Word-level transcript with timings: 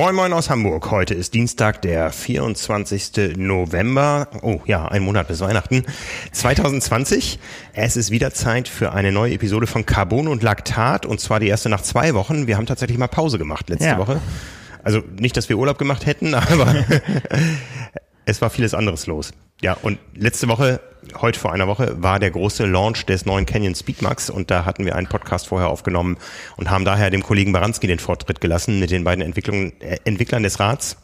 Moin 0.00 0.14
Moin 0.14 0.32
aus 0.32 0.48
Hamburg. 0.48 0.90
Heute 0.90 1.12
ist 1.12 1.34
Dienstag, 1.34 1.82
der 1.82 2.10
24. 2.10 3.36
November. 3.36 4.28
Oh 4.40 4.62
ja, 4.64 4.88
ein 4.88 5.02
Monat 5.02 5.28
bis 5.28 5.40
Weihnachten 5.40 5.84
2020. 6.32 7.38
Es 7.74 7.98
ist 7.98 8.10
wieder 8.10 8.32
Zeit 8.32 8.66
für 8.66 8.92
eine 8.92 9.12
neue 9.12 9.34
Episode 9.34 9.66
von 9.66 9.84
Carbon 9.84 10.26
und 10.26 10.42
Laktat 10.42 11.04
und 11.04 11.20
zwar 11.20 11.38
die 11.38 11.48
erste 11.48 11.68
nach 11.68 11.82
zwei 11.82 12.14
Wochen. 12.14 12.46
Wir 12.46 12.56
haben 12.56 12.64
tatsächlich 12.64 12.96
mal 12.96 13.08
Pause 13.08 13.36
gemacht 13.36 13.68
letzte 13.68 13.88
ja. 13.88 13.98
Woche. 13.98 14.22
Also 14.82 15.02
nicht, 15.18 15.36
dass 15.36 15.50
wir 15.50 15.58
Urlaub 15.58 15.76
gemacht 15.76 16.06
hätten, 16.06 16.32
aber 16.34 16.74
es 18.24 18.40
war 18.40 18.48
vieles 18.48 18.72
anderes 18.72 19.06
los. 19.06 19.32
Ja, 19.62 19.76
und 19.82 19.98
letzte 20.14 20.48
Woche, 20.48 20.80
heute 21.20 21.38
vor 21.38 21.52
einer 21.52 21.66
Woche, 21.66 22.02
war 22.02 22.18
der 22.18 22.30
große 22.30 22.64
Launch 22.64 23.04
des 23.04 23.26
neuen 23.26 23.44
Canyon 23.44 23.74
Speedmax 23.74 24.30
und 24.30 24.50
da 24.50 24.64
hatten 24.64 24.86
wir 24.86 24.96
einen 24.96 25.06
Podcast 25.06 25.48
vorher 25.48 25.68
aufgenommen 25.68 26.16
und 26.56 26.70
haben 26.70 26.86
daher 26.86 27.10
dem 27.10 27.22
Kollegen 27.22 27.52
Baranski 27.52 27.86
den 27.86 27.98
Vortritt 27.98 28.40
gelassen 28.40 28.80
mit 28.80 28.90
den 28.90 29.04
beiden 29.04 29.22
Entwicklungen, 29.22 29.72
äh, 29.80 29.98
Entwicklern 30.04 30.42
des 30.42 30.60
Rads. 30.60 30.96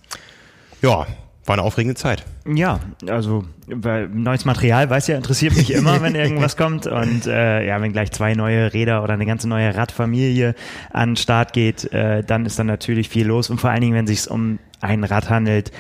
Ja, 0.81 1.07
war 1.45 1.55
eine 1.55 1.63
aufregende 1.63 1.97
Zeit. 1.97 2.25
Ja, 2.47 2.81
also 3.07 3.45
weil 3.67 4.09
neues 4.09 4.47
Material, 4.47 4.89
weiß 4.89 5.07
ja, 5.09 5.17
interessiert 5.17 5.55
mich 5.55 5.73
immer, 5.73 6.01
wenn 6.03 6.15
irgendwas 6.15 6.57
kommt. 6.57 6.87
Und 6.87 7.27
äh, 7.27 7.65
ja, 7.67 7.81
wenn 7.81 7.93
gleich 7.93 8.11
zwei 8.11 8.35
neue 8.35 8.73
Räder 8.73 9.03
oder 9.05 9.15
eine 9.15 9.27
ganze 9.27 9.49
neue 9.49 9.75
Radfamilie 9.75 10.55
an 10.93 11.11
den 11.11 11.17
Start 11.17 11.53
geht, 11.53 11.93
äh, 11.93 12.25
dann 12.25 12.47
ist 12.47 12.59
dann 12.59 12.67
natürlich 12.67 13.09
viel 13.11 13.27
los. 13.27 13.51
Und 13.51 13.61
vor 13.61 13.71
allen 13.71 13.83
Dingen, 13.83 13.95
wenn 13.95 14.07
es 14.07 14.25
sich 14.25 14.31
um 14.31 14.59
ein 14.81 15.05
Rad 15.05 15.31
handelt, 15.31 15.73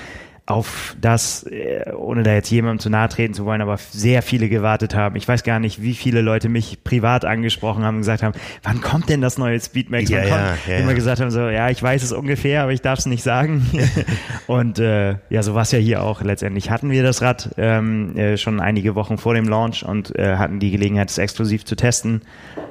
auf 0.47 0.97
das, 1.01 1.43
äh, 1.43 1.91
ohne 1.93 2.23
da 2.23 2.33
jetzt 2.33 2.51
jemandem 2.51 2.79
zu 2.79 2.89
nahe 2.89 3.09
treten 3.09 3.35
zu 3.35 3.45
wollen, 3.45 3.61
aber 3.61 3.77
sehr 3.79 4.23
viele 4.23 4.49
gewartet 4.49 4.95
haben. 4.95 5.17
Ich 5.17 5.27
weiß 5.27 5.43
gar 5.43 5.59
nicht, 5.59 5.83
wie 5.83 5.95
viele 5.95 6.23
Leute 6.23 6.49
mich 6.49 6.85
privat 6.85 7.25
angesprochen 7.25 7.85
haben 7.85 7.97
und 7.97 8.03
gesagt 8.03 8.23
haben, 8.23 8.35
wann 8.63 8.81
kommt 8.81 9.09
denn 9.09 9.21
das 9.21 9.39
neue 9.39 9.59
Speedmax? 9.59 10.09
Ja, 10.09 10.25
ja, 10.25 10.57
ja, 10.69 10.77
immer 10.77 10.95
gesagt 10.95 11.21
haben 11.21 11.33
so, 11.33 11.49
ja, 11.49 11.69
ich 11.71 11.83
weiß 11.83 12.05
es 12.05 12.13
ungefähr, 12.13 12.63
aber 12.63 12.73
ich 12.73 12.81
darf 12.81 13.01
es 13.01 13.07
nicht 13.07 13.25
sagen. 13.25 13.67
und 14.47 14.79
äh, 14.79 15.17
ja, 15.31 15.43
so 15.43 15.55
war 15.55 15.63
es 15.63 15.73
ja 15.73 15.81
hier 15.81 16.03
auch. 16.03 16.23
Letztendlich 16.23 16.71
hatten 16.71 16.91
wir 16.91 17.03
das 17.03 17.23
Rad 17.23 17.51
ähm, 17.57 18.17
äh, 18.17 18.37
schon 18.37 18.61
einige 18.61 18.95
Wochen 18.95 19.19
vor 19.19 19.35
dem 19.35 19.49
Launch 19.49 19.85
und 19.85 20.17
äh, 20.17 20.37
hatten 20.37 20.61
die 20.61 20.71
Gelegenheit, 20.71 21.11
es 21.11 21.19
exklusiv 21.19 21.65
zu 21.65 21.75
testen. 21.75 22.23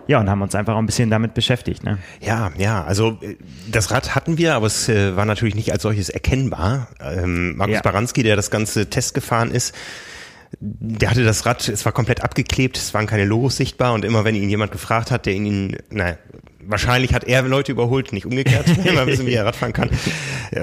Ja, 0.07 0.19
und 0.19 0.29
haben 0.29 0.41
uns 0.41 0.53
einfach 0.55 0.75
auch 0.75 0.79
ein 0.79 0.85
bisschen 0.85 1.09
damit 1.09 1.33
beschäftigt. 1.33 1.83
Ne? 1.83 1.97
Ja, 2.21 2.51
ja, 2.57 2.83
also 2.83 3.17
äh, 3.21 3.35
das 3.71 3.91
Rad 3.91 4.15
hatten 4.15 4.37
wir, 4.37 4.55
aber 4.55 4.67
es 4.67 4.87
äh, 4.87 5.15
war 5.15 5.25
natürlich 5.25 5.55
nicht 5.55 5.71
als 5.71 5.83
solches 5.83 6.09
erkennbar. 6.09 6.89
Ähm, 6.99 7.55
Markus 7.57 7.75
ja. 7.75 7.81
Baranski, 7.81 8.23
der 8.23 8.35
das 8.35 8.51
ganze 8.51 8.89
Test 8.89 9.13
gefahren 9.13 9.51
ist, 9.51 9.73
der 10.59 11.09
hatte 11.09 11.23
das 11.23 11.45
Rad, 11.45 11.67
es 11.67 11.85
war 11.85 11.91
komplett 11.91 12.23
abgeklebt, 12.23 12.77
es 12.77 12.93
waren 12.93 13.07
keine 13.07 13.25
Logos 13.25 13.57
sichtbar 13.57 13.93
und 13.93 14.05
immer 14.05 14.23
wenn 14.23 14.35
ihn 14.35 14.49
jemand 14.49 14.71
gefragt 14.71 15.11
hat, 15.11 15.25
der 15.25 15.33
ihn, 15.33 15.77
naja, 15.89 16.17
wahrscheinlich 16.67 17.13
hat 17.13 17.23
er 17.23 17.41
Leute 17.43 17.71
überholt, 17.71 18.13
nicht 18.13 18.25
umgekehrt, 18.25 18.65
immer 18.85 19.05
wissen, 19.07 19.25
wie 19.25 19.33
er 19.33 19.45
Radfahren 19.45 19.73
kann. 19.73 19.89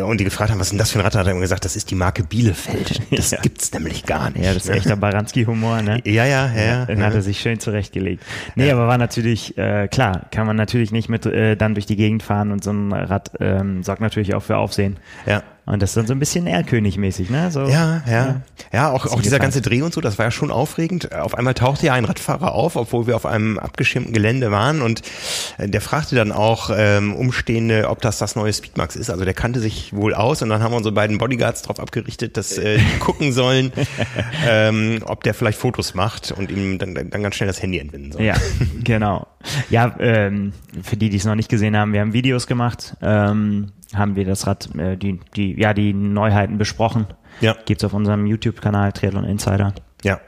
Und 0.05 0.19
die 0.19 0.25
gefragt 0.25 0.51
haben, 0.51 0.59
was 0.59 0.69
ist 0.69 0.73
denn 0.73 0.79
das 0.79 0.91
für 0.91 0.99
ein 0.99 1.05
Rad? 1.05 1.15
Hat 1.15 1.27
er 1.27 1.35
gesagt, 1.35 1.65
das 1.65 1.77
ist 1.77 1.91
die 1.91 1.95
Marke 1.95 2.23
Bielefeld. 2.25 3.01
Das 3.13 3.31
ja. 3.31 3.41
gibt's 3.41 3.73
nämlich 3.73 4.05
gar 4.05 4.31
nicht. 4.31 4.45
Ja, 4.45 4.55
das 4.55 4.65
ist 4.65 4.71
echter 4.71 4.97
Baranski-Humor, 4.97 5.83
ne? 5.83 6.01
Ja, 6.05 6.25
ja, 6.25 6.51
ja. 6.53 6.87
Dann 6.87 6.99
ja. 6.99 7.05
hat 7.05 7.15
er 7.15 7.23
sich 7.23 7.41
schön 7.41 7.61
zurechtgelegt. 7.61 8.25
Nee, 8.57 8.69
ja. 8.69 8.75
aber 8.75 8.89
war 8.89 8.99
natürlich, 8.99 9.57
äh, 9.59 9.87
klar, 9.89 10.27
kann 10.31 10.47
man 10.47 10.57
natürlich 10.57 10.93
nicht 10.93 11.09
mit 11.09 11.27
äh, 11.27 11.57
dann 11.57 11.75
durch 11.75 11.87
die 11.87 11.97
Gegend 11.97 12.23
fahren 12.23 12.51
und 12.51 12.65
so 12.65 12.73
ein 12.73 12.93
Rad 12.93 13.33
ähm, 13.39 13.83
sorgt 13.83 14.01
natürlich 14.01 14.35
auch 14.35 14.43
für 14.43 14.57
Aufsehen. 14.57 14.99
Ja. 15.27 15.43
Und 15.65 15.81
das 15.81 15.91
ist 15.91 15.97
dann 15.97 16.07
so 16.09 16.13
ein 16.13 16.19
bisschen 16.19 16.49
Erlkönig-mäßig, 16.49 17.31
ne? 17.31 17.53
So, 17.53 17.67
ja, 17.67 18.03
ja. 18.11 18.41
Ja, 18.73 18.91
auch, 18.91 19.07
auch 19.07 19.23
dieser 19.23 19.39
ganze 19.39 19.61
Dreh 19.61 19.83
und 19.83 19.95
so, 19.95 20.01
das 20.01 20.19
war 20.19 20.27
ja 20.27 20.31
schon 20.33 20.51
aufregend. 20.51 21.15
Auf 21.15 21.37
einmal 21.37 21.55
tauchte 21.55 21.87
ja 21.87 21.95
ein 21.95 22.05
Radfahrer 22.05 22.53
auf, 22.53 22.75
obwohl 22.75 23.07
wir 23.07 23.15
auf 23.15 23.27
einem 23.27 23.61
abgeschirmten 23.61 24.13
Gelände 24.13 24.51
waren 24.51 24.83
und 24.83 25.03
äh, 25.59 25.69
der 25.69 25.81
fragte 25.81 26.17
dann 26.17 26.33
auch 26.33 26.71
ähm, 26.75 27.15
Umstehende, 27.15 27.89
ob 27.89 28.01
das 28.01 28.19
das 28.19 28.35
neue 28.35 28.53
Speedmax 28.53 28.97
ist. 28.97 29.09
Also 29.09 29.25
der 29.25 29.35
kannte 29.35 29.61
sich 29.61 29.95
wohl 29.95 30.15
aus 30.15 30.43
und 30.43 30.49
dann 30.49 30.65
haben 30.65 30.73
wir 30.73 30.79
unsere 30.79 30.95
beiden 30.95 31.19
Bodyguards 31.19 31.63
darauf 31.63 31.79
abgerichtet, 31.79 32.37
dass 32.37 32.59
äh, 32.59 32.79
die 32.79 32.99
gucken 32.99 33.33
sollen, 33.33 33.73
ähm, 34.49 34.99
ob 35.05 35.23
der 35.23 35.33
vielleicht 35.33 35.59
Fotos 35.59 35.95
macht 35.95 36.33
und 36.33 36.51
ihm 36.51 36.79
dann, 36.79 36.95
dann 36.95 37.23
ganz 37.23 37.37
schnell 37.37 37.47
das 37.47 37.63
Handy 37.63 37.79
entwinden 37.79 38.11
soll. 38.11 38.23
Ja, 38.23 38.35
genau. 38.83 39.29
Ja, 39.71 39.95
ähm, 40.01 40.53
für 40.83 40.97
die, 40.97 41.09
die 41.09 41.17
es 41.19 41.25
noch 41.25 41.37
nicht 41.37 41.49
gesehen 41.49 41.77
haben, 41.77 41.93
wir 41.93 42.01
haben 42.01 42.13
Videos 42.13 42.49
gemacht. 42.49 42.97
Ähm, 43.01 43.71
haben 43.95 44.17
wir 44.17 44.25
das 44.25 44.47
Rad, 44.47 44.75
äh, 44.77 44.97
die, 44.97 45.21
die, 45.37 45.61
ja, 45.61 45.75
die 45.75 45.93
Neuheiten 45.93 46.59
besprochen. 46.59 47.07
Ja. 47.41 47.57
Gibt's 47.65 47.85
auf 47.85 47.93
unserem 47.93 48.27
YouTube-Kanal 48.27 48.93
Triathlon 48.93 49.25
Insider. 49.25 49.75
Ja. 50.03 50.21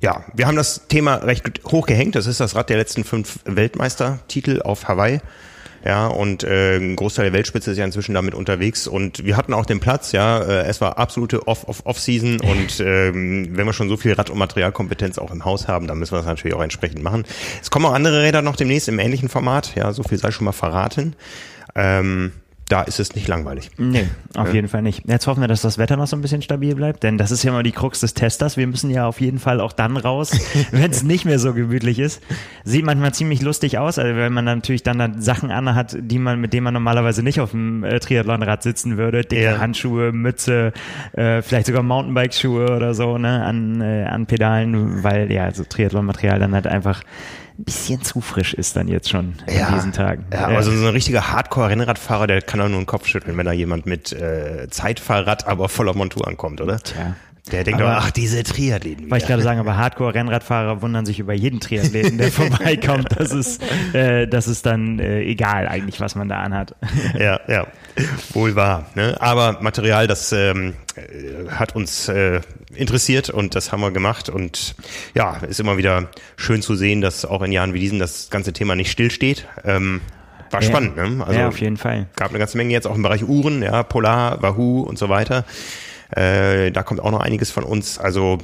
Ja, 0.00 0.24
wir 0.34 0.46
haben 0.46 0.56
das 0.56 0.88
Thema 0.88 1.16
recht 1.16 1.64
hoch 1.66 1.86
gehängt. 1.86 2.16
Das 2.16 2.26
ist 2.26 2.40
das 2.40 2.54
Rad 2.54 2.68
der 2.68 2.76
letzten 2.76 3.04
fünf 3.04 3.40
Weltmeistertitel 3.44 4.60
auf 4.62 4.88
Hawaii. 4.88 5.20
Ja, 5.86 6.08
und 6.08 6.42
äh, 6.42 6.78
ein 6.78 6.96
Großteil 6.96 7.26
der 7.26 7.32
Weltspitze 7.32 7.70
ist 7.70 7.78
ja 7.78 7.84
inzwischen 7.84 8.12
damit 8.12 8.34
unterwegs 8.34 8.88
und 8.88 9.24
wir 9.24 9.36
hatten 9.36 9.54
auch 9.54 9.66
den 9.66 9.78
Platz, 9.78 10.10
ja, 10.10 10.40
äh, 10.40 10.64
es 10.64 10.80
war 10.80 10.98
absolute 10.98 11.46
Off-Off-Off-Season 11.46 12.40
und 12.40 12.80
ähm, 12.80 13.50
wenn 13.52 13.66
wir 13.66 13.72
schon 13.72 13.88
so 13.88 13.96
viel 13.96 14.12
Rad- 14.14 14.28
und 14.28 14.38
Materialkompetenz 14.38 15.16
auch 15.18 15.30
im 15.30 15.44
Haus 15.44 15.68
haben, 15.68 15.86
dann 15.86 16.00
müssen 16.00 16.12
wir 16.12 16.18
das 16.18 16.26
natürlich 16.26 16.56
auch 16.56 16.62
entsprechend 16.62 17.04
machen. 17.04 17.24
Es 17.62 17.70
kommen 17.70 17.86
auch 17.86 17.92
andere 17.92 18.22
Räder 18.22 18.42
noch 18.42 18.56
demnächst 18.56 18.88
im 18.88 18.98
ähnlichen 18.98 19.28
Format, 19.28 19.76
ja, 19.76 19.92
so 19.92 20.02
viel 20.02 20.18
sei 20.18 20.32
schon 20.32 20.46
mal 20.46 20.52
verraten. 20.52 21.14
Ähm, 21.76 22.32
da 22.68 22.82
ist 22.82 22.98
es 22.98 23.14
nicht 23.14 23.28
langweilig. 23.28 23.70
Nee, 23.78 24.08
auf 24.34 24.48
ja. 24.48 24.54
jeden 24.54 24.68
Fall 24.68 24.82
nicht. 24.82 25.08
Jetzt 25.08 25.26
hoffen 25.26 25.40
wir, 25.40 25.48
dass 25.48 25.62
das 25.62 25.78
Wetter 25.78 25.96
noch 25.96 26.08
so 26.08 26.16
ein 26.16 26.20
bisschen 26.20 26.42
stabil 26.42 26.74
bleibt, 26.74 27.04
denn 27.04 27.16
das 27.16 27.30
ist 27.30 27.44
ja 27.44 27.52
immer 27.52 27.62
die 27.62 27.72
Krux 27.72 28.00
des 28.00 28.14
Testers. 28.14 28.56
Wir 28.56 28.66
müssen 28.66 28.90
ja 28.90 29.06
auf 29.06 29.20
jeden 29.20 29.38
Fall 29.38 29.60
auch 29.60 29.72
dann 29.72 29.96
raus, 29.96 30.32
wenn 30.72 30.90
es 30.90 31.04
nicht 31.04 31.24
mehr 31.24 31.38
so 31.38 31.54
gemütlich 31.54 31.98
ist. 31.98 32.22
Sieht 32.64 32.84
manchmal 32.84 33.14
ziemlich 33.14 33.40
lustig 33.40 33.78
aus, 33.78 33.98
also 33.98 34.16
wenn 34.16 34.32
man 34.32 34.44
natürlich 34.44 34.82
dann, 34.82 34.98
dann 34.98 35.20
Sachen 35.22 35.50
anhat, 35.50 35.96
die 36.00 36.18
man, 36.18 36.40
mit 36.40 36.52
denen 36.52 36.64
man 36.64 36.74
normalerweise 36.74 37.22
nicht 37.22 37.40
auf 37.40 37.52
dem 37.52 37.84
äh, 37.84 38.00
Triathlonrad 38.00 38.62
sitzen 38.62 38.96
würde. 38.96 39.22
Dicke 39.22 39.42
ja. 39.44 39.58
Handschuhe, 39.58 40.10
Mütze, 40.10 40.72
äh, 41.12 41.42
vielleicht 41.42 41.66
sogar 41.66 41.84
Mountainbike-Schuhe 41.84 42.74
oder 42.74 42.94
so, 42.94 43.16
ne, 43.16 43.44
an, 43.44 43.80
äh, 43.80 44.04
an 44.04 44.26
Pedalen, 44.26 45.04
weil 45.04 45.30
ja, 45.30 45.52
so 45.52 45.62
Triathlon-Material 45.62 46.40
dann 46.40 46.54
halt 46.54 46.66
einfach 46.66 47.02
ein 47.58 47.64
bisschen 47.64 48.02
zu 48.02 48.20
frisch 48.20 48.54
ist 48.54 48.76
dann 48.76 48.88
jetzt 48.88 49.08
schon 49.08 49.34
ja, 49.48 49.68
in 49.68 49.74
diesen 49.74 49.92
Tagen. 49.92 50.26
Ja, 50.32 50.46
also 50.48 50.70
so 50.70 50.86
ein 50.86 50.92
richtiger 50.92 51.32
Hardcore-Rennradfahrer, 51.32 52.26
der 52.26 52.42
kann 52.42 52.60
auch 52.60 52.68
nur 52.68 52.80
den 52.80 52.86
Kopf 52.86 53.06
schütteln, 53.06 53.36
wenn 53.36 53.46
da 53.46 53.52
jemand 53.52 53.86
mit 53.86 54.12
äh, 54.12 54.68
Zeitfahrrad, 54.70 55.46
aber 55.46 55.68
voller 55.68 55.94
Montur 55.94 56.26
ankommt, 56.28 56.60
oder? 56.60 56.78
Tja. 56.78 57.16
Der 57.52 57.62
denkt 57.62 57.80
aber, 57.80 57.98
ach, 57.98 58.10
diese 58.10 58.42
Triathleten. 58.42 59.08
Wollte 59.08 59.24
ich 59.24 59.28
gerade 59.28 59.42
sagen, 59.42 59.60
aber 59.60 59.76
Hardcore-Rennradfahrer 59.76 60.82
wundern 60.82 61.06
sich 61.06 61.20
über 61.20 61.32
jeden 61.32 61.60
Triathleten, 61.60 62.18
der 62.18 62.32
vorbeikommt. 62.32 63.08
Das 63.16 63.30
ist, 63.32 63.62
äh, 63.92 64.26
das 64.26 64.48
ist 64.48 64.66
dann 64.66 64.98
äh, 64.98 65.22
egal 65.22 65.68
eigentlich, 65.68 66.00
was 66.00 66.16
man 66.16 66.28
da 66.28 66.40
anhat. 66.40 66.74
Ja, 67.18 67.40
ja, 67.48 67.66
wohl 68.32 68.56
wahr. 68.56 68.86
Ne? 68.94 69.16
Aber 69.20 69.58
Material, 69.62 70.06
das 70.06 70.32
ähm, 70.32 70.74
äh, 70.96 71.48
hat 71.48 71.74
uns 71.76 72.08
äh, 72.08 72.40
interessiert 72.74 73.30
und 73.30 73.54
das 73.54 73.70
haben 73.72 73.80
wir 73.80 73.90
gemacht. 73.90 74.28
Und 74.28 74.74
ja, 75.14 75.36
ist 75.48 75.60
immer 75.60 75.76
wieder 75.76 76.08
schön 76.36 76.62
zu 76.62 76.74
sehen, 76.74 77.00
dass 77.00 77.24
auch 77.24 77.42
in 77.42 77.52
Jahren 77.52 77.74
wie 77.74 77.80
diesen 77.80 77.98
das 77.98 78.28
ganze 78.28 78.52
Thema 78.52 78.74
nicht 78.74 78.90
stillsteht. 78.90 79.46
Ähm, 79.64 80.00
war 80.50 80.62
ja, 80.62 80.68
spannend, 80.68 80.96
ne? 80.96 81.24
Also 81.24 81.38
ja, 81.38 81.48
auf 81.48 81.60
jeden 81.60 81.76
Fall. 81.76 82.06
Gab 82.16 82.30
eine 82.30 82.38
ganze 82.38 82.56
Menge 82.56 82.72
jetzt 82.72 82.86
auch 82.86 82.94
im 82.94 83.02
Bereich 83.02 83.24
Uhren, 83.24 83.62
ja, 83.62 83.82
Polar, 83.82 84.42
Wahoo 84.42 84.80
und 84.80 84.98
so 84.98 85.08
weiter. 85.08 85.44
Äh, 86.10 86.70
da 86.70 86.82
kommt 86.82 87.00
auch 87.00 87.10
noch 87.10 87.20
einiges 87.20 87.50
von 87.50 87.64
uns. 87.64 87.98
Also 87.98 88.38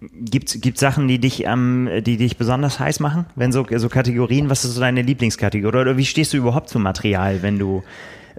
Gibt 0.00 0.62
gibt 0.62 0.78
Sachen, 0.78 1.08
die 1.08 1.18
dich 1.18 1.44
ähm, 1.44 1.88
die 2.02 2.18
dich 2.18 2.36
besonders 2.36 2.78
heiß 2.78 3.00
machen? 3.00 3.26
Wenn 3.34 3.50
so 3.50 3.66
so 3.76 3.88
Kategorien, 3.88 4.48
was 4.48 4.64
ist 4.64 4.74
so 4.74 4.80
deine 4.80 5.02
Lieblingskategorie 5.02 5.66
oder, 5.66 5.80
oder 5.80 5.96
wie 5.96 6.04
stehst 6.04 6.32
du 6.32 6.36
überhaupt 6.36 6.68
zum 6.68 6.84
Material, 6.84 7.42
wenn 7.42 7.58
du 7.58 7.82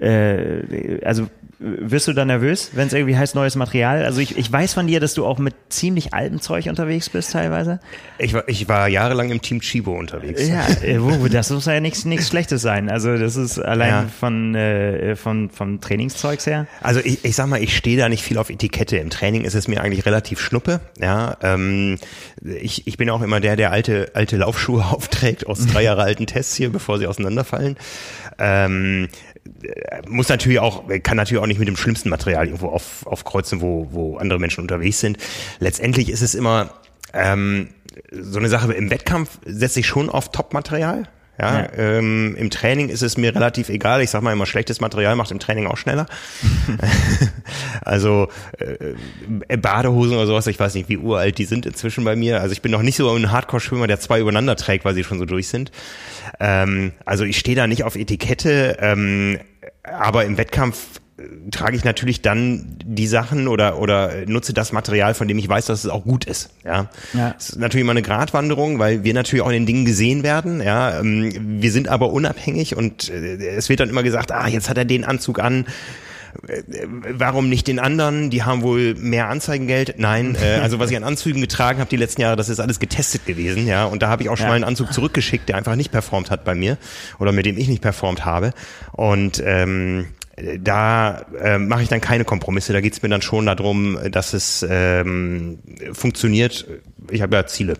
äh, 0.01 1.03
also 1.03 1.27
wirst 1.59 2.07
du 2.07 2.13
da 2.13 2.23
nervös, 2.23 2.71
wenn 2.73 2.87
es 2.87 2.93
irgendwie 2.93 3.17
heißt 3.17 3.35
neues 3.35 3.55
Material? 3.55 4.05
Also 4.05 4.21
ich, 4.21 4.37
ich 4.37 4.49
weiß 4.49 4.73
von 4.73 4.87
dir, 4.87 5.01
dass 5.01 5.13
du 5.13 5.25
auch 5.25 5.39
mit 5.39 5.53
ziemlich 5.67 6.13
altem 6.13 6.39
Zeug 6.39 6.67
unterwegs 6.67 7.09
bist 7.09 7.33
teilweise. 7.33 7.81
Ich 8.17 8.33
war, 8.33 8.47
ich 8.47 8.69
war 8.69 8.87
jahrelang 8.87 9.29
im 9.29 9.41
Team 9.41 9.59
Chibo 9.59 9.91
unterwegs. 9.97 10.47
Ja, 10.47 10.65
äh, 10.81 10.99
das 11.29 11.49
muss 11.49 11.65
ja 11.65 11.81
nichts 11.81 12.05
nichts 12.05 12.29
Schlechtes 12.29 12.61
sein. 12.61 12.89
Also 12.89 13.17
das 13.17 13.35
ist 13.35 13.59
allein 13.59 13.89
ja. 13.89 14.07
von, 14.07 14.55
äh, 14.55 15.17
von 15.17 15.49
vom 15.49 15.81
Trainingszeugs 15.81 16.45
her. 16.45 16.65
Also 16.81 17.01
ich, 17.03 17.25
ich 17.25 17.35
sag 17.35 17.47
mal, 17.47 17.61
ich 17.61 17.75
stehe 17.75 17.97
da 17.97 18.07
nicht 18.07 18.23
viel 18.23 18.37
auf 18.37 18.49
Etikette. 18.49 18.95
Im 18.95 19.09
Training 19.09 19.43
ist 19.43 19.55
es 19.55 19.67
mir 19.67 19.81
eigentlich 19.81 20.05
relativ 20.05 20.39
schnuppe. 20.39 20.79
Ja, 20.97 21.35
ähm, 21.43 21.97
ich, 22.41 22.87
ich 22.87 22.95
bin 22.95 23.09
auch 23.09 23.21
immer 23.21 23.41
der, 23.41 23.57
der 23.57 23.71
alte 23.71 24.11
alte 24.13 24.37
Laufschuhe 24.37 24.85
aufträgt 24.91 25.45
aus 25.45 25.65
drei 25.67 25.83
Jahre 25.83 26.03
alten 26.03 26.25
Tests 26.25 26.55
hier, 26.55 26.71
bevor 26.71 26.99
sie 26.99 27.07
auseinanderfallen. 27.07 27.75
Ähm, 28.39 29.09
muss 30.07 30.29
natürlich 30.29 30.59
auch, 30.59 30.83
kann 31.03 31.17
natürlich 31.17 31.41
auch 31.41 31.47
nicht 31.47 31.59
mit 31.59 31.67
dem 31.67 31.77
schlimmsten 31.77 32.09
Material 32.09 32.45
irgendwo 32.45 32.67
auf, 32.67 33.05
aufkreuzen, 33.05 33.61
wo, 33.61 33.87
wo 33.91 34.17
andere 34.17 34.39
Menschen 34.39 34.61
unterwegs 34.61 34.99
sind. 34.99 35.17
Letztendlich 35.59 36.09
ist 36.09 36.21
es 36.21 36.35
immer 36.35 36.73
ähm, 37.13 37.69
so 38.11 38.39
eine 38.39 38.49
Sache, 38.49 38.73
im 38.73 38.89
Wettkampf 38.89 39.39
setze 39.45 39.81
ich 39.81 39.87
schon 39.87 40.09
auf 40.09 40.31
Top-Material. 40.31 41.07
Ja, 41.39 41.61
ja. 41.61 41.69
Ähm, 41.77 42.35
im 42.35 42.49
Training 42.49 42.89
ist 42.89 43.01
es 43.01 43.15
mir 43.15 43.33
relativ 43.33 43.69
egal. 43.69 44.01
Ich 44.01 44.09
sag 44.09 44.21
mal 44.21 44.33
immer, 44.33 44.45
schlechtes 44.45 44.81
Material 44.81 45.15
macht 45.15 45.31
im 45.31 45.39
Training 45.39 45.67
auch 45.67 45.77
schneller. 45.77 46.05
also 47.81 48.27
äh, 48.57 49.57
Badehosen 49.57 50.17
oder 50.17 50.27
sowas, 50.27 50.47
ich 50.47 50.59
weiß 50.59 50.73
nicht, 50.73 50.89
wie 50.89 50.97
uralt 50.97 51.37
die 51.37 51.45
sind 51.45 51.65
inzwischen 51.65 52.03
bei 52.03 52.17
mir. 52.17 52.41
Also 52.41 52.51
ich 52.51 52.61
bin 52.61 52.71
noch 52.71 52.81
nicht 52.81 52.97
so 52.97 53.09
ein 53.09 53.31
Hardcore-Schwimmer, 53.31 53.87
der 53.87 54.01
zwei 54.01 54.19
übereinander 54.19 54.57
trägt, 54.57 54.83
weil 54.83 54.95
sie 54.95 55.05
schon 55.05 55.17
so 55.17 55.25
durch 55.25 55.47
sind. 55.47 55.71
Ähm, 56.41 56.91
also 57.05 57.23
ich 57.23 57.39
stehe 57.39 57.55
da 57.55 57.67
nicht 57.67 57.83
auf 57.83 57.95
Etikette, 57.95 58.77
ähm, 58.81 59.39
aber 59.83 60.25
im 60.25 60.37
Wettkampf 60.37 60.99
trage 61.51 61.75
ich 61.75 61.83
natürlich 61.83 62.21
dann 62.21 62.77
die 62.83 63.07
Sachen 63.07 63.47
oder, 63.47 63.79
oder 63.79 64.25
nutze 64.25 64.53
das 64.53 64.71
Material, 64.71 65.13
von 65.13 65.27
dem 65.27 65.37
ich 65.37 65.47
weiß, 65.47 65.65
dass 65.65 65.83
es 65.83 65.89
auch 65.89 66.03
gut 66.03 66.25
ist. 66.25 66.49
Ja. 66.63 66.89
ja. 67.13 67.31
Das 67.31 67.49
ist 67.49 67.59
natürlich 67.59 67.83
immer 67.83 67.91
eine 67.91 68.01
Gratwanderung, 68.01 68.79
weil 68.79 69.03
wir 69.03 69.13
natürlich 69.13 69.43
auch 69.43 69.49
in 69.49 69.53
den 69.53 69.65
Dingen 69.65 69.85
gesehen 69.85 70.23
werden. 70.23 70.61
Ja. 70.61 70.99
Ähm, 70.99 71.61
wir 71.61 71.71
sind 71.71 71.87
aber 71.87 72.11
unabhängig 72.11 72.75
und 72.75 73.09
äh, 73.09 73.35
es 73.55 73.69
wird 73.69 73.79
dann 73.79 73.89
immer 73.89 74.03
gesagt, 74.03 74.31
ah, 74.31 74.47
jetzt 74.47 74.69
hat 74.69 74.77
er 74.77 74.85
den 74.85 75.03
Anzug 75.03 75.39
an 75.39 75.65
warum 77.11 77.49
nicht 77.49 77.67
den 77.67 77.79
anderen? 77.79 78.29
Die 78.29 78.43
haben 78.43 78.61
wohl 78.61 78.95
mehr 78.95 79.29
Anzeigengeld. 79.29 79.95
Nein, 79.97 80.35
äh, 80.41 80.59
also 80.61 80.79
was 80.79 80.91
ich 80.91 80.97
an 80.97 81.03
Anzügen 81.03 81.41
getragen 81.41 81.79
habe 81.79 81.89
die 81.89 81.97
letzten 81.97 82.21
Jahre, 82.21 82.35
das 82.35 82.49
ist 82.49 82.59
alles 82.59 82.79
getestet 82.79 83.25
gewesen, 83.25 83.67
ja. 83.67 83.85
Und 83.85 84.01
da 84.01 84.09
habe 84.09 84.23
ich 84.23 84.29
auch 84.29 84.37
schon 84.37 84.45
ja. 84.45 84.49
mal 84.49 84.55
einen 84.55 84.63
Anzug 84.63 84.93
zurückgeschickt, 84.93 85.49
der 85.49 85.57
einfach 85.57 85.75
nicht 85.75 85.91
performt 85.91 86.31
hat 86.31 86.43
bei 86.43 86.55
mir 86.55 86.77
oder 87.19 87.31
mit 87.31 87.45
dem 87.45 87.57
ich 87.57 87.67
nicht 87.67 87.81
performt 87.81 88.25
habe. 88.25 88.53
Und 88.91 89.41
ähm, 89.45 90.07
da 90.59 91.25
äh, 91.41 91.57
mache 91.57 91.83
ich 91.83 91.89
dann 91.89 92.01
keine 92.01 92.25
Kompromisse. 92.25 92.73
Da 92.73 92.81
geht 92.81 92.93
es 92.93 93.01
mir 93.01 93.09
dann 93.09 93.21
schon 93.21 93.45
darum, 93.45 93.97
dass 94.11 94.33
es 94.33 94.65
ähm, 94.69 95.59
funktioniert. 95.93 96.65
Ich 97.09 97.21
habe 97.21 97.35
ja 97.35 97.45
Ziele. 97.47 97.75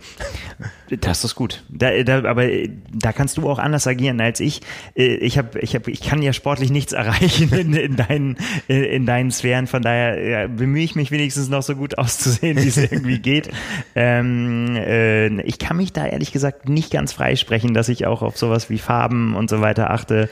Das 1.02 1.24
ist 1.24 1.36
gut. 1.36 1.64
Da, 1.70 2.04
da, 2.04 2.24
aber 2.24 2.46
äh, 2.46 2.70
da 2.92 3.12
kannst 3.14 3.38
du 3.38 3.50
auch 3.50 3.60
anders 3.60 3.86
agieren 3.86 4.20
als 4.22 4.40
ich. 4.40 4.62
Äh, 4.96 5.16
ich 5.16 5.38
habe, 5.38 5.60
ich 5.60 5.76
habe, 5.76 5.92
ich 5.92 6.02
kann 6.02 6.22
ja 6.22 6.34
sportlich 6.34 6.72
nichts 6.72 6.94
erreichen 6.94 7.54
in, 7.54 7.74
in 7.74 7.96
deinen, 7.96 8.38
in 8.68 9.06
deinen 9.06 9.32
Sphären. 9.32 9.68
Von 9.68 9.82
daher 9.82 10.28
ja, 10.28 10.48
bemühe 10.48 10.84
ich 10.84 10.96
mich 10.96 11.12
wenigstens 11.12 11.50
noch 11.50 11.64
so 11.64 11.76
gut 11.76 11.98
auszusehen, 11.98 12.58
wie 12.58 12.68
es 12.68 12.78
irgendwie 12.78 13.20
geht. 13.20 13.50
Ähm, 13.96 14.76
äh, 14.76 15.42
ich 15.44 15.60
kann 15.60 15.78
mich 15.78 15.94
da 15.94 16.06
ehrlich 16.06 16.32
gesagt 16.32 16.68
nicht 16.68 16.92
ganz 16.92 17.14
freisprechen, 17.14 17.74
dass 17.74 17.90
ich 17.90 18.06
auch 18.06 18.22
auf 18.22 18.38
sowas 18.38 18.70
wie 18.70 18.80
Farben 18.80 19.36
und 19.36 19.50
so 19.50 19.62
weiter 19.62 19.92
achte 19.92 20.30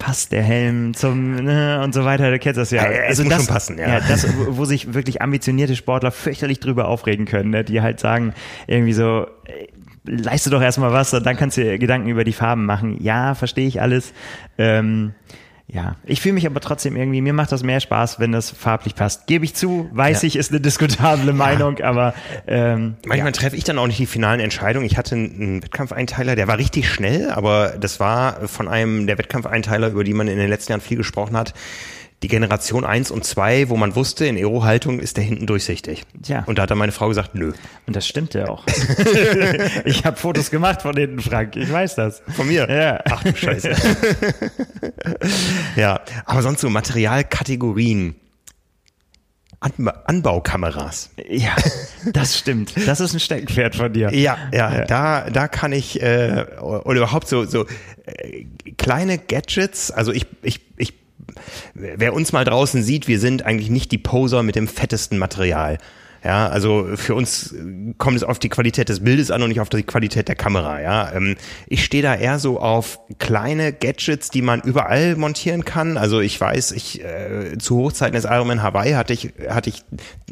passt 0.00 0.32
der 0.32 0.42
Helm 0.42 0.94
zum 0.94 1.36
ne, 1.36 1.80
und 1.84 1.94
so 1.94 2.04
weiter. 2.04 2.32
Du 2.32 2.38
kennst 2.40 2.58
das 2.58 2.72
ja. 2.72 2.90
ja 2.90 3.02
also 3.02 3.22
das, 3.22 3.46
passen, 3.46 3.78
ja. 3.78 3.86
ja. 3.86 4.00
Das, 4.00 4.26
wo 4.48 4.64
sich 4.64 4.94
wirklich 4.94 5.22
ambitionierte 5.22 5.76
Sportler 5.76 6.10
fürchterlich 6.10 6.58
drüber 6.58 6.88
aufregen 6.88 7.26
können, 7.26 7.50
ne, 7.50 7.62
die 7.62 7.80
halt 7.80 8.00
sagen 8.00 8.34
irgendwie 8.66 8.94
so, 8.94 9.26
leiste 10.04 10.50
doch 10.50 10.62
erstmal 10.62 10.92
was 10.92 11.14
und 11.14 11.24
dann 11.24 11.36
kannst 11.36 11.56
du 11.56 11.62
dir 11.62 11.78
Gedanken 11.78 12.08
über 12.08 12.24
die 12.24 12.32
Farben 12.32 12.66
machen. 12.66 12.96
Ja, 13.00 13.34
verstehe 13.34 13.68
ich 13.68 13.80
alles. 13.80 14.12
Ähm, 14.58 15.12
ja, 15.72 15.96
ich 16.04 16.20
fühle 16.20 16.34
mich 16.34 16.46
aber 16.46 16.60
trotzdem 16.60 16.96
irgendwie, 16.96 17.20
mir 17.20 17.32
macht 17.32 17.52
das 17.52 17.62
mehr 17.62 17.80
Spaß, 17.80 18.18
wenn 18.18 18.32
das 18.32 18.50
farblich 18.50 18.94
passt. 18.94 19.26
Gebe 19.26 19.44
ich 19.44 19.54
zu, 19.54 19.88
weiß 19.92 20.22
ja. 20.22 20.26
ich, 20.26 20.36
ist 20.36 20.50
eine 20.50 20.60
diskutable 20.60 21.32
Meinung, 21.32 21.76
ja. 21.78 21.86
aber 21.86 22.14
ähm, 22.46 22.96
manchmal 23.06 23.28
ja. 23.28 23.32
treffe 23.32 23.56
ich 23.56 23.64
dann 23.64 23.78
auch 23.78 23.86
nicht 23.86 23.98
die 23.98 24.06
finalen 24.06 24.40
Entscheidungen. 24.40 24.84
Ich 24.84 24.96
hatte 24.96 25.14
einen 25.14 25.62
Wettkampfeinteiler, 25.62 26.34
der 26.34 26.48
war 26.48 26.58
richtig 26.58 26.88
schnell, 26.88 27.30
aber 27.30 27.74
das 27.78 28.00
war 28.00 28.48
von 28.48 28.68
einem 28.68 29.06
der 29.06 29.18
Wettkampfeinteiler, 29.18 29.88
über 29.88 30.02
die 30.02 30.14
man 30.14 30.28
in 30.28 30.38
den 30.38 30.48
letzten 30.48 30.72
Jahren 30.72 30.80
viel 30.80 30.96
gesprochen 30.96 31.36
hat 31.36 31.54
die 32.22 32.28
Generation 32.28 32.84
1 32.84 33.10
und 33.10 33.24
2, 33.24 33.70
wo 33.70 33.76
man 33.76 33.96
wusste, 33.96 34.26
in 34.26 34.36
Aero-Haltung 34.36 35.00
ist 35.00 35.16
der 35.16 35.24
hinten 35.24 35.46
durchsichtig. 35.46 36.02
Ja. 36.26 36.44
Und 36.44 36.58
da 36.58 36.62
hat 36.62 36.70
dann 36.70 36.76
meine 36.76 36.92
Frau 36.92 37.08
gesagt, 37.08 37.34
nö. 37.34 37.52
Und 37.86 37.96
das 37.96 38.06
stimmt 38.06 38.34
ja 38.34 38.48
auch. 38.48 38.64
ich 39.86 40.04
habe 40.04 40.18
Fotos 40.18 40.50
gemacht 40.50 40.82
von 40.82 40.94
hinten, 40.96 41.20
Frank. 41.20 41.56
Ich 41.56 41.72
weiß 41.72 41.94
das. 41.94 42.22
Von 42.36 42.48
mir? 42.48 42.70
Ja. 42.70 43.00
Ach 43.10 43.22
du 43.22 43.34
Scheiße. 43.34 43.70
ja, 45.76 46.00
aber 46.26 46.42
sonst 46.42 46.60
so 46.60 46.68
Materialkategorien. 46.68 48.16
Anba 49.60 50.02
Anbaukameras. 50.06 51.10
Ja, 51.28 51.54
das 52.12 52.38
stimmt. 52.38 52.72
Das 52.86 53.00
ist 53.00 53.12
ein 53.12 53.20
Steckenpferd 53.20 53.76
von 53.76 53.92
dir. 53.92 54.14
Ja, 54.14 54.38
ja, 54.52 54.72
ja. 54.72 54.84
da 54.86 55.28
da 55.28 55.48
kann 55.48 55.72
ich 55.72 56.00
äh, 56.00 56.46
oder 56.60 56.96
überhaupt 56.96 57.28
so 57.28 57.44
so 57.44 57.66
äh, 58.06 58.46
kleine 58.78 59.18
Gadgets. 59.18 59.90
Also 59.90 60.12
ich 60.12 60.26
ich 60.40 60.60
ich 60.78 60.94
wer 61.74 62.12
uns 62.12 62.32
mal 62.32 62.44
draußen 62.44 62.82
sieht, 62.82 63.08
wir 63.08 63.18
sind 63.18 63.44
eigentlich 63.44 63.70
nicht 63.70 63.92
die 63.92 63.98
Poser 63.98 64.42
mit 64.42 64.56
dem 64.56 64.68
fettesten 64.68 65.18
Material. 65.18 65.78
Ja, 66.22 66.48
also 66.48 66.88
für 66.96 67.14
uns 67.14 67.54
kommt 67.96 68.16
es 68.16 68.24
auf 68.24 68.38
die 68.38 68.50
Qualität 68.50 68.90
des 68.90 69.00
Bildes 69.00 69.30
an 69.30 69.42
und 69.42 69.48
nicht 69.48 69.60
auf 69.60 69.70
die 69.70 69.82
Qualität 69.82 70.28
der 70.28 70.34
Kamera. 70.34 70.80
Ja, 70.80 71.12
ähm, 71.14 71.36
ich 71.66 71.82
stehe 71.84 72.02
da 72.02 72.14
eher 72.14 72.38
so 72.38 72.60
auf 72.60 72.98
kleine 73.18 73.72
Gadgets, 73.72 74.28
die 74.28 74.42
man 74.42 74.60
überall 74.60 75.16
montieren 75.16 75.64
kann. 75.64 75.96
Also 75.96 76.20
ich 76.20 76.38
weiß, 76.38 76.72
ich 76.72 77.02
äh, 77.02 77.56
zu 77.58 77.78
Hochzeiten 77.78 78.14
des 78.14 78.24
Ironman 78.24 78.62
Hawaii 78.62 78.92
hatte 78.92 79.14
ich 79.14 79.32
hatte 79.48 79.70
ich 79.70 79.82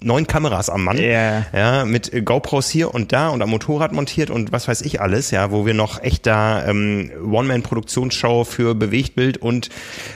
neun 0.02 0.26
Kameras 0.26 0.68
am 0.68 0.84
Mann, 0.84 0.98
yeah. 0.98 1.46
ja, 1.54 1.84
mit 1.86 2.24
GoPros 2.24 2.68
hier 2.68 2.94
und 2.94 3.12
da 3.12 3.30
und 3.30 3.40
am 3.40 3.48
Motorrad 3.48 3.92
montiert 3.92 4.28
und 4.30 4.52
was 4.52 4.68
weiß 4.68 4.82
ich 4.82 5.00
alles, 5.00 5.30
ja, 5.30 5.50
wo 5.50 5.64
wir 5.64 5.74
noch 5.74 6.02
echt 6.02 6.26
da 6.26 6.66
ähm, 6.66 7.10
One-Man-Produktionsshow 7.24 8.44
für 8.44 8.74
Bewegtbild 8.74 9.38
und 9.38 9.70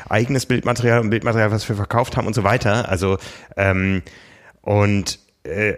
eigenes 0.09 0.45
Bildmaterial 0.45 1.01
und 1.01 1.09
Bildmaterial, 1.09 1.51
was 1.51 1.67
wir 1.69 1.77
verkauft 1.77 2.19
haben 2.19 2.27
und 2.27 2.35
so 2.35 2.45
weiter. 2.45 2.91
Also 2.91 3.17
ähm, 3.57 4.03
und 4.61 5.19
äh, 5.45 5.75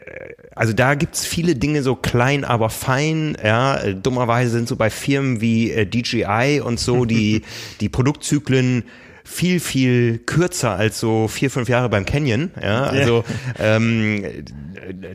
also 0.55 0.73
da 0.73 0.95
gibt's 0.95 1.25
viele 1.25 1.57
Dinge 1.57 1.83
so 1.83 1.97
klein, 1.97 2.45
aber 2.45 2.71
fein. 2.71 3.37
Ja, 3.43 3.93
dummerweise 3.93 4.51
sind 4.51 4.69
so 4.69 4.77
bei 4.77 4.91
Firmen 4.91 5.41
wie 5.41 5.71
äh, 5.71 5.87
DJI 5.87 6.61
und 6.65 6.79
so 6.79 7.05
die 7.05 7.43
die 7.81 7.89
Produktzyklen 7.89 8.85
viel, 9.25 9.59
viel 9.59 10.19
kürzer 10.19 10.77
als 10.77 11.01
so 11.01 11.29
vier, 11.29 11.51
fünf 11.51 11.69
Jahre 11.69 11.89
beim 11.89 12.05
Canyon. 12.05 12.51
Ja, 12.63 12.85
also 12.85 13.25
yeah. 13.59 13.77
ähm, 13.77 14.23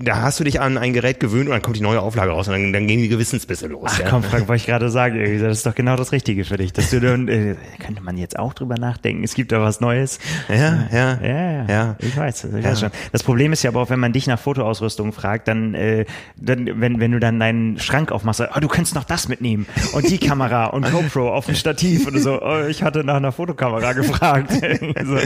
da 0.01 0.21
hast 0.21 0.39
du 0.39 0.43
dich 0.43 0.59
an 0.59 0.77
ein 0.77 0.93
Gerät 0.93 1.19
gewöhnt 1.19 1.45
und 1.45 1.51
dann 1.51 1.61
kommt 1.61 1.77
die 1.77 1.81
neue 1.81 2.01
Auflage 2.01 2.31
raus 2.31 2.47
und 2.47 2.53
dann, 2.53 2.73
dann 2.73 2.87
gehen 2.87 3.01
die 3.01 3.07
Gewissensbisse 3.07 3.67
los. 3.67 3.91
Ach 3.93 3.99
ja. 3.99 4.09
komm, 4.09 4.23
Frank, 4.23 4.47
wollte 4.47 4.61
ich 4.61 4.65
gerade 4.65 4.89
sagen, 4.89 5.39
das 5.39 5.57
ist 5.57 5.65
doch 5.65 5.75
genau 5.75 5.95
das 5.95 6.11
Richtige 6.11 6.43
für 6.43 6.57
dich. 6.57 6.73
Dass 6.73 6.89
du 6.89 6.99
dann, 6.99 7.27
äh, 7.27 7.55
könnte 7.79 8.01
man 8.01 8.17
jetzt 8.17 8.39
auch 8.39 8.53
drüber 8.53 8.75
nachdenken, 8.75 9.23
es 9.23 9.35
gibt 9.35 9.51
da 9.51 9.61
was 9.61 9.79
Neues. 9.79 10.19
Ja, 10.47 10.87
ja. 10.91 11.19
Ja, 11.21 11.51
ja. 11.51 11.65
ja. 11.67 11.95
Ich 11.99 12.17
weiß, 12.17 12.45
ich 12.45 12.63
ja. 12.63 12.71
weiß 12.71 12.79
schon. 12.79 12.91
Das 13.11 13.23
Problem 13.23 13.53
ist 13.53 13.63
ja 13.63 13.69
aber 13.69 13.81
auch, 13.81 13.89
wenn 13.89 13.99
man 13.99 14.13
dich 14.13 14.27
nach 14.27 14.39
Fotoausrüstung 14.39 15.13
fragt, 15.13 15.47
dann, 15.47 15.75
äh, 15.75 16.05
dann 16.35 16.81
wenn, 16.81 16.99
wenn 16.99 17.11
du 17.11 17.19
dann 17.19 17.39
deinen 17.39 17.79
Schrank 17.79 18.11
aufmachst, 18.11 18.41
oh, 18.41 18.59
du 18.59 18.67
könntest 18.67 18.95
noch 18.95 19.03
das 19.03 19.27
mitnehmen 19.27 19.67
und 19.93 20.09
die 20.09 20.17
Kamera 20.17 20.67
und 20.67 20.89
GoPro 20.91 21.31
auf 21.33 21.45
dem 21.45 21.55
Stativ 21.55 22.07
oder 22.07 22.19
so. 22.19 22.41
Oh, 22.41 22.65
ich 22.67 22.83
hatte 22.83 23.03
nach 23.03 23.17
einer 23.17 23.31
Fotokamera 23.31 23.93
gefragt. 24.01 24.51
so. 25.05 25.17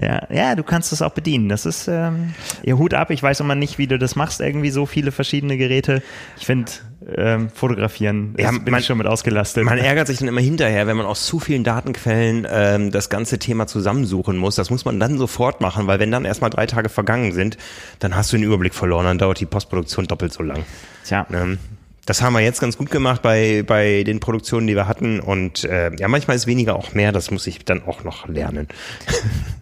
ja, 0.00 0.26
ja, 0.30 0.54
du 0.54 0.62
kannst 0.62 0.92
das 0.92 1.02
auch 1.02 1.12
bedienen. 1.12 1.48
Das 1.48 1.66
ist 1.66 1.88
ähm, 1.88 2.34
ihr 2.62 2.78
Hut 2.78 2.94
ab. 2.94 3.10
Ich 3.10 3.22
weiß 3.22 3.40
immer 3.40 3.54
nicht, 3.54 3.78
wie 3.78 3.86
du 3.86 3.98
das 3.98 4.16
machst, 4.16 4.40
irgendwie 4.40 4.70
so 4.70 4.86
viele 4.86 5.12
verschiedene 5.12 5.56
Geräte. 5.56 6.02
Ich 6.38 6.46
finde 6.46 6.70
ähm, 7.16 7.50
fotografieren, 7.50 8.34
ja, 8.38 8.50
bin 8.50 8.70
man, 8.70 8.80
ich 8.80 8.86
schon 8.86 8.98
mit 8.98 9.06
ausgelastet. 9.06 9.64
Man 9.64 9.78
ärgert 9.78 10.06
sich 10.06 10.18
dann 10.18 10.28
immer 10.28 10.40
hinterher, 10.40 10.86
wenn 10.86 10.96
man 10.96 11.06
aus 11.06 11.26
zu 11.26 11.40
vielen 11.40 11.64
Datenquellen 11.64 12.46
ähm, 12.50 12.90
das 12.90 13.08
ganze 13.08 13.38
Thema 13.38 13.66
zusammensuchen 13.66 14.36
muss. 14.36 14.54
Das 14.56 14.70
muss 14.70 14.84
man 14.84 15.00
dann 15.00 15.18
sofort 15.18 15.60
machen, 15.60 15.86
weil 15.86 15.98
wenn 15.98 16.10
dann 16.10 16.24
erstmal 16.24 16.50
drei 16.50 16.66
Tage 16.66 16.88
vergangen 16.88 17.32
sind, 17.32 17.56
dann 17.98 18.16
hast 18.16 18.32
du 18.32 18.36
den 18.36 18.44
Überblick 18.44 18.74
verloren, 18.74 19.04
dann 19.04 19.18
dauert 19.18 19.40
die 19.40 19.46
Postproduktion 19.46 20.06
doppelt 20.06 20.32
so 20.32 20.42
lang. 20.42 20.64
Tja. 21.04 21.26
Ähm, 21.32 21.58
das 22.04 22.20
haben 22.20 22.32
wir 22.32 22.40
jetzt 22.40 22.60
ganz 22.60 22.76
gut 22.76 22.90
gemacht 22.90 23.22
bei, 23.22 23.62
bei 23.64 24.02
den 24.02 24.18
Produktionen, 24.18 24.66
die 24.66 24.74
wir 24.74 24.88
hatten. 24.88 25.20
Und 25.20 25.64
äh, 25.64 25.94
ja, 25.96 26.08
manchmal 26.08 26.36
ist 26.36 26.46
weniger 26.46 26.74
auch 26.74 26.94
mehr. 26.94 27.12
Das 27.12 27.30
muss 27.30 27.46
ich 27.46 27.64
dann 27.64 27.84
auch 27.84 28.04
noch 28.04 28.28
lernen. 28.28 28.68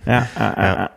Ja, 0.06 0.26
äh, 0.34 0.40
ja. 0.40 0.52
Äh, 0.52 0.76
ja. 0.76 0.90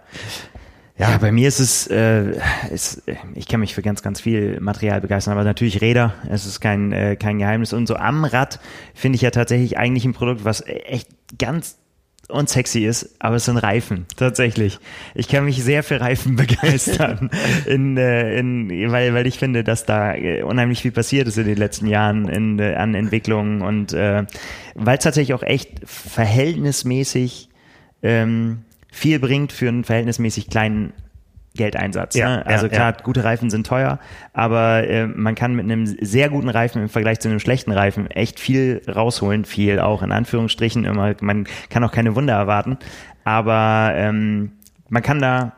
ja, 0.98 1.18
bei 1.18 1.34
mir 1.34 1.50
ist 1.50 1.60
es, 1.60 1.88
äh, 1.88 2.40
ist, 2.72 3.04
ich 3.36 3.50
kann 3.50 3.60
mich 3.60 3.76
für 3.76 3.82
ganz, 3.82 4.02
ganz 4.02 4.22
viel 4.22 4.62
Material 4.62 5.02
begeistern, 5.02 5.34
aber 5.34 5.44
natürlich 5.44 5.82
Räder, 5.82 6.14
es 6.30 6.46
ist 6.46 6.62
kein, 6.62 6.94
äh, 6.94 7.18
kein 7.18 7.38
Geheimnis. 7.38 7.74
Und 7.74 7.86
so 7.86 7.98
am 7.98 8.24
Rad 8.24 8.62
finde 8.96 9.18
ich 9.18 9.22
ja 9.22 9.30
tatsächlich 9.30 9.78
eigentlich 9.78 10.06
ein 10.06 10.14
Produkt, 10.14 10.46
was 10.46 10.64
echt 10.66 11.10
ganz 11.38 11.78
und 12.30 12.50
sexy 12.50 12.86
ist, 12.86 13.16
aber 13.20 13.36
es 13.36 13.46
sind 13.46 13.58
Reifen, 13.58 14.06
tatsächlich. 14.16 14.80
Ich 15.14 15.28
kann 15.28 15.46
mich 15.46 15.64
sehr 15.64 15.84
für 15.84 16.00
Reifen 16.00 16.36
begeistern, 16.38 17.30
in, 17.66 17.98
äh, 17.98 18.38
in, 18.38 18.70
weil, 18.92 19.14
weil 19.14 19.28
ich 19.28 19.38
finde, 19.38 19.64
dass 19.64 19.86
da 19.86 20.16
äh, 20.16 20.44
unheimlich 20.44 20.82
viel 20.82 20.92
passiert 20.92 21.28
ist 21.28 21.38
in 21.38 21.46
den 21.46 21.58
letzten 21.58 21.88
Jahren 21.88 22.28
in, 22.30 22.60
äh, 22.60 22.76
an 22.76 22.96
Entwicklungen 22.96 23.62
und 23.62 23.94
äh, 23.94 24.26
weil 24.76 24.98
es 24.98 25.04
tatsächlich 25.04 25.34
auch 25.34 25.44
echt 25.44 25.82
verhältnismäßig 25.86 27.50
ähm, 28.02 28.64
viel 28.92 29.20
bringt 29.20 29.52
für 29.52 29.68
einen 29.68 29.84
verhältnismäßig 29.84 30.50
kleinen 30.50 30.94
Geldeinsatz. 31.56 32.16
Ja, 32.16 32.38
ne? 32.38 32.46
Also 32.46 32.66
ja, 32.66 32.72
klar, 32.72 32.94
ja. 32.98 33.04
gute 33.04 33.24
Reifen 33.24 33.50
sind 33.50 33.68
teuer, 33.68 34.00
aber 34.34 34.88
äh, 34.88 35.08
man 35.08 35.36
kann 35.36 35.56
mit 35.56 35.66
einem 35.66 35.86
sehr 35.86 36.30
guten 36.30 36.50
Reifen 36.50 36.82
im 36.82 36.90
Vergleich 36.90 37.20
zu 37.20 37.30
einem 37.30 37.40
schlechten 37.40 37.72
Reifen 37.72 38.10
echt 38.10 38.40
viel 38.40 38.82
rausholen, 38.88 39.46
viel 39.46 39.80
auch 39.80 40.02
in 40.02 40.12
Anführungsstrichen 40.12 40.86
immer. 40.86 41.14
Man 41.22 41.48
kann 41.70 41.84
auch 41.84 41.92
keine 41.92 42.16
Wunder 42.16 42.34
erwarten, 42.34 42.78
aber 43.24 43.92
ähm, 43.96 44.54
man 44.90 45.04
kann 45.04 45.20
da 45.20 45.54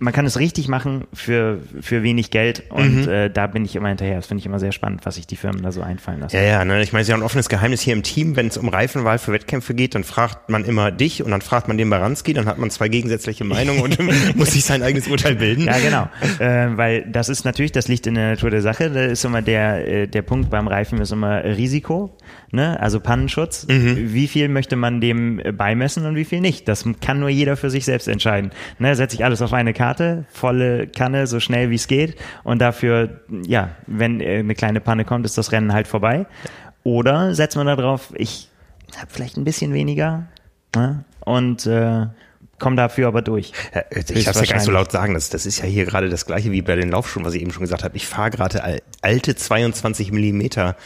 man 0.00 0.14
kann 0.14 0.24
es 0.24 0.38
richtig 0.38 0.66
machen 0.66 1.04
für, 1.12 1.58
für 1.80 2.02
wenig 2.02 2.30
Geld 2.30 2.64
und 2.70 3.02
mhm. 3.02 3.08
äh, 3.08 3.28
da 3.28 3.46
bin 3.46 3.66
ich 3.66 3.76
immer 3.76 3.88
hinterher. 3.88 4.16
Das 4.16 4.26
finde 4.26 4.40
ich 4.40 4.46
immer 4.46 4.58
sehr 4.58 4.72
spannend, 4.72 5.02
was 5.04 5.16
sich 5.16 5.26
die 5.26 5.36
Firmen 5.36 5.62
da 5.62 5.72
so 5.72 5.82
einfallen 5.82 6.20
lassen. 6.20 6.34
Ja, 6.34 6.42
ja, 6.42 6.64
ne? 6.64 6.82
ich 6.82 6.92
meine, 6.92 7.02
es 7.02 7.08
ist 7.08 7.10
ja 7.10 7.16
ein 7.16 7.22
offenes 7.22 7.50
Geheimnis 7.50 7.82
hier 7.82 7.92
im 7.92 8.02
Team, 8.02 8.34
wenn 8.34 8.46
es 8.46 8.56
um 8.56 8.68
Reifenwahl 8.68 9.18
für 9.18 9.32
Wettkämpfe 9.32 9.74
geht, 9.74 9.94
dann 9.94 10.04
fragt 10.04 10.48
man 10.48 10.64
immer 10.64 10.90
dich 10.90 11.22
und 11.22 11.30
dann 11.30 11.42
fragt 11.42 11.68
man 11.68 11.76
den 11.76 11.90
Baranski, 11.90 12.32
dann 12.32 12.46
hat 12.46 12.56
man 12.56 12.70
zwei 12.70 12.88
gegensätzliche 12.88 13.44
Meinungen 13.44 13.82
und 13.82 13.98
muss 14.36 14.52
sich 14.52 14.64
sein 14.64 14.82
eigenes 14.82 15.06
Urteil 15.06 15.36
bilden. 15.36 15.66
Ja, 15.66 15.78
genau. 15.78 16.08
Äh, 16.38 16.76
weil 16.78 17.06
das 17.10 17.28
ist 17.28 17.44
natürlich, 17.44 17.72
das 17.72 17.88
liegt 17.88 18.06
in 18.06 18.14
der 18.14 18.30
Natur 18.30 18.50
der 18.50 18.62
Sache. 18.62 18.90
Da 18.90 19.04
ist 19.04 19.24
immer 19.24 19.42
der, 19.42 19.86
äh, 19.86 20.06
der 20.08 20.22
Punkt 20.22 20.48
beim 20.48 20.66
Reifen 20.66 20.98
ist 21.00 21.12
immer 21.12 21.44
Risiko, 21.44 22.16
ne? 22.52 22.80
also 22.80 23.00
Pannenschutz. 23.00 23.66
Mhm. 23.68 24.14
Wie 24.14 24.28
viel 24.28 24.48
möchte 24.48 24.76
man 24.76 25.02
dem 25.02 25.42
beimessen 25.58 26.06
und 26.06 26.16
wie 26.16 26.24
viel 26.24 26.40
nicht? 26.40 26.68
Das 26.68 26.86
kann 27.02 27.20
nur 27.20 27.28
jeder 27.28 27.58
für 27.58 27.68
sich 27.68 27.84
selbst 27.84 28.08
entscheiden. 28.08 28.50
Ne? 28.78 28.96
Setze 28.96 29.16
ich 29.16 29.24
alles 29.24 29.42
auf 29.42 29.52
eine 29.52 29.74
Karte, 29.74 29.89
volle 30.30 30.86
Kanne, 30.86 31.26
so 31.26 31.40
schnell 31.40 31.70
wie 31.70 31.76
es 31.76 31.86
geht 31.86 32.16
und 32.44 32.60
dafür, 32.60 33.20
ja, 33.46 33.70
wenn 33.86 34.20
eine 34.20 34.54
kleine 34.54 34.80
Panne 34.80 35.04
kommt, 35.04 35.26
ist 35.26 35.38
das 35.38 35.52
Rennen 35.52 35.72
halt 35.72 35.88
vorbei. 35.88 36.26
Oder 36.82 37.34
setzt 37.34 37.56
man 37.56 37.66
da 37.66 37.76
drauf, 37.76 38.12
ich 38.16 38.48
habe 38.96 39.08
vielleicht 39.10 39.36
ein 39.36 39.44
bisschen 39.44 39.74
weniger 39.74 40.26
ne? 40.74 41.04
und 41.20 41.66
äh, 41.66 42.06
komme 42.58 42.76
dafür 42.76 43.08
aber 43.08 43.22
durch. 43.22 43.52
Ja, 43.74 43.82
ich 43.90 44.24
darf 44.24 44.36
es 44.36 44.42
ja 44.42 44.46
gar 44.46 44.54
nicht 44.56 44.64
so 44.64 44.70
laut 44.70 44.92
sagen, 44.92 45.14
das, 45.14 45.30
das 45.30 45.46
ist 45.46 45.58
ja 45.58 45.64
hier 45.64 45.84
gerade 45.84 46.08
das 46.08 46.26
gleiche 46.26 46.52
wie 46.52 46.62
bei 46.62 46.76
den 46.76 46.90
Laufschuhen, 46.90 47.24
was 47.24 47.34
ich 47.34 47.42
eben 47.42 47.52
schon 47.52 47.62
gesagt 47.62 47.82
habe. 47.84 47.96
Ich 47.96 48.06
fahre 48.06 48.30
gerade 48.30 48.80
alte 49.02 49.34
22 49.34 50.12
Millimeter 50.12 50.76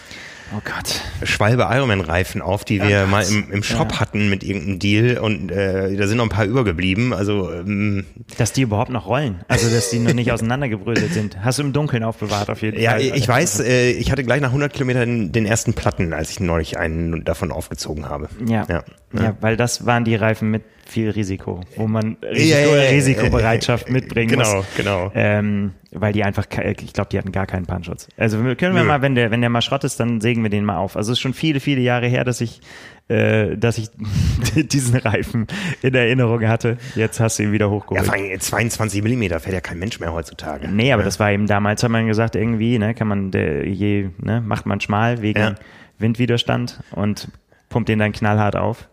Oh 0.57 0.61
Gott. 0.65 1.01
Schwalbe 1.27 1.67
Ironman-Reifen 1.69 2.41
auf, 2.41 2.65
die 2.65 2.81
wir 2.81 3.05
oh 3.07 3.11
mal 3.11 3.25
im, 3.25 3.51
im 3.51 3.63
Shop 3.63 3.93
ja. 3.93 4.01
hatten 4.01 4.31
mit 4.31 4.45
irgendeinem 4.45 4.79
Deal 4.79 5.19
und 5.19 5.51
äh, 5.51 5.97
da 5.97 6.07
sind 6.07 6.19
noch 6.19 6.25
ein 6.25 6.31
paar 6.31 6.45
übergeblieben. 6.45 7.13
Also 7.13 7.53
ähm, 7.53 8.05
dass 8.39 8.53
die 8.53 8.63
überhaupt 8.63 8.91
noch 8.91 9.07
rollen, 9.07 9.41
also 9.49 9.69
dass 9.69 9.91
die 9.91 9.99
noch 9.99 10.13
nicht 10.13 10.31
auseinandergebröselt 10.33 11.13
sind. 11.13 11.43
Hast 11.43 11.59
du 11.59 11.63
im 11.63 11.73
Dunkeln 11.73 12.05
aufbewahrt 12.05 12.51
auf 12.51 12.63
jeden 12.63 12.81
ja, 12.81 12.93
Fall. 12.93 13.03
Ja, 13.03 13.15
ich 13.15 13.27
weiß, 13.27 13.61
äh, 13.61 13.91
ich 13.93 14.13
hatte 14.13 14.23
gleich 14.23 14.41
nach 14.41 14.49
100 14.49 14.73
Kilometern 14.73 15.33
den 15.33 15.47
ersten 15.47 15.75
Platten, 15.75 16.13
als 16.13 16.31
ich 16.31 16.41
neulich 16.41 16.79
einen 16.79 17.25
davon 17.25 17.51
aufgezogen 17.51 18.09
habe. 18.09 18.29
Ja, 18.47 18.67
ja, 18.69 18.85
ja. 19.13 19.37
weil 19.41 19.57
das 19.57 19.87
waren 19.87 20.05
die 20.05 20.15
Reifen 20.15 20.51
mit 20.51 20.63
viel 20.87 21.11
Risiko, 21.11 21.61
wo 21.77 21.87
man 21.87 22.17
Risiko, 22.23 22.75
ja, 22.75 22.83
ja, 22.83 22.91
Risikobereitschaft 22.91 23.91
mitbringen 23.91 24.31
genau, 24.31 24.57
muss. 24.57 24.67
Genau, 24.77 25.11
genau. 25.11 25.13
Ähm, 25.15 25.73
weil 25.93 26.13
die 26.13 26.25
einfach, 26.25 26.47
ich 26.47 26.93
glaube, 26.93 27.09
die 27.11 27.19
hatten 27.19 27.33
gar 27.33 27.47
keinen 27.47 27.67
Pannschutz. 27.67 28.09
Also 28.17 28.39
können 28.39 28.75
wir 28.75 28.83
Nö. 28.83 28.85
mal, 28.85 29.03
wenn 29.03 29.15
der, 29.15 29.31
wenn 29.31 29.41
der 29.41 29.51
mal 29.51 29.63
Schrott 29.63 29.85
ist, 29.85 30.01
dann 30.01 30.21
sägen 30.21 30.43
wir 30.43 30.51
den 30.51 30.65
mal 30.65 30.77
auf. 30.77 30.97
Also 30.97 31.13
es 31.13 31.19
ist 31.19 31.23
schon 31.23 31.35
viele, 31.35 31.61
viele 31.61 31.81
Jahre 31.81 32.07
her, 32.09 32.25
dass 32.25 32.41
ich, 32.41 32.61
äh, 33.09 33.57
dass 33.57 33.79
ich 33.79 33.89
diesen 34.55 34.97
Reifen 34.97 35.47
in 35.83 35.95
Erinnerung 35.95 36.47
hatte. 36.47 36.79
Jetzt 36.97 37.21
hast 37.21 37.39
du 37.39 37.45
ihn 37.45 37.53
wieder 37.53 37.71
hochgeholt. 37.71 38.01
Ja, 38.01 38.05
vor 38.05 38.15
allem 38.15 38.39
22 38.39 39.03
Millimeter 39.03 39.39
fährt 39.41 39.55
ja 39.55 39.61
kein 39.61 39.79
Mensch 39.79 40.01
mehr 40.01 40.13
heutzutage. 40.13 40.69
Nee, 40.69 40.93
aber 40.93 41.03
ja. 41.03 41.07
das 41.07 41.21
war 41.21 41.31
eben 41.31 41.47
damals, 41.47 41.83
hat 41.83 41.91
man 41.91 42.07
gesagt, 42.07 42.35
irgendwie, 42.35 42.79
ne, 42.79 42.95
kann 42.95 43.09
man, 43.09 43.31
der, 43.31 43.67
je, 43.67 44.11
ne, 44.19 44.41
macht 44.41 44.67
man 44.67 44.81
schmal 44.81 45.23
wegen 45.23 45.39
ja. 45.39 45.55
Windwiderstand 45.99 46.81
und 46.91 47.29
pumpt 47.69 47.89
den 47.89 47.99
dann 47.99 48.13
knallhart 48.13 48.57
auf. 48.57 48.89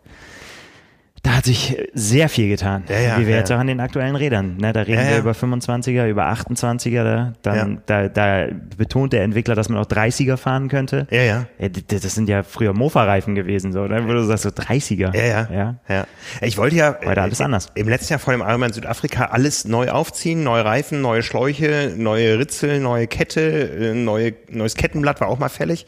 Da 1.24 1.34
hat 1.38 1.46
sich 1.46 1.78
sehr 1.94 2.30
viel 2.30 2.50
getan, 2.50 2.84
ja, 2.90 3.00
ja, 3.00 3.18
wie 3.20 3.28
wir 3.28 3.34
ja. 3.34 3.40
jetzt 3.40 3.52
auch 3.52 3.60
an 3.60 3.68
den 3.68 3.80
aktuellen 3.80 4.16
Rädern. 4.16 4.58
Ne, 4.58 4.74
da 4.74 4.82
reden 4.82 5.08
wir 5.08 5.20
über 5.20 5.34
25er, 5.34 6.08
über 6.08 6.32
28er. 6.32 7.04
Da, 7.04 7.34
dann, 7.44 7.82
da, 7.86 8.08
da 8.08 8.48
betont 8.76 9.14
der 9.14 9.22
Entwickler, 9.22 9.54
dass 9.54 9.70
man 9.70 9.78
auch 9.78 9.86
30er 9.86 10.36
fahren 10.38 10.68
könnte. 10.68 11.06
Ja, 11.12 11.22
ja. 11.22 11.46
Das 11.88 12.16
sind 12.16 12.28
ja 12.28 12.42
früher 12.42 12.74
Mofa-Reifen 12.74 13.36
gewesen, 13.36 13.72
so. 13.72 13.88
Dann 13.88 14.08
würde 14.08 14.22
du 14.22 14.26
sagst 14.26 14.44
so 14.44 14.50
30er. 14.50 15.16
Ja, 15.16 15.48
ja, 15.54 15.76
ja. 15.88 16.06
Ich 16.42 16.58
wollte 16.58 16.76
ja 16.76 16.98
heute 17.06 17.22
alles 17.22 17.40
anders. 17.40 17.68
Im 17.76 17.88
letzten 17.88 18.14
Jahr 18.14 18.20
vor 18.20 18.34
dem 18.34 18.42
Ironman 18.42 18.74
Südafrika 18.74 19.26
alles 19.26 19.66
neu 19.66 19.90
aufziehen, 19.90 20.44
neue 20.44 20.66
Reifen, 20.66 21.02
neue 21.02 21.22
Schläuche, 21.22 21.94
neue 21.96 22.40
Ritzel, 22.40 22.80
neue 22.80 23.06
Kette, 23.06 23.42
äh, 23.42 23.94
neue, 23.94 24.34
neues 24.50 24.74
Kettenblatt 24.74 25.22
war 25.22 25.28
auch 25.28 25.38
mal 25.38 25.50
fällig 25.50 25.86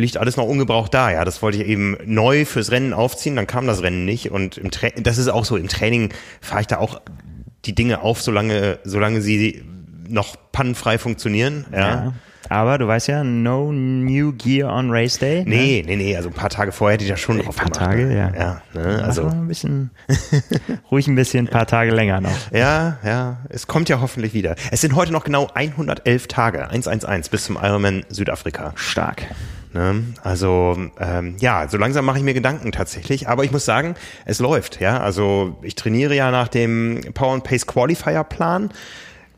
liegt 0.00 0.16
alles 0.16 0.36
noch 0.36 0.46
ungebraucht 0.46 0.94
da. 0.94 1.10
Ja, 1.10 1.24
das 1.24 1.42
wollte 1.42 1.62
ich 1.62 1.68
eben 1.68 1.96
neu 2.04 2.44
fürs 2.44 2.70
Rennen 2.70 2.92
aufziehen, 2.92 3.36
dann 3.36 3.46
kam 3.46 3.66
das 3.66 3.82
Rennen 3.82 4.04
nicht. 4.04 4.30
Und 4.30 4.58
im 4.58 4.70
Tra 4.70 4.88
das 4.96 5.18
ist 5.18 5.28
auch 5.28 5.44
so, 5.44 5.56
im 5.56 5.68
Training 5.68 6.12
fahre 6.40 6.62
ich 6.62 6.66
da 6.66 6.78
auch 6.78 7.00
die 7.64 7.74
Dinge 7.74 8.02
auf, 8.02 8.22
solange, 8.22 8.78
solange 8.84 9.20
sie 9.20 9.62
noch 10.08 10.36
pannenfrei 10.52 10.98
funktionieren. 10.98 11.66
Ja. 11.72 11.78
ja. 11.78 12.12
Aber 12.48 12.76
du 12.76 12.86
weißt 12.86 13.08
ja, 13.08 13.24
no 13.24 13.72
new 13.72 14.32
gear 14.32 14.74
on 14.74 14.90
Race 14.90 15.18
Day. 15.18 15.42
Nee, 15.46 15.82
ne? 15.86 15.96
nee, 15.96 16.04
nee, 16.04 16.16
also 16.16 16.28
ein 16.28 16.34
paar 16.34 16.50
Tage 16.50 16.70
vorher 16.72 16.94
hätte 16.94 17.04
ich 17.04 17.10
das 17.10 17.20
schon 17.20 17.38
drauf 17.38 17.56
gemacht. 17.56 17.78
Ein 17.78 17.80
paar 17.80 17.88
Tage, 17.90 18.06
ne? 18.06 18.16
ja. 18.16 18.32
Ja, 18.34 18.62
ne? 18.74 19.04
also 19.04 19.26
ein 19.26 19.48
bisschen, 19.48 19.90
ruhig 20.90 21.06
ein 21.06 21.14
bisschen, 21.14 21.46
ein 21.46 21.50
paar 21.50 21.66
Tage 21.66 21.92
länger 21.92 22.20
noch. 22.20 22.52
Ja, 22.52 22.98
ja, 23.04 23.38
es 23.48 23.66
kommt 23.66 23.88
ja 23.88 24.00
hoffentlich 24.00 24.34
wieder. 24.34 24.56
Es 24.70 24.82
sind 24.82 24.94
heute 24.94 25.12
noch 25.12 25.24
genau 25.24 25.48
111 25.54 26.26
Tage, 26.26 26.68
111 26.68 27.30
bis 27.30 27.44
zum 27.44 27.56
Ironman 27.56 28.04
Südafrika. 28.10 28.72
Stark. 28.74 29.22
Ne? 29.74 30.04
Also 30.22 30.76
ähm, 31.00 31.36
ja, 31.38 31.66
so 31.68 31.78
langsam 31.78 32.04
mache 32.04 32.18
ich 32.18 32.24
mir 32.24 32.34
Gedanken 32.34 32.72
tatsächlich, 32.72 33.28
aber 33.28 33.44
ich 33.44 33.52
muss 33.52 33.64
sagen, 33.64 33.94
es 34.24 34.38
läuft. 34.38 34.80
Ja, 34.80 35.00
also 35.00 35.58
ich 35.62 35.74
trainiere 35.74 36.14
ja 36.14 36.30
nach 36.30 36.48
dem 36.48 37.00
Power 37.14 37.34
and 37.34 37.44
Pace 37.44 37.66
Qualifier 37.66 38.24
Plan, 38.24 38.70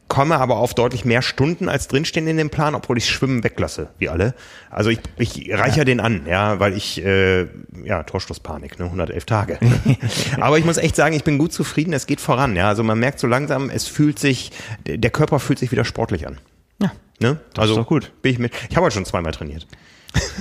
komme 0.09 0.39
aber 0.39 0.57
auf 0.57 0.75
deutlich 0.75 1.05
mehr 1.05 1.23
Stunden 1.23 1.69
als 1.69 1.89
drinstehen 1.89 2.27
in 2.27 2.37
dem 2.37 2.51
Plan, 2.51 2.75
obwohl 2.75 2.99
ich 2.99 3.09
Schwimmen 3.09 3.45
weglasse, 3.45 3.89
wie 3.99 4.09
alle. 4.09 4.35
Also 4.71 4.91
ich, 4.91 4.99
ich 5.17 5.53
reiche 5.53 5.79
ja. 5.79 5.85
den 5.85 6.01
an, 6.01 6.27
ja, 6.27 6.59
weil 6.59 6.77
ich 6.77 7.05
äh, 7.05 7.47
ja 7.85 8.03
Torstoßpanik, 8.03 8.79
ne, 8.79 8.87
111 8.87 9.25
Tage. 9.25 9.59
aber 10.41 10.59
ich 10.59 10.65
muss 10.65 10.79
echt 10.79 10.97
sagen, 10.97 11.15
ich 11.15 11.25
bin 11.25 11.39
gut 11.39 11.53
zufrieden. 11.53 11.93
Es 11.93 12.07
geht 12.07 12.21
voran. 12.21 12.57
Ja, 12.57 12.69
also 12.69 12.83
man 12.83 12.99
merkt 12.99 13.21
so 13.21 13.27
langsam, 13.29 13.71
es 13.71 13.87
fühlt 13.87 14.19
sich, 14.19 14.51
der 14.87 15.11
Körper 15.11 15.39
fühlt 15.39 15.61
sich 15.61 15.71
wieder 15.71 15.85
sportlich 15.85 16.27
an. 16.27 16.39
Ja, 16.83 16.93
ne? 17.21 17.39
Das 17.55 17.63
also 17.63 17.85
gut. 17.85 18.11
Bin 18.21 18.33
ich 18.33 18.39
mit. 18.39 18.53
Ich 18.69 18.77
habe 18.77 18.87
heute 18.87 18.95
schon 18.95 19.05
zweimal 19.05 19.33
trainiert. 19.33 19.67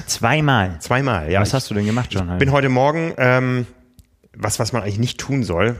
Zweimal. 0.07 0.77
Zweimal, 0.79 1.31
ja. 1.31 1.41
Was 1.41 1.53
hast 1.53 1.69
du 1.69 1.73
denn 1.73 1.85
gemacht, 1.85 2.13
John? 2.13 2.31
Ich 2.33 2.37
bin 2.37 2.51
heute 2.51 2.69
Morgen, 2.69 3.13
ähm, 3.17 3.67
was, 4.35 4.59
was 4.59 4.73
man 4.73 4.83
eigentlich 4.83 4.99
nicht 4.99 5.19
tun 5.19 5.43
soll, 5.43 5.79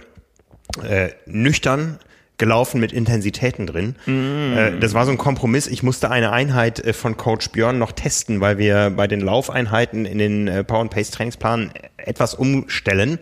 äh, 0.87 1.09
nüchtern 1.25 1.99
gelaufen 2.37 2.79
mit 2.79 2.91
Intensitäten 2.91 3.67
drin. 3.67 3.95
Mm. 4.05 4.57
Äh, 4.57 4.79
das 4.79 4.93
war 4.93 5.05
so 5.05 5.11
ein 5.11 5.17
Kompromiss. 5.17 5.67
Ich 5.67 5.83
musste 5.83 6.09
eine 6.09 6.31
Einheit 6.31 6.79
äh, 6.79 6.93
von 6.93 7.15
Coach 7.15 7.49
Björn 7.51 7.77
noch 7.77 7.91
testen, 7.91 8.41
weil 8.41 8.57
wir 8.57 8.89
bei 8.89 9.07
den 9.07 9.21
Laufeinheiten 9.21 10.05
in 10.05 10.17
den 10.17 10.47
äh, 10.47 10.63
Power 10.63 10.81
and 10.81 10.91
Pace 10.91 11.11
Trainingsplan 11.11 11.71
etwas 11.97 12.33
umstellen 12.33 13.19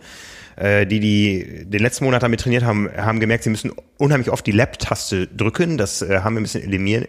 äh, 0.56 0.86
die, 0.86 1.00
die 1.00 1.64
den 1.64 1.80
letzten 1.80 2.04
Monat 2.04 2.22
damit 2.22 2.40
trainiert 2.40 2.64
haben, 2.64 2.90
haben 2.96 3.20
gemerkt, 3.20 3.44
sie 3.44 3.50
müssen 3.50 3.72
unheimlich 3.98 4.30
oft 4.30 4.46
die 4.46 4.52
Lab-Taste 4.52 5.26
drücken. 5.28 5.78
Das 5.78 6.02
äh, 6.02 6.20
haben 6.20 6.34
wir 6.34 6.40
ein 6.40 6.44
bisschen 6.44 6.62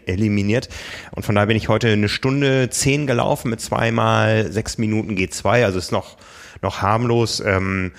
eliminiert. 0.07 0.69
Und 1.12 1.25
von 1.25 1.35
daher 1.35 1.47
bin 1.47 1.57
ich 1.57 1.69
heute 1.69 1.89
eine 1.89 2.09
Stunde 2.09 2.69
zehn 2.69 3.07
gelaufen 3.07 3.50
mit 3.50 3.62
zweimal 3.62 4.51
sechs 4.51 4.77
Minuten 4.77 5.15
G2. 5.15 5.63
Also 5.65 5.79
ist 5.79 5.91
noch, 5.91 6.17
noch 6.62 6.81
harmlos. 6.81 7.41
Ähm, 7.45 7.91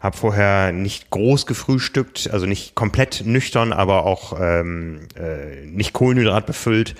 habe 0.00 0.16
vorher 0.16 0.72
nicht 0.72 1.10
groß 1.10 1.44
gefrühstückt, 1.44 2.30
also 2.32 2.46
nicht 2.46 2.74
komplett 2.74 3.22
nüchtern, 3.26 3.74
aber 3.74 4.06
auch 4.06 4.38
ähm, 4.40 5.00
äh, 5.14 5.66
nicht 5.66 5.92
Kohlenhydrat 5.92 6.46
befüllt. 6.46 6.94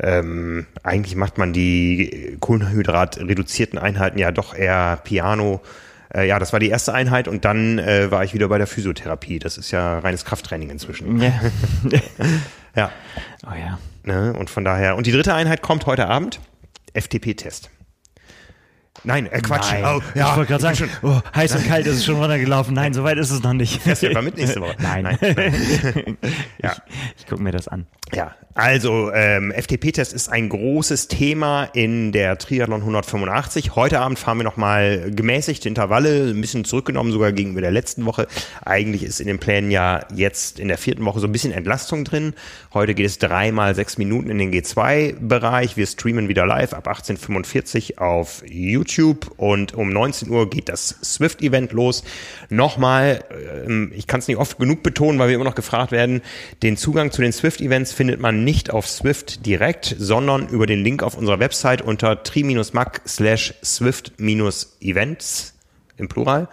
Ähm, 0.00 0.66
eigentlich 0.84 1.16
macht 1.16 1.38
man 1.38 1.52
die 1.52 2.36
Kohlenhydrat 2.38 3.18
reduzierten 3.18 3.78
Einheiten 3.78 4.18
ja 4.18 4.30
doch 4.30 4.54
eher 4.54 5.00
Piano 5.02 5.60
äh, 6.14 6.26
ja, 6.26 6.38
das 6.38 6.52
war 6.52 6.60
die 6.60 6.68
erste 6.68 6.94
Einheit 6.94 7.28
und 7.28 7.44
dann 7.44 7.78
äh, 7.78 8.10
war 8.10 8.24
ich 8.24 8.34
wieder 8.34 8.48
bei 8.48 8.58
der 8.58 8.66
Physiotherapie. 8.66 9.38
Das 9.38 9.58
ist 9.58 9.70
ja 9.70 9.98
reines 9.98 10.24
Krafttraining 10.24 10.70
inzwischen. 10.70 11.20
Ja. 11.20 11.32
ja. 12.76 12.90
Oh 13.46 13.54
ja. 13.54 13.78
Ne? 14.04 14.32
Und 14.32 14.50
von 14.50 14.64
daher, 14.64 14.96
und 14.96 15.06
die 15.06 15.12
dritte 15.12 15.34
Einheit 15.34 15.62
kommt 15.62 15.86
heute 15.86 16.06
Abend. 16.06 16.40
FTP-Test. 16.94 17.70
Nein, 19.04 19.26
äh, 19.26 19.40
Quatsch. 19.40 19.72
Nein. 19.72 19.84
Oh, 19.84 20.02
ja, 20.14 20.30
ich 20.30 20.36
wollte 20.36 20.48
gerade 20.52 20.74
sagen, 20.74 20.90
oh, 21.02 21.20
heiß 21.34 21.54
und 21.56 21.66
kalt 21.66 21.86
ist 21.86 21.96
es 21.96 22.04
schon 22.04 22.16
runtergelaufen. 22.16 22.74
Nein, 22.74 22.92
so 22.94 23.04
weit 23.04 23.18
ist 23.18 23.30
es 23.30 23.42
noch 23.42 23.52
nicht. 23.52 23.82
Fährst 23.82 24.02
du 24.02 24.22
mit 24.22 24.36
nächste 24.36 24.60
Woche? 24.60 24.76
Nein. 24.78 25.04
Nein. 25.04 25.18
Nein. 25.20 26.18
ja. 26.62 26.72
Ich, 26.72 27.22
ich 27.22 27.26
gucke 27.26 27.42
mir 27.42 27.52
das 27.52 27.68
an. 27.68 27.86
Ja, 28.14 28.34
also 28.54 29.12
ähm, 29.12 29.52
FTP-Test 29.52 30.12
ist 30.12 30.30
ein 30.30 30.48
großes 30.48 31.08
Thema 31.08 31.64
in 31.74 32.10
der 32.10 32.38
Triathlon 32.38 32.80
185. 32.80 33.76
Heute 33.76 34.00
Abend 34.00 34.18
fahren 34.18 34.38
wir 34.38 34.44
nochmal 34.44 35.10
gemäßigte 35.10 35.68
Intervalle, 35.68 36.30
ein 36.30 36.40
bisschen 36.40 36.64
zurückgenommen 36.64 37.12
sogar 37.12 37.32
gegenüber 37.32 37.60
der 37.60 37.70
letzten 37.70 38.06
Woche. 38.06 38.26
Eigentlich 38.64 39.04
ist 39.04 39.20
in 39.20 39.26
den 39.26 39.38
Plänen 39.38 39.70
ja 39.70 40.06
jetzt 40.14 40.58
in 40.58 40.68
der 40.68 40.78
vierten 40.78 41.04
Woche 41.04 41.20
so 41.20 41.28
ein 41.28 41.32
bisschen 41.32 41.52
Entlastung 41.52 42.04
drin. 42.04 42.34
Heute 42.72 42.94
geht 42.94 43.06
es 43.06 43.18
dreimal 43.18 43.74
sechs 43.74 43.98
Minuten 43.98 44.30
in 44.30 44.38
den 44.38 44.52
G2-Bereich. 44.52 45.76
Wir 45.76 45.86
streamen 45.86 46.28
wieder 46.28 46.46
live 46.46 46.72
ab 46.72 46.88
18.45 46.88 47.98
auf 47.98 48.42
YouTube 48.48 48.87
und 49.36 49.74
um 49.74 49.92
19 49.92 50.30
Uhr 50.30 50.48
geht 50.48 50.68
das 50.68 50.96
Swift-Event 51.02 51.72
los. 51.72 52.04
Nochmal, 52.48 53.24
ähm, 53.66 53.92
ich 53.94 54.06
kann 54.06 54.20
es 54.20 54.28
nicht 54.28 54.38
oft 54.38 54.58
genug 54.58 54.82
betonen, 54.82 55.18
weil 55.18 55.28
wir 55.28 55.34
immer 55.34 55.44
noch 55.44 55.54
gefragt 55.54 55.92
werden, 55.92 56.22
den 56.62 56.76
Zugang 56.76 57.10
zu 57.10 57.22
den 57.22 57.32
Swift-Events 57.32 57.92
findet 57.92 58.20
man 58.20 58.44
nicht 58.44 58.70
auf 58.70 58.88
Swift 58.88 59.44
direkt, 59.46 59.94
sondern 59.98 60.48
über 60.48 60.66
den 60.66 60.82
Link 60.82 61.02
auf 61.02 61.16
unserer 61.16 61.40
Website 61.40 61.82
unter 61.82 62.22
tri-mac 62.22 63.02
slash 63.06 63.54
swift-events 63.62 65.54
im 65.96 66.08
Plural. 66.08 66.48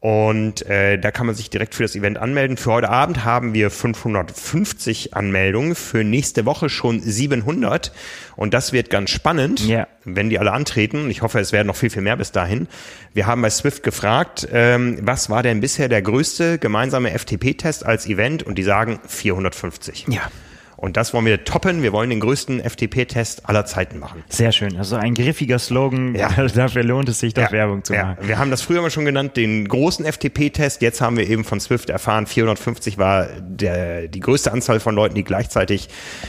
Und 0.00 0.64
äh, 0.66 0.96
da 0.96 1.10
kann 1.10 1.26
man 1.26 1.34
sich 1.34 1.50
direkt 1.50 1.74
für 1.74 1.82
das 1.82 1.96
Event 1.96 2.18
anmelden. 2.18 2.56
Für 2.56 2.70
heute 2.72 2.88
Abend 2.88 3.24
haben 3.24 3.52
wir 3.52 3.68
550 3.68 5.14
Anmeldungen, 5.14 5.74
für 5.74 6.04
nächste 6.04 6.44
Woche 6.46 6.68
schon 6.68 7.00
700. 7.00 7.92
Und 8.36 8.54
das 8.54 8.72
wird 8.72 8.90
ganz 8.90 9.10
spannend, 9.10 9.66
Ja. 9.66 9.88
wenn 10.04 10.30
die 10.30 10.38
alle 10.38 10.52
antreten. 10.52 11.10
Ich 11.10 11.22
hoffe, 11.22 11.40
es 11.40 11.50
werden 11.50 11.66
noch 11.66 11.74
viel, 11.76 11.90
viel 11.90 12.02
mehr 12.02 12.16
bis 12.16 12.30
dahin. 12.30 12.68
Wir 13.12 13.26
haben 13.26 13.42
bei 13.42 13.50
Swift 13.50 13.82
gefragt, 13.82 14.46
ähm, 14.52 14.98
was 15.02 15.30
war 15.30 15.42
denn 15.42 15.60
bisher 15.60 15.88
der 15.88 16.02
größte 16.02 16.58
gemeinsame 16.58 17.10
FTP-Test 17.10 17.84
als 17.84 18.06
Event? 18.06 18.44
Und 18.44 18.56
die 18.56 18.62
sagen 18.62 19.00
450. 19.06 20.06
Ja. 20.08 20.30
Und 20.78 20.96
das 20.96 21.12
wollen 21.12 21.26
wir 21.26 21.42
toppen. 21.42 21.82
Wir 21.82 21.92
wollen 21.92 22.08
den 22.08 22.20
größten 22.20 22.60
FTP-Test 22.60 23.48
aller 23.48 23.66
Zeiten 23.66 23.98
machen. 23.98 24.22
Sehr 24.28 24.52
schön. 24.52 24.76
Also 24.76 24.94
ein 24.94 25.14
griffiger 25.14 25.58
Slogan. 25.58 26.14
Ja. 26.14 26.28
Dafür 26.54 26.84
lohnt 26.84 27.08
es 27.08 27.18
sich 27.18 27.34
doch 27.34 27.50
Werbung 27.50 27.82
zu 27.82 27.94
ja. 27.94 28.04
machen. 28.04 28.28
Wir 28.28 28.38
haben 28.38 28.52
das 28.52 28.62
früher 28.62 28.80
mal 28.80 28.90
schon 28.92 29.04
genannt, 29.04 29.36
den 29.36 29.66
großen 29.66 30.06
FTP-Test. 30.06 30.80
Jetzt 30.80 31.00
haben 31.00 31.16
wir 31.16 31.28
eben 31.28 31.42
von 31.42 31.58
Swift 31.58 31.90
erfahren, 31.90 32.26
450 32.26 32.96
war 32.96 33.26
der, 33.40 34.06
die 34.06 34.20
größte 34.20 34.52
Anzahl 34.52 34.78
von 34.78 34.94
Leuten, 34.94 35.16
die 35.16 35.24
gleichzeitig 35.24 35.88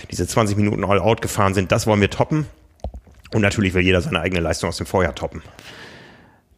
diese 0.10 0.26
20 0.26 0.58
Minuten 0.58 0.84
All-Out 0.84 1.22
gefahren 1.22 1.54
sind. 1.54 1.72
Das 1.72 1.86
wollen 1.86 2.02
wir 2.02 2.10
toppen. 2.10 2.48
Und 3.32 3.42
natürlich 3.42 3.76
will 3.76 3.84
jeder 3.84 4.02
seine 4.02 4.20
eigene 4.20 4.42
Leistung 4.42 4.70
aus 4.70 4.78
dem 4.78 4.88
Vorjahr 4.88 5.14
toppen. 5.14 5.44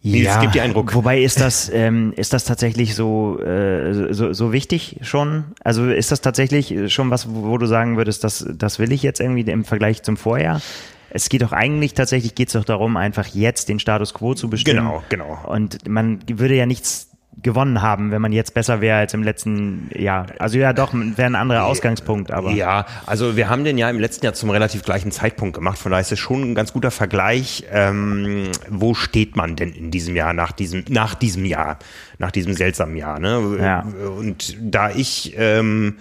Nils, 0.03 0.39
gib 0.41 0.51
dir 0.51 0.63
einen 0.63 0.73
Ruck. 0.73 0.95
Wobei 0.95 1.21
ist 1.21 1.39
das 1.39 1.69
ähm, 1.73 2.13
ist 2.15 2.33
das 2.33 2.43
tatsächlich 2.43 2.95
so, 2.95 3.39
äh, 3.39 4.13
so 4.13 4.33
so 4.33 4.51
wichtig 4.51 4.97
schon? 5.01 5.45
Also 5.63 5.89
ist 5.89 6.11
das 6.11 6.21
tatsächlich 6.21 6.91
schon 6.91 7.11
was, 7.11 7.27
wo 7.29 7.57
du 7.57 7.67
sagen 7.67 7.97
würdest, 7.97 8.23
das 8.23 8.45
das 8.51 8.79
will 8.79 8.91
ich 8.91 9.03
jetzt 9.03 9.19
irgendwie 9.19 9.41
im 9.41 9.63
Vergleich 9.63 10.01
zum 10.01 10.17
Vorjahr? 10.17 10.61
Es 11.11 11.29
geht 11.29 11.41
doch 11.41 11.51
eigentlich 11.51 11.93
tatsächlich 11.93 12.35
geht 12.35 12.47
es 12.47 12.53
doch 12.53 12.63
darum, 12.63 12.97
einfach 12.97 13.27
jetzt 13.27 13.69
den 13.69 13.79
Status 13.79 14.13
quo 14.13 14.33
zu 14.33 14.49
bestimmen. 14.49 14.79
Genau, 14.79 15.03
genau. 15.09 15.39
Und 15.45 15.87
man 15.87 16.19
würde 16.27 16.55
ja 16.55 16.65
nichts 16.65 17.10
gewonnen 17.41 17.81
haben, 17.81 18.11
wenn 18.11 18.21
man 18.21 18.33
jetzt 18.33 18.53
besser 18.53 18.81
wäre 18.81 18.99
als 18.99 19.13
im 19.13 19.23
letzten 19.23 19.89
Jahr. 19.95 20.27
Also 20.39 20.57
ja, 20.57 20.73
doch, 20.73 20.93
wäre 20.93 21.25
ein 21.25 21.35
anderer 21.35 21.63
Ausgangspunkt, 21.63 22.29
aber 22.29 22.51
Ja, 22.51 22.85
also 23.05 23.35
wir 23.37 23.49
haben 23.49 23.63
den 23.63 23.77
ja 23.77 23.89
im 23.89 23.99
letzten 23.99 24.25
Jahr 24.25 24.33
zum 24.33 24.49
relativ 24.49 24.83
gleichen 24.83 25.11
Zeitpunkt 25.11 25.55
gemacht. 25.55 25.77
Von 25.77 25.91
daher 25.91 26.01
ist 26.01 26.11
es 26.11 26.19
schon 26.19 26.51
ein 26.51 26.55
ganz 26.55 26.73
guter 26.73 26.91
Vergleich. 26.91 27.65
Ähm, 27.71 28.51
wo 28.69 28.93
steht 28.93 29.35
man 29.35 29.55
denn 29.55 29.71
in 29.71 29.91
diesem 29.91 30.15
Jahr 30.15 30.33
nach 30.33 30.51
diesem 30.51 30.83
nach 30.89 31.15
diesem 31.15 31.45
Jahr, 31.45 31.79
nach 32.17 32.31
diesem 32.31 32.53
seltsamen 32.53 32.97
Jahr? 32.97 33.19
Ne? 33.19 33.57
Ja. 33.59 33.85
Und 34.17 34.57
da 34.59 34.91
ich 34.91 35.33
ähm, 35.37 35.97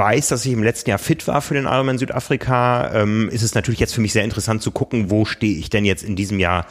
weiß, 0.00 0.28
dass 0.28 0.46
ich 0.46 0.52
im 0.52 0.62
letzten 0.62 0.88
Jahr 0.88 0.98
fit 0.98 1.28
war 1.28 1.42
für 1.42 1.52
den 1.52 1.64
Ironman 1.64 1.98
Südafrika, 1.98 2.90
ähm, 2.94 3.28
ist 3.30 3.42
es 3.42 3.54
natürlich 3.54 3.80
jetzt 3.80 3.94
für 3.94 4.00
mich 4.00 4.14
sehr 4.14 4.24
interessant 4.24 4.62
zu 4.62 4.70
gucken, 4.70 5.10
wo 5.10 5.26
stehe 5.26 5.58
ich 5.58 5.68
denn 5.68 5.84
jetzt 5.84 6.02
in 6.02 6.16
diesem 6.16 6.38
Jahr. 6.38 6.66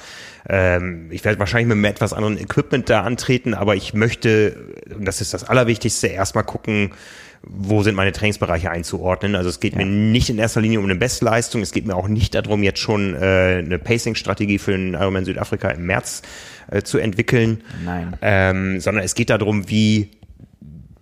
Ähm, 0.49 1.09
ich 1.11 1.23
werde 1.23 1.37
wahrscheinlich 1.37 1.67
mit 1.67 1.75
einem 1.75 1.85
etwas 1.85 2.11
anderen 2.11 2.39
Equipment 2.39 2.89
da 2.89 3.03
antreten, 3.03 3.53
aber 3.53 3.75
ich 3.75 3.93
möchte, 3.93 4.73
und 4.97 5.05
das 5.05 5.21
ist 5.21 5.35
das 5.35 5.43
Allerwichtigste, 5.43 6.07
erstmal 6.07 6.43
gucken, 6.43 6.91
wo 7.43 7.83
sind 7.83 7.95
meine 7.95 8.11
Trainingsbereiche 8.11 8.71
einzuordnen. 8.71 9.35
Also 9.35 9.49
es 9.49 9.59
geht 9.59 9.75
mir 9.75 9.85
nicht 9.85 10.29
in 10.29 10.39
erster 10.39 10.59
Linie 10.59 10.79
um 10.79 10.85
eine 10.85 10.95
Bestleistung, 10.95 11.61
es 11.61 11.71
geht 11.71 11.85
mir 11.85 11.95
auch 11.95 12.07
nicht 12.07 12.33
darum, 12.33 12.63
jetzt 12.63 12.79
schon 12.79 13.13
äh, 13.13 13.61
eine 13.63 13.77
Pacing-Strategie 13.77 14.57
für 14.57 14.71
den 14.71 14.95
Ironman 14.95 15.25
Südafrika 15.25 15.69
im 15.69 15.85
März 15.85 16.23
äh, 16.71 16.81
zu 16.81 16.97
entwickeln, 16.97 17.63
Nein. 17.85 18.17
ähm, 18.21 18.79
sondern 18.79 19.03
es 19.03 19.13
geht 19.13 19.29
darum, 19.29 19.69
wie 19.69 20.09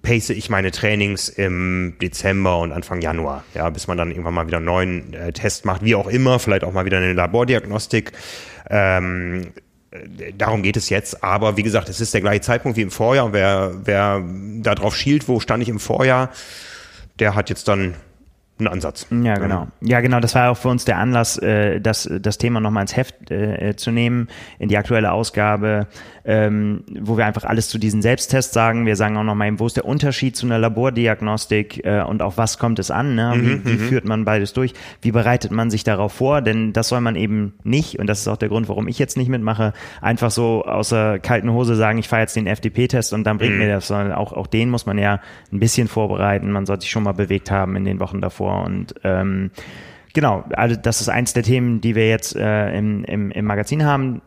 pace 0.07 0.29
ich 0.29 0.49
meine 0.49 0.71
Trainings 0.71 1.27
im 1.27 1.95
Dezember 2.01 2.59
und 2.59 2.71
Anfang 2.71 3.01
Januar, 3.01 3.43
ja, 3.53 3.69
bis 3.69 3.87
man 3.87 3.97
dann 3.97 4.09
irgendwann 4.09 4.33
mal 4.33 4.47
wieder 4.47 4.57
einen 4.57 4.65
neuen 4.65 5.13
äh, 5.13 5.33
Test 5.33 5.65
macht, 5.65 5.83
wie 5.83 5.95
auch 5.95 6.07
immer, 6.07 6.39
vielleicht 6.39 6.63
auch 6.63 6.71
mal 6.71 6.85
wieder 6.85 6.97
eine 6.97 7.11
Labordiagnostik. 7.11 8.13
Ähm, 8.69 9.47
äh, 9.91 10.31
darum 10.37 10.63
geht 10.63 10.77
es 10.77 10.87
jetzt, 10.87 11.25
aber 11.25 11.57
wie 11.57 11.63
gesagt, 11.63 11.89
es 11.89 11.99
ist 11.99 12.13
der 12.13 12.21
gleiche 12.21 12.39
Zeitpunkt 12.39 12.77
wie 12.77 12.83
im 12.83 12.91
Vorjahr 12.91 13.25
und 13.25 13.33
wer, 13.33 13.73
wer 13.83 14.23
da 14.61 14.75
drauf 14.75 14.95
schielt, 14.95 15.27
wo 15.27 15.41
stand 15.41 15.61
ich 15.61 15.67
im 15.67 15.79
Vorjahr, 15.79 16.29
der 17.19 17.35
hat 17.35 17.49
jetzt 17.49 17.67
dann 17.67 17.95
einen 18.59 18.67
Ansatz. 18.67 19.07
Ja, 19.11 19.35
genau. 19.35 19.67
Ja, 19.81 20.01
genau. 20.01 20.19
Das 20.19 20.33
war 20.33 20.51
auch 20.51 20.57
für 20.57 20.69
uns 20.69 20.85
der 20.85 20.97
Anlass, 20.97 21.37
äh, 21.37 21.79
das, 21.79 22.09
das 22.21 22.37
Thema 22.37 22.59
nochmal 22.59 22.81
ins 22.81 22.95
Heft 22.95 23.29
äh, 23.29 23.75
zu 23.75 23.91
nehmen, 23.91 24.27
in 24.57 24.69
die 24.69 24.77
aktuelle 24.77 25.11
Ausgabe, 25.11 25.87
ähm, 26.25 26.83
wo 26.99 27.17
wir 27.17 27.25
einfach 27.25 27.43
alles 27.43 27.69
zu 27.69 27.77
diesen 27.77 28.01
Selbsttests 28.01 28.53
sagen. 28.53 28.85
Wir 28.85 28.95
sagen 28.95 29.15
auch 29.17 29.23
nochmal, 29.23 29.59
wo 29.59 29.67
ist 29.67 29.77
der 29.77 29.85
Unterschied 29.85 30.35
zu 30.35 30.45
einer 30.45 30.57
Labordiagnostik 30.57 31.85
äh, 31.85 32.01
und 32.01 32.21
auf 32.21 32.37
was 32.37 32.57
kommt 32.57 32.79
es 32.79 32.89
an? 32.89 33.15
Ne? 33.15 33.33
Wie, 33.35 33.65
wie 33.65 33.77
führt 33.77 34.05
man 34.05 34.25
beides 34.25 34.53
durch? 34.53 34.73
Wie 35.01 35.11
bereitet 35.11 35.51
man 35.51 35.69
sich 35.69 35.83
darauf 35.83 36.13
vor? 36.13 36.41
Denn 36.41 36.73
das 36.73 36.89
soll 36.89 37.01
man 37.01 37.15
eben 37.15 37.53
nicht, 37.63 37.99
und 37.99 38.07
das 38.07 38.21
ist 38.21 38.27
auch 38.27 38.37
der 38.37 38.49
Grund, 38.49 38.69
warum 38.69 38.87
ich 38.87 38.97
jetzt 38.97 39.17
nicht 39.17 39.29
mitmache, 39.29 39.73
einfach 40.01 40.31
so 40.31 40.65
außer 40.65 41.19
kalten 41.19 41.51
Hose 41.51 41.75
sagen, 41.75 41.99
ich 41.99 42.07
fahre 42.07 42.23
jetzt 42.23 42.35
den 42.35 42.47
FDP-Test 42.47 43.13
und 43.13 43.23
dann 43.23 43.37
bringt 43.37 43.57
mir 43.57 43.69
das, 43.69 43.87
sondern 43.87 44.13
auch, 44.13 44.33
auch 44.33 44.47
den 44.47 44.69
muss 44.69 44.85
man 44.85 44.97
ja 44.97 45.19
ein 45.51 45.59
bisschen 45.59 45.87
vorbereiten. 45.87 46.51
Man 46.51 46.65
sollte 46.65 46.81
sich 46.81 46.91
schon 46.91 47.03
mal 47.03 47.13
bewegt 47.13 47.51
haben 47.51 47.75
in 47.75 47.85
den 47.85 47.99
Wochen 47.99 48.19
davor 48.19 48.46
und 48.47 48.95
ähm, 49.03 49.51
Genau, 50.17 50.43
also 50.55 50.75
das 50.75 50.99
ist 50.99 51.09
eins 51.09 51.33
der 51.33 51.43
Themen, 51.43 51.79
die 51.79 51.93
wir 51.93 52.09
jetzt 52.09 52.35
äh, 52.35 52.75
im, 52.75 53.03
im, 53.03 53.29
im 53.29 53.45
Magazin 53.45 53.85
haben. 53.85 54.23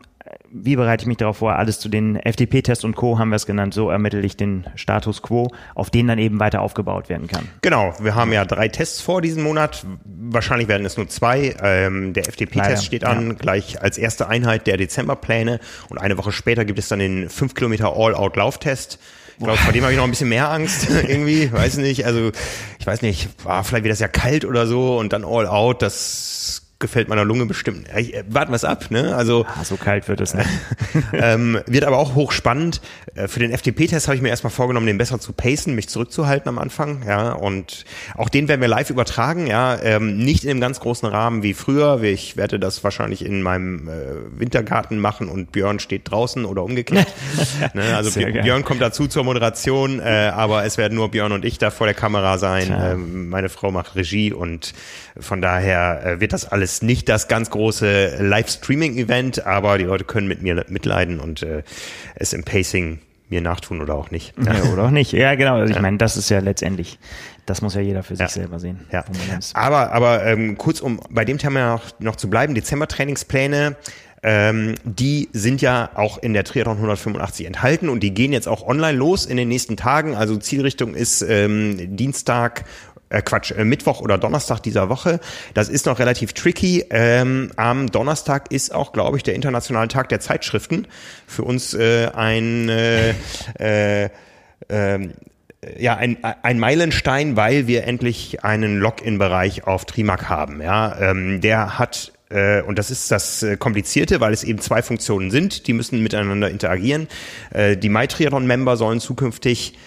Wie 0.49 0.77
bereite 0.77 1.03
ich 1.03 1.07
mich 1.07 1.17
darauf 1.17 1.39
vor? 1.39 1.57
Alles 1.57 1.81
zu 1.81 1.89
den 1.89 2.15
FDP-Tests 2.15 2.85
und 2.85 2.95
Co. 2.95 3.19
haben 3.19 3.27
wir 3.27 3.35
es 3.35 3.45
genannt. 3.45 3.73
So 3.73 3.89
ermittle 3.89 4.21
ich 4.21 4.37
den 4.37 4.65
Status 4.75 5.21
quo, 5.21 5.49
auf 5.75 5.89
den 5.89 6.07
dann 6.07 6.17
eben 6.17 6.39
weiter 6.39 6.61
aufgebaut 6.61 7.09
werden 7.09 7.27
kann. 7.27 7.49
Genau, 7.61 7.93
wir 7.99 8.15
haben 8.15 8.31
ja 8.31 8.45
drei 8.45 8.69
Tests 8.69 9.01
vor 9.01 9.21
diesen 9.21 9.43
Monat. 9.43 9.85
Wahrscheinlich 10.05 10.69
werden 10.69 10.85
es 10.85 10.95
nur 10.95 11.09
zwei. 11.09 11.55
Ähm, 11.61 12.13
der 12.13 12.27
FDP-Test 12.29 12.85
steht 12.85 13.03
an, 13.03 13.27
ja. 13.27 13.33
gleich 13.33 13.81
als 13.81 13.97
erste 13.97 14.29
Einheit 14.29 14.67
der 14.67 14.77
Dezemberpläne. 14.77 15.59
Und 15.89 15.97
eine 15.97 16.17
Woche 16.17 16.31
später 16.31 16.63
gibt 16.63 16.79
es 16.79 16.87
dann 16.87 16.99
den 16.99 17.29
5 17.29 17.53
Kilometer 17.53 17.93
All-Out-Lauftest. 17.97 18.93
Ich 18.93 19.20
glaube, 19.43 19.57
vor 19.59 19.73
dem 19.73 19.83
habe 19.83 19.93
ich 19.93 19.97
noch 19.97 20.05
ein 20.05 20.11
bisschen 20.11 20.29
mehr 20.29 20.49
Angst 20.49 20.87
irgendwie. 21.07 21.51
Weiß 21.51 21.77
nicht. 21.77 22.05
Also 22.05 22.31
ich 22.79 22.87
weiß 22.87 23.01
nicht, 23.01 23.29
war 23.43 23.63
vielleicht 23.63 23.83
wird 23.83 23.91
das 23.91 23.99
ja 23.99 24.07
kalt 24.07 24.45
oder 24.45 24.67
so 24.67 24.97
und 24.97 25.13
dann 25.13 25.23
All-Out. 25.25 25.81
Das 25.81 26.63
gefällt 26.81 27.07
meiner 27.07 27.23
Lunge 27.23 27.45
bestimmt. 27.45 27.87
Ich, 27.97 28.13
äh, 28.13 28.23
warten 28.27 28.51
wir 28.51 28.55
es 28.57 28.65
ab. 28.65 28.91
Ne? 28.91 29.15
Also 29.15 29.45
Ah, 29.47 29.63
so 29.63 29.77
kalt 29.77 30.07
wird 30.07 30.19
es 30.19 30.33
nicht. 30.33 30.49
ähm, 31.13 31.59
wird 31.65 31.85
aber 31.85 31.97
auch 31.97 32.15
hochspannend. 32.15 32.81
Äh, 33.15 33.27
Für 33.27 33.39
den 33.39 33.51
FDP-Test 33.51 34.07
habe 34.07 34.15
ich 34.17 34.21
mir 34.21 34.29
erstmal 34.29 34.51
vorgenommen, 34.51 34.87
den 34.87 34.97
besser 34.97 35.19
zu 35.19 35.31
pacen, 35.33 35.75
mich 35.75 35.87
zurückzuhalten 35.87 36.49
am 36.49 36.57
Anfang. 36.59 37.03
Ja, 37.07 37.31
und 37.31 37.85
auch 38.17 38.27
den 38.29 38.47
werden 38.47 38.61
wir 38.61 38.67
live 38.67 38.89
übertragen. 38.89 39.47
Ja, 39.47 39.79
ähm, 39.81 40.17
nicht 40.17 40.43
in 40.43 40.49
einem 40.49 40.61
ganz 40.61 40.79
großen 40.79 41.07
Rahmen 41.07 41.43
wie 41.43 41.53
früher. 41.53 42.01
Ich 42.03 42.35
werde 42.37 42.59
das 42.59 42.83
wahrscheinlich 42.83 43.23
in 43.25 43.41
meinem 43.41 43.87
äh, 43.87 43.91
Wintergarten 44.39 44.99
machen 44.99 45.29
und 45.29 45.51
Björn 45.51 45.79
steht 45.79 46.09
draußen 46.09 46.45
oder 46.45 46.63
umgekehrt. 46.63 47.07
ne, 47.73 47.95
also 47.95 48.09
Sehr 48.09 48.31
geil. 48.31 48.43
Björn 48.43 48.65
kommt 48.65 48.81
dazu 48.81 49.07
zur 49.07 49.23
Moderation, 49.23 49.99
äh, 49.99 50.31
aber 50.33 50.65
es 50.65 50.77
werden 50.77 50.95
nur 50.95 51.11
Björn 51.11 51.31
und 51.31 51.45
ich 51.45 51.57
da 51.57 51.69
vor 51.69 51.87
der 51.87 51.93
Kamera 51.93 52.37
sein. 52.37 52.73
Ähm, 52.75 53.29
meine 53.29 53.49
Frau 53.49 53.71
macht 53.71 53.95
Regie 53.95 54.33
und 54.33 54.73
von 55.19 55.41
daher 55.41 56.05
äh, 56.05 56.19
wird 56.19 56.33
das 56.33 56.45
alles 56.45 56.70
nicht 56.81 57.09
das 57.09 57.27
ganz 57.27 57.49
große 57.49 58.17
Livestreaming-Event, 58.21 59.45
aber 59.45 59.77
die 59.77 59.83
Leute 59.85 60.03
können 60.05 60.27
mit 60.27 60.41
mir 60.41 60.65
mitleiden 60.69 61.19
und 61.19 61.43
äh, 61.43 61.63
es 62.15 62.33
im 62.33 62.43
Pacing 62.43 62.99
mir 63.29 63.41
nachtun 63.41 63.81
oder 63.81 63.95
auch 63.95 64.11
nicht. 64.11 64.33
Ja, 64.45 64.63
oder 64.73 64.83
auch 64.83 64.91
nicht. 64.91 65.13
Ja, 65.13 65.35
genau. 65.35 65.55
Also 65.55 65.73
ich 65.73 65.79
meine, 65.81 65.97
das 65.97 66.17
ist 66.17 66.29
ja 66.29 66.39
letztendlich, 66.39 66.99
das 67.45 67.61
muss 67.61 67.75
ja 67.75 67.81
jeder 67.81 68.03
für 68.03 68.15
sich 68.15 68.25
Ja. 68.25 68.27
selber 68.29 68.59
sehen. 68.59 68.81
Ja. 68.91 69.05
ist. 69.37 69.55
Aber, 69.55 69.91
aber 69.93 70.25
ähm, 70.25 70.57
kurz, 70.57 70.81
um 70.81 70.99
bei 71.09 71.23
dem 71.25 71.37
Thema 71.37 71.73
noch, 71.73 71.99
noch 71.99 72.15
zu 72.17 72.29
bleiben, 72.29 72.53
Dezember-Trainingspläne, 72.55 73.77
ähm, 74.23 74.75
die 74.83 75.29
sind 75.33 75.61
ja 75.61 75.89
auch 75.95 76.17
in 76.19 76.33
der 76.33 76.43
Triathlon 76.43 76.75
185 76.75 77.47
enthalten 77.47 77.89
und 77.89 78.01
die 78.01 78.13
gehen 78.13 78.33
jetzt 78.33 78.47
auch 78.47 78.67
online 78.67 78.97
los 78.97 79.25
in 79.25 79.37
den 79.37 79.47
nächsten 79.47 79.77
Tagen. 79.77 80.13
Also 80.15 80.35
Zielrichtung 80.37 80.93
ist 80.93 81.21
ähm, 81.23 81.95
Dienstag, 81.95 82.65
äh, 83.11 83.21
Quatsch, 83.21 83.51
äh, 83.51 83.65
Mittwoch 83.65 84.01
oder 84.01 84.17
Donnerstag 84.17 84.63
dieser 84.63 84.89
Woche. 84.89 85.19
Das 85.53 85.69
ist 85.69 85.85
noch 85.85 85.99
relativ 85.99 86.33
tricky. 86.33 86.85
Ähm, 86.89 87.51
am 87.55 87.91
Donnerstag 87.91 88.51
ist 88.51 88.73
auch, 88.73 88.93
glaube 88.93 89.17
ich, 89.17 89.23
der 89.23 89.35
internationale 89.35 89.87
Tag 89.87 90.09
der 90.09 90.19
Zeitschriften. 90.19 90.87
Für 91.27 91.43
uns 91.43 91.73
äh, 91.73 92.07
ein 92.13 92.69
äh, 92.69 93.13
äh, 93.59 94.09
ähm, 94.69 95.13
ja, 95.77 95.95
ein, 95.95 96.17
ein 96.23 96.57
Meilenstein, 96.57 97.35
weil 97.35 97.67
wir 97.67 97.83
endlich 97.83 98.43
einen 98.43 98.79
Login-Bereich 98.79 99.67
auf 99.67 99.85
Trimac 99.85 100.27
haben. 100.27 100.59
Ja, 100.61 100.97
ähm, 100.99 101.39
der 101.39 101.77
hat 101.77 102.13
äh, 102.29 102.61
und 102.61 102.79
das 102.79 102.89
ist 102.89 103.11
das 103.11 103.43
äh, 103.43 103.57
Komplizierte, 103.57 104.21
weil 104.21 104.33
es 104.33 104.43
eben 104.43 104.59
zwei 104.59 104.81
Funktionen 104.81 105.29
sind, 105.29 105.67
die 105.67 105.73
müssen 105.73 106.01
miteinander 106.01 106.49
interagieren. 106.49 107.07
Äh, 107.51 107.77
die 107.77 107.89
MyTriathlon-Member 107.89 108.75
sollen 108.75 108.99
zukünftig 108.99 109.73
äh, 109.73 109.77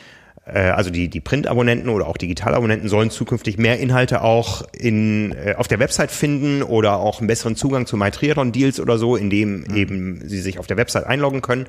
also 0.52 0.90
die, 0.90 1.08
die 1.08 1.20
Print-Abonnenten 1.20 1.88
oder 1.88 2.06
auch 2.06 2.18
Digital-Abonnenten 2.18 2.88
sollen 2.88 3.10
zukünftig 3.10 3.56
mehr 3.56 3.78
Inhalte 3.78 4.20
auch 4.20 4.62
in, 4.72 5.32
äh, 5.32 5.54
auf 5.56 5.68
der 5.68 5.78
Website 5.78 6.10
finden 6.10 6.62
oder 6.62 6.98
auch 6.98 7.20
einen 7.20 7.28
besseren 7.28 7.56
Zugang 7.56 7.86
zu 7.86 7.96
MyTriathlon-Deals 7.96 8.78
oder 8.80 8.98
so, 8.98 9.16
indem 9.16 9.64
eben 9.74 10.20
sie 10.28 10.40
sich 10.40 10.58
auf 10.58 10.66
der 10.66 10.76
Website 10.76 11.06
einloggen 11.06 11.40
können. 11.40 11.66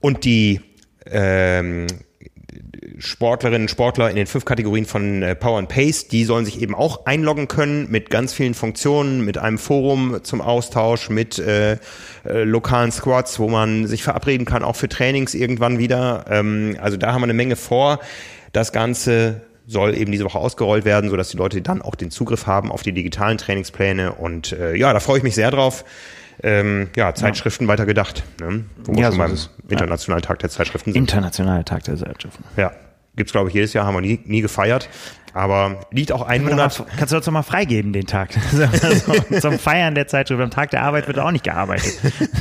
Und 0.00 0.24
die 0.24 0.60
ähm, 1.06 1.86
Sportlerinnen 2.98 3.62
und 3.62 3.70
Sportler 3.70 4.10
in 4.10 4.16
den 4.16 4.26
fünf 4.26 4.44
Kategorien 4.44 4.86
von 4.86 5.22
äh, 5.22 5.34
Power 5.34 5.58
and 5.58 5.68
Pace, 5.68 6.08
die 6.08 6.24
sollen 6.24 6.44
sich 6.44 6.60
eben 6.60 6.74
auch 6.74 7.06
einloggen 7.06 7.48
können 7.48 7.90
mit 7.90 8.10
ganz 8.10 8.32
vielen 8.32 8.54
Funktionen, 8.54 9.24
mit 9.24 9.38
einem 9.38 9.58
Forum 9.58 10.20
zum 10.22 10.40
Austausch, 10.40 11.10
mit 11.10 11.38
äh, 11.38 11.78
äh, 12.24 12.44
lokalen 12.44 12.92
Squads, 12.92 13.38
wo 13.38 13.48
man 13.48 13.86
sich 13.86 14.02
verabreden 14.02 14.46
kann, 14.46 14.62
auch 14.62 14.76
für 14.76 14.88
Trainings 14.88 15.34
irgendwann 15.34 15.78
wieder. 15.78 16.24
Ähm, 16.28 16.76
also 16.80 16.96
da 16.96 17.12
haben 17.12 17.20
wir 17.20 17.24
eine 17.24 17.34
Menge 17.34 17.56
vor. 17.56 18.00
Das 18.52 18.72
Ganze 18.72 19.40
soll 19.66 19.96
eben 19.96 20.12
diese 20.12 20.24
Woche 20.24 20.38
ausgerollt 20.38 20.84
werden, 20.84 21.10
sodass 21.10 21.30
die 21.30 21.36
Leute 21.36 21.62
dann 21.62 21.82
auch 21.82 21.94
den 21.94 22.10
Zugriff 22.10 22.46
haben 22.46 22.70
auf 22.70 22.82
die 22.82 22.92
digitalen 22.92 23.38
Trainingspläne. 23.38 24.12
Und 24.12 24.52
äh, 24.52 24.76
ja, 24.76 24.92
da 24.92 25.00
freue 25.00 25.18
ich 25.18 25.24
mich 25.24 25.34
sehr 25.34 25.50
drauf. 25.50 25.84
Ähm, 26.42 26.90
ja, 26.96 27.14
Zeitschriften 27.14 27.64
ja. 27.64 27.68
weiter 27.68 27.86
gedacht, 27.86 28.24
ne? 28.40 28.64
wo 28.84 28.92
wir 28.92 29.02
ja, 29.02 29.12
schon 29.12 29.36
so 29.36 29.48
beim 29.62 29.70
Internationalen. 29.70 30.22
Tag 30.22 30.40
der 30.40 30.50
Zeitschriften 30.50 30.92
sind. 30.92 31.00
Internationaler 31.00 31.64
Tag 31.64 31.84
der 31.84 31.96
Zeitschriften. 31.96 32.44
Ja, 32.56 32.72
gibt's 33.16 33.32
glaube 33.32 33.48
ich 33.48 33.54
jedes 33.54 33.72
Jahr, 33.72 33.86
haben 33.86 33.94
wir 33.94 34.00
nie, 34.00 34.20
nie 34.24 34.40
gefeiert. 34.40 34.88
Aber 35.34 35.80
liegt 35.90 36.12
auch 36.12 36.22
ein 36.22 36.44
Monat. 36.44 36.78
Mal, 36.78 36.86
kannst 36.96 37.12
du 37.12 37.16
uns 37.16 37.26
doch 37.26 37.32
mal 37.32 37.42
freigeben, 37.42 37.92
den 37.92 38.06
Tag. 38.06 38.30
so, 38.52 39.40
zum 39.40 39.58
Feiern 39.58 39.96
der 39.96 40.06
Zeitschrift. 40.06 40.40
Am 40.40 40.50
Tag 40.50 40.70
der 40.70 40.82
Arbeit 40.82 41.08
wird 41.08 41.18
auch 41.18 41.32
nicht 41.32 41.42
gearbeitet. 41.42 41.92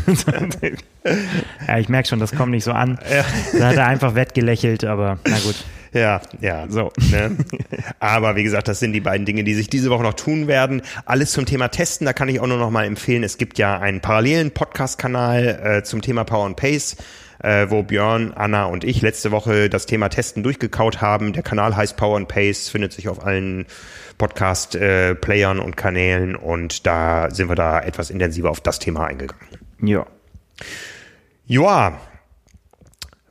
ja, 1.67 1.77
ich 1.79 1.89
merke 1.89 2.07
schon, 2.07 2.19
das 2.19 2.33
kommt 2.33 2.51
nicht 2.51 2.63
so 2.63 2.71
an. 2.71 2.99
Da 3.57 3.67
hat 3.67 3.77
er 3.77 3.87
einfach 3.87 4.13
wettgelächelt, 4.13 4.83
aber 4.83 5.17
na 5.25 5.39
gut. 5.39 5.55
Ja, 5.93 6.21
ja, 6.41 6.65
so. 6.69 6.91
Ne? 7.11 7.37
Aber 7.99 8.35
wie 8.35 8.43
gesagt, 8.43 8.67
das 8.67 8.79
sind 8.79 8.93
die 8.93 8.99
beiden 8.99 9.25
Dinge, 9.25 9.43
die 9.43 9.53
sich 9.53 9.69
diese 9.69 9.89
Woche 9.89 10.03
noch 10.03 10.15
tun 10.15 10.47
werden. 10.47 10.81
Alles 11.05 11.31
zum 11.31 11.45
Thema 11.45 11.69
Testen, 11.69 12.05
da 12.05 12.13
kann 12.13 12.29
ich 12.29 12.39
auch 12.39 12.47
nur 12.47 12.57
noch 12.57 12.71
mal 12.71 12.85
empfehlen. 12.85 13.23
Es 13.23 13.37
gibt 13.37 13.57
ja 13.59 13.79
einen 13.79 14.01
parallelen 14.01 14.51
Podcast-Kanal 14.51 15.61
äh, 15.63 15.83
zum 15.83 16.01
Thema 16.01 16.23
Power 16.23 16.45
and 16.45 16.57
Pace 16.57 16.97
äh, 17.43 17.69
wo 17.69 17.83
Björn, 17.83 18.33
Anna 18.33 18.65
und 18.65 18.83
ich 18.83 19.01
letzte 19.01 19.31
Woche 19.31 19.69
das 19.69 19.85
Thema 19.85 20.09
Testen 20.09 20.41
durchgekaut 20.41 21.01
haben. 21.01 21.33
Der 21.33 21.43
Kanal 21.43 21.75
heißt 21.75 21.95
Power 21.97 22.17
and 22.17 22.27
Pace, 22.27 22.69
findet 22.69 22.93
sich 22.93 23.07
auf 23.09 23.23
allen 23.23 23.65
Podcast-Playern 24.17 25.59
äh, 25.59 25.61
und 25.61 25.77
Kanälen 25.77 26.35
und 26.35 26.87
da 26.87 27.29
sind 27.29 27.49
wir 27.49 27.55
da 27.55 27.79
etwas 27.81 28.09
intensiver 28.09 28.49
auf 28.49 28.61
das 28.61 28.79
Thema 28.79 29.05
eingegangen. 29.05 29.45
Ja. 29.81 30.05
Ja, 31.45 31.99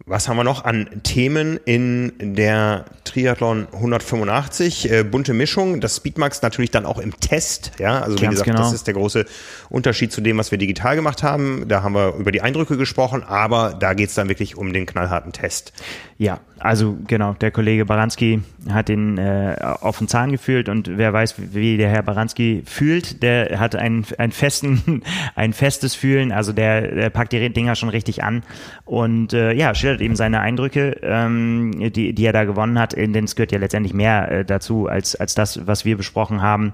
was 0.06 0.28
haben 0.28 0.36
wir 0.36 0.44
noch 0.44 0.64
an 0.64 0.88
Themen 1.04 1.58
in 1.64 2.12
der 2.34 2.84
Triathlon 3.04 3.68
185? 3.72 4.90
Äh, 4.90 5.04
bunte 5.04 5.32
Mischung, 5.32 5.80
das 5.80 5.96
Speedmax 5.96 6.42
natürlich 6.42 6.70
dann 6.70 6.86
auch 6.86 6.98
im 6.98 7.18
Test. 7.20 7.72
Ja, 7.78 8.00
also 8.00 8.16
wie 8.18 8.22
Ganz 8.22 8.34
gesagt, 8.34 8.50
genau. 8.50 8.62
das 8.62 8.72
ist 8.72 8.86
der 8.86 8.94
große 8.94 9.26
Unterschied 9.68 10.12
zu 10.12 10.20
dem, 10.20 10.38
was 10.38 10.50
wir 10.50 10.58
digital 10.58 10.96
gemacht 10.96 11.22
haben. 11.22 11.66
Da 11.68 11.82
haben 11.82 11.94
wir 11.94 12.14
über 12.16 12.32
die 12.32 12.42
Eindrücke 12.42 12.76
gesprochen, 12.76 13.22
aber 13.22 13.74
da 13.78 13.94
geht's 13.94 14.14
dann 14.14 14.28
wirklich 14.28 14.56
um 14.56 14.72
den 14.72 14.86
knallharten 14.86 15.32
Test. 15.32 15.72
Ja, 16.18 16.40
also 16.62 16.96
genau, 17.08 17.32
der 17.34 17.50
Kollege 17.50 17.84
Baranski 17.84 18.42
hat 18.70 18.88
ihn 18.88 19.18
äh, 19.18 19.56
auf 19.60 19.98
den 19.98 20.06
Zahn 20.06 20.30
gefühlt 20.30 20.68
und 20.68 20.96
wer 20.96 21.12
weiß, 21.12 21.34
wie 21.52 21.76
der 21.76 21.88
Herr 21.88 22.04
Baranski 22.04 22.62
fühlt, 22.64 23.24
der 23.24 23.58
hat 23.58 23.74
ein, 23.74 24.06
ein, 24.18 24.30
festen, 24.30 25.02
ein 25.34 25.52
festes 25.52 25.96
Fühlen, 25.96 26.30
also 26.30 26.52
der, 26.52 26.94
der 26.94 27.10
packt 27.10 27.32
die 27.32 27.52
Dinger 27.52 27.74
schon 27.74 27.88
richtig 27.88 28.22
an 28.22 28.44
und 28.84 29.32
äh, 29.32 29.52
ja, 29.52 29.74
schildert 29.92 30.00
eben 30.00 30.16
seine 30.16 30.40
Eindrücke, 30.40 30.96
ähm, 31.02 31.92
die, 31.92 32.14
die 32.14 32.24
er 32.24 32.32
da 32.32 32.44
gewonnen 32.44 32.78
hat, 32.78 32.92
denn 32.92 33.24
es 33.24 33.36
gehört 33.36 33.52
ja 33.52 33.58
letztendlich 33.58 33.94
mehr 33.94 34.30
äh, 34.30 34.44
dazu 34.44 34.86
als, 34.86 35.14
als 35.16 35.34
das, 35.34 35.66
was 35.66 35.84
wir 35.84 35.96
besprochen 35.96 36.40
haben. 36.42 36.72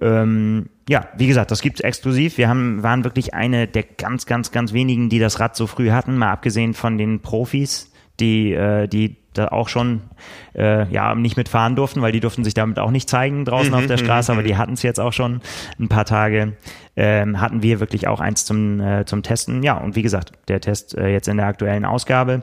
Ähm, 0.00 0.66
ja, 0.88 1.08
wie 1.16 1.26
gesagt, 1.26 1.50
das 1.50 1.62
gibt's 1.62 1.80
exklusiv. 1.80 2.38
Wir 2.38 2.48
haben, 2.48 2.82
waren 2.82 3.04
wirklich 3.04 3.34
eine 3.34 3.66
der 3.66 3.84
ganz, 3.84 4.26
ganz, 4.26 4.50
ganz 4.50 4.72
wenigen, 4.72 5.08
die 5.08 5.18
das 5.18 5.40
Rad 5.40 5.56
so 5.56 5.66
früh 5.66 5.90
hatten, 5.90 6.16
mal 6.16 6.32
abgesehen 6.32 6.74
von 6.74 6.98
den 6.98 7.20
Profis, 7.20 7.92
die, 8.20 8.52
äh, 8.52 8.88
die 8.88 9.16
da 9.38 9.48
auch 9.48 9.68
schon 9.68 10.02
äh, 10.54 10.88
ja 10.90 11.14
nicht 11.14 11.36
mitfahren 11.36 11.76
durften, 11.76 12.02
weil 12.02 12.12
die 12.12 12.20
durften 12.20 12.44
sich 12.44 12.54
damit 12.54 12.78
auch 12.78 12.90
nicht 12.90 13.08
zeigen 13.08 13.44
draußen 13.44 13.70
mhm, 13.70 13.78
auf 13.78 13.86
der 13.86 13.98
mhm, 13.98 14.04
Straße, 14.04 14.32
aber 14.32 14.42
mhm. 14.42 14.46
die 14.46 14.56
hatten 14.56 14.72
es 14.74 14.82
jetzt 14.82 15.00
auch 15.00 15.12
schon 15.12 15.40
ein 15.78 15.88
paar 15.88 16.04
Tage. 16.04 16.52
Ähm, 16.98 17.42
hatten 17.42 17.62
wir 17.62 17.78
wirklich 17.78 18.08
auch 18.08 18.20
eins 18.20 18.46
zum, 18.46 18.80
äh, 18.80 19.04
zum 19.04 19.22
Testen. 19.22 19.62
Ja, 19.62 19.76
und 19.76 19.96
wie 19.96 20.02
gesagt, 20.02 20.32
der 20.48 20.62
Test 20.62 20.96
äh, 20.96 21.08
jetzt 21.08 21.28
in 21.28 21.36
der 21.36 21.46
aktuellen 21.46 21.84
Ausgabe. 21.84 22.42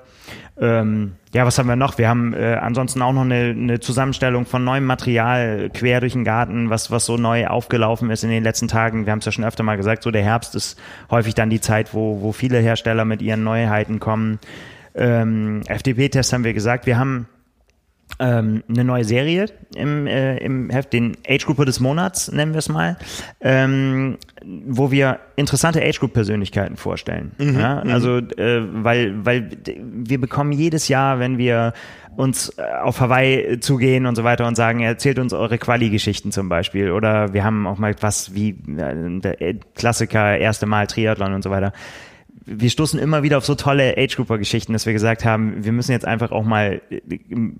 Ähm, 0.61 1.13
ja, 1.33 1.47
was 1.47 1.57
haben 1.57 1.67
wir 1.67 1.75
noch? 1.75 1.97
Wir 1.97 2.07
haben 2.07 2.35
äh, 2.35 2.59
ansonsten 2.61 3.01
auch 3.01 3.13
noch 3.13 3.23
eine, 3.23 3.55
eine 3.57 3.79
Zusammenstellung 3.79 4.45
von 4.45 4.63
neuem 4.63 4.85
Material 4.85 5.71
quer 5.73 5.99
durch 5.99 6.13
den 6.13 6.23
Garten, 6.23 6.69
was, 6.69 6.91
was 6.91 7.05
so 7.05 7.17
neu 7.17 7.47
aufgelaufen 7.47 8.11
ist 8.11 8.23
in 8.23 8.29
den 8.29 8.43
letzten 8.43 8.67
Tagen. 8.67 9.07
Wir 9.07 9.11
haben 9.11 9.19
es 9.19 9.25
ja 9.25 9.31
schon 9.31 9.43
öfter 9.43 9.63
mal 9.63 9.77
gesagt, 9.77 10.03
so 10.03 10.11
der 10.11 10.23
Herbst 10.23 10.53
ist 10.53 10.79
häufig 11.09 11.33
dann 11.33 11.49
die 11.49 11.59
Zeit, 11.59 11.95
wo, 11.95 12.21
wo 12.21 12.31
viele 12.31 12.59
Hersteller 12.59 13.05
mit 13.05 13.23
ihren 13.23 13.43
Neuheiten 13.43 13.99
kommen. 13.99 14.37
Ähm, 14.95 15.61
FDP-Test 15.67 16.33
haben 16.33 16.43
wir 16.43 16.53
gesagt, 16.53 16.85
wir 16.85 16.97
haben 16.97 17.27
ähm, 18.19 18.63
eine 18.69 18.83
neue 18.83 19.03
Serie 19.03 19.47
im, 19.75 20.07
äh, 20.07 20.37
im 20.37 20.69
Heft, 20.69 20.93
den 20.93 21.17
Age 21.27 21.45
Grouper 21.45 21.65
des 21.65 21.79
Monats, 21.79 22.31
nennen 22.31 22.53
wir 22.53 22.59
es 22.59 22.69
mal, 22.69 22.97
ähm, 23.41 24.17
wo 24.43 24.91
wir 24.91 25.19
interessante 25.35 25.81
Age 25.81 25.99
Group 25.99 26.13
Persönlichkeiten 26.13 26.77
vorstellen. 26.77 27.31
Mhm, 27.37 27.59
ja? 27.59 27.83
Mhm. 27.83 27.89
Also, 27.91 28.17
äh, 28.17 28.61
weil, 28.83 29.25
weil 29.25 29.49
wir 29.65 30.21
bekommen 30.21 30.51
jedes 30.51 30.87
Jahr, 30.87 31.19
wenn 31.19 31.37
wir 31.37 31.73
uns 32.15 32.49
äh, 32.57 32.61
auf 32.83 32.99
Hawaii 32.99 33.59
zugehen 33.59 34.05
und 34.05 34.15
so 34.15 34.23
weiter 34.23 34.45
und 34.47 34.55
sagen, 34.55 34.81
erzählt 34.81 35.17
uns 35.17 35.33
eure 35.33 35.57
Quali-Geschichten 35.57 36.31
zum 36.31 36.49
Beispiel. 36.49 36.91
Oder 36.91 37.33
wir 37.33 37.43
haben 37.43 37.65
auch 37.65 37.79
mal 37.79 37.95
was 38.01 38.35
wie 38.35 38.49
äh, 38.49 39.19
der 39.19 39.55
Klassiker, 39.75 40.37
erste 40.37 40.67
Mal 40.67 40.85
Triathlon 40.85 41.33
und 41.33 41.43
so 41.43 41.49
weiter 41.49 41.73
wir 42.45 42.69
stoßen 42.69 42.99
immer 42.99 43.23
wieder 43.23 43.37
auf 43.37 43.45
so 43.45 43.55
tolle 43.55 43.95
Age-Grouper-Geschichten, 43.97 44.73
dass 44.73 44.85
wir 44.85 44.93
gesagt 44.93 45.25
haben, 45.25 45.63
wir 45.63 45.71
müssen 45.71 45.91
jetzt 45.91 46.05
einfach 46.05 46.31
auch 46.31 46.43
mal 46.43 46.81
äh, 46.89 47.51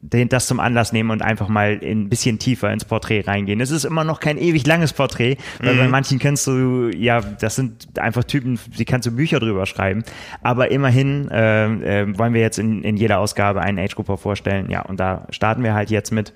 das 0.00 0.46
zum 0.46 0.60
Anlass 0.60 0.92
nehmen 0.92 1.10
und 1.10 1.22
einfach 1.22 1.48
mal 1.48 1.80
ein 1.82 2.08
bisschen 2.08 2.38
tiefer 2.38 2.72
ins 2.72 2.84
Porträt 2.84 3.22
reingehen. 3.26 3.60
Es 3.60 3.70
ist 3.70 3.84
immer 3.84 4.04
noch 4.04 4.20
kein 4.20 4.38
ewig 4.38 4.66
langes 4.66 4.92
Porträt, 4.92 5.38
weil 5.60 5.74
mhm. 5.74 5.78
bei 5.78 5.88
manchen 5.88 6.18
kennst 6.18 6.46
du, 6.46 6.90
ja, 6.94 7.20
das 7.20 7.56
sind 7.56 7.98
einfach 7.98 8.24
Typen, 8.24 8.60
die 8.78 8.84
kannst 8.84 9.06
du 9.06 9.10
Bücher 9.10 9.40
drüber 9.40 9.66
schreiben. 9.66 10.04
Aber 10.40 10.70
immerhin 10.70 11.28
äh, 11.30 12.02
äh, 12.02 12.18
wollen 12.18 12.32
wir 12.32 12.40
jetzt 12.40 12.58
in, 12.58 12.84
in 12.84 12.96
jeder 12.96 13.18
Ausgabe 13.18 13.60
einen 13.60 13.78
Age-Grupper 13.78 14.18
vorstellen. 14.18 14.70
Ja, 14.70 14.82
und 14.82 15.00
da 15.00 15.26
starten 15.30 15.64
wir 15.64 15.74
halt 15.74 15.90
jetzt 15.90 16.12
mit. 16.12 16.32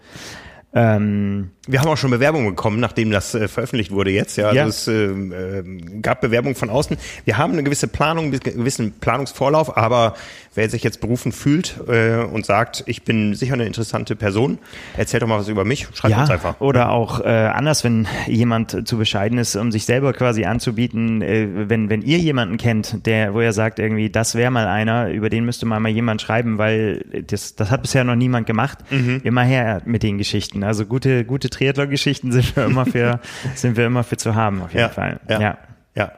Ähm, 0.74 1.50
wir 1.66 1.80
haben 1.80 1.88
auch 1.88 1.96
schon 1.96 2.11
Bewerbungen 2.11 2.48
bekommen, 2.48 2.80
nachdem 2.80 3.11
das 3.11 3.35
äh, 3.35 3.46
veröffentlicht 3.46 3.90
wurde 3.90 4.11
jetzt. 4.11 4.37
Ja, 4.37 4.46
also 4.46 4.56
ja. 4.56 4.66
es 4.66 4.88
äh, 4.88 4.92
äh, 4.92 5.62
gab 6.00 6.22
Bewerbungen 6.22 6.54
von 6.54 6.70
außen. 6.70 6.96
Wir 7.24 7.37
haben 7.37 7.52
eine 7.52 7.62
gewisse 7.62 7.88
Planung, 7.88 8.26
einen 8.26 8.40
gewissen 8.40 8.92
Planungsvorlauf, 8.92 9.76
aber 9.76 10.14
wer 10.55 10.69
sich 10.69 10.83
jetzt 10.83 11.01
berufen 11.01 11.33
fühlt 11.33 11.81
äh, 11.88 12.17
und 12.19 12.45
sagt, 12.45 12.85
ich 12.87 13.05
bin 13.05 13.35
sicher 13.35 13.55
eine 13.55 13.67
interessante 13.67 14.17
Person, 14.17 14.59
erzähl 14.97 15.21
doch 15.21 15.27
mal 15.27 15.38
was 15.38 15.49
über 15.49 15.65
mich, 15.65 15.88
schreibt 15.95 16.12
ja, 16.12 16.21
uns 16.21 16.31
einfach. 16.31 16.61
Oder 16.61 16.91
auch 16.91 17.21
äh, 17.21 17.29
anders, 17.29 17.85
wenn 17.85 18.07
jemand 18.27 18.87
zu 18.87 18.99
bescheiden 18.99 19.38
ist, 19.38 19.57
um 19.57 19.73
sich 19.73 19.85
selber 19.85 20.12
quasi 20.12 20.45
anzubieten, 20.45 21.23
äh, 21.23 21.49
wenn, 21.69 21.88
wenn 21.88 22.03
ihr 22.03 22.19
jemanden 22.19 22.59
kennt, 22.59 23.07
der, 23.07 23.35
wo 23.35 23.41
er 23.41 23.53
sagt, 23.53 23.79
irgendwie, 23.79 24.11
das 24.11 24.35
wäre 24.35 24.51
mal 24.51 24.67
einer, 24.67 25.11
über 25.11 25.31
den 25.31 25.45
müsste 25.45 25.67
mal 25.67 25.81
mal 25.81 25.88
jemand 25.88 26.21
schreiben, 26.21 26.59
weil 26.59 27.05
das, 27.27 27.57
das 27.57 27.71
hat 27.71 27.83
bisher 27.83 28.05
noch 28.05 28.17
niemand 28.17 28.47
gemacht. 28.47 28.79
Mhm. 28.91 29.21
Immer 29.25 29.43
her 29.43 29.83
mit 29.85 30.03
den 30.03 30.19
Geschichten. 30.19 30.65
Also 30.65 30.87
gute, 30.87 31.25
gute 31.25 31.51
Triathlon-Geschichten 31.51 32.33
sind 32.33 32.55
wir 32.57 32.65
immer 32.67 32.87
für, 32.87 33.21
sind 33.55 33.77
wir 33.77 33.87
immer 33.87 34.05
für 34.05 34.17
zu 34.17 34.35
haben, 34.35 34.62
auf 34.62 34.73
jeden 34.73 34.83
ja, 34.83 34.88
Fall. 34.88 35.21
Ja. 35.29 35.41
ja. 35.41 35.59
ja. 35.95 36.12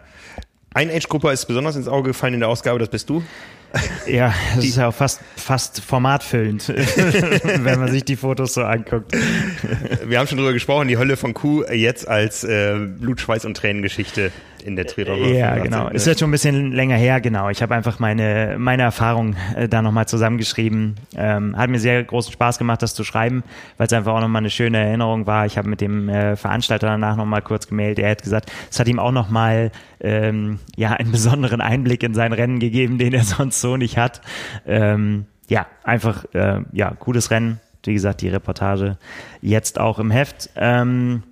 Ein 0.75 0.91
Age-Grupper 0.91 1.33
ist 1.33 1.47
besonders 1.47 1.77
ins 1.77 1.87
Auge 1.87 2.09
gefallen 2.09 2.35
in 2.35 2.41
der 2.41 2.49
Ausgabe, 2.49 2.81
das 2.81 2.89
bist 2.89 3.09
du. 3.09 3.23
Ja, 4.07 4.35
das 4.55 4.65
ist 4.65 4.77
ja 4.77 4.89
auch 4.89 4.95
fast, 4.95 5.21
fast 5.37 5.81
formatfüllend, 5.81 6.69
wenn 7.65 7.81
man 7.81 7.91
sich 7.91 8.05
die 8.05 8.17
Fotos 8.17 8.55
so 8.55 8.63
anguckt. 8.63 9.13
Wir 10.05 10.19
haben 10.19 10.27
schon 10.27 10.39
drüber 10.39 10.53
gesprochen, 10.53 10.89
die 10.89 10.99
Hölle 10.99 11.17
von 11.17 11.35
Kuh 11.35 11.65
jetzt 11.65 12.07
als 12.07 12.45
äh, 12.45 12.77
Blut, 12.79 13.21
Schweiß 13.21 13.45
und 13.45 13.57
Tränengeschichte 13.57 14.31
in 14.65 14.77
der 14.77 14.87
Triathlon. 14.87 15.35
Ja, 15.35 15.59
genau. 15.59 15.89
Ist 15.89 16.07
jetzt 16.07 16.21
schon 16.21 16.31
ein 16.31 16.33
bisschen 16.33 16.73
länger 16.73 16.97
her, 16.97 17.21
genau. 17.21 17.51
Ich 17.51 17.61
habe 17.63 17.75
einfach 17.75 17.99
meine, 17.99 18.57
meine 18.59 18.83
Erfahrung 18.83 19.37
äh, 19.57 19.69
da 19.69 19.83
nochmal 19.83 20.09
zusammengeschrieben. 20.09 20.95
Ähm, 21.15 21.57
hat 21.57 21.69
mir 21.69 21.79
sehr 21.79 22.03
großen 22.03 22.33
Spaß 22.33 22.59
gemacht, 22.59 22.81
das 22.81 22.95
zu 22.95 23.05
schreiben, 23.05 23.45
weil 23.77 23.87
es 23.87 23.93
einfach 23.93 24.15
auch 24.15 24.21
nochmal 24.21 24.41
eine 24.41 24.51
schöne 24.51 24.79
Erinnerung 24.79 25.27
war. 25.27 25.45
Ich 25.45 25.59
habe 25.59 25.69
mit 25.69 25.83
dem 25.83 26.09
äh, 26.09 26.37
Veranstalter 26.37 26.87
danach 26.87 27.17
nochmal 27.17 27.43
kurz 27.43 27.69
gemeldet. 27.69 28.05
Er 28.05 28.13
hat 28.13 28.23
gesagt, 28.23 28.51
es 28.71 28.81
hat 28.81 28.89
ihm 28.89 28.99
auch 28.99 29.13
nochmal 29.13 29.71
ähm, 30.01 30.61
ja, 30.77 30.93
einen 30.93 31.13
besonderen 31.13 31.61
Einblick 31.61 32.03
in 32.03 32.15
sein 32.15 32.33
Rennen 32.33 32.59
gegeben, 32.59 32.97
den 32.97 33.13
er 33.13 33.25
sonst 33.25 33.61
so 33.65 33.77
nicht 33.77 33.97
hat. 33.97 34.21
Ähm, 34.67 35.25
ja, 35.49 35.67
einfach, 35.83 36.25
äh, 36.35 36.61
ja, 36.73 36.93
gutes 36.99 37.31
Rennen. 37.31 37.61
Wie 37.83 37.95
gesagt, 37.95 38.21
die 38.21 38.29
Reportage 38.29 38.97
jetzt 39.41 39.81
auch 39.81 39.99
im 39.99 40.11
Heft. 40.11 40.51
Ähm, 40.57 41.23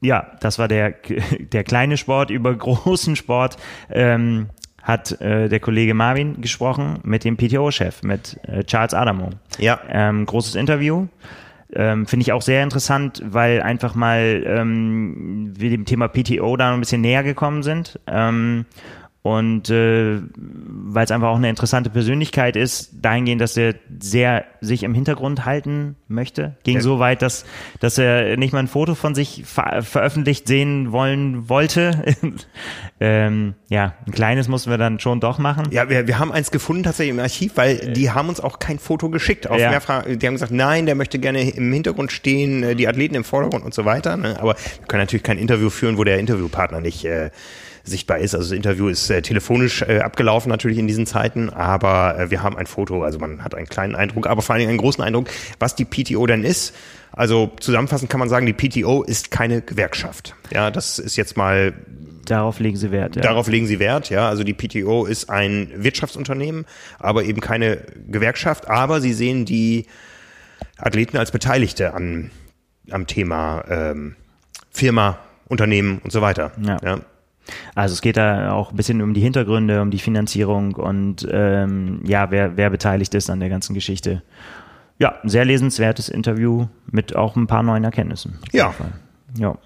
ja, 0.00 0.26
das 0.40 0.58
war 0.58 0.68
der, 0.68 0.94
der 1.52 1.64
kleine 1.64 1.96
Sport. 1.96 2.30
Über 2.30 2.54
großen 2.56 3.16
Sport 3.16 3.56
ähm, 3.90 4.48
hat 4.82 5.18
äh, 5.20 5.48
der 5.48 5.60
Kollege 5.60 5.94
Marvin 5.94 6.40
gesprochen 6.40 7.00
mit 7.02 7.24
dem 7.24 7.36
PTO-Chef, 7.36 8.02
mit 8.02 8.38
äh, 8.46 8.64
Charles 8.64 8.94
Adamo. 8.94 9.30
Ja. 9.58 9.80
Ähm, 9.88 10.26
großes 10.26 10.54
Interview. 10.54 11.08
Ähm, 11.74 12.06
Finde 12.06 12.22
ich 12.22 12.32
auch 12.32 12.42
sehr 12.42 12.62
interessant, 12.62 13.22
weil 13.24 13.60
einfach 13.62 13.94
mal 13.94 14.44
ähm, 14.46 15.52
wir 15.56 15.70
dem 15.70 15.86
Thema 15.86 16.08
PTO 16.08 16.56
da 16.56 16.72
ein 16.72 16.80
bisschen 16.80 17.00
näher 17.00 17.24
gekommen 17.24 17.62
sind. 17.62 17.98
Ähm, 18.06 18.66
Und 19.26 19.70
äh, 19.70 20.20
weil 20.36 21.06
es 21.06 21.10
einfach 21.10 21.28
auch 21.28 21.38
eine 21.38 21.48
interessante 21.48 21.88
Persönlichkeit 21.88 22.56
ist, 22.56 22.90
dahingehend, 23.00 23.40
dass 23.40 23.56
er 23.56 23.74
sehr 23.98 24.44
sich 24.60 24.82
im 24.82 24.92
Hintergrund 24.92 25.46
halten 25.46 25.96
möchte, 26.08 26.58
ging 26.62 26.74
ja. 26.76 26.82
so 26.82 26.98
weit, 26.98 27.22
dass, 27.22 27.46
dass 27.80 27.96
er 27.96 28.36
nicht 28.36 28.52
mal 28.52 28.58
ein 28.58 28.68
Foto 28.68 28.94
von 28.94 29.14
sich 29.14 29.44
ver 29.46 29.80
veröffentlicht 29.80 30.46
sehen 30.46 30.92
wollen 30.92 31.48
wollte. 31.48 32.04
ähm, 33.00 33.54
ja, 33.70 33.94
ein 34.06 34.12
kleines 34.12 34.48
mussten 34.48 34.68
wir 34.68 34.76
dann 34.76 35.00
schon 35.00 35.20
doch 35.20 35.38
machen. 35.38 35.68
Ja, 35.70 35.88
wir, 35.88 36.06
wir 36.06 36.18
haben 36.18 36.30
eins 36.30 36.50
gefunden 36.50 36.82
tatsächlich 36.82 37.14
im 37.14 37.20
Archiv, 37.20 37.52
weil 37.54 37.94
die 37.94 38.10
haben 38.10 38.28
uns 38.28 38.40
auch 38.40 38.58
kein 38.58 38.78
Foto 38.78 39.08
geschickt. 39.08 39.48
Auf 39.48 39.58
ja. 39.58 39.70
Mehrfach, 39.70 40.04
die 40.04 40.26
haben 40.26 40.34
gesagt, 40.34 40.52
nein, 40.52 40.84
der 40.84 40.96
möchte 40.96 41.18
gerne 41.18 41.48
im 41.48 41.72
Hintergrund 41.72 42.12
stehen, 42.12 42.62
äh, 42.62 42.76
die 42.76 42.88
Athleten 42.88 43.14
im 43.14 43.24
Vordergrund 43.24 43.64
und 43.64 43.72
so 43.72 43.86
weiter. 43.86 44.18
Ne? 44.18 44.38
Aber 44.38 44.54
wir 44.54 44.86
können 44.86 45.00
natürlich 45.00 45.22
kein 45.22 45.38
Interview 45.38 45.70
führen, 45.70 45.96
wo 45.96 46.04
der 46.04 46.18
Interviewpartner 46.18 46.82
nicht 46.82 47.06
äh, 47.06 47.30
sichtbar 47.84 48.18
ist. 48.18 48.34
Also 48.34 48.50
das 48.50 48.56
Interview 48.56 48.88
ist 48.88 49.10
äh, 49.10 49.22
telefonisch 49.22 49.82
äh, 49.82 50.00
abgelaufen 50.00 50.48
natürlich 50.48 50.78
in 50.78 50.86
diesen 50.86 51.06
Zeiten, 51.06 51.50
aber 51.50 52.18
äh, 52.18 52.30
wir 52.30 52.42
haben 52.42 52.56
ein 52.56 52.66
Foto, 52.66 53.02
also 53.02 53.18
man 53.18 53.44
hat 53.44 53.54
einen 53.54 53.66
kleinen 53.66 53.94
Eindruck, 53.94 54.26
aber 54.26 54.42
vor 54.42 54.54
allen 54.54 54.60
Dingen 54.60 54.70
einen 54.70 54.78
großen 54.78 55.04
Eindruck, 55.04 55.28
was 55.58 55.76
die 55.76 55.84
PTO 55.84 56.26
denn 56.26 56.44
ist. 56.44 56.74
Also 57.12 57.52
zusammenfassend 57.60 58.10
kann 58.10 58.18
man 58.18 58.28
sagen, 58.28 58.46
die 58.46 58.54
PTO 58.54 59.02
ist 59.02 59.30
keine 59.30 59.60
Gewerkschaft. 59.62 60.34
Ja, 60.50 60.70
das 60.70 60.98
ist 60.98 61.16
jetzt 61.16 61.36
mal 61.36 61.74
Darauf 62.24 62.58
legen 62.58 62.76
Sie 62.78 62.90
Wert. 62.90 63.16
Ja. 63.16 63.22
Darauf 63.22 63.48
legen 63.48 63.66
Sie 63.66 63.78
Wert, 63.78 64.08
ja. 64.08 64.28
Also 64.28 64.44
die 64.44 64.54
PTO 64.54 65.04
ist 65.04 65.28
ein 65.28 65.70
Wirtschaftsunternehmen, 65.76 66.64
aber 66.98 67.24
eben 67.24 67.42
keine 67.42 67.82
Gewerkschaft. 68.08 68.68
Aber 68.68 69.02
Sie 69.02 69.12
sehen 69.12 69.44
die 69.44 69.86
Athleten 70.78 71.18
als 71.18 71.30
Beteiligte 71.30 71.92
an, 71.92 72.30
am 72.90 73.06
Thema 73.06 73.62
ähm, 73.68 74.16
Firma, 74.70 75.18
Unternehmen 75.48 76.00
und 76.02 76.12
so 76.12 76.22
weiter. 76.22 76.52
Ja. 76.62 76.78
ja. 76.82 77.00
Also 77.74 77.92
es 77.92 78.02
geht 78.02 78.16
da 78.16 78.52
auch 78.52 78.70
ein 78.70 78.76
bisschen 78.76 79.02
um 79.02 79.14
die 79.14 79.20
Hintergründe, 79.20 79.82
um 79.82 79.90
die 79.90 79.98
Finanzierung 79.98 80.74
und 80.74 81.26
ähm, 81.30 82.00
ja, 82.04 82.30
wer, 82.30 82.56
wer 82.56 82.70
beteiligt 82.70 83.14
ist 83.14 83.30
an 83.30 83.40
der 83.40 83.48
ganzen 83.48 83.74
Geschichte. 83.74 84.22
Ja, 84.98 85.16
sehr 85.24 85.44
lesenswertes 85.44 86.08
Interview 86.08 86.66
mit 86.90 87.16
auch 87.16 87.36
ein 87.36 87.46
paar 87.46 87.62
neuen 87.62 87.84
Erkenntnissen. 87.84 88.38
Ja. 88.52 88.74
Ja. 89.36 89.58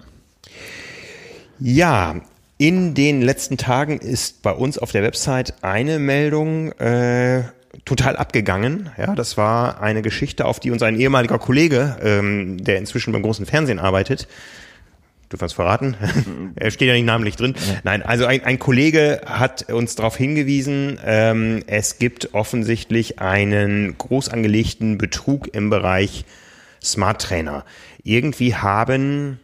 Ja, 1.59 2.15
in 2.57 2.93
den 2.93 3.21
letzten 3.21 3.57
Tagen 3.57 3.99
ist 3.99 4.41
bei 4.41 4.51
uns 4.51 4.77
auf 4.77 4.91
der 4.91 5.03
Website 5.03 5.53
eine 5.61 5.99
Meldung 5.99 6.71
äh, 6.73 7.43
total 7.85 8.17
abgegangen. 8.17 8.89
Ja, 8.97 9.15
das 9.15 9.37
war 9.37 9.81
eine 9.81 10.01
Geschichte, 10.01 10.45
auf 10.45 10.59
die 10.59 10.71
uns 10.71 10.81
ein 10.81 10.99
ehemaliger 10.99 11.39
Kollege, 11.39 11.97
ähm, 12.01 12.63
der 12.63 12.77
inzwischen 12.77 13.13
beim 13.13 13.21
großen 13.21 13.45
Fernsehen 13.45 13.79
arbeitet, 13.79 14.27
dürfen 15.31 15.41
wir 15.41 15.45
es 15.45 15.53
verraten? 15.53 15.95
er 16.55 16.71
steht 16.71 16.87
ja 16.87 16.93
nicht 16.93 17.05
namentlich 17.05 17.35
drin. 17.35 17.55
Nein, 17.83 18.01
also 18.01 18.25
ein, 18.25 18.43
ein 18.43 18.59
Kollege 18.59 19.21
hat 19.25 19.71
uns 19.71 19.95
darauf 19.95 20.15
hingewiesen, 20.17 20.99
ähm, 21.05 21.63
es 21.67 21.99
gibt 21.99 22.33
offensichtlich 22.33 23.19
einen 23.19 23.97
groß 23.97 24.29
angelegten 24.29 24.97
Betrug 24.97 25.53
im 25.53 25.69
Bereich 25.69 26.25
Smart 26.83 27.21
Trainer. 27.21 27.65
Irgendwie 28.03 28.55
haben, 28.55 29.39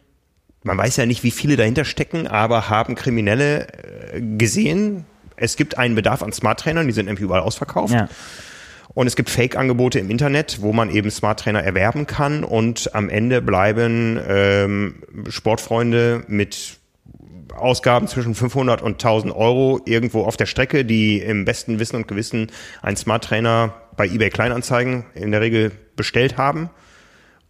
man 0.62 0.78
weiß 0.78 0.96
ja 0.96 1.06
nicht, 1.06 1.22
wie 1.22 1.30
viele 1.30 1.56
dahinter 1.56 1.84
stecken, 1.84 2.26
aber 2.26 2.68
haben 2.68 2.94
Kriminelle 2.94 3.68
äh, 4.12 4.20
gesehen, 4.20 5.04
es 5.36 5.56
gibt 5.56 5.78
einen 5.78 5.94
Bedarf 5.94 6.22
an 6.22 6.32
Smart 6.32 6.60
Trainern, 6.60 6.86
die 6.86 6.92
sind 6.92 7.06
irgendwie 7.06 7.24
überall 7.24 7.42
ausverkauft. 7.42 7.92
Ja. 7.92 8.08
Und 8.94 9.06
es 9.06 9.16
gibt 9.16 9.30
Fake-Angebote 9.30 9.98
im 9.98 10.10
Internet, 10.10 10.58
wo 10.62 10.72
man 10.72 10.90
eben 10.90 11.10
Smart 11.10 11.40
Trainer 11.40 11.62
erwerben 11.62 12.06
kann 12.06 12.44
und 12.44 12.94
am 12.94 13.08
Ende 13.08 13.42
bleiben 13.42 14.18
ähm, 14.26 15.02
Sportfreunde 15.28 16.24
mit 16.28 16.78
Ausgaben 17.54 18.06
zwischen 18.06 18.34
500 18.34 18.82
und 18.82 18.94
1000 18.94 19.34
Euro 19.34 19.80
irgendwo 19.84 20.22
auf 20.22 20.36
der 20.36 20.46
Strecke, 20.46 20.84
die 20.84 21.18
im 21.18 21.44
besten 21.44 21.78
Wissen 21.78 21.96
und 21.96 22.08
Gewissen 22.08 22.48
einen 22.82 22.96
Smart 22.96 23.24
Trainer 23.24 23.74
bei 23.96 24.06
eBay 24.06 24.30
Kleinanzeigen 24.30 25.04
in 25.14 25.30
der 25.30 25.40
Regel 25.40 25.72
bestellt 25.96 26.36
haben, 26.36 26.70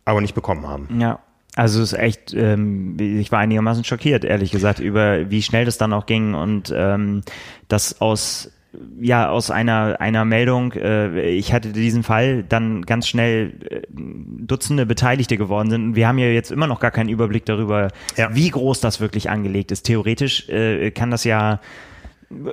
aber 0.04 0.20
nicht 0.20 0.34
bekommen 0.34 0.66
haben. 0.66 1.00
Ja. 1.00 1.20
Also 1.56 1.80
es 1.82 1.94
ist 1.94 1.98
echt, 1.98 2.34
ähm, 2.34 2.98
ich 3.00 3.32
war 3.32 3.38
einigermaßen 3.38 3.82
schockiert, 3.82 4.24
ehrlich 4.24 4.50
gesagt, 4.50 4.78
über 4.78 5.30
wie 5.30 5.40
schnell 5.40 5.64
das 5.64 5.78
dann 5.78 5.94
auch 5.94 6.04
ging 6.04 6.34
und 6.34 6.72
ähm, 6.76 7.22
das 7.66 8.02
aus 8.02 8.52
ja 9.00 9.28
aus 9.28 9.50
einer 9.50 10.00
einer 10.00 10.24
Meldung, 10.24 10.72
äh, 10.72 11.30
ich 11.30 11.52
hatte 11.52 11.72
diesen 11.72 12.02
Fall 12.02 12.42
dann 12.42 12.82
ganz 12.82 13.08
schnell 13.08 13.52
äh, 13.68 13.80
Dutzende 13.88 14.86
Beteiligte 14.86 15.36
geworden 15.36 15.70
sind. 15.70 15.82
Und 15.84 15.96
wir 15.96 16.06
haben 16.08 16.18
ja 16.18 16.28
jetzt 16.28 16.50
immer 16.50 16.66
noch 16.66 16.80
gar 16.80 16.90
keinen 16.90 17.08
Überblick 17.08 17.44
darüber, 17.46 17.88
ja. 18.16 18.34
wie 18.34 18.50
groß 18.50 18.80
das 18.80 19.00
wirklich 19.00 19.30
angelegt 19.30 19.72
ist. 19.72 19.82
Theoretisch 19.82 20.48
äh, 20.48 20.90
kann 20.90 21.10
das 21.10 21.24
ja 21.24 21.60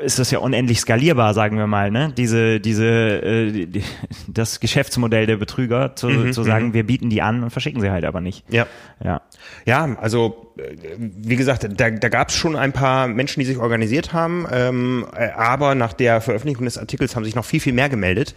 ist 0.04 0.20
das 0.20 0.30
ja 0.30 0.40
unendlich 0.40 0.80
skalierbar, 0.80 1.34
sagen 1.34 1.58
wir 1.58 1.66
mal, 1.66 1.90
ne? 1.90 2.14
Diese, 2.16 2.60
diese, 2.60 2.86
äh, 2.86 3.66
die, 3.66 3.84
das 4.28 4.60
Geschäftsmodell 4.60 5.26
der 5.26 5.38
Betrüger, 5.38 5.96
zu, 5.96 6.10
mhm, 6.10 6.32
zu 6.32 6.44
sagen, 6.44 6.68
mhm. 6.68 6.74
wir 6.74 6.86
bieten 6.86 7.10
die 7.10 7.22
an 7.22 7.44
und 7.44 7.50
verschicken 7.50 7.82
sie 7.82 7.90
halt 7.90 8.06
aber 8.06 8.22
nicht. 8.22 8.46
Ja. 8.50 8.68
Ja. 9.04 9.22
Ja, 9.66 9.96
also 10.00 10.54
äh, 10.58 10.76
wie 10.98 11.36
gesagt, 11.36 11.68
da, 11.76 11.90
da 11.90 12.10
gab 12.10 12.30
es 12.30 12.36
schon 12.36 12.56
ein 12.56 12.72
paar 12.72 13.08
Menschen, 13.08 13.40
die 13.40 13.46
sich 13.46 13.58
organisiert 13.58 14.14
haben, 14.14 14.46
ähm, 14.52 15.08
äh, 15.16 15.30
aber 15.32 15.74
nach 15.74 15.94
der 15.94 16.22
Veröffentlichung 16.22 16.66
des 16.66 16.78
Artikels 16.78 17.16
haben 17.16 17.24
sich 17.24 17.36
noch 17.36 17.46
viel, 17.46 17.60
viel 17.60 17.74
mehr 17.74 17.90
gemeldet 17.90 18.36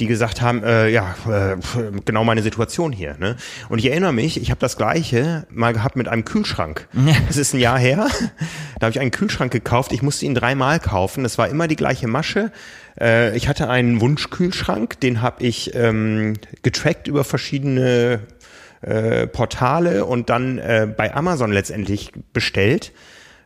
die 0.00 0.06
gesagt 0.06 0.42
haben, 0.42 0.62
äh, 0.64 0.88
ja, 0.88 1.14
äh, 1.28 1.56
genau 2.04 2.24
meine 2.24 2.42
Situation 2.42 2.92
hier. 2.92 3.16
Ne? 3.18 3.36
Und 3.68 3.78
ich 3.78 3.86
erinnere 3.86 4.12
mich, 4.12 4.40
ich 4.40 4.50
habe 4.50 4.60
das 4.60 4.76
gleiche 4.76 5.46
mal 5.50 5.72
gehabt 5.72 5.96
mit 5.96 6.08
einem 6.08 6.24
Kühlschrank. 6.24 6.88
Das 7.26 7.36
ist 7.36 7.54
ein 7.54 7.60
Jahr 7.60 7.78
her. 7.78 8.08
Da 8.78 8.86
habe 8.86 8.90
ich 8.90 9.00
einen 9.00 9.12
Kühlschrank 9.12 9.52
gekauft. 9.52 9.92
Ich 9.92 10.02
musste 10.02 10.26
ihn 10.26 10.34
dreimal 10.34 10.80
kaufen. 10.80 11.22
Das 11.22 11.38
war 11.38 11.48
immer 11.48 11.68
die 11.68 11.76
gleiche 11.76 12.08
Masche. 12.08 12.50
Äh, 13.00 13.36
ich 13.36 13.48
hatte 13.48 13.68
einen 13.68 14.00
Wunschkühlschrank, 14.00 14.98
den 15.00 15.22
habe 15.22 15.44
ich 15.44 15.74
ähm, 15.74 16.34
getrackt 16.62 17.06
über 17.06 17.24
verschiedene 17.24 18.20
äh, 18.82 19.26
Portale 19.26 20.04
und 20.04 20.28
dann 20.28 20.58
äh, 20.58 20.86
bei 20.94 21.14
Amazon 21.14 21.52
letztendlich 21.52 22.12
bestellt, 22.32 22.92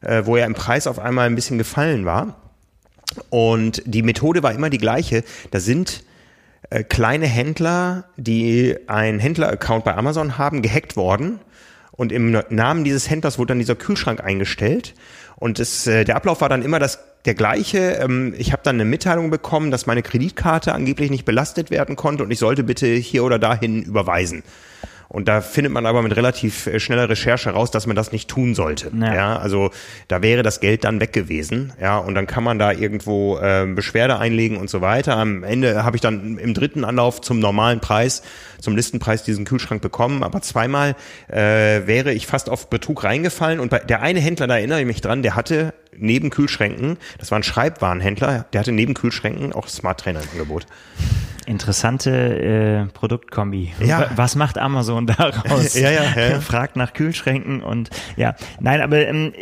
äh, 0.01 0.23
wo 0.25 0.37
er 0.37 0.47
im 0.47 0.55
Preis 0.55 0.87
auf 0.87 0.99
einmal 0.99 1.27
ein 1.27 1.35
bisschen 1.35 1.59
gefallen 1.59 2.05
war. 2.05 2.41
Und 3.31 3.83
die 3.87 4.03
Methode 4.03 4.43
war 4.43 4.53
immer 4.53 4.71
die 4.71 4.79
gleiche. 4.79 5.25
Da 5.51 5.61
sind 5.61 6.05
äh, 6.71 6.85
kleine 6.85 7.27
Händler, 7.27 8.05
die 8.17 8.77
einen 8.87 9.19
Händler-Account 9.19 9.85
bei 9.85 9.95
Amazon 9.95 10.39
haben, 10.39 10.63
gehackt 10.63 10.97
worden. 10.97 11.41
Und 11.93 12.13
im 12.13 12.31
Namen 12.51 12.85
dieses 12.85 13.11
Händlers 13.11 13.39
wurde 13.39 13.49
dann 13.49 13.59
dieser 13.59 13.75
Kühlschrank 13.75 14.23
eingestellt. 14.23 14.95
Und 15.37 15.59
es, 15.59 15.87
äh, 15.87 16.05
der 16.05 16.17
Ablauf 16.17 16.41
war 16.41 16.49
dann 16.49 16.63
immer 16.63 16.79
das, 16.79 17.01
der 17.25 17.35
gleiche. 17.35 17.79
Ähm, 18.01 18.35
ich 18.37 18.53
habe 18.53 18.63
dann 18.65 18.77
eine 18.77 18.85
Mitteilung 18.85 19.31
bekommen, 19.31 19.71
dass 19.71 19.87
meine 19.87 20.03
Kreditkarte 20.03 20.73
angeblich 20.75 21.11
nicht 21.11 21.25
belastet 21.25 21.71
werden 21.71 21.97
konnte 21.97 22.23
und 22.23 22.31
ich 22.31 22.39
sollte 22.39 22.63
bitte 22.63 22.87
hier 22.87 23.25
oder 23.25 23.39
dahin 23.39 23.83
überweisen. 23.83 24.43
Und 25.09 25.27
da 25.27 25.41
findet 25.41 25.73
man 25.73 25.87
aber 25.87 26.03
mit 26.03 26.15
relativ 26.17 26.67
äh, 26.67 26.79
schneller 26.79 27.09
Recherche 27.09 27.51
raus, 27.51 27.71
dass 27.71 27.87
man 27.87 27.97
das 27.97 28.13
nicht 28.13 28.29
tun 28.29 28.55
sollte. 28.55 28.91
Ja. 28.99 29.15
ja. 29.15 29.39
also 29.39 29.71
da 30.07 30.21
wäre 30.21 30.43
das 30.43 30.61
Geld 30.61 30.85
dann 30.85 31.01
weg 31.01 31.13
gewesen. 31.15 31.73
Ja, 31.81 31.99
und 31.99 32.15
dann 32.15 32.27
kann 32.27 32.45
man 32.45 32.59
da 32.59 32.73
irgendwo 32.73 33.39
äh, 33.39 33.67
Beschwerde 33.67 34.19
einlegen 34.19 34.59
und 34.59 34.69
so 34.69 34.83
weiter. 34.83 35.17
Am 35.17 35.45
Ende 35.45 35.83
habe 35.85 35.97
ich 35.97 36.03
dann 36.03 36.37
im 36.39 36.53
dritten 36.53 36.85
Anlauf 36.85 37.23
zum 37.23 37.39
normalen 37.39 37.81
Preis, 37.81 38.23
zum 38.61 38.77
Listenpreis 38.77 39.23
diesen 39.23 39.47
Kühlschrank 39.47 39.81
bekommen. 39.81 40.23
Aber 40.23 40.43
zweimal 40.43 40.95
äh, 41.29 41.87
wäre 41.87 42.13
ich 42.13 42.27
fast 42.27 42.51
auf 42.51 42.69
Betrug 42.69 43.05
reingefallen. 43.05 43.61
Und 43.61 43.71
bei 43.71 43.79
der 43.79 44.03
eine 44.03 44.21
Händler, 44.21 44.47
da 44.47 44.59
erinnere 44.59 44.81
ich 44.81 44.87
mich 44.87 45.01
dran, 45.01 45.23
der 45.23 45.37
hatte 45.37 45.73
neben 46.01 46.31
Kühlschränken, 46.31 46.99
das 47.19 47.31
war 47.31 47.39
ein 47.39 47.43
Schreibwarenhändler, 47.43 48.47
der 48.53 48.61
hatte 48.61 48.73
neben 48.73 48.95
Kühlschränken 48.95 49.53
auch 49.53 49.69
Smart 49.69 50.01
Trainer 50.01 50.21
im 50.21 50.29
Angebot. 50.33 50.67
Interessante 51.49 52.11
äh, 52.11 52.93
Produktkombi. 52.93 53.73
Ja. 53.83 54.11
Was 54.15 54.35
macht 54.35 54.59
Amazon 54.59 55.07
daraus? 55.07 55.75
ja, 55.81 55.91
ja, 55.91 56.03
ja. 56.03 56.41
Fragt 56.43 56.77
nach 56.77 56.93
Kühlschränken 56.93 57.63
und 57.63 57.89
ja, 58.17 58.35
nein, 58.61 58.83
aber 58.83 59.07
ähm, 59.07 59.33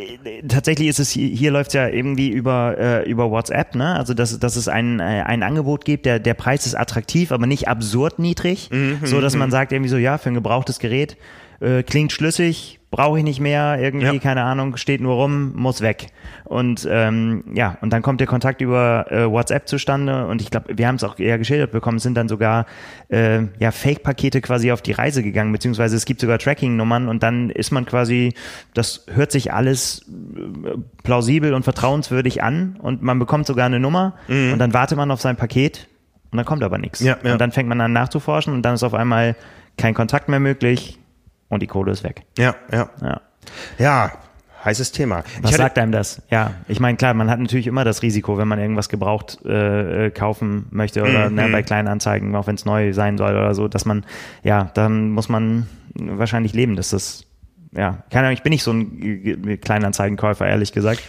tatsächlich 0.47 0.87
ist 0.87 1.01
es 1.01 1.11
hier, 1.11 1.29
hier 1.29 1.51
läuft 1.51 1.75
ja 1.75 1.89
irgendwie 1.89 2.29
über 2.29 2.77
äh, 2.79 3.11
über 3.11 3.33
WhatsApp, 3.33 3.75
ne? 3.75 3.97
Also 3.97 4.15
dass, 4.15 4.39
dass 4.39 4.55
es 4.55 4.69
ein 4.69 5.01
äh, 5.01 5.25
ein 5.27 5.43
Angebot 5.43 5.85
gibt, 5.85 6.07
der 6.07 6.21
der 6.21 6.35
Preis 6.35 6.65
ist 6.65 6.77
attraktiv, 6.77 7.33
aber 7.33 7.49
nicht 7.49 7.67
absurd 7.67 8.21
niedrig, 8.21 8.71
mhm, 8.71 9.01
so 9.03 9.21
dass 9.21 9.35
man 9.35 9.49
mhm. 9.49 9.53
sagt 9.53 9.73
irgendwie 9.73 9.91
so 9.91 9.97
ja 9.97 10.17
für 10.17 10.29
ein 10.29 10.35
gebrauchtes 10.35 10.79
Gerät 10.79 11.17
äh, 11.59 11.83
klingt 11.83 12.13
schlüssig, 12.13 12.76
brauche 12.91 13.19
ich 13.19 13.25
nicht 13.25 13.41
mehr, 13.41 13.79
irgendwie, 13.81 14.07
ja. 14.07 14.19
keine 14.19 14.43
Ahnung, 14.43 14.77
steht 14.77 15.01
nur 15.01 15.15
rum, 15.15 15.53
muss 15.55 15.81
weg. 15.81 16.07
Und 16.45 16.87
ähm, 16.91 17.45
ja, 17.53 17.77
und 17.81 17.93
dann 17.93 18.03
kommt 18.03 18.21
der 18.21 18.29
Kontakt 18.29 18.61
über 18.61 19.11
äh, 19.11 19.29
WhatsApp 19.29 19.69
zustande 19.69 20.27
und 20.27 20.41
ich 20.41 20.51
glaube, 20.51 20.79
wir 20.79 20.87
haben 20.87 20.95
es 20.95 21.05
auch 21.05 21.19
eher 21.19 21.37
geschildert 21.39 21.73
bekommen, 21.73 21.99
sind 21.99 22.15
dann 22.15 22.29
sogar 22.29 22.67
äh, 23.09 23.41
ja 23.59 23.73
Fake-Pakete 23.73 24.41
quasi 24.41 24.71
auf 24.71 24.83
die 24.83 24.93
Reise 24.93 25.23
gegangen, 25.23 25.51
beziehungsweise 25.53 25.97
es 25.97 26.05
gibt 26.05 26.21
sogar 26.21 26.39
Tracking-Nummern 26.39 27.09
und 27.09 27.23
dann 27.23 27.51
ist 27.51 27.73
man 27.73 27.87
quasi, 27.87 28.35
das 28.73 29.05
hört 29.13 29.33
sich 29.33 29.53
alles 29.53 30.07
äh, 30.07 30.79
plausibel 31.03 31.55
und 31.55 31.65
vertrauenswürdig 31.65 32.43
an 32.43 32.77
und 32.81 33.03
man 33.03 33.19
bekommt 33.19 33.47
sogar 33.47 33.67
eine 33.67 33.81
Nummer 33.81 34.15
mhm. 34.29 34.53
und 34.53 34.59
dann 34.61 34.73
wartet 34.75 34.97
man 34.97 35.11
auf 35.11 35.21
sein 35.21 35.37
Paket 35.37 35.89
und 36.31 36.37
dann 36.37 36.47
kommt 36.47 36.63
aber 36.63 36.79
nichts. 36.79 37.01
Ja, 37.01 37.17
ja. 37.23 37.33
Und 37.33 37.41
dann 37.41 37.51
fängt 37.51 37.69
man 37.69 37.81
an 37.81 37.93
nachzuforschen 37.93 38.55
und 38.55 38.63
dann 38.63 38.75
ist 38.75 38.85
auf 38.85 38.95
einmal 38.95 39.35
kein 39.77 39.93
Kontakt 39.93 40.29
mehr 40.29 40.41
möglich, 40.41 40.99
und 41.49 41.63
die 41.63 41.67
Kohle 41.67 41.93
ist 41.93 42.05
weg. 42.05 42.23
Ja, 42.39 42.55
ja. 42.73 42.89
Ja. 43.03 43.21
Ja, 43.79 44.13
heißes 44.65 44.93
Thema. 44.93 45.23
Was 45.41 45.53
hatte, 45.53 45.63
sagt 45.63 45.79
einem 45.79 45.93
das? 45.93 46.23
Ja, 46.31 46.55
ich 46.69 46.81
meine, 46.81 46.97
klar, 46.97 47.15
man 47.15 47.31
hat 47.31 47.39
natürlich 47.39 47.67
immer 47.67 47.85
das 47.85 48.03
Risiko, 48.03 48.37
wenn 48.39 48.49
man 48.49 48.59
irgendwas 48.59 48.89
gebraucht 48.89 49.39
äh, 49.45 50.07
äh 50.07 50.11
kaufen 50.11 50.67
möchte 50.71 51.03
oder 51.03 51.31
Mhm. 51.31 51.37
ne, 51.37 51.49
bei 51.49 51.63
kleinen 51.63 51.89
Anzeigen, 51.89 52.35
auch 52.35 52.47
wenn 52.47 52.57
es 52.57 52.65
neu 52.65 52.93
sein 52.93 53.17
soll 53.17 53.33
oder 53.33 53.55
so, 53.55 53.69
dass 53.69 53.85
man, 53.85 54.05
ja, 54.43 54.71
dann 54.75 55.11
muss 55.11 55.29
man 55.29 55.69
wahrscheinlich 55.95 56.53
leben, 56.53 56.77
dass 56.77 56.91
das, 56.91 57.25
ja, 57.73 58.03
keine 58.11 58.27
Ahnung, 58.27 58.35
ich 58.35 58.43
bin 58.43 58.51
nicht 58.51 58.65
so 58.65 58.73
ein 58.73 59.61
Kleinanzeigenkäufer, 59.61 60.47
ehrlich 60.47 60.73
gesagt. 60.73 61.03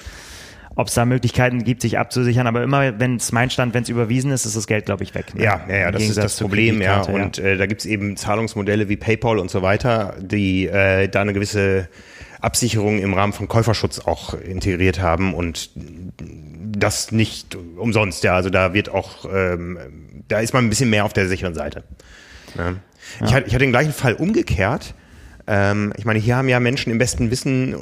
Ob 0.80 0.90
es 0.90 0.94
da 0.94 1.06
Möglichkeiten 1.06 1.64
gibt, 1.64 1.82
sich 1.82 1.98
abzusichern, 1.98 2.46
aber 2.46 2.62
immer, 2.62 3.00
wenn 3.00 3.16
es 3.16 3.32
mein 3.32 3.50
Stand, 3.50 3.74
wenn 3.74 3.82
es 3.82 3.90
überwiesen 3.90 4.30
ist, 4.30 4.46
ist 4.46 4.56
das 4.56 4.68
Geld, 4.68 4.86
glaube 4.86 5.04
ich, 5.04 5.16
weg. 5.16 5.34
ne? 5.34 5.44
Ja, 5.44 5.62
ja, 5.68 5.76
ja, 5.76 5.92
das 5.92 6.04
ist 6.04 6.18
das 6.18 6.38
Problem, 6.38 6.84
ja. 6.84 7.02
Und 7.02 7.40
äh, 7.40 7.58
da 7.58 7.66
gibt's 7.66 7.86
eben 7.86 8.16
Zahlungsmodelle 8.16 8.88
wie 8.88 8.96
PayPal 8.96 9.40
und 9.40 9.50
so 9.50 9.64
weiter, 9.64 10.16
die 10.22 10.68
äh, 10.68 11.08
da 11.08 11.22
eine 11.22 11.34
gewisse 11.34 11.90
Absicherung 12.42 13.00
im 13.00 13.16
Rahmen 13.16 13.34
von 13.34 13.48
Käuferschutz 13.48 14.02
auch 14.02 14.36
integriert 14.36 15.02
haben 15.02 15.34
und 15.34 15.72
das 15.76 17.12
nicht 17.12 17.56
umsonst, 17.56 18.24
ja. 18.24 18.36
Also 18.36 18.52
da 18.52 18.76
wird 18.76 18.90
auch, 18.90 19.26
ähm, 19.34 19.80
da 20.28 20.42
ist 20.42 20.54
man 20.54 20.64
ein 20.64 20.70
bisschen 20.70 20.92
mehr 20.92 21.06
auf 21.06 21.14
der 21.14 21.28
sicheren 21.28 21.56
Seite. 21.56 21.86
Ja. 22.56 22.76
Ich, 23.26 23.34
hatte, 23.34 23.48
ich 23.48 23.54
hatte 23.56 23.66
den 23.66 23.72
gleichen 23.72 23.94
Fall 23.94 24.14
umgekehrt. 24.14 24.94
Ähm, 25.48 25.94
ich 25.98 26.06
meine, 26.06 26.20
hier 26.20 26.36
haben 26.36 26.50
ja 26.50 26.60
Menschen 26.60 26.92
im 26.92 26.98
besten 26.98 27.32
Wissen 27.32 27.76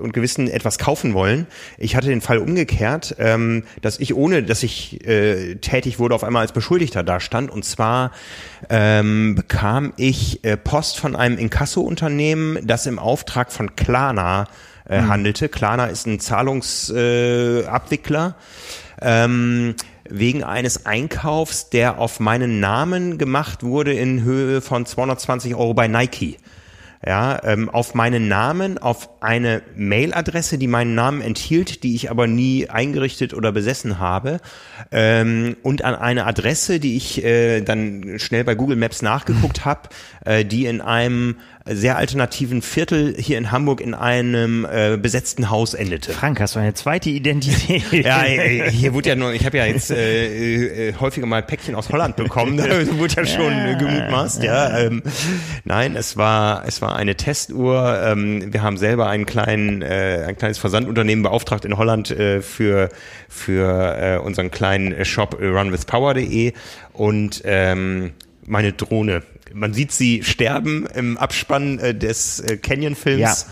und 0.00 0.12
Gewissen 0.12 0.48
etwas 0.48 0.78
kaufen 0.78 1.14
wollen. 1.14 1.46
Ich 1.78 1.96
hatte 1.96 2.08
den 2.08 2.20
Fall 2.20 2.38
umgekehrt, 2.38 3.16
ähm, 3.18 3.64
dass 3.82 3.98
ich 3.98 4.14
ohne, 4.14 4.42
dass 4.42 4.62
ich 4.62 5.06
äh, 5.06 5.56
tätig 5.56 5.98
wurde, 5.98 6.14
auf 6.14 6.24
einmal 6.24 6.42
als 6.42 6.52
Beschuldigter 6.52 7.02
da 7.02 7.20
stand. 7.20 7.50
Und 7.50 7.64
zwar 7.64 8.12
ähm, 8.68 9.34
bekam 9.34 9.92
ich 9.96 10.44
äh, 10.44 10.56
Post 10.56 10.98
von 10.98 11.16
einem 11.16 11.38
Inkasso-Unternehmen, 11.38 12.58
das 12.66 12.86
im 12.86 12.98
Auftrag 12.98 13.52
von 13.52 13.74
Klarna 13.76 14.48
äh, 14.88 15.00
handelte. 15.00 15.48
Klarna 15.48 15.86
ist 15.86 16.06
ein 16.06 16.20
Zahlungsabwickler. 16.20 17.64
Äh, 17.64 17.66
Abwickler. 17.66 18.36
ähm, 19.00 19.74
wegen 20.08 20.44
eines 20.44 20.86
Einkaufs, 20.86 21.68
der 21.70 21.98
auf 21.98 22.20
meinen 22.20 22.60
Namen 22.60 23.18
gemacht 23.18 23.62
wurde 23.62 23.92
in 23.92 24.22
Höhe 24.22 24.60
von 24.60 24.86
220 24.86 25.56
Euro 25.56 25.74
bei 25.74 25.88
Nike 25.88 26.36
ja, 27.06 27.40
ähm, 27.44 27.70
auf 27.70 27.94
meinen 27.94 28.26
Namen, 28.26 28.78
auf 28.78 29.08
eine 29.22 29.62
Mailadresse, 29.76 30.58
die 30.58 30.66
meinen 30.66 30.96
Namen 30.96 31.20
enthielt, 31.20 31.84
die 31.84 31.94
ich 31.94 32.10
aber 32.10 32.26
nie 32.26 32.68
eingerichtet 32.68 33.32
oder 33.32 33.52
besessen 33.52 34.00
habe, 34.00 34.40
ähm, 34.90 35.56
und 35.62 35.84
an 35.84 35.94
eine 35.94 36.26
Adresse, 36.26 36.80
die 36.80 36.96
ich 36.96 37.24
äh, 37.24 37.60
dann 37.60 38.18
schnell 38.18 38.42
bei 38.42 38.56
Google 38.56 38.76
Maps 38.76 39.02
nachgeguckt 39.02 39.64
habe, 39.64 39.88
äh, 40.24 40.44
die 40.44 40.66
in 40.66 40.80
einem 40.80 41.36
sehr 41.68 41.96
alternativen 41.96 42.62
Viertel 42.62 43.14
hier 43.18 43.38
in 43.38 43.50
Hamburg 43.50 43.80
in 43.80 43.94
einem 43.94 44.64
äh, 44.64 44.96
besetzten 44.96 45.50
Haus 45.50 45.74
endete. 45.74 46.12
Frank, 46.12 46.40
hast 46.40 46.54
du 46.54 46.60
eine 46.60 46.74
zweite 46.74 47.10
Identität? 47.10 47.84
Ja, 48.06 48.22
hier 48.22 48.94
wurde 48.94 49.08
ja 49.08 49.16
nur, 49.16 49.32
ich 49.32 49.44
habe 49.46 49.56
ja 49.56 49.64
jetzt 49.64 49.90
äh, 49.90 50.88
äh, 50.88 50.94
häufiger 51.00 51.26
mal 51.26 51.42
Päckchen 51.42 51.74
aus 51.74 51.88
Holland 51.88 52.16
bekommen, 52.16 52.56
da 52.56 52.64
wurde 52.98 53.14
ja 53.16 53.26
schon 53.26 53.52
äh, 53.52 53.76
gemutmaßt, 53.78 54.42
ja. 54.42 54.78
Ähm, 54.78 55.02
nein, 55.64 55.96
es 55.96 56.16
war 56.16 56.64
es 56.66 56.82
war 56.82 56.94
eine 56.94 57.16
Testuhr. 57.16 58.00
Ähm, 58.04 58.52
wir 58.52 58.62
haben 58.62 58.76
selber 58.76 59.08
einen 59.08 59.26
kleinen 59.26 59.82
äh, 59.82 60.24
ein 60.28 60.36
kleines 60.36 60.58
Versandunternehmen 60.58 61.22
beauftragt 61.22 61.64
in 61.64 61.76
Holland 61.76 62.10
äh, 62.10 62.42
für 62.42 62.90
für 63.28 63.96
äh, 63.98 64.18
unseren 64.18 64.50
kleinen 64.50 65.04
Shop 65.04 65.40
äh, 65.40 65.46
runwithpower.de 65.46 66.52
und 66.92 67.42
ähm, 67.44 68.12
meine 68.46 68.72
Drohne. 68.72 69.22
Man 69.52 69.74
sieht 69.74 69.92
sie 69.92 70.22
sterben 70.22 70.86
im 70.94 71.16
Abspann 71.16 71.78
äh, 71.78 71.94
des 71.94 72.40
äh, 72.40 72.56
Canyon-Films 72.56 73.46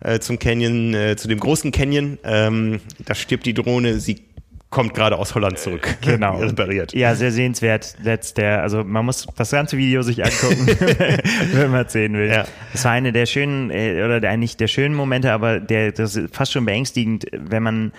äh, 0.00 0.18
zum 0.18 0.38
Canyon, 0.38 0.94
äh, 0.94 1.16
zu 1.16 1.28
dem 1.28 1.40
großen 1.40 1.72
Canyon. 1.72 2.18
Ähm, 2.24 2.80
da 3.04 3.14
stirbt 3.14 3.46
die 3.46 3.54
Drohne, 3.54 3.98
sie 3.98 4.22
kommt 4.70 4.94
gerade 4.94 5.16
aus 5.16 5.34
Holland 5.34 5.58
zurück. 5.58 5.96
Genau. 6.02 6.36
Repariert. 6.40 6.92
Ja, 6.92 7.14
sehr 7.14 7.32
sehenswert. 7.32 7.96
Letzt 8.02 8.36
der, 8.36 8.62
also 8.62 8.84
man 8.84 9.04
muss 9.06 9.26
das 9.36 9.50
ganze 9.50 9.76
Video 9.78 10.02
sich 10.02 10.24
angucken, 10.24 10.66
wenn 11.52 11.70
man 11.70 11.86
es 11.86 11.92
sehen 11.92 12.14
will. 12.14 12.28
Ja. 12.28 12.46
Das 12.72 12.84
war 12.84 12.92
eine 12.92 13.12
der 13.12 13.26
schönen, 13.26 13.70
äh, 13.70 14.02
oder 14.04 14.20
der, 14.20 14.36
nicht 14.36 14.60
der 14.60 14.68
schönen 14.68 14.94
Momente, 14.94 15.32
aber 15.32 15.60
der, 15.60 15.92
das 15.92 16.16
ist 16.16 16.34
fast 16.34 16.52
schon 16.52 16.64
beängstigend, 16.64 17.26
wenn 17.32 17.62
man 17.62 17.92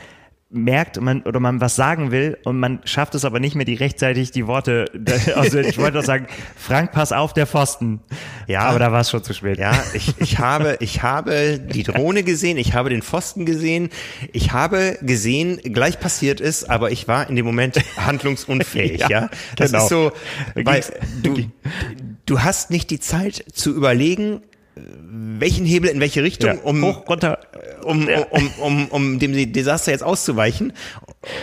merkt 0.49 0.99
man, 1.01 1.23
oder 1.23 1.41
man 1.41 1.59
was 1.59 1.75
sagen 1.75 2.11
will 2.11 2.37
und 2.45 2.57
man 2.57 2.79
schafft 2.85 3.15
es 3.15 3.25
aber 3.25 3.39
nicht 3.39 3.55
mehr, 3.55 3.65
die 3.65 3.73
rechtzeitig 3.73 4.31
die 4.31 4.47
Worte, 4.47 4.85
also 5.35 5.59
ich 5.59 5.77
wollte 5.77 5.97
doch 5.97 6.05
sagen, 6.05 6.27
Frank, 6.55 6.93
pass 6.93 7.11
auf, 7.11 7.33
der 7.33 7.47
Pfosten. 7.47 7.99
Ja. 8.47 8.61
Aber 8.61 8.79
da 8.79 8.91
war 8.93 9.01
es 9.01 9.09
schon 9.09 9.23
zu 9.23 9.33
spät. 9.33 9.57
Ja, 9.57 9.73
ich, 9.93 10.13
ich 10.19 10.39
habe, 10.39 10.77
ich 10.79 11.03
habe 11.03 11.59
die 11.59 11.83
Drohne 11.83 12.23
gesehen, 12.23 12.57
ich 12.57 12.73
habe 12.73 12.89
den 12.89 13.01
Pfosten 13.01 13.45
gesehen, 13.45 13.89
ich 14.31 14.53
habe 14.53 14.97
gesehen, 15.01 15.59
gleich 15.63 15.99
passiert 15.99 16.39
ist, 16.39 16.69
aber 16.69 16.91
ich 16.91 17.09
war 17.09 17.29
in 17.29 17.35
dem 17.35 17.45
Moment 17.45 17.81
handlungsunfähig, 17.97 19.01
ja. 19.09 19.09
Ja, 19.09 19.29
Das 19.57 19.71
genau. 19.71 19.83
ist 19.83 19.89
so, 19.89 20.11
weil 20.55 20.83
du, 21.23 21.51
du 22.25 22.41
hast 22.41 22.71
nicht 22.71 22.89
die 22.89 22.99
Zeit 22.99 23.43
zu 23.51 23.75
überlegen, 23.75 24.41
welchen 25.39 25.65
Hebel 25.65 25.89
in 25.89 25.99
welche 25.99 26.23
Richtung, 26.23 26.49
Ja. 26.55 26.61
um, 26.63 26.81
Hoch, 26.83 27.07
runter. 27.09 27.39
um, 27.83 28.07
um, 28.07 28.25
um, 28.31 28.51
um, 28.59 28.87
um 28.89 29.19
dem 29.19 29.51
Desaster 29.53 29.91
jetzt 29.91 30.03
auszuweichen. 30.03 30.73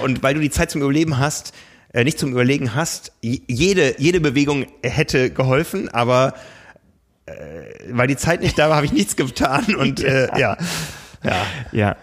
Und 0.03 0.23
weil 0.23 0.35
du 0.35 0.41
die 0.41 0.51
Zeit 0.51 0.71
zum 0.71 0.83
Überleben 0.83 1.19
hast, 1.19 1.53
äh, 1.93 2.05
nicht 2.05 2.19
zum 2.19 2.33
Überlegen 2.33 2.75
hast, 2.75 3.13
jede, 3.23 3.95
jede 3.99 4.21
Bewegung 4.21 4.67
hätte 4.83 5.31
geholfen, 5.31 5.89
aber 5.89 6.35
äh, 7.27 7.33
weil 7.91 8.07
die 8.09 8.17
Zeit 8.17 8.41
nicht 8.43 8.59
da 8.59 8.69
war, 8.69 8.77
habe 8.77 8.87
ich 8.87 8.93
nichts 8.93 9.17
getan 9.17 9.75
und 9.77 10.03
äh, 10.03 10.29
ja. 10.39 10.57
Ja, 11.23 11.47
Ja. 11.73 11.97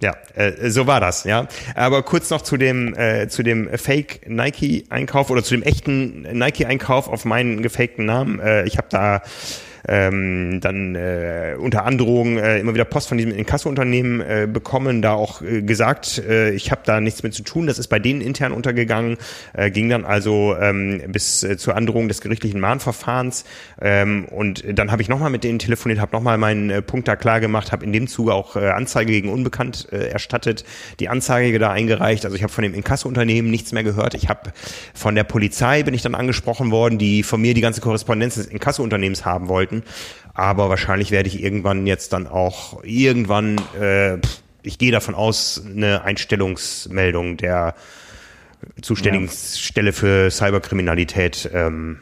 ja, 0.00 0.14
äh, 0.36 0.70
so 0.70 0.86
war 0.86 1.00
das, 1.00 1.24
ja. 1.24 1.48
Aber 1.74 2.02
kurz 2.02 2.30
noch 2.30 2.40
zu 2.42 2.56
dem 2.56 2.94
äh, 2.94 3.28
zu 3.28 3.42
dem 3.42 3.68
Fake 3.76 4.20
Nike 4.28 4.84
Einkauf 4.88 5.28
oder 5.30 5.42
zu 5.42 5.54
dem 5.54 5.62
echten 5.64 6.22
Nike 6.22 6.64
Einkauf 6.64 7.08
auf 7.08 7.24
meinen 7.26 7.60
gefakten 7.60 8.06
Namen. 8.06 8.38
Äh, 8.40 8.64
ich 8.64 8.78
habe 8.78 8.86
da 8.90 9.20
ähm, 9.88 10.60
dann 10.60 10.94
äh, 10.94 11.56
unter 11.58 11.84
Androhung 11.84 12.36
äh, 12.36 12.58
immer 12.58 12.74
wieder 12.74 12.84
Post 12.84 13.08
von 13.08 13.16
diesem 13.16 13.32
Inkasso-Unternehmen 13.32 14.20
äh, 14.20 14.46
bekommen, 14.50 15.00
da 15.00 15.14
auch 15.14 15.40
äh, 15.40 15.62
gesagt, 15.62 16.18
äh, 16.18 16.50
ich 16.50 16.70
habe 16.70 16.82
da 16.84 17.00
nichts 17.00 17.22
mit 17.22 17.32
zu 17.34 17.42
tun, 17.42 17.66
das 17.66 17.78
ist 17.78 17.88
bei 17.88 17.98
denen 17.98 18.20
intern 18.20 18.52
untergegangen, 18.52 19.16
äh, 19.54 19.70
ging 19.70 19.88
dann 19.88 20.04
also 20.04 20.54
ähm, 20.60 21.00
bis 21.08 21.42
äh, 21.42 21.56
zur 21.56 21.74
Androhung 21.74 22.08
des 22.08 22.20
gerichtlichen 22.20 22.60
Mahnverfahrens 22.60 23.44
ähm, 23.80 24.26
und 24.26 24.62
dann 24.78 24.92
habe 24.92 25.00
ich 25.00 25.08
nochmal 25.08 25.30
mit 25.30 25.42
denen 25.42 25.58
telefoniert, 25.58 26.00
habe 26.00 26.14
nochmal 26.14 26.36
meinen 26.36 26.68
äh, 26.68 26.82
Punkt 26.82 27.08
da 27.08 27.16
klar 27.16 27.40
gemacht, 27.40 27.72
habe 27.72 27.84
in 27.84 27.92
dem 27.92 28.08
Zuge 28.08 28.34
auch 28.34 28.56
äh, 28.56 28.68
Anzeige 28.68 29.12
gegen 29.12 29.30
Unbekannt 29.30 29.88
äh, 29.90 30.08
erstattet, 30.08 30.64
die 31.00 31.08
Anzeige 31.08 31.58
da 31.58 31.70
eingereicht, 31.70 32.26
also 32.26 32.36
ich 32.36 32.42
habe 32.42 32.52
von 32.52 32.62
dem 32.62 32.74
Inkasso-Unternehmen 32.74 33.50
nichts 33.50 33.72
mehr 33.72 33.84
gehört, 33.84 34.12
ich 34.14 34.28
habe 34.28 34.52
von 34.92 35.14
der 35.14 35.24
Polizei 35.24 35.82
bin 35.82 35.94
ich 35.94 36.02
dann 36.02 36.14
angesprochen 36.14 36.70
worden, 36.70 36.98
die 36.98 37.22
von 37.22 37.40
mir 37.40 37.54
die 37.54 37.62
ganze 37.62 37.80
Korrespondenz 37.80 38.34
des 38.34 38.46
Inkasso-Unternehmens 38.46 39.24
haben 39.24 39.48
wollten, 39.48 39.77
aber 40.34 40.68
wahrscheinlich 40.68 41.10
werde 41.10 41.28
ich 41.28 41.42
irgendwann 41.42 41.86
jetzt 41.86 42.12
dann 42.12 42.26
auch 42.26 42.84
irgendwann, 42.84 43.60
äh, 43.80 44.18
ich 44.62 44.78
gehe 44.78 44.92
davon 44.92 45.14
aus, 45.14 45.62
eine 45.66 46.02
Einstellungsmeldung 46.02 47.36
der 47.36 47.74
zuständigen 48.82 49.28
Stelle 49.28 49.92
für 49.92 50.30
Cyberkriminalität 50.30 51.50
ähm, 51.52 51.98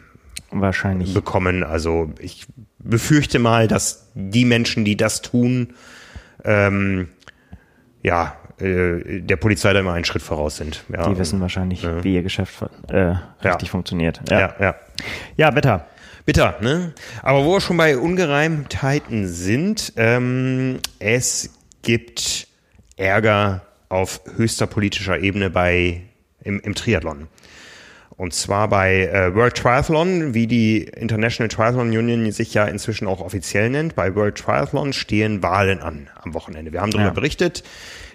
Wahrscheinlich. 0.50 1.14
bekommen. 1.14 1.62
Also 1.62 2.12
ich 2.18 2.46
befürchte 2.78 3.38
mal, 3.38 3.68
dass 3.68 4.10
die 4.14 4.44
Menschen, 4.44 4.84
die 4.84 4.96
das 4.96 5.22
tun, 5.22 5.74
ähm, 6.44 7.08
ja, 8.02 8.36
äh, 8.58 9.20
der 9.20 9.36
Polizei 9.36 9.72
da 9.72 9.80
immer 9.80 9.92
einen 9.92 10.04
Schritt 10.04 10.22
voraus 10.22 10.56
sind. 10.56 10.84
Ja, 10.92 11.08
Die 11.08 11.18
wissen 11.18 11.40
wahrscheinlich, 11.40 11.86
wie 12.02 12.14
ihr 12.14 12.22
Geschäft 12.22 12.54
äh, 12.88 13.14
richtig 13.44 13.70
funktioniert. 13.70 14.20
Ja, 14.30 14.54
ja. 14.58 14.74
ja, 15.36 15.54
Wetter. 15.54 15.86
Bitter, 16.26 16.56
ne? 16.60 16.92
Aber 17.22 17.44
wo 17.44 17.54
wir 17.54 17.60
schon 17.60 17.76
bei 17.76 17.96
Ungereimtheiten 17.96 19.28
sind, 19.28 19.92
ähm, 19.96 20.80
es 20.98 21.50
gibt 21.82 22.48
Ärger 22.96 23.62
auf 23.88 24.20
höchster 24.36 24.66
politischer 24.66 25.20
Ebene 25.20 25.50
bei 25.50 26.02
im, 26.42 26.58
im 26.60 26.74
Triathlon. 26.74 27.28
Und 28.16 28.34
zwar 28.34 28.68
bei 28.68 29.06
äh, 29.06 29.34
World 29.34 29.54
Triathlon, 29.56 30.34
wie 30.34 30.46
die 30.46 30.78
International 30.84 31.48
Triathlon 31.48 31.88
Union 31.88 32.32
sich 32.32 32.54
ja 32.54 32.64
inzwischen 32.64 33.06
auch 33.06 33.20
offiziell 33.20 33.70
nennt. 33.70 33.94
Bei 33.94 34.14
World 34.14 34.36
Triathlon 34.38 34.92
stehen 34.94 35.42
Wahlen 35.42 35.80
an 35.80 36.08
am 36.22 36.34
Wochenende. 36.34 36.72
Wir 36.72 36.80
haben 36.80 36.90
darüber 36.90 37.08
Ja. 37.10 37.14
berichtet. 37.14 37.62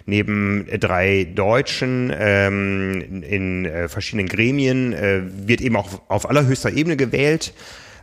Neben 0.04 0.66
äh, 0.68 0.78
drei 0.78 1.24
Deutschen 1.34 2.12
ähm, 2.14 3.22
in 3.22 3.64
äh, 3.64 3.88
verschiedenen 3.88 4.28
Gremien 4.28 4.92
äh, 4.92 5.22
wird 5.46 5.60
eben 5.62 5.76
auch 5.76 5.88
auf 6.08 6.28
allerhöchster 6.28 6.72
Ebene 6.72 6.96
gewählt. 6.96 7.54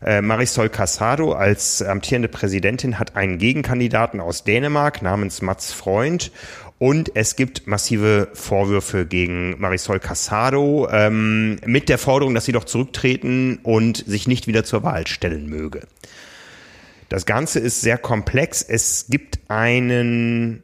Äh, 0.03 0.21
Marisol 0.21 0.69
Casado 0.69 1.33
als 1.33 1.81
amtierende 1.81 2.29
Präsidentin 2.29 2.99
hat 2.99 3.15
einen 3.15 3.37
Gegenkandidaten 3.37 4.19
aus 4.19 4.43
Dänemark 4.43 5.01
namens 5.01 5.41
Mats 5.41 5.73
Freund. 5.73 6.31
Und 6.77 7.11
es 7.15 7.35
gibt 7.35 7.67
massive 7.67 8.29
Vorwürfe 8.33 9.05
gegen 9.05 9.59
Marisol 9.59 9.99
Casado 9.99 10.87
ähm, 10.89 11.59
mit 11.65 11.89
der 11.89 11.97
Forderung, 11.97 12.33
dass 12.33 12.45
sie 12.45 12.53
doch 12.53 12.63
zurücktreten 12.63 13.59
und 13.63 13.97
sich 14.07 14.29
nicht 14.29 14.47
wieder 14.47 14.63
zur 14.63 14.83
Wahl 14.83 15.05
stellen 15.05 15.49
möge. 15.49 15.81
Das 17.09 17.25
Ganze 17.25 17.59
ist 17.59 17.81
sehr 17.81 17.97
komplex. 17.97 18.61
Es 18.61 19.07
gibt 19.09 19.39
einen 19.49 20.63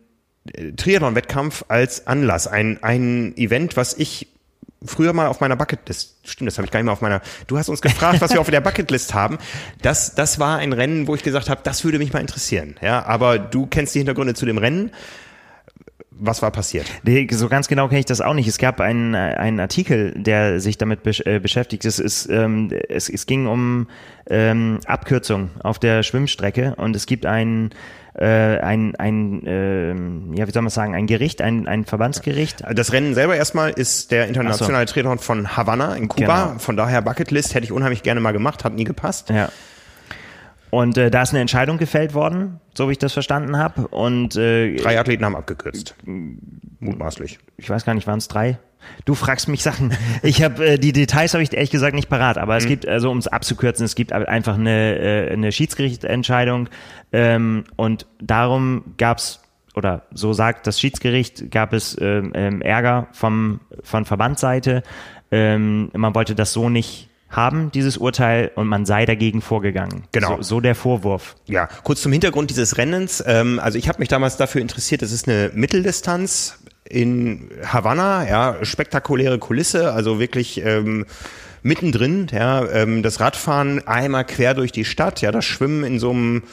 äh, 0.54 0.72
Triathlon-Wettkampf 0.72 1.66
als 1.68 2.08
Anlass. 2.08 2.48
Ein, 2.48 2.82
ein 2.82 3.36
Event, 3.36 3.76
was 3.76 3.94
ich 3.98 4.28
früher 4.88 5.14
mal 5.14 5.28
auf 5.28 5.40
meiner 5.40 5.56
Bucketlist, 5.56 6.16
stimmt, 6.26 6.48
das 6.48 6.58
habe 6.58 6.66
ich 6.66 6.72
gar 6.72 6.80
nicht 6.80 6.86
mehr 6.86 6.94
auf 6.94 7.02
meiner, 7.02 7.22
du 7.48 7.58
hast 7.58 7.70
uns 7.70 7.82
gefragt, 7.82 8.22
was 8.22 8.32
wir 8.32 8.42
auf 8.42 8.50
der 8.50 8.62
Bucketlist 8.62 9.14
haben. 9.14 9.38
Das, 9.82 10.16
das 10.16 10.40
war 10.40 10.58
ein 10.58 10.74
Rennen, 10.74 11.08
wo 11.08 11.16
ich 11.16 11.24
gesagt 11.24 11.50
habe, 11.50 11.62
das 11.64 11.84
würde 11.84 12.00
mich 12.00 12.14
mal 12.14 12.20
interessieren. 12.20 12.76
Ja, 12.82 13.06
aber 13.06 13.40
du 13.40 13.68
kennst 13.68 13.96
die 13.96 14.00
Hintergründe 14.00 14.34
zu 14.34 14.46
dem 14.46 14.58
Rennen. 14.58 14.92
Was 16.18 16.42
war 16.42 16.52
passiert? 16.52 16.86
So 17.32 17.50
ganz 17.50 17.68
genau 17.68 17.90
kenne 17.90 18.00
ich 18.00 18.06
das 18.06 18.22
auch 18.22 18.34
nicht. 18.34 18.48
Es 18.48 18.58
gab 18.58 18.80
einen, 18.80 19.16
einen 19.16 19.60
Artikel, 19.60 20.14
der 20.16 20.62
sich 20.62 20.78
damit 20.78 21.04
besch 21.04 21.22
äh, 21.26 21.40
beschäftigt. 21.40 21.84
Es, 21.84 22.00
ist, 22.00 22.30
ähm, 22.30 22.72
es, 22.88 23.10
es 23.10 23.26
ging 23.26 23.48
um 23.48 23.88
ähm, 24.30 24.80
Abkürzung 24.86 25.50
auf 25.62 25.78
der 25.78 26.04
Schwimmstrecke 26.04 26.76
und 26.78 26.96
es 26.96 27.06
gibt 27.06 27.26
einen 27.26 27.72
äh, 28.18 28.59
ein, 28.59 28.95
ein 28.95 29.45
äh, 29.45 29.89
ja, 30.38 30.47
wie 30.47 30.51
soll 30.51 30.61
man 30.61 30.70
sagen, 30.70 30.95
ein 30.95 31.05
Gericht, 31.05 31.41
ein, 31.41 31.68
ein 31.68 31.86
Verbandsgericht. 31.86 32.63
Das 32.74 32.93
Rennen 32.93 33.13
selber 33.13 33.36
erstmal 33.36 33.72
ist 33.72 34.11
der 34.11 34.28
internationale 34.28 34.88
so. 34.88 34.93
Triathlon 34.93 35.20
von 35.20 35.57
Havanna 35.57 35.95
in 35.95 36.07
Kuba. 36.07 36.45
Genau. 36.45 36.59
Von 36.59 36.78
daher 36.78 37.01
Bucketlist 37.01 37.55
hätte 37.55 37.66
ich 37.66 37.72
unheimlich 37.72 38.03
gerne 38.03 38.22
mal 38.22 38.32
gemacht, 38.32 38.63
hat 38.63 38.74
nie 38.74 38.86
gepasst. 38.86 39.30
Ja. 39.30 39.49
Und 40.70 40.97
äh, 40.97 41.09
da 41.09 41.22
ist 41.22 41.32
eine 41.32 41.41
Entscheidung 41.41 41.78
gefällt 41.78 42.13
worden, 42.13 42.59
so 42.74 42.88
wie 42.88 42.93
ich 42.93 42.97
das 42.97 43.13
verstanden 43.13 43.57
habe. 43.57 43.88
Und 43.88 44.36
äh, 44.36 44.76
drei 44.76 44.99
Athleten 44.99 45.24
haben 45.26 45.36
abgekürzt. 45.36 45.95
Mutmaßlich. 46.80 47.39
Ich 47.57 47.70
weiß 47.70 47.86
gar 47.86 47.93
nicht, 47.93 48.07
waren 48.07 48.18
es 48.18 48.28
drei? 48.28 48.57
Du 49.06 49.16
fragst 49.16 49.48
mich 49.48 49.64
Sachen. 49.64 49.94
Ich 50.24 50.42
habe 50.42 50.66
äh, 50.66 50.78
die 50.80 50.92
Details 50.92 51.34
habe 51.34 51.44
ich 51.44 51.54
ehrlich 51.54 51.72
gesagt 51.72 51.94
nicht 51.96 52.10
parat, 52.10 52.38
aber 52.38 52.58
es 52.58 52.66
mhm. 52.66 52.70
gibt 52.70 52.88
also 52.88 53.12
um 53.12 53.18
es 53.18 53.28
abzukürzen, 53.28 53.86
es 53.86 53.96
gibt 53.96 54.12
einfach 54.12 54.56
eine 54.56 54.98
äh, 54.98 55.34
eine 55.34 55.52
Schiedsgerichtentscheidung 55.52 56.70
ähm, 57.12 57.66
und 57.76 58.08
darum 58.20 58.96
gab's 58.98 59.42
oder 59.76 60.04
so 60.12 60.34
sagt 60.34 60.68
das 60.68 60.80
Schiedsgericht, 60.80 61.52
gab 61.52 61.74
es 61.74 61.98
ähm, 62.00 62.32
ähm, 62.34 62.62
Ärger 62.62 63.08
vom 63.12 63.60
von 63.84 64.06
Verbandsseite. 64.06 64.84
Ähm, 65.32 65.90
man 65.94 66.16
wollte 66.16 66.36
das 66.36 66.54
so 66.54 66.70
nicht 66.70 67.10
haben, 67.30 67.72
dieses 67.72 67.98
Urteil, 67.98 68.52
und 68.56 68.68
man 68.68 68.86
sei 68.86 69.06
dagegen 69.06 69.42
vorgegangen. 69.42 70.04
Genau. 70.12 70.38
So, 70.38 70.42
so 70.42 70.60
der 70.62 70.76
Vorwurf. 70.76 71.36
Ja, 71.48 71.68
kurz 71.84 72.02
zum 72.02 72.12
Hintergrund 72.12 72.50
dieses 72.50 72.78
Rennens. 72.78 73.24
Ähm, 73.26 73.60
also 73.60 73.78
ich 73.78 73.90
habe 73.90 74.00
mich 74.00 74.10
damals 74.10 74.38
dafür 74.38 74.62
interessiert, 74.62 75.02
es 75.02 75.12
ist 75.12 75.28
eine 75.28 75.52
Mitteldistanz 75.54 76.60
in 76.90 77.50
Havanna, 77.64 78.28
ja, 78.28 78.58
spektakuläre 78.64 79.40
Kulisse, 79.40 79.92
also 79.94 80.20
wirklich 80.20 80.64
ähm, 80.64 81.06
mittendrin, 81.64 82.28
ja, 82.32 82.68
ähm, 82.70 83.02
das 83.02 83.20
Radfahren 83.20 83.86
einmal 83.88 84.26
quer 84.26 84.54
durch 84.54 84.72
die 84.72 84.86
Stadt, 84.86 85.22
ja, 85.22 85.32
das 85.32 85.46
Schwimmen 85.46 85.84
in 85.84 86.00
so 86.00 86.12
einem 86.12 86.44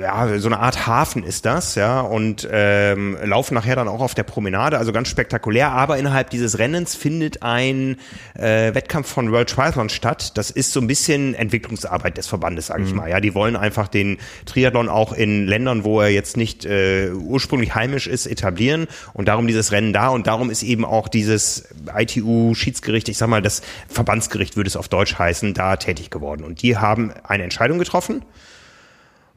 ja, 0.00 0.38
so 0.38 0.48
eine 0.48 0.58
Art 0.58 0.86
Hafen 0.86 1.24
ist 1.24 1.44
das, 1.44 1.74
ja, 1.74 2.00
und 2.00 2.48
ähm, 2.50 3.18
laufen 3.22 3.54
nachher 3.54 3.76
dann 3.76 3.86
auch 3.86 4.00
auf 4.00 4.14
der 4.14 4.22
Promenade, 4.22 4.78
also 4.78 4.92
ganz 4.92 5.08
spektakulär. 5.08 5.72
Aber 5.72 5.98
innerhalb 5.98 6.30
dieses 6.30 6.58
Rennens 6.58 6.94
findet 6.94 7.42
ein 7.42 7.96
äh, 8.34 8.74
Wettkampf 8.74 9.08
von 9.08 9.30
World 9.30 9.50
Triathlon 9.50 9.90
statt. 9.90 10.36
Das 10.38 10.50
ist 10.50 10.72
so 10.72 10.80
ein 10.80 10.86
bisschen 10.86 11.34
Entwicklungsarbeit 11.34 12.16
des 12.16 12.26
Verbandes, 12.26 12.68
sage 12.68 12.84
ich 12.84 12.90
mhm. 12.90 12.96
mal. 12.96 13.10
Ja, 13.10 13.20
die 13.20 13.34
wollen 13.34 13.56
einfach 13.56 13.88
den 13.88 14.18
Triathlon 14.46 14.88
auch 14.88 15.12
in 15.12 15.46
Ländern, 15.46 15.84
wo 15.84 16.00
er 16.00 16.08
jetzt 16.08 16.38
nicht 16.38 16.64
äh, 16.64 17.10
ursprünglich 17.10 17.74
heimisch 17.74 18.06
ist, 18.06 18.26
etablieren 18.26 18.86
und 19.12 19.28
darum 19.28 19.46
dieses 19.46 19.70
Rennen 19.70 19.92
da 19.92 20.08
und 20.08 20.26
darum 20.26 20.48
ist 20.48 20.62
eben 20.62 20.84
auch 20.84 21.08
dieses 21.08 21.68
ITU-Schiedsgericht, 21.94 23.08
ich 23.10 23.18
sag 23.18 23.28
mal, 23.28 23.42
das 23.42 23.62
Verbandsgericht 23.88 24.56
würde 24.56 24.68
es 24.68 24.76
auf 24.76 24.88
Deutsch 24.88 25.18
heißen, 25.18 25.52
da 25.52 25.76
tätig 25.76 26.10
geworden. 26.10 26.42
Und 26.42 26.62
die 26.62 26.78
haben 26.78 27.12
eine 27.22 27.44
Entscheidung 27.44 27.78
getroffen. 27.78 28.22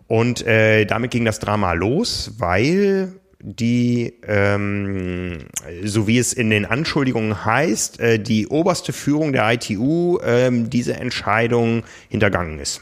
Und 0.08 0.46
äh, 0.46 0.86
damit 0.86 1.12
ging 1.12 1.26
das 1.26 1.40
Drama 1.40 1.74
los, 1.74 2.34
weil 2.38 3.14
die, 3.40 4.14
ähm, 4.26 5.46
so 5.84 6.08
wie 6.08 6.18
es 6.18 6.34
in 6.34 6.50
den 6.50 6.66
Anschuldigungen 6.66 7.46
heißt, 7.46 8.00
äh, 8.00 8.20
die 8.20 8.48
oberste 8.48 8.94
Führung 8.94 9.34
der 9.34 9.52
ITU 9.52 10.20
ähm, 10.24 10.70
diese 10.70 10.96
Entscheidung 10.96 11.84
hintergangen 12.10 12.60
ist. 12.60 12.82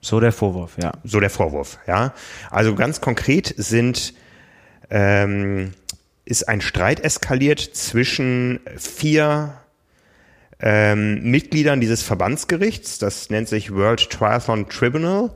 So 0.00 0.20
der 0.20 0.32
Vorwurf, 0.32 0.76
ja. 0.80 0.92
So 1.04 1.20
der 1.20 1.30
Vorwurf, 1.30 1.78
ja. 1.86 2.12
Also 2.50 2.74
ganz 2.74 3.00
konkret 3.00 3.54
sind 3.56 4.14
ähm, 4.90 5.72
ist 6.24 6.48
ein 6.48 6.60
Streit 6.60 7.00
eskaliert 7.00 7.60
zwischen 7.60 8.60
vier 8.76 9.54
ähm, 10.60 11.30
Mitgliedern 11.30 11.80
dieses 11.80 12.02
Verbandsgerichts. 12.02 12.98
Das 12.98 13.30
nennt 13.30 13.48
sich 13.48 13.72
World 13.72 14.10
Triathlon 14.10 14.68
Tribunal. 14.68 15.30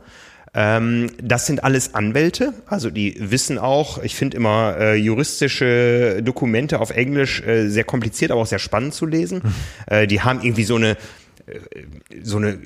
Ähm, 0.55 1.11
das 1.23 1.47
sind 1.47 1.65
alles 1.65 1.95
Anwälte, 1.95 2.53
also 2.67 2.91
die 2.91 3.17
wissen 3.19 3.57
auch, 3.57 4.03
ich 4.03 4.15
finde 4.15 4.37
immer 4.37 4.77
äh, 4.79 4.95
juristische 4.97 6.21
Dokumente 6.23 6.79
auf 6.79 6.91
Englisch 6.91 7.41
äh, 7.41 7.69
sehr 7.69 7.85
kompliziert, 7.85 8.31
aber 8.31 8.43
auch 8.43 8.47
sehr 8.47 8.59
spannend 8.59 8.93
zu 8.93 9.07
lesen. 9.07 9.41
Mhm. 9.43 9.55
Äh, 9.87 10.07
die 10.07 10.21
haben 10.21 10.43
irgendwie 10.43 10.65
so 10.65 10.77
eine 10.77 10.99
so 12.23 12.37
eine 12.37 12.59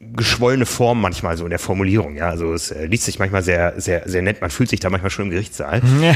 geschwollene 0.00 0.64
Form 0.64 1.00
manchmal 1.00 1.36
so 1.36 1.44
in 1.44 1.50
der 1.50 1.58
Formulierung, 1.58 2.16
ja. 2.16 2.30
Also 2.30 2.54
es 2.54 2.70
äh, 2.70 2.86
liest 2.86 3.04
sich 3.04 3.18
manchmal 3.18 3.42
sehr, 3.42 3.78
sehr, 3.78 4.08
sehr 4.08 4.22
nett. 4.22 4.40
Man 4.40 4.50
fühlt 4.50 4.70
sich 4.70 4.80
da 4.80 4.88
manchmal 4.88 5.10
schon 5.10 5.26
im 5.26 5.30
Gerichtssaal 5.30 5.82
ja. 6.00 6.14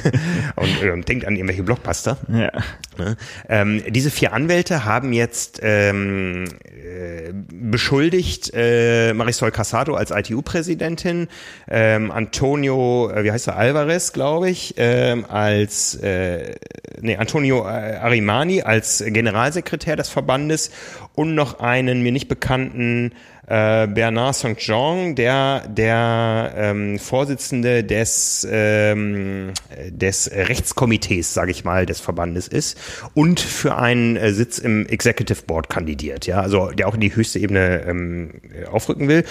und 0.56 0.82
äh, 0.82 1.00
denkt 1.02 1.26
an 1.26 1.36
irgendwelche 1.36 1.62
Blockbuster. 1.62 2.16
Ja. 2.28 2.50
Ne? 2.98 3.16
Ähm, 3.48 3.82
diese 3.88 4.10
vier 4.10 4.32
Anwälte 4.32 4.84
haben 4.84 5.12
jetzt 5.12 5.60
ähm, 5.62 6.44
äh, 6.64 7.32
beschuldigt 7.52 8.52
äh, 8.54 9.12
Marisol 9.12 9.50
Casado 9.50 9.94
als 9.94 10.10
ITU-Präsidentin, 10.10 11.28
ähm, 11.68 12.10
Antonio, 12.10 13.10
äh, 13.10 13.24
wie 13.24 13.32
heißt 13.32 13.48
er, 13.48 13.56
Alvarez, 13.56 14.12
glaube 14.12 14.48
ich, 14.48 14.74
ähm, 14.78 15.26
als 15.28 15.94
äh, 15.96 16.54
nee, 17.00 17.16
Antonio 17.16 17.64
Arimani 17.64 18.62
als 18.62 19.04
Generalsekretär 19.06 19.96
des 19.96 20.08
Verbandes 20.08 20.70
und 21.14 21.34
noch 21.34 21.60
einen 21.60 22.02
mir 22.02 22.12
nicht 22.12 22.28
bekannten 22.28 23.12
äh, 23.46 23.86
Bernard 23.86 24.34
St. 24.34 24.56
Jean, 24.56 25.14
der 25.14 25.68
der 25.68 26.54
ähm, 26.56 26.98
Vorsitzende 26.98 27.84
des 27.84 28.46
ähm, 28.50 29.52
des 29.88 30.30
Rechtskomitees, 30.30 31.34
sage 31.34 31.50
ich 31.50 31.64
mal, 31.64 31.86
des 31.86 32.00
Verbandes 32.00 32.48
ist 32.48 32.78
und 33.14 33.40
für 33.40 33.76
einen 33.76 34.16
äh, 34.16 34.32
Sitz 34.32 34.58
im 34.58 34.86
Executive 34.86 35.42
Board 35.46 35.68
kandidiert, 35.68 36.26
ja, 36.26 36.40
also 36.40 36.70
der 36.70 36.88
auch 36.88 36.94
in 36.94 37.00
die 37.00 37.14
höchste 37.14 37.38
Ebene 37.38 37.82
ähm, 37.86 38.40
aufrücken 38.70 39.08
will. 39.08 39.24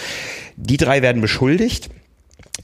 Die 0.55 0.77
drei 0.77 1.01
werden 1.01 1.21
beschuldigt 1.21 1.89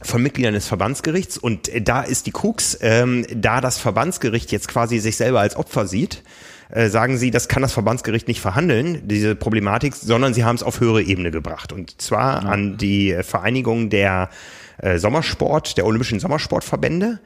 von 0.02 0.22
Mitgliedern 0.22 0.54
des 0.54 0.68
Verbandsgerichts 0.68 1.38
und 1.38 1.68
äh, 1.70 1.82
da 1.82 2.02
ist 2.04 2.28
die 2.28 2.32
Krux, 2.32 2.78
ähm, 2.82 3.26
da 3.34 3.60
das 3.60 3.80
Verbandsgericht 3.80 4.52
jetzt 4.52 4.68
quasi 4.68 5.00
sich 5.00 5.18
selber 5.18 5.40
als 5.42 5.56
Opfer 5.56 5.88
sieht, 5.88 6.24
äh, 6.70 6.90
sagen 6.90 7.18
sie, 7.18 7.32
das 7.32 7.48
kann 7.48 7.62
das 7.62 7.74
Verbandsgericht 7.74 8.28
nicht 8.28 8.42
verhandeln, 8.42 9.08
diese 9.08 9.36
Problematik, 9.36 9.96
sondern 9.96 10.34
sie 10.34 10.44
haben 10.44 10.56
es 10.56 10.64
auf 10.64 10.80
höhere 10.80 11.02
Ebene 11.02 11.32
gebracht. 11.32 11.74
Und 11.74 12.00
zwar 12.02 12.44
ja. 12.44 12.50
an 12.50 12.78
die 12.78 13.18
Vereinigung 13.24 13.90
der 13.90 14.30
äh, 14.78 14.98
Sommersport, 15.00 15.78
der 15.78 15.86
Olympischen 15.86 16.20
Sommersportverbände 16.20 17.20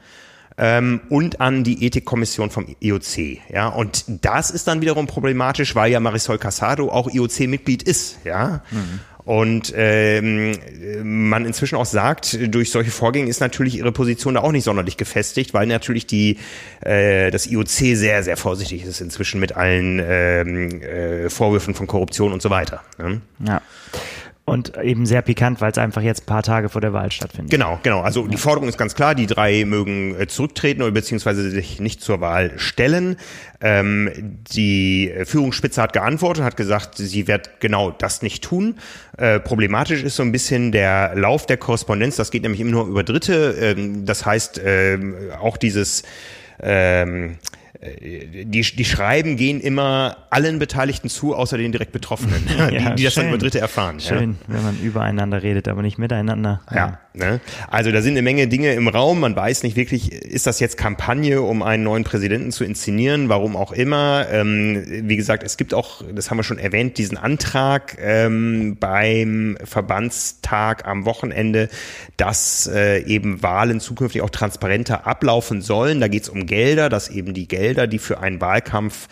ähm, 0.56 1.00
und 1.08 1.40
an 1.40 1.64
die 1.64 1.84
Ethikkommission 1.84 2.50
vom 2.50 2.66
IOC. 2.80 3.50
Ja, 3.50 3.68
und 3.68 4.04
das 4.06 4.50
ist 4.50 4.66
dann 4.66 4.80
wiederum 4.80 5.06
problematisch, 5.06 5.74
weil 5.74 5.92
ja 5.92 6.00
Marisol 6.00 6.38
Casado 6.38 6.90
auch 6.90 7.12
IOC-Mitglied 7.12 7.82
ist. 7.82 8.24
Ja. 8.24 8.62
Mhm. 8.70 9.00
Und 9.24 9.72
ähm, 9.74 10.58
man 11.02 11.46
inzwischen 11.46 11.76
auch 11.76 11.86
sagt, 11.86 12.38
durch 12.54 12.70
solche 12.70 12.90
Vorgänge 12.90 13.30
ist 13.30 13.40
natürlich 13.40 13.78
ihre 13.78 13.90
Position 13.90 14.34
da 14.34 14.40
auch 14.40 14.52
nicht 14.52 14.64
sonderlich 14.64 14.98
gefestigt, 14.98 15.54
weil 15.54 15.66
natürlich 15.66 16.06
die 16.06 16.38
äh, 16.82 17.30
das 17.30 17.46
IOC 17.46 17.68
sehr, 17.68 18.22
sehr 18.22 18.36
vorsichtig 18.36 18.84
ist 18.84 19.00
inzwischen 19.00 19.40
mit 19.40 19.56
allen 19.56 19.98
ähm, 20.06 20.82
äh, 20.82 21.30
Vorwürfen 21.30 21.74
von 21.74 21.86
Korruption 21.86 22.32
und 22.34 22.42
so 22.42 22.50
weiter. 22.50 22.82
Ne? 22.98 23.22
Ja. 23.46 23.62
Und 24.46 24.76
eben 24.76 25.06
sehr 25.06 25.22
pikant, 25.22 25.62
weil 25.62 25.72
es 25.72 25.78
einfach 25.78 26.02
jetzt 26.02 26.24
ein 26.24 26.26
paar 26.26 26.42
Tage 26.42 26.68
vor 26.68 26.82
der 26.82 26.92
Wahl 26.92 27.10
stattfindet. 27.10 27.50
Genau, 27.50 27.80
genau. 27.82 28.02
Also 28.02 28.26
die 28.26 28.36
Forderung 28.36 28.68
ist 28.68 28.76
ganz 28.76 28.94
klar, 28.94 29.14
die 29.14 29.26
drei 29.26 29.64
mögen 29.64 30.20
äh, 30.20 30.26
zurücktreten 30.26 30.82
oder 30.82 30.90
beziehungsweise 30.90 31.48
sich 31.50 31.80
nicht 31.80 32.02
zur 32.02 32.20
Wahl 32.20 32.52
stellen. 32.56 33.16
Ähm, 33.62 34.10
die 34.52 35.10
Führungsspitze 35.24 35.80
hat 35.80 35.94
geantwortet, 35.94 36.44
hat 36.44 36.58
gesagt, 36.58 36.98
sie 36.98 37.26
wird 37.26 37.58
genau 37.60 37.90
das 37.90 38.20
nicht 38.20 38.44
tun. 38.44 38.76
Äh, 39.16 39.40
problematisch 39.40 40.02
ist 40.02 40.16
so 40.16 40.22
ein 40.22 40.32
bisschen 40.32 40.72
der 40.72 41.14
Lauf 41.14 41.46
der 41.46 41.56
Korrespondenz. 41.56 42.16
Das 42.16 42.30
geht 42.30 42.42
nämlich 42.42 42.60
immer 42.60 42.72
nur 42.72 42.86
über 42.86 43.02
Dritte. 43.02 43.56
Ähm, 43.58 44.04
das 44.04 44.26
heißt, 44.26 44.60
ähm, 44.62 45.14
auch 45.40 45.56
dieses 45.56 46.02
ähm, 46.62 47.38
die, 47.84 48.62
die 48.62 48.84
Schreiben 48.84 49.36
gehen 49.36 49.60
immer 49.60 50.16
allen 50.30 50.58
Beteiligten 50.58 51.10
zu, 51.10 51.34
außer 51.34 51.58
den 51.58 51.70
direkt 51.70 51.92
Betroffenen, 51.92 52.46
ja, 52.58 52.70
die, 52.70 52.96
die 52.96 53.04
das 53.04 53.14
dann 53.14 53.28
über 53.28 53.36
Dritte 53.36 53.60
erfahren. 53.60 54.00
Schön, 54.00 54.36
ja. 54.48 54.54
wenn 54.54 54.62
man 54.62 54.80
übereinander 54.80 55.42
redet, 55.42 55.68
aber 55.68 55.82
nicht 55.82 55.98
miteinander. 55.98 56.62
Ja, 56.74 56.98
ne? 57.12 57.40
also 57.68 57.92
da 57.92 58.00
sind 58.00 58.12
eine 58.12 58.22
Menge 58.22 58.48
Dinge 58.48 58.72
im 58.72 58.88
Raum. 58.88 59.20
Man 59.20 59.36
weiß 59.36 59.64
nicht 59.64 59.76
wirklich, 59.76 60.12
ist 60.12 60.46
das 60.46 60.60
jetzt 60.60 60.78
Kampagne, 60.78 61.42
um 61.42 61.62
einen 61.62 61.82
neuen 61.82 62.04
Präsidenten 62.04 62.52
zu 62.52 62.64
inszenieren, 62.64 63.28
warum 63.28 63.54
auch 63.54 63.72
immer. 63.72 64.26
Ähm, 64.30 64.82
wie 64.86 65.16
gesagt, 65.16 65.42
es 65.42 65.58
gibt 65.58 65.74
auch, 65.74 66.02
das 66.14 66.30
haben 66.30 66.38
wir 66.38 66.44
schon 66.44 66.58
erwähnt, 66.58 66.96
diesen 66.96 67.18
Antrag 67.18 67.98
ähm, 68.00 68.78
beim 68.80 69.58
Verbandstag 69.62 70.86
am 70.86 71.04
Wochenende, 71.04 71.68
dass 72.16 72.66
äh, 72.66 73.00
eben 73.02 73.42
Wahlen 73.42 73.80
zukünftig 73.80 74.22
auch 74.22 74.30
transparenter 74.30 75.06
ablaufen 75.06 75.60
sollen. 75.60 76.00
Da 76.00 76.08
geht 76.08 76.22
es 76.22 76.28
um 76.30 76.46
Gelder, 76.46 76.88
dass 76.88 77.10
eben 77.10 77.34
die 77.34 77.46
Gelder 77.46 77.73
Gelder, 77.74 77.88
die 77.88 77.98
für 77.98 78.20
einen 78.20 78.40
Wahlkampf 78.40 79.08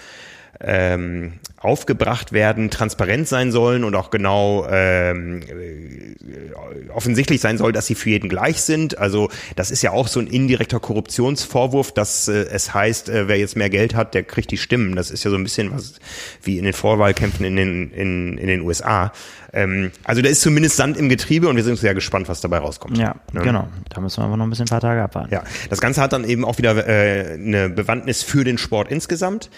ähm, 0.61 1.41
aufgebracht 1.63 2.33
werden, 2.33 2.71
transparent 2.71 3.29
sein 3.29 3.53
sollen 3.53 3.85
und 3.85 3.95
auch 3.95 4.11
genau 4.11 4.67
ähm, 4.69 5.43
äh, 5.43 6.91
offensichtlich 6.93 7.41
sein 7.41 7.59
soll, 7.59 7.73
dass 7.73 7.87
sie 7.87 7.95
für 7.95 8.11
jeden 8.11 8.29
gleich 8.29 8.63
sind. 8.63 8.99
Also 8.99 9.31
das 9.57 9.71
ist 9.71 9.83
ja 9.83 9.93
auch 9.93 10.09
so 10.09 10.21
ein 10.21 10.27
indirekter 10.27 10.81
Korruptionsvorwurf, 10.81 11.93
dass 11.93 12.29
äh, 12.29 12.47
es 12.51 12.75
heißt, 12.75 13.09
äh, 13.09 13.29
wer 13.29 13.39
jetzt 13.39 13.57
mehr 13.57 13.71
Geld 13.71 13.95
hat, 13.95 14.15
der 14.15 14.25
kriegt 14.25 14.51
die 14.51 14.59
Stimmen. 14.59 14.97
Das 14.97 15.11
ist 15.11 15.25
ja 15.25 15.31
so 15.31 15.37
ein 15.37 15.43
bisschen 15.43 15.73
was 15.73 15.95
wie 16.43 16.59
in 16.59 16.65
den 16.65 16.73
Vorwahlkämpfen 16.73 17.45
in 17.45 17.57
den, 17.57 17.91
in, 17.93 18.39
in 18.39 18.47
den 18.49 18.63
USA. 18.63 19.13
Ähm, 19.53 19.93
also 20.05 20.23
da 20.23 20.29
ist 20.29 20.41
zumindest 20.41 20.77
Sand 20.77 20.97
im 20.97 21.09
Getriebe 21.09 21.49
und 21.49 21.57
wir 21.57 21.65
sind 21.65 21.79
sehr 21.79 21.95
gespannt, 21.95 22.29
was 22.29 22.41
dabei 22.41 22.59
rauskommt. 22.59 22.99
Ja, 22.99 23.17
ne? 23.33 23.43
genau. 23.43 23.69
Da 23.91 24.01
müssen 24.01 24.21
wir 24.21 24.25
aber 24.25 24.37
noch 24.37 24.47
ein 24.47 24.51
bisschen 24.51 24.67
ein 24.67 24.71
paar 24.71 24.81
Tage 24.81 25.03
abwarten. 25.03 25.33
Ja, 25.33 25.45
das 25.69 25.81
Ganze 25.81 26.01
hat 26.01 26.13
dann 26.13 26.25
eben 26.25 26.45
auch 26.45 26.59
wieder 26.59 26.89
äh, 26.89 27.35
eine 27.35 27.69
Bewandtnis 27.69 28.23
für 28.23 28.45
den 28.45 28.59
Sport 28.59 28.91
insgesamt, 28.91 29.51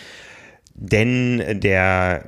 denn 0.74 1.60
der 1.60 2.24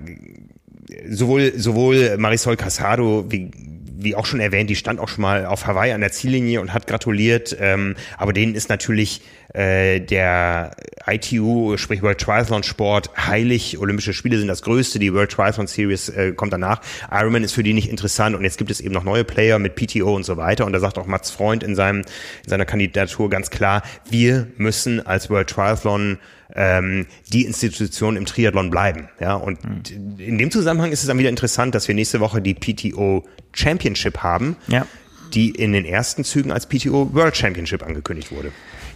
sowohl 1.09 1.53
sowohl 1.57 2.16
Marisol 2.18 2.57
Casado 2.57 3.26
wie 3.28 3.51
wie 3.99 4.14
auch 4.14 4.26
schon 4.26 4.40
erwähnt, 4.40 4.70
die 4.70 4.76
stand 4.76 5.01
auch 5.01 5.09
schon 5.09 5.22
mal 5.22 5.47
auf 5.47 5.66
Hawaii 5.66 5.92
an 5.92 6.01
der 6.01 6.12
Ziellinie 6.12 6.61
und 6.61 6.72
hat 6.72 6.86
gratuliert. 6.86 7.57
Ähm, 7.59 7.97
aber 8.18 8.32
denen 8.32 8.55
ist 8.55 8.68
natürlich 8.68 9.22
äh, 9.55 10.01
der 10.01 10.76
ITU, 11.07 11.76
sprich 11.76 12.03
World 12.03 12.20
Triathlon 12.20 12.62
Sport, 12.62 13.11
heilig. 13.16 13.78
Olympische 13.78 14.12
Spiele 14.12 14.38
sind 14.38 14.49
das 14.49 14.62
größte. 14.62 14.99
Die 14.99 15.12
World 15.14 15.32
Triathlon 15.32 15.66
Series 15.66 16.09
äh, 16.09 16.32
kommt 16.32 16.53
danach. 16.53 16.80
Ironman 17.11 17.42
ist 17.42 17.53
für 17.53 17.62
die 17.62 17.72
nicht 17.72 17.88
interessant. 17.88 18.36
Und 18.36 18.44
jetzt 18.44 18.59
gibt 18.59 18.70
es 18.70 18.80
eben 18.80 18.92
noch 18.92 19.05
neue 19.05 19.24
Player 19.24 19.59
mit 19.59 19.76
PTO 19.76 20.14
und 20.14 20.24
so 20.24 20.36
weiter. 20.36 20.66
Und 20.66 20.72
da 20.72 20.78
sagt 20.78 20.99
auch 20.99 21.07
Mats 21.07 21.30
Freund 21.30 21.62
in, 21.62 21.74
seinem, 21.74 22.01
in 22.01 22.49
seiner 22.49 22.66
Kandidatur 22.66 23.30
ganz 23.30 23.51
klar, 23.51 23.82
wir 24.11 24.47
müssen 24.57 25.05
als 25.05 25.30
World 25.30 25.49
Triathlon 25.49 26.18
ähm, 26.57 27.07
die 27.32 27.44
Institution 27.44 28.16
im 28.16 28.26
Triathlon 28.26 28.70
bleiben. 28.70 29.09
Ja, 29.20 29.34
und 29.34 29.62
mhm. 29.62 30.18
in 30.18 30.38
dem 30.38 30.50
Zusammenhang 30.50 30.90
ist 30.90 31.02
es 31.02 31.07
dann 31.07 31.18
wieder 31.18 31.28
interessant, 31.28 31.74
dass 31.74 31.86
wir 31.86 31.94
nächste 31.94 32.20
Woche 32.20 32.40
die 32.40 32.54
PTO 32.54 33.24
Championship 33.52 34.18
haben, 34.18 34.57
ja. 34.66 34.86
die 35.34 35.50
in 35.50 35.72
den 35.72 35.84
ersten 35.84 36.24
Zügen 36.24 36.50
als 36.50 36.66
PTO 36.66 37.14
World 37.14 37.36
Championship 37.36 37.82
angekündigt 37.82 38.32
wurde. 38.32 38.52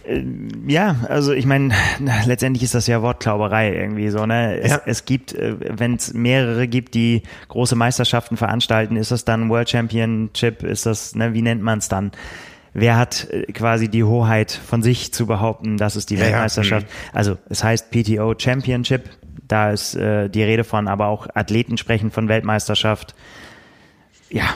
Äh, 0.07 0.23
ja, 0.67 0.95
also 1.07 1.33
ich 1.33 1.45
meine, 1.45 1.73
letztendlich 2.25 2.63
ist 2.63 2.73
das 2.73 2.87
ja 2.87 3.01
Wortklauberei 3.03 3.75
irgendwie 3.75 4.09
so, 4.09 4.25
ne? 4.25 4.59
Es, 4.59 4.71
ja. 4.71 4.81
es 4.85 5.05
gibt, 5.05 5.33
äh, 5.33 5.55
wenn 5.59 5.95
es 5.95 6.13
mehrere 6.13 6.67
gibt, 6.67 6.95
die 6.95 7.21
große 7.47 7.75
Meisterschaften 7.75 8.37
veranstalten, 8.37 8.95
ist 8.95 9.11
das 9.11 9.23
dann 9.23 9.49
World 9.49 9.69
Championship, 9.69 10.63
ist 10.63 10.87
das, 10.87 11.15
ne, 11.15 11.33
wie 11.33 11.43
nennt 11.43 11.61
man 11.61 11.79
es 11.79 11.89
dann? 11.89 12.11
Wer 12.73 12.97
hat 12.97 13.27
äh, 13.29 13.43
quasi 13.51 13.89
die 13.89 14.03
Hoheit 14.03 14.51
von 14.51 14.81
sich 14.81 15.13
zu 15.13 15.25
behaupten, 15.25 15.77
das 15.77 15.95
ist 15.95 16.09
die 16.09 16.15
ja, 16.15 16.21
Weltmeisterschaft. 16.21 16.87
Ja, 16.87 17.09
also 17.13 17.37
es 17.49 17.63
heißt 17.63 17.91
PTO 17.91 18.33
Championship, 18.37 19.09
da 19.47 19.71
ist 19.71 19.95
äh, 19.95 20.29
die 20.29 20.43
Rede 20.43 20.63
von, 20.63 20.87
aber 20.87 21.07
auch 21.07 21.27
Athleten 21.33 21.77
sprechen 21.77 22.11
von 22.11 22.27
Weltmeisterschaft. 22.27 23.15
Ja, 24.29 24.53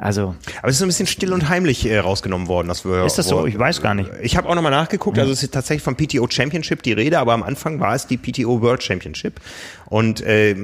also. 0.00 0.36
Aber 0.58 0.68
es 0.68 0.76
ist 0.76 0.78
so 0.78 0.84
ein 0.84 0.88
bisschen 0.88 1.08
still 1.08 1.32
und 1.32 1.48
heimlich 1.48 1.84
äh, 1.84 1.98
rausgenommen 1.98 2.46
worden. 2.46 2.68
Dass 2.68 2.84
wir, 2.84 3.04
ist 3.04 3.18
das 3.18 3.26
so? 3.26 3.46
Ich 3.46 3.58
weiß 3.58 3.82
gar 3.82 3.94
nicht. 3.94 4.08
Ich 4.22 4.36
habe 4.36 4.48
auch 4.48 4.54
nochmal 4.54 4.70
nachgeguckt. 4.70 5.16
Ja. 5.16 5.24
Also 5.24 5.32
es 5.32 5.42
ist 5.42 5.52
tatsächlich 5.52 5.82
vom 5.82 5.96
PTO 5.96 6.28
Championship 6.30 6.84
die 6.84 6.92
Rede, 6.92 7.18
aber 7.18 7.32
am 7.32 7.42
Anfang 7.42 7.80
war 7.80 7.96
es 7.96 8.06
die 8.06 8.16
PTO 8.16 8.62
World 8.62 8.80
Championship. 8.80 9.40
Und 9.86 10.20
äh, 10.20 10.54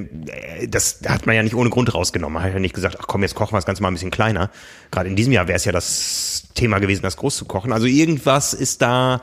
das 0.69 1.01
hat 1.09 1.27
man 1.27 1.35
ja 1.35 1.43
nicht 1.43 1.57
ohne 1.57 1.69
Grund 1.69 1.93
rausgenommen. 1.93 2.35
Man 2.35 2.45
hat 2.45 2.53
ja 2.53 2.61
nicht 2.61 2.75
gesagt, 2.77 2.97
ach 3.01 3.09
komm, 3.09 3.23
jetzt 3.23 3.35
kochen 3.35 3.53
wir 3.53 3.59
das 3.59 3.67
Ganze 3.67 3.83
mal 3.83 3.89
ein 3.89 3.95
bisschen 3.95 4.13
kleiner. 4.13 4.51
Gerade 4.93 5.09
in 5.09 5.17
diesem 5.17 5.33
Jahr 5.33 5.49
wäre 5.49 5.57
es 5.57 5.65
ja 5.65 5.73
das 5.73 6.45
Thema 6.55 6.79
gewesen, 6.79 7.03
das 7.03 7.17
groß 7.17 7.37
zu 7.37 7.45
kochen. 7.45 7.73
Also 7.73 7.87
irgendwas 7.87 8.55
ist 8.55 8.83
da 8.83 9.21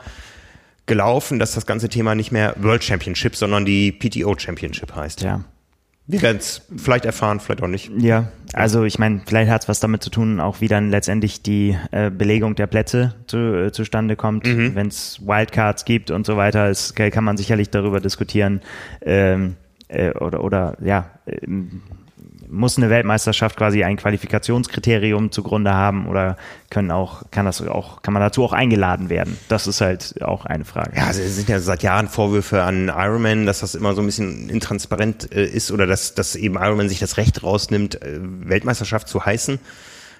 gelaufen, 0.84 1.38
dass 1.38 1.52
das 1.52 1.64
ganze 1.64 1.88
Thema 1.88 2.14
nicht 2.14 2.32
mehr 2.32 2.54
World 2.58 2.84
Championship, 2.84 3.34
sondern 3.34 3.64
die 3.64 3.92
PTO 3.92 4.38
Championship 4.38 4.94
heißt. 4.94 5.22
Ja. 5.22 5.42
Wir 6.12 6.20
werden 6.20 6.36
es 6.36 6.60
vielleicht 6.76 7.06
erfahren, 7.06 7.40
vielleicht 7.40 7.62
auch 7.62 7.68
nicht. 7.68 7.90
Ja, 7.96 8.28
also 8.52 8.84
ich 8.84 8.98
meine, 8.98 9.22
vielleicht 9.24 9.50
hat 9.50 9.62
es 9.62 9.68
was 9.68 9.80
damit 9.80 10.02
zu 10.02 10.10
tun, 10.10 10.40
auch 10.40 10.60
wie 10.60 10.68
dann 10.68 10.90
letztendlich 10.90 11.42
die 11.42 11.74
äh, 11.90 12.10
Belegung 12.10 12.54
der 12.54 12.66
Plätze 12.66 13.14
zu, 13.26 13.38
äh, 13.38 13.72
zustande 13.72 14.14
kommt. 14.14 14.46
Mhm. 14.46 14.74
Wenn 14.74 14.88
es 14.88 15.20
Wildcards 15.24 15.86
gibt 15.86 16.10
und 16.10 16.26
so 16.26 16.36
weiter, 16.36 16.68
ist, 16.68 16.94
kann 16.94 17.24
man 17.24 17.38
sicherlich 17.38 17.70
darüber 17.70 17.98
diskutieren. 18.00 18.60
Ähm, 19.00 19.56
äh, 19.88 20.10
oder, 20.10 20.44
oder 20.44 20.76
ja, 20.82 21.10
ähm, 21.26 21.80
muss 22.52 22.76
eine 22.76 22.90
Weltmeisterschaft 22.90 23.56
quasi 23.56 23.82
ein 23.82 23.96
Qualifikationskriterium 23.96 25.32
zugrunde 25.32 25.72
haben 25.72 26.06
oder 26.06 26.36
können 26.70 26.90
auch, 26.90 27.22
kann 27.30 27.46
das 27.46 27.66
auch, 27.66 28.02
kann 28.02 28.12
man 28.12 28.22
dazu 28.22 28.44
auch 28.44 28.52
eingeladen 28.52 29.08
werden? 29.08 29.38
Das 29.48 29.66
ist 29.66 29.80
halt 29.80 30.22
auch 30.22 30.44
eine 30.44 30.64
Frage. 30.64 30.96
Ja, 30.96 31.06
also 31.06 31.22
es 31.22 31.34
sind 31.34 31.48
ja 31.48 31.58
seit 31.60 31.82
Jahren 31.82 32.08
Vorwürfe 32.08 32.62
an 32.62 32.88
Ironman, 32.88 33.46
dass 33.46 33.60
das 33.60 33.74
immer 33.74 33.94
so 33.94 34.02
ein 34.02 34.06
bisschen 34.06 34.50
intransparent 34.50 35.32
äh, 35.34 35.44
ist 35.44 35.72
oder 35.72 35.86
dass, 35.86 36.14
dass 36.14 36.36
eben 36.36 36.56
Ironman 36.56 36.88
sich 36.88 36.98
das 36.98 37.16
Recht 37.16 37.42
rausnimmt, 37.42 38.02
äh, 38.02 38.18
Weltmeisterschaft 38.20 39.08
zu 39.08 39.24
heißen. 39.24 39.58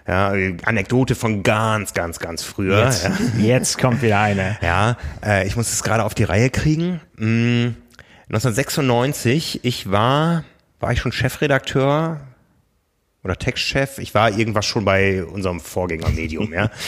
Ja, 0.08 0.34
Anekdote 0.64 1.14
von 1.14 1.44
ganz, 1.44 1.94
ganz, 1.94 2.18
ganz 2.18 2.42
früher. 2.42 2.86
Jetzt, 2.86 3.04
ja. 3.04 3.12
jetzt 3.38 3.78
kommt 3.78 4.02
wieder 4.02 4.18
eine. 4.18 4.58
Ja, 4.62 4.96
äh, 5.24 5.46
ich 5.46 5.54
muss 5.54 5.72
es 5.72 5.84
gerade 5.84 6.02
auf 6.02 6.14
die 6.14 6.24
Reihe 6.24 6.50
kriegen. 6.50 7.00
Hm, 7.18 7.76
1996, 8.28 9.60
ich 9.62 9.90
war 9.90 10.42
war 10.82 10.92
ich 10.92 11.00
schon 11.00 11.12
Chefredakteur 11.12 12.20
oder 13.22 13.36
Textchef. 13.36 13.98
Ich 13.98 14.14
war 14.14 14.36
irgendwas 14.36 14.66
schon 14.66 14.84
bei 14.84 15.24
unserem 15.24 15.60
Vorgängermedium, 15.60 16.52
ja. 16.52 16.70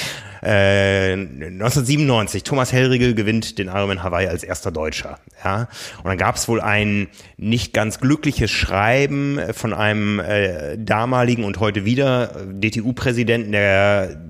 Äh, 0.45 1.15
1997, 1.15 2.43
Thomas 2.43 2.71
Hellriegel 2.71 3.15
gewinnt 3.15 3.59
den 3.59 3.69
Ironman 3.69 4.03
Hawaii 4.03 4.27
als 4.27 4.43
erster 4.43 4.71
Deutscher. 4.71 5.19
Ja? 5.43 5.69
Und 5.97 6.05
dann 6.05 6.19
gab 6.19 6.37
es 6.37 6.49
wohl 6.49 6.61
ein 6.61 7.09
nicht 7.39 7.73
ganz 7.73 7.99
glückliches 7.99 8.51
Schreiben 8.51 9.41
von 9.55 9.73
einem 9.73 10.21
äh, 10.21 10.77
damaligen 10.77 11.45
und 11.45 11.61
heute 11.61 11.87
wieder 11.87 12.45
DTU-Präsidenten, 12.47 13.53
der, 13.53 14.21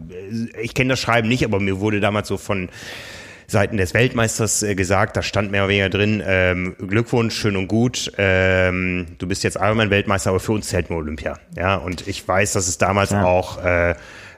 ich 0.63 0.75
kenne 0.75 0.91
das 0.91 1.01
Schreiben 1.01 1.27
nicht, 1.27 1.45
aber 1.45 1.59
mir 1.59 1.81
wurde 1.81 1.99
damals 1.99 2.29
so 2.29 2.37
von 2.37 2.69
Seiten 3.47 3.77
des 3.77 3.95
Weltmeisters 3.95 4.63
äh, 4.63 4.75
gesagt, 4.75 5.17
da 5.17 5.23
stand 5.23 5.51
mehr 5.51 5.63
oder 5.63 5.71
weniger 5.71 5.91
drin, 5.91 6.23
ähm, 6.27 6.77
Glückwunsch, 6.79 7.35
schön 7.35 7.57
und 7.57 7.69
gut, 7.69 8.13
ähm, 8.19 9.07
du 9.19 9.27
bist 9.27 9.45
jetzt 9.45 9.57
Ironman-Weltmeister, 9.57 10.31
aber 10.31 10.41
für 10.41 10.53
uns 10.53 10.69
zählt 10.69 10.91
nur 10.91 11.01
Olympia. 11.01 11.39
Ja, 11.57 11.77
und 11.77 12.07
ich 12.07 12.27
weiß, 12.27 12.53
dass 12.53 12.69
es 12.69 12.79
damals 12.79 13.11
ja. 13.11 13.25
auch 13.25 13.63
äh, 13.63 13.95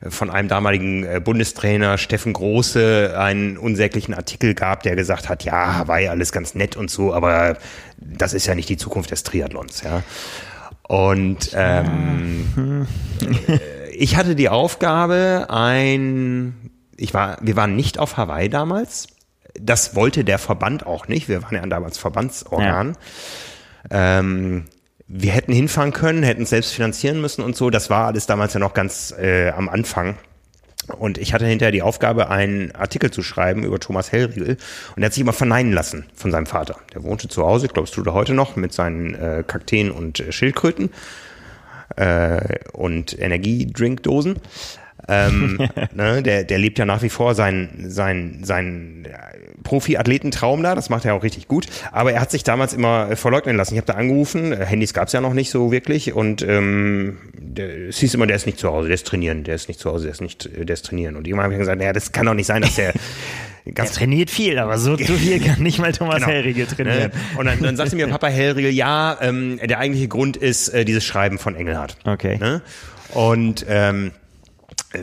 von 0.09 0.31
einem 0.31 0.49
damaligen 0.49 1.05
äh, 1.05 1.21
Bundestrainer 1.23 1.99
Steffen 1.99 2.33
Große 2.33 3.15
einen 3.19 3.57
unsäglichen 3.57 4.15
Artikel 4.15 4.55
gab, 4.55 4.83
der 4.83 4.97
gesagt 4.97 5.29
hat, 5.29 5.45
ja, 5.45 5.85
ja 5.99 6.11
alles 6.11 6.33
ganz 6.33 6.55
nett 6.55 6.77
und 6.77 6.91
so, 6.91 7.15
aber 7.15 7.57
das 7.97 8.35
ist 8.35 8.47
ja 8.47 8.55
nicht 8.55 8.69
die 8.69 8.77
Zukunft 8.77 9.11
des 9.11 9.23
Triathlons, 9.23 9.83
ja. 9.83 10.03
Und 10.83 11.51
ähm, 11.55 12.87
ich 13.93 14.17
hatte 14.17 14.37
die 14.37 14.49
Aufgabe, 14.49 15.47
ein 15.49 16.55
ich 16.97 17.15
war, 17.15 17.39
wir 17.41 17.57
waren 17.57 17.77
nicht 17.77 17.99
auf 17.99 18.17
Hawaii 18.17 18.49
damals. 18.49 19.09
Das 19.59 19.95
wollte 19.95 20.25
der 20.25 20.39
Verband 20.39 20.87
auch 20.87 21.09
nicht. 21.09 21.29
Wir 21.29 21.43
waren 21.43 21.55
ja 21.55 21.67
damals 21.67 21.99
Verbandsorgan. 21.99 22.97
Ja. 23.91 24.19
Ähm, 24.19 24.65
wir 25.09 25.33
hätten 25.33 25.53
hinfahren 25.53 25.93
können, 25.93 26.23
hätten 26.23 26.43
es 26.43 26.51
selbst 26.51 26.73
finanzieren 26.73 27.21
müssen 27.21 27.43
und 27.43 27.57
so. 27.57 27.71
Das 27.71 27.91
war 27.91 28.07
alles 28.07 28.27
damals 28.27 28.55
ja 28.55 28.61
noch 28.61 28.75
ganz 28.75 29.15
äh, 29.17 29.51
am 29.51 29.69
Anfang. 29.69 30.17
Und 30.99 31.19
ich 31.19 31.33
hatte 31.33 31.47
hinterher 31.47 31.73
die 31.73 31.83
Aufgabe, 31.83 32.31
einen 32.31 32.73
Artikel 32.73 33.11
zu 33.11 33.23
schreiben 33.23 33.65
über 33.65 33.81
Thomas 33.81 34.13
Hellriegel. 34.13 34.57
Und 34.95 35.03
er 35.03 35.07
hat 35.07 35.15
sich 35.15 35.21
immer 35.21 35.33
verneinen 35.33 35.73
lassen 35.73 36.07
von 36.15 36.31
seinem 36.31 36.47
Vater. 36.47 36.77
Der 36.95 37.03
wohnte 37.03 37.29
zu 37.29 37.45
Hause, 37.45 37.67
ich 37.67 37.73
glaube, 37.73 37.89
es 37.89 37.93
tut 37.93 38.07
er 38.07 38.15
heute 38.15 38.35
noch, 38.35 38.57
mit 38.57 38.73
seinen 38.73 39.15
äh, 39.15 39.45
Kakteen 39.47 39.91
und 39.91 40.21
äh, 40.21 40.33
Schildkröten 40.33 40.91
äh, 41.97 42.59
und 42.73 43.19
Energiedrinkdosen. 43.19 44.39
Ähm, 45.09 45.59
ne, 45.95 46.23
der, 46.23 46.45
der 46.45 46.59
lebt 46.59 46.79
ja 46.79 46.85
nach 46.85 47.03
wie 47.03 47.09
vor 47.09 47.35
seinen 47.35 47.91
sein, 47.91 48.41
sein 48.43 49.09
Profi-Athletentraum 49.63 50.63
da, 50.63 50.75
das 50.75 50.91
macht 50.91 51.05
er 51.05 51.15
auch 51.15 51.23
richtig 51.23 51.49
gut. 51.49 51.67
Aber 51.93 52.13
er 52.13 52.21
hat 52.21 52.31
sich 52.31 52.45
damals 52.45 52.73
immer 52.73 53.11
äh, 53.11 53.17
verleugnen 53.17 53.57
lassen. 53.57 53.75
Ich 53.75 53.79
habe 53.79 53.93
da 53.93 53.95
angerufen, 53.95 54.53
äh, 54.53 54.65
Handys 54.65 54.95
gab 54.95 55.09
es 55.09 55.13
ja 55.13 55.21
noch 55.21 55.35
nicht 55.35 55.51
so 55.51 55.73
wirklich 55.73 56.13
und 56.13 56.43
ähm, 56.43 57.19
der, 57.35 57.89
es 57.89 57.99
hieß 57.99 58.15
immer, 58.15 58.27
der 58.27 58.37
ist 58.37 58.47
nicht 58.47 58.59
zu 58.59 58.71
Hause, 58.71 58.89
der 58.89 58.95
ist 58.95 59.07
trainieren, 59.07 59.45
der 59.45 59.55
ist 59.55 59.69
nicht 59.69 59.81
zu 59.81 59.91
Hause, 59.91 60.05
der 60.05 60.13
ist 60.13 60.21
nicht, 60.21 60.49
der 60.57 60.75
ist 60.75 60.87
trainieren. 60.87 61.17
Und 61.17 61.27
irgendwann 61.27 61.45
habe 61.45 61.55
ich 61.55 61.61
gesagt, 61.61 61.79
naja, 61.79 61.93
das 61.93 62.13
kann 62.13 62.27
doch 62.27 62.35
nicht 62.35 62.47
sein, 62.47 62.63
dass 62.63 62.77
der 62.77 62.93
Ganz 63.75 63.91
er 63.91 63.97
trainiert 63.97 64.31
viel, 64.31 64.59
aber 64.59 64.79
so 64.79 64.97
viel 64.97 65.41
kann 65.41 65.63
nicht 65.63 65.79
mal 65.79 65.93
Thomas 65.93 66.17
genau. 66.17 66.29
Hellriegel 66.29 66.67
trainieren. 66.67 66.99
Ne? 66.99 67.11
Und 67.37 67.47
dann, 67.47 67.61
dann 67.61 67.77
sagte 67.77 67.97
mir 67.97 68.07
Papa 68.07 68.29
Hellriegel, 68.29 68.71
ja, 68.71 69.19
ähm, 69.21 69.59
der 69.63 69.79
eigentliche 69.79 70.09
Grund 70.09 70.37
ist 70.37 70.69
äh, 70.69 70.85
dieses 70.85 71.05
Schreiben 71.05 71.39
von 71.39 71.57
Engelhardt. 71.57 71.97
Okay. 72.05 72.39
Ne? 72.39 72.63
Und 73.13 73.67
ähm, 73.69 74.13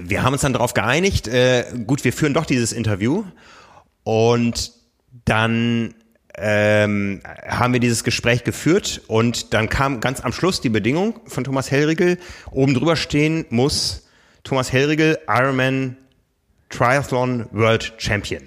wir 0.02 0.24
haben 0.24 0.34
uns 0.34 0.42
dann 0.42 0.54
darauf 0.54 0.74
geeinigt, 0.74 1.28
äh, 1.28 1.66
gut, 1.86 2.04
wir 2.04 2.14
führen 2.14 2.34
doch 2.34 2.46
dieses 2.46 2.72
Interview. 2.72 3.24
Und 4.04 4.72
dann 5.26 5.96
ähm, 6.36 7.22
haben 7.48 7.74
wir 7.74 7.80
dieses 7.80 8.04
Gespräch 8.04 8.44
geführt. 8.44 9.02
Und 9.08 9.54
dann 9.54 9.70
kam 9.70 10.00
ganz 10.00 10.22
am 10.22 10.34
Schluss 10.34 10.62
die 10.62 10.70
Bedingung 10.70 11.20
von 11.26 11.44
Thomas 11.44 11.72
Hellriegel, 11.72 12.18
oben 12.52 12.74
drüber 12.74 12.96
stehen 12.96 13.46
muss 13.50 14.04
Thomas 14.44 14.74
Hellriegel 14.74 15.20
Ironman 15.28 15.96
Triathlon 16.70 17.48
World 17.52 17.94
Champion. 17.98 18.44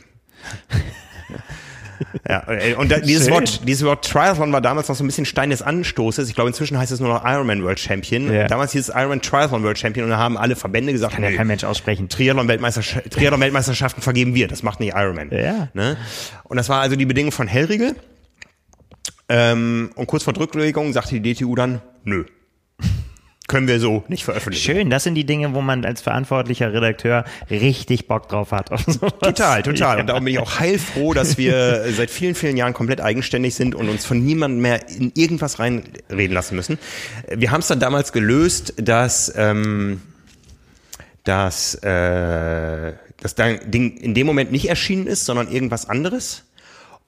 Ja, 2.29 2.45
und 2.77 2.91
da, 2.91 2.99
dieses 2.99 3.31
Wort, 3.31 3.69
dieses 3.69 3.85
Wort 3.87 4.05
Triathlon 4.05 4.53
war 4.53 4.61
damals 4.61 4.89
noch 4.89 4.97
so 4.97 5.05
ein 5.05 5.07
bisschen 5.07 5.27
Stein 5.27 5.51
des 5.51 5.63
Anstoßes. 5.63 6.29
Ich 6.29 6.35
glaube, 6.35 6.51
inzwischen 6.51 6.77
heißt 6.77 6.91
es 6.91 6.99
nur 6.99 7.09
noch 7.09 7.25
Ironman 7.25 7.63
World 7.63 7.79
Champion. 7.79 8.33
Ja. 8.33 8.49
Damals 8.49 8.73
hieß 8.73 8.89
es 8.89 8.95
Ironman 8.95 9.23
Triathlon 9.23 9.63
World 9.63 9.79
Champion 9.79 10.05
und 10.05 10.11
da 10.11 10.19
haben 10.19 10.37
alle 10.37 10.57
Verbände 10.57 10.93
gesagt, 10.93 11.15
kann 11.15 11.23
ja 11.23 11.31
kein 11.31 11.47
Mensch 11.47 11.63
aussprechen. 11.63 12.09
Triathlon, 12.09 12.49
Weltmeisterschaft, 12.49 13.11
Triathlon 13.13 13.41
Weltmeisterschaften 13.41 14.03
vergeben 14.03 14.35
wir, 14.35 14.49
das 14.49 14.65
macht 14.65 14.81
nicht 14.81 14.95
Ironman. 14.95 15.31
Ja. 15.31 15.69
Ne? 15.75 15.97
Und 16.45 16.57
das 16.57 16.69
war 16.69 16.81
also 16.81 16.97
die 16.97 17.07
Bedingung 17.07 17.31
von 17.31 17.47
Hellriegel. 17.47 17.95
Ähm, 19.29 19.91
und 19.95 20.07
kurz 20.07 20.25
vor 20.25 20.33
Drücklegung 20.33 20.93
sagte 20.93 21.21
die 21.21 21.35
DTU 21.35 21.55
dann, 21.55 21.81
nö 22.05 22.25
können 23.49 23.69
wir 23.69 23.79
so 23.79 24.05
nicht 24.09 24.25
veröffentlichen. 24.25 24.65
Schön, 24.65 24.91
das 24.91 25.05
sind 25.05 25.15
die 25.15 25.25
Dinge, 25.25 25.55
wo 25.55 25.61
man 25.61 25.85
als 25.85 26.01
verantwortlicher 26.01 26.73
Redakteur 26.73 27.25
richtig 27.49 28.09
Bock 28.09 28.29
drauf 28.29 28.51
hat. 28.53 28.71
Total, 29.21 29.63
total. 29.63 30.01
Und 30.01 30.09
darum 30.09 30.25
bin 30.25 30.35
ich 30.35 30.41
auch 30.41 30.59
heilfroh, 30.59 31.15
dass 31.15 31.39
wir 31.39 31.85
seit 31.97 32.11
vielen, 32.11 32.35
vielen 32.35 32.57
Jahren 32.57 32.75
komplett 32.75 33.01
eigenständig 33.01 33.55
sind 33.55 33.75
und 33.75 33.89
uns 33.89 34.05
von 34.05 34.25
niemandem 34.25 34.61
mehr 34.61 34.89
in 34.89 35.13
irgendwas 35.15 35.59
reinreden 35.59 36.35
lassen 36.35 36.57
müssen. 36.57 36.79
Wir 37.29 37.53
haben 37.53 37.61
es 37.61 37.69
dann 37.69 37.79
damals 37.81 38.13
gelöst, 38.13 38.75
dass, 38.79 39.33
ähm, 39.37 40.03
dass 41.25 41.75
äh, 41.77 42.93
das 43.21 43.35
Ding 43.35 43.97
in 43.97 44.15
dem 44.15 44.27
Moment 44.27 44.51
nicht 44.51 44.69
erschienen 44.69 45.07
ist, 45.07 45.25
sondern 45.25 45.51
irgendwas 45.51 45.89
anderes. 45.89 46.45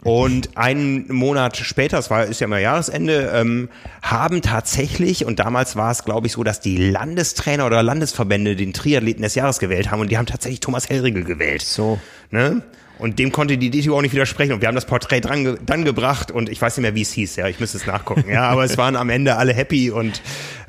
Und 0.04 0.56
einen 0.56 1.12
Monat 1.12 1.56
später, 1.56 1.98
es 1.98 2.08
war 2.08 2.24
ist 2.24 2.40
ja 2.40 2.44
immer 2.44 2.58
Jahresende, 2.58 3.32
ähm, 3.34 3.68
haben 4.00 4.42
tatsächlich 4.42 5.24
und 5.24 5.40
damals 5.40 5.74
war 5.74 5.90
es, 5.90 6.04
glaube 6.04 6.28
ich, 6.28 6.34
so, 6.34 6.44
dass 6.44 6.60
die 6.60 6.76
Landestrainer 6.76 7.66
oder 7.66 7.82
Landesverbände 7.82 8.54
den 8.54 8.72
Triathleten 8.72 9.22
des 9.22 9.34
Jahres 9.34 9.58
gewählt 9.58 9.90
haben 9.90 10.00
und 10.00 10.08
die 10.10 10.16
haben 10.16 10.26
tatsächlich 10.26 10.60
Thomas 10.60 10.88
Hellriegel 10.88 11.24
gewählt. 11.24 11.62
So, 11.62 11.98
ne? 12.30 12.62
Und 12.98 13.18
dem 13.18 13.32
konnte 13.32 13.56
die 13.58 13.70
DTU 13.70 13.96
auch 13.96 14.02
nicht 14.02 14.12
widersprechen. 14.12 14.52
Und 14.52 14.60
wir 14.60 14.68
haben 14.68 14.74
das 14.74 14.86
Porträt 14.86 15.20
dran, 15.20 15.58
dann 15.64 15.84
gebracht 15.84 16.30
und 16.30 16.48
ich 16.48 16.60
weiß 16.60 16.76
nicht 16.76 16.82
mehr, 16.82 16.94
wie 16.94 17.02
es 17.02 17.12
hieß, 17.12 17.36
ja, 17.36 17.46
ich 17.48 17.60
müsste 17.60 17.78
es 17.78 17.86
nachgucken. 17.86 18.28
Ja, 18.28 18.48
aber 18.48 18.64
es 18.64 18.76
waren 18.76 18.96
am 18.96 19.10
Ende 19.10 19.36
alle 19.36 19.52
happy 19.52 19.90
und 19.90 20.20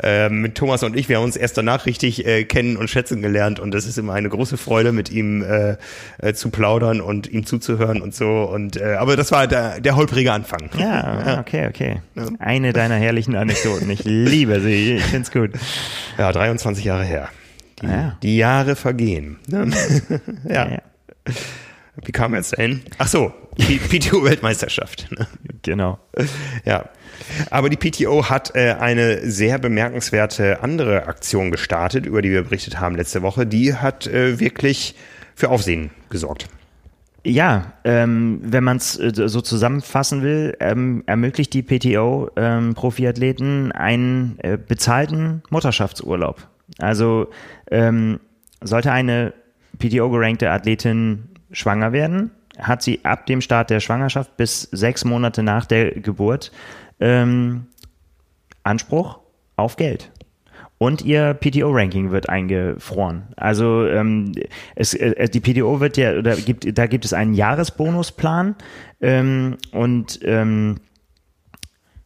ähm, 0.02 0.52
Thomas 0.54 0.84
und 0.84 0.96
ich, 0.96 1.10
wir 1.10 1.18
haben 1.18 1.24
uns 1.24 1.36
erst 1.36 1.58
danach 1.58 1.86
richtig 1.86 2.26
äh, 2.26 2.44
kennen 2.46 2.78
und 2.78 2.90
schätzen 2.90 3.22
gelernt 3.22 3.60
und 3.60 3.72
das 3.72 3.86
ist 3.86 3.98
immer 3.98 4.14
eine 4.14 4.30
große 4.30 4.58
Freude, 4.58 4.92
mit 4.92 5.12
ihm 5.12 5.44
äh, 5.44 5.78
äh, 6.20 6.34
zu 6.34 6.50
plaudern 6.50 7.02
und 7.02 7.28
ihm 7.28 7.46
zuzuhören 7.46 8.02
und 8.02 8.16
so. 8.16 8.44
Und 8.44 8.78
äh, 8.78 8.96
aber 8.96 9.16
das 9.16 9.32
war 9.32 9.48
der, 9.48 9.82
der 9.82 9.96
holprige 9.96 10.32
Anfang. 10.32 10.70
Ja, 10.78 11.40
okay, 11.40 11.68
okay. 11.68 12.02
Ja. 12.16 12.28
Eine 12.40 12.74
deiner 12.74 12.96
herrlichen 12.96 13.36
Anekdoten. 13.36 13.90
Ich 13.90 14.04
liebe 14.04 14.60
sie, 14.62 14.96
ich 14.96 15.04
find's 15.04 15.32
gut. 15.32 15.52
Ja, 16.18 16.32
23 16.32 16.86
Jahre 16.86 17.04
her. 17.04 17.30
Die, 17.82 17.88
ja. 17.88 18.18
die 18.22 18.38
Jahre 18.38 18.76
vergehen. 18.76 19.38
Ja. 19.48 19.66
ja. 20.50 20.82
Wie 22.06 22.12
kam 22.12 22.34
er 22.34 22.40
jetzt 22.40 22.54
dahin? 22.58 22.82
Ach 22.98 23.08
so, 23.08 23.34
die 23.58 23.78
PTO-Weltmeisterschaft. 24.00 25.08
Ne? 25.12 25.28
Genau. 25.62 26.00
Ja. 26.66 26.90
Aber 27.50 27.70
die 27.70 27.78
PTO 27.78 28.30
hat 28.30 28.56
äh, 28.56 28.76
eine 28.80 29.30
sehr 29.30 29.60
bemerkenswerte 29.60 30.64
andere 30.64 31.08
Aktion 31.08 31.52
gestartet, 31.52 32.06
über 32.06 32.22
die 32.22 32.32
wir 32.32 32.44
berichtet 32.44 32.80
haben 32.80 32.96
letzte 32.96 33.22
Woche. 33.22 33.46
Die 33.46 33.76
hat 33.76 34.08
äh, 34.08 34.40
wirklich 34.40 34.96
für 35.36 35.50
Aufsehen 35.50 35.92
gesorgt. 36.10 36.48
Ja, 37.26 37.74
ähm, 37.84 38.40
wenn 38.44 38.64
man 38.64 38.78
es 38.78 38.98
äh, 38.98 39.12
so 39.14 39.42
zusammenfassen 39.42 40.22
will, 40.22 40.56
ähm, 40.60 41.04
ermöglicht 41.06 41.54
die 41.54 41.64
PTO 41.64 42.30
ähm, 42.38 42.76
Profiathleten 42.76 43.72
einen 43.74 44.40
äh, 44.40 44.58
bezahlten 44.58 45.44
Mutterschaftsurlaub. 45.50 46.48
Also 46.78 47.30
ähm, 47.72 48.20
sollte 48.62 48.92
eine 48.92 49.34
PTO-gerankte 49.80 50.50
Athletin 50.50 51.29
schwanger 51.52 51.92
werden, 51.92 52.32
hat 52.58 52.82
sie 52.82 53.04
ab 53.04 53.26
dem 53.26 53.42
Start 53.42 53.70
der 53.70 53.80
Schwangerschaft 53.80 54.38
bis 54.38 54.64
sechs 54.64 55.06
Monate 55.06 55.44
nach 55.44 55.66
der 55.66 55.92
Geburt 55.92 56.52
ähm, 57.00 57.68
Anspruch 58.64 59.20
auf 59.56 59.76
Geld. 59.76 60.12
Und 60.78 61.02
ihr 61.02 61.34
PTO-Ranking 61.34 62.12
wird 62.12 62.30
eingefroren. 62.30 63.24
Also 63.36 63.86
ähm, 63.86 64.32
es, 64.76 64.94
äh, 64.94 65.28
die 65.28 65.42
PTO 65.42 65.82
wird 65.82 65.98
ja, 65.98 66.14
oder 66.14 66.38
gibt, 66.38 66.78
da 66.78 66.88
gibt 66.88 67.04
es 67.04 67.12
einen 67.12 67.34
Jahresbonusplan 67.34 68.56
ähm, 69.02 69.58
und 69.74 70.20
ähm, 70.24 70.78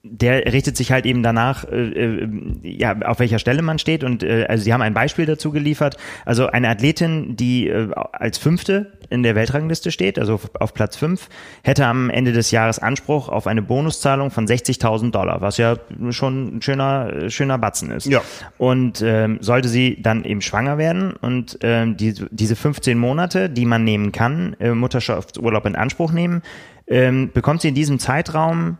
der 0.06 0.52
richtet 0.52 0.76
sich 0.76 0.92
halt 0.92 1.06
eben 1.06 1.24
danach, 1.24 1.64
äh, 1.64 1.78
äh, 1.78 2.30
ja, 2.62 2.94
auf 3.04 3.20
welcher 3.20 3.40
Stelle 3.40 3.62
man 3.62 3.80
steht. 3.80 4.04
Und 4.04 4.22
äh, 4.22 4.46
also 4.50 4.62
sie 4.62 4.74
haben 4.74 4.82
ein 4.82 4.94
Beispiel 4.94 5.26
dazu 5.26 5.52
geliefert. 5.52 5.96
Also 6.26 6.48
eine 6.48 6.68
Athletin, 6.68 7.38
die 7.38 7.70
äh, 7.70 7.90
als 8.12 8.38
Fünfte 8.38 8.92
in 9.10 9.24
der 9.24 9.36
Weltrangliste 9.36 9.92
steht, 9.92 10.20
also 10.20 10.42
auf 10.60 10.74
Platz 10.74 10.98
fünf, 10.98 11.30
hätte 11.64 11.86
am 11.86 12.10
Ende 12.10 12.34
des 12.34 12.52
Jahres 12.52 12.80
Anspruch 12.80 13.30
auf 13.30 13.48
eine 13.48 13.62
Bonuszahlung 13.62 14.30
von 14.30 14.46
60.000 14.46 15.12
Dollar, 15.12 15.40
was 15.40 15.56
ja 15.56 15.78
schon 16.10 16.58
ein 16.58 16.62
schöner, 16.62 17.30
schöner 17.30 17.58
Batzen 17.58 17.90
ist. 17.90 18.06
Ja. 18.06 18.22
Und 18.58 19.02
ähm, 19.02 19.38
sollte 19.40 19.70
sie 19.70 20.02
dann 20.02 20.26
eben 20.26 20.42
schwanger 20.42 20.78
werden 20.78 21.14
und 21.14 21.60
ähm, 21.62 21.96
die, 21.96 22.14
diese 22.30 22.58
15 22.58 22.98
Monate, 22.98 23.50
die 23.50 23.66
man 23.66 23.86
nehmen 23.86 24.12
kann, 24.12 24.58
äh, 24.60 24.72
Mutterschaftsurlaub 24.72 25.66
in 25.66 25.78
Anspruch 25.78 26.12
nehmen, 26.12 26.42
ähm, 26.88 27.32
bekommt 27.34 27.62
sie 27.62 27.70
in 27.70 27.76
diesem 27.76 28.00
Zeitraum 28.00 28.78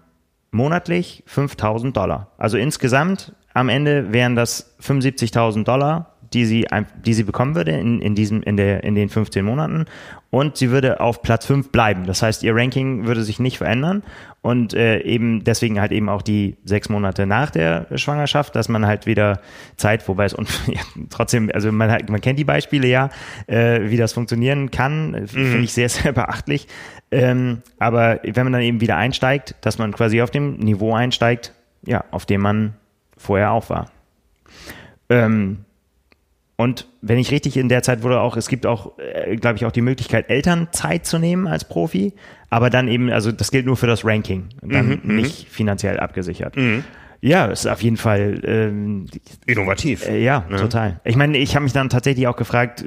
monatlich 0.54 1.24
5000 1.26 1.96
Dollar. 1.96 2.32
Also 2.38 2.58
insgesamt 2.58 3.34
am 3.54 3.70
Ende 3.70 4.14
wären 4.14 4.36
das 4.36 4.76
75.000 4.82 5.64
Dollar, 5.64 6.14
die 6.34 6.46
sie, 6.46 6.66
die 7.06 7.14
sie 7.14 7.24
bekommen 7.24 7.56
würde 7.56 7.72
in, 7.72 8.02
in, 8.02 8.16
diesem, 8.16 8.42
in, 8.44 8.58
der, 8.58 8.84
in 8.84 8.96
den 8.96 9.10
15 9.10 9.46
Monaten. 9.46 9.86
Und 10.34 10.58
sie 10.58 10.72
würde 10.72 11.00
auf 11.00 11.22
Platz 11.22 11.46
5 11.46 11.70
bleiben. 11.72 12.08
Das 12.08 12.24
heißt, 12.24 12.42
ihr 12.42 12.56
Ranking 12.56 13.06
würde 13.06 13.22
sich 13.22 13.40
nicht 13.40 13.60
verändern. 13.60 14.02
Und 14.42 14.74
äh, 14.74 15.00
eben 15.02 15.44
deswegen 15.44 15.80
halt 15.80 15.92
eben 15.92 16.10
auch 16.10 16.24
die 16.24 16.58
sechs 16.66 16.90
Monate 16.90 17.28
nach 17.28 17.52
der 17.52 17.86
Schwangerschaft, 17.94 18.56
dass 18.56 18.68
man 18.68 18.88
halt 18.88 19.06
wieder 19.06 19.42
Zeit, 19.78 20.08
wobei 20.08 20.26
es 20.26 20.34
und 20.34 20.50
ja, 20.68 20.82
trotzdem, 21.12 21.52
also 21.54 21.72
man, 21.72 21.92
hat, 21.92 22.10
man 22.10 22.20
kennt 22.20 22.40
die 22.40 22.46
Beispiele 22.46 22.88
ja, 22.88 23.12
äh, 23.46 23.92
wie 23.92 23.96
das 23.96 24.14
funktionieren 24.14 24.72
kann, 24.72 25.12
mhm. 25.12 25.28
finde 25.28 25.60
ich 25.66 25.74
sehr, 25.74 25.88
sehr 25.88 26.14
beachtlich. 26.14 26.68
Ähm, 27.12 27.62
aber 27.78 28.20
wenn 28.24 28.44
man 28.44 28.54
dann 28.54 28.64
eben 28.64 28.82
wieder 28.82 28.98
einsteigt, 28.98 29.54
dass 29.62 29.78
man 29.78 29.92
quasi 29.92 30.20
auf 30.24 30.32
dem 30.32 30.56
Niveau 30.56 30.96
einsteigt, 30.96 31.54
ja, 31.86 32.06
auf 32.10 32.26
dem 32.26 32.42
man 32.42 32.74
vorher 33.18 33.52
auch 33.52 33.70
war. 33.70 33.92
Ähm, 35.10 35.60
und 36.64 36.88
wenn 37.02 37.18
ich 37.18 37.30
richtig 37.32 37.58
in 37.58 37.68
der 37.68 37.84
Zeit 37.84 38.04
wurde 38.04 38.22
auch, 38.22 38.38
es 38.38 38.48
gibt 38.48 38.66
auch, 38.66 38.98
äh, 38.98 39.36
glaube 39.36 39.58
ich, 39.58 39.66
auch 39.66 39.72
die 39.72 39.82
Möglichkeit, 39.82 40.30
Elternzeit 40.30 41.06
zu 41.06 41.20
nehmen 41.20 41.46
als 41.46 41.66
Profi, 41.66 42.14
aber 42.50 42.70
dann 42.70 42.88
eben, 42.88 43.12
also 43.12 43.34
das 43.34 43.52
gilt 43.52 43.66
nur 43.66 43.76
für 43.76 43.88
das 43.88 44.06
Ranking, 44.06 44.46
dann 44.62 44.88
mhm, 44.88 45.00
mhm. 45.04 45.16
nicht 45.18 45.50
finanziell 45.50 46.00
abgesichert. 46.00 46.56
Mhm. 46.56 46.86
Ja, 47.20 47.48
ist 47.48 47.68
auf 47.68 47.82
jeden 47.82 47.98
Fall 47.98 48.42
ähm, 48.46 49.08
innovativ. 49.46 50.08
Äh, 50.08 50.24
ja, 50.24 50.46
ja, 50.50 50.58
total. 50.58 51.02
Ich 51.04 51.18
meine, 51.18 51.38
ich 51.38 51.56
habe 51.56 51.64
mich 51.64 51.74
dann 51.74 51.90
tatsächlich 51.90 52.28
auch 52.28 52.38
gefragt, 52.38 52.86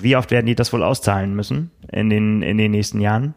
wie 0.00 0.16
oft 0.16 0.30
werden 0.30 0.46
die 0.46 0.54
das 0.54 0.72
wohl 0.72 0.82
auszahlen 0.82 1.34
müssen 1.34 1.70
in 1.92 2.08
den 2.08 2.40
in 2.40 2.56
den 2.56 2.70
nächsten 2.70 3.00
Jahren? 3.00 3.34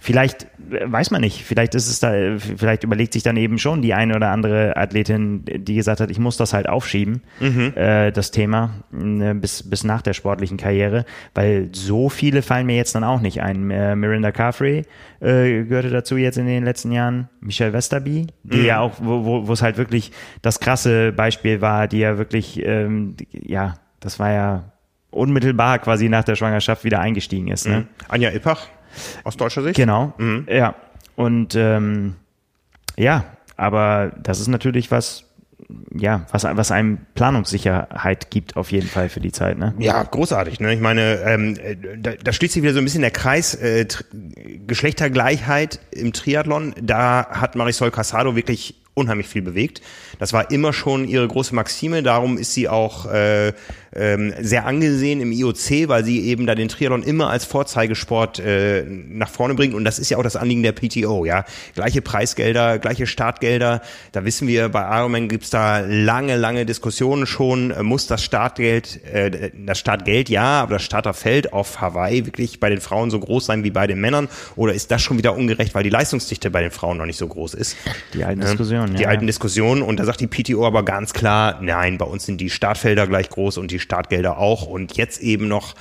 Vielleicht 0.00 0.46
weiß 0.70 1.10
man 1.10 1.20
nicht. 1.20 1.44
Vielleicht 1.44 1.74
ist 1.74 1.88
es 1.88 1.98
da, 1.98 2.12
vielleicht 2.38 2.84
überlegt 2.84 3.12
sich 3.12 3.24
dann 3.24 3.36
eben 3.36 3.58
schon 3.58 3.82
die 3.82 3.94
eine 3.94 4.14
oder 4.14 4.30
andere 4.30 4.76
Athletin, 4.76 5.44
die 5.44 5.74
gesagt 5.74 6.00
hat, 6.00 6.10
ich 6.10 6.20
muss 6.20 6.36
das 6.36 6.52
halt 6.52 6.68
aufschieben, 6.68 7.22
mhm. 7.40 7.72
äh, 7.74 8.12
das 8.12 8.30
Thema, 8.30 8.70
äh, 8.92 9.34
bis, 9.34 9.68
bis 9.68 9.82
nach 9.82 10.00
der 10.00 10.12
sportlichen 10.12 10.56
Karriere, 10.56 11.04
weil 11.34 11.70
so 11.72 12.08
viele 12.08 12.42
fallen 12.42 12.66
mir 12.66 12.76
jetzt 12.76 12.94
dann 12.94 13.02
auch 13.02 13.20
nicht 13.20 13.42
ein. 13.42 13.70
Äh, 13.70 13.96
Miranda 13.96 14.30
Carfrey 14.30 14.84
äh, 15.20 15.64
gehörte 15.64 15.90
dazu 15.90 16.16
jetzt 16.16 16.38
in 16.38 16.46
den 16.46 16.64
letzten 16.64 16.92
Jahren, 16.92 17.28
Michelle 17.40 17.72
Westerby, 17.72 18.28
die 18.44 18.58
mhm. 18.58 18.64
ja 18.64 18.78
auch, 18.78 18.92
wo, 19.00 19.48
wo 19.48 19.52
es 19.52 19.62
halt 19.62 19.78
wirklich 19.78 20.12
das 20.42 20.60
krasse 20.60 21.12
Beispiel 21.12 21.60
war, 21.60 21.88
die 21.88 21.98
ja 21.98 22.18
wirklich, 22.18 22.64
ähm, 22.64 23.16
ja, 23.32 23.74
das 23.98 24.20
war 24.20 24.30
ja 24.30 24.72
unmittelbar 25.10 25.80
quasi 25.80 26.08
nach 26.08 26.22
der 26.22 26.36
Schwangerschaft 26.36 26.84
wieder 26.84 27.00
eingestiegen 27.00 27.48
ist. 27.48 27.66
Ne? 27.66 27.80
Mhm. 27.80 27.86
Anja 28.08 28.30
Ippach 28.30 28.68
aus 29.24 29.36
deutscher 29.36 29.62
Sicht? 29.62 29.76
Genau, 29.76 30.12
ja. 30.48 30.74
Und 31.16 31.54
ähm, 31.56 32.14
ja, 32.96 33.24
aber 33.56 34.12
das 34.22 34.40
ist 34.40 34.48
natürlich 34.48 34.90
was, 34.90 35.24
ja, 35.94 36.26
was, 36.30 36.44
was 36.44 36.70
einem 36.70 36.98
Planungssicherheit 37.14 38.30
gibt 38.30 38.56
auf 38.56 38.70
jeden 38.70 38.88
Fall 38.88 39.08
für 39.08 39.20
die 39.20 39.32
Zeit. 39.32 39.58
Ne? 39.58 39.74
Ja, 39.78 40.02
großartig. 40.02 40.60
Ne? 40.60 40.72
Ich 40.74 40.80
meine, 40.80 41.20
ähm, 41.26 41.56
da, 41.98 42.12
da 42.12 42.32
schließt 42.32 42.54
sich 42.54 42.62
wieder 42.62 42.72
so 42.72 42.78
ein 42.78 42.84
bisschen 42.84 43.02
der 43.02 43.10
Kreis 43.10 43.54
äh, 43.56 43.86
Geschlechtergleichheit 44.66 45.80
im 45.90 46.12
Triathlon. 46.12 46.74
Da 46.80 47.26
hat 47.30 47.56
Marisol 47.56 47.90
Casado 47.90 48.36
wirklich 48.36 48.76
unheimlich 48.98 49.28
viel 49.28 49.42
bewegt. 49.42 49.80
Das 50.18 50.32
war 50.32 50.50
immer 50.50 50.72
schon 50.72 51.08
ihre 51.08 51.26
große 51.26 51.54
Maxime. 51.54 52.02
Darum 52.02 52.38
ist 52.38 52.52
sie 52.54 52.68
auch 52.68 53.06
äh, 53.06 53.52
ähm, 53.94 54.34
sehr 54.40 54.66
angesehen 54.66 55.20
im 55.20 55.32
IOC, 55.32 55.88
weil 55.88 56.04
sie 56.04 56.26
eben 56.26 56.46
da 56.46 56.54
den 56.54 56.68
Triathlon 56.68 57.02
immer 57.02 57.30
als 57.30 57.44
Vorzeigesport 57.44 58.38
äh, 58.38 58.84
nach 58.84 59.30
vorne 59.30 59.54
bringt. 59.54 59.74
Und 59.74 59.84
das 59.84 59.98
ist 59.98 60.10
ja 60.10 60.18
auch 60.18 60.22
das 60.22 60.36
Anliegen 60.36 60.62
der 60.62 60.72
PTO. 60.72 61.24
Ja, 61.24 61.44
gleiche 61.74 62.02
Preisgelder, 62.02 62.78
gleiche 62.78 63.06
Startgelder. 63.06 63.80
Da 64.12 64.24
wissen 64.24 64.48
wir, 64.48 64.68
bei 64.68 64.82
Ironman 64.98 65.28
gibt's 65.28 65.50
da 65.50 65.80
lange, 65.80 66.36
lange 66.36 66.66
Diskussionen 66.66 67.26
schon. 67.26 67.70
Äh, 67.70 67.82
Muss 67.82 68.06
das 68.06 68.22
Startgeld, 68.22 69.04
äh, 69.04 69.50
das 69.66 69.78
Startgeld 69.78 70.28
ja, 70.28 70.62
aber 70.62 70.74
das 70.74 70.82
Starterfeld 70.82 71.52
auf 71.52 71.80
Hawaii 71.80 72.26
wirklich 72.26 72.60
bei 72.60 72.70
den 72.70 72.80
Frauen 72.80 73.10
so 73.10 73.20
groß 73.20 73.46
sein 73.46 73.64
wie 73.64 73.70
bei 73.70 73.86
den 73.86 74.00
Männern? 74.00 74.28
Oder 74.56 74.74
ist 74.74 74.90
das 74.90 75.02
schon 75.02 75.18
wieder 75.18 75.34
ungerecht, 75.34 75.74
weil 75.74 75.84
die 75.84 75.90
Leistungsdichte 75.90 76.50
bei 76.50 76.62
den 76.62 76.70
Frauen 76.70 76.98
noch 76.98 77.06
nicht 77.06 77.18
so 77.18 77.26
groß 77.26 77.54
ist? 77.54 77.76
Die 78.14 78.24
alten 78.24 78.42
Ne? 78.87 78.87
Diskussionen. 78.88 78.96
Die 78.96 79.02
ja, 79.02 79.08
alten 79.08 79.24
ja. 79.24 79.26
Diskussionen. 79.26 79.82
Und 79.82 80.00
da 80.00 80.04
sagt 80.04 80.20
die 80.20 80.26
PTO 80.26 80.66
aber 80.66 80.84
ganz 80.84 81.12
klar, 81.12 81.58
nein, 81.62 81.98
bei 81.98 82.04
uns 82.04 82.26
sind 82.26 82.40
die 82.40 82.50
Startfelder 82.50 83.06
gleich 83.06 83.28
groß 83.28 83.58
und 83.58 83.70
die 83.70 83.78
Startgelder 83.78 84.38
auch. 84.38 84.66
Und 84.66 84.96
jetzt 84.96 85.20
eben 85.20 85.48
noch 85.48 85.74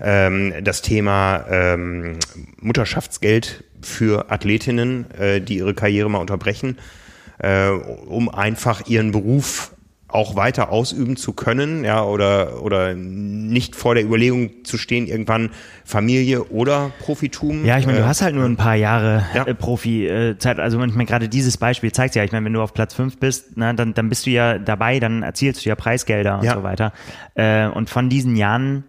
ähm, 0.00 0.54
das 0.62 0.82
Thema 0.82 1.44
ähm, 1.50 2.18
Mutterschaftsgeld 2.60 3.64
für 3.82 4.30
Athletinnen, 4.30 5.10
äh, 5.12 5.40
die 5.40 5.58
ihre 5.58 5.74
Karriere 5.74 6.10
mal 6.10 6.18
unterbrechen, 6.18 6.78
äh, 7.38 7.68
um 7.68 8.28
einfach 8.28 8.86
ihren 8.86 9.12
Beruf 9.12 9.72
auch 10.12 10.36
weiter 10.36 10.70
ausüben 10.70 11.16
zu 11.16 11.32
können, 11.32 11.84
ja, 11.84 12.02
oder, 12.04 12.62
oder 12.62 12.94
nicht 12.94 13.76
vor 13.76 13.94
der 13.94 14.04
Überlegung 14.04 14.64
zu 14.64 14.78
stehen, 14.78 15.06
irgendwann 15.06 15.50
Familie 15.84 16.44
oder 16.44 16.90
Profitum. 17.00 17.64
Ja, 17.64 17.78
ich 17.78 17.86
meine, 17.86 17.98
du 17.98 18.04
Äh, 18.04 18.06
hast 18.08 18.22
halt 18.22 18.34
nur 18.34 18.44
ein 18.44 18.56
paar 18.56 18.74
Jahre 18.76 19.24
Ja. 19.34 19.44
äh, 19.46 19.54
Profi-Zeit. 19.54 20.58
Also 20.60 20.82
ich 20.82 20.94
meine, 20.94 21.06
gerade 21.06 21.28
dieses 21.28 21.56
Beispiel 21.56 21.92
zeigt 21.92 22.14
ja, 22.14 22.24
ich 22.24 22.32
meine, 22.32 22.44
wenn 22.46 22.52
du 22.52 22.62
auf 22.62 22.74
Platz 22.74 22.94
fünf 22.94 23.18
bist, 23.18 23.52
na, 23.56 23.72
dann, 23.72 23.94
dann 23.94 24.08
bist 24.08 24.26
du 24.26 24.30
ja 24.30 24.58
dabei, 24.58 25.00
dann 25.00 25.22
erzielst 25.22 25.64
du 25.64 25.68
ja 25.68 25.74
Preisgelder 25.74 26.38
und 26.38 26.44
Ja. 26.44 26.54
so 26.54 26.62
weiter. 26.62 26.92
Äh, 27.34 27.66
und 27.68 27.90
von 27.90 28.08
diesen 28.08 28.36
Jahren 28.36 28.84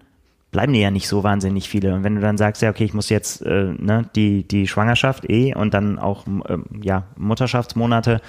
bleiben 0.51 0.73
dir 0.73 0.81
ja 0.81 0.91
nicht 0.91 1.07
so 1.07 1.23
wahnsinnig 1.23 1.69
viele. 1.69 1.93
Und 1.95 2.03
wenn 2.03 2.15
du 2.15 2.21
dann 2.21 2.37
sagst, 2.37 2.61
ja, 2.61 2.69
okay, 2.69 2.83
ich 2.83 2.93
muss 2.93 3.07
jetzt 3.09 3.41
äh, 3.45 3.71
ne, 3.77 4.09
die, 4.15 4.45
die 4.45 4.67
Schwangerschaft 4.67 5.29
eh 5.29 5.55
und 5.55 5.73
dann 5.73 5.97
auch 5.97 6.25
ähm, 6.27 6.65
ja, 6.81 7.03
Mutterschaftsmonate 7.17 8.19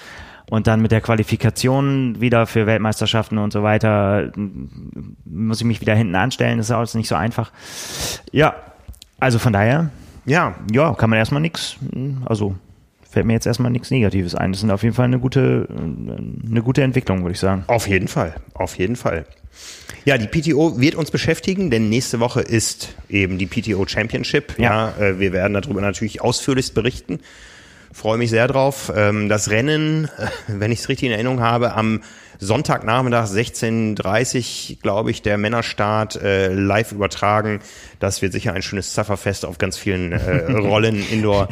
und 0.53 0.67
dann 0.67 0.83
mit 0.83 0.93
der 0.93 1.01
Qualifikation 1.01 2.21
wieder 2.21 2.47
für 2.47 2.67
Weltmeisterschaften 2.67 3.39
und 3.39 3.55
so 3.55 3.63
weiter 3.63 4.31
muss 5.25 5.61
ich 5.61 5.65
mich 5.67 5.81
wieder 5.81 5.95
hinten 5.95 6.15
anstellen. 6.15 6.59
Das 6.59 6.67
ist 6.67 6.73
alles 6.77 6.95
nicht 6.95 7.09
so 7.09 7.15
einfach. 7.15 7.51
Ja, 8.33 8.55
also 9.19 9.39
von 9.39 9.55
daher, 9.55 9.89
ja, 10.27 10.55
ja, 10.71 10.93
kann 10.93 11.09
man 11.09 11.19
erstmal 11.19 11.41
nichts, 11.41 11.77
also 12.27 12.55
fällt 13.11 13.25
mir 13.25 13.33
jetzt 13.33 13.47
erstmal 13.47 13.71
nichts 13.71 13.91
Negatives 13.91 14.35
ein. 14.35 14.53
Das 14.53 14.61
sind 14.61 14.71
auf 14.71 14.83
jeden 14.83 14.95
Fall 14.95 15.07
eine 15.07 15.19
gute, 15.21 15.69
eine 15.71 16.61
gute 16.63 16.83
Entwicklung, 16.83 17.23
würde 17.23 17.33
ich 17.33 17.41
sagen. 17.41 17.65
Auf 17.69 17.89
jeden 17.89 18.09
Fall, 18.09 18.35
auf 18.53 18.77
jeden 18.77 18.97
Fall. 18.97 19.25
Ja, 20.05 20.19
die 20.19 20.27
PTO 20.27 20.79
wird 20.79 20.97
uns 20.97 21.11
beschäftigen, 21.11 21.71
denn 21.71 21.89
nächste 21.89 22.21
Woche 22.21 22.43
ist 22.43 22.95
eben 23.09 23.39
die 23.39 23.47
PTO 23.47 23.87
Championship. 23.87 24.59
Ja, 24.59 24.93
Ja. 24.99 25.03
äh, 25.03 25.19
wir 25.19 25.33
werden 25.33 25.55
darüber 25.55 25.81
natürlich 25.81 26.21
ausführlichst 26.21 26.75
berichten. 26.75 27.21
Freue 27.93 28.19
mich 28.19 28.31
sehr 28.31 28.49
drauf. 28.49 28.93
Ähm, 28.95 29.29
Das 29.29 29.51
Rennen, 29.51 30.09
wenn 30.49 30.73
ich 30.73 30.81
es 30.81 30.89
richtig 30.89 31.07
in 31.09 31.13
Erinnerung 31.13 31.41
habe, 31.41 31.75
am 31.75 32.03
Sonntagnachmittag 32.39 33.27
16.30 33.27 34.81
glaube 34.83 35.13
ich, 35.13 35.23
der 35.23 35.39
Männerstart 35.39 36.21
äh, 36.21 36.53
live 36.53 36.91
übertragen. 36.91 37.61
Das 38.01 38.21
wird 38.21 38.33
sicher 38.33 38.53
ein 38.53 38.63
schönes 38.63 38.95
Zafferfest 38.95 39.45
auf 39.45 39.59
ganz 39.59 39.77
vielen 39.79 40.11
äh, 40.11 40.51
Rollen 40.53 41.09
indoor. 41.09 41.49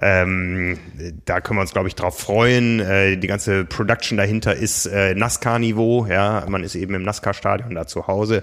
ähm, 0.00 0.78
da 1.26 1.40
können 1.42 1.58
wir 1.58 1.62
uns, 1.62 1.72
glaube 1.72 1.88
ich, 1.88 1.94
drauf 1.94 2.18
freuen. 2.18 2.80
Äh, 2.80 3.16
die 3.18 3.26
ganze 3.26 3.64
Production 3.66 4.16
dahinter 4.16 4.54
ist 4.54 4.86
äh, 4.86 5.14
NASCAR-Niveau. 5.14 6.06
Ja, 6.06 6.44
man 6.48 6.64
ist 6.64 6.74
eben 6.74 6.94
im 6.94 7.02
NASCAR-Stadion 7.02 7.74
da 7.74 7.86
zu 7.86 8.06
Hause. 8.06 8.42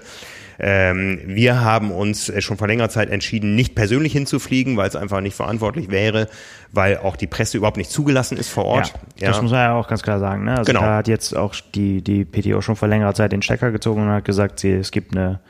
Ähm, 0.60 1.20
wir 1.24 1.60
haben 1.60 1.92
uns 1.92 2.28
äh, 2.28 2.40
schon 2.40 2.56
vor 2.56 2.66
längerer 2.66 2.88
Zeit 2.88 3.10
entschieden, 3.10 3.54
nicht 3.54 3.74
persönlich 3.74 4.12
hinzufliegen, 4.12 4.76
weil 4.76 4.88
es 4.88 4.96
einfach 4.96 5.20
nicht 5.20 5.36
verantwortlich 5.36 5.90
wäre, 5.90 6.28
weil 6.72 6.98
auch 6.98 7.14
die 7.16 7.28
Presse 7.28 7.56
überhaupt 7.58 7.76
nicht 7.76 7.90
zugelassen 7.90 8.36
ist 8.36 8.48
vor 8.48 8.64
Ort. 8.64 8.92
Ja, 9.18 9.28
das 9.28 9.40
muss 9.40 9.52
man 9.52 9.60
ja 9.60 9.74
auch 9.74 9.86
ganz 9.86 10.02
klar 10.02 10.18
sagen. 10.18 10.44
Ne? 10.44 10.56
Also 10.56 10.64
Genau. 10.72 10.80
da 10.80 10.96
hat 10.96 11.08
jetzt 11.08 11.36
auch 11.36 11.54
die, 11.74 12.02
die 12.02 12.24
PTO 12.24 12.60
schon 12.60 12.74
vor 12.76 12.88
längerer 12.88 13.14
Zeit 13.14 13.30
den 13.32 13.42
Stecker 13.42 13.70
gezogen 13.70 14.02
und 14.02 14.08
hat 14.08 14.24
gesagt, 14.24 14.58
sie, 14.58 14.72
es 14.72 14.90
gibt 14.90 15.16
eine 15.16 15.40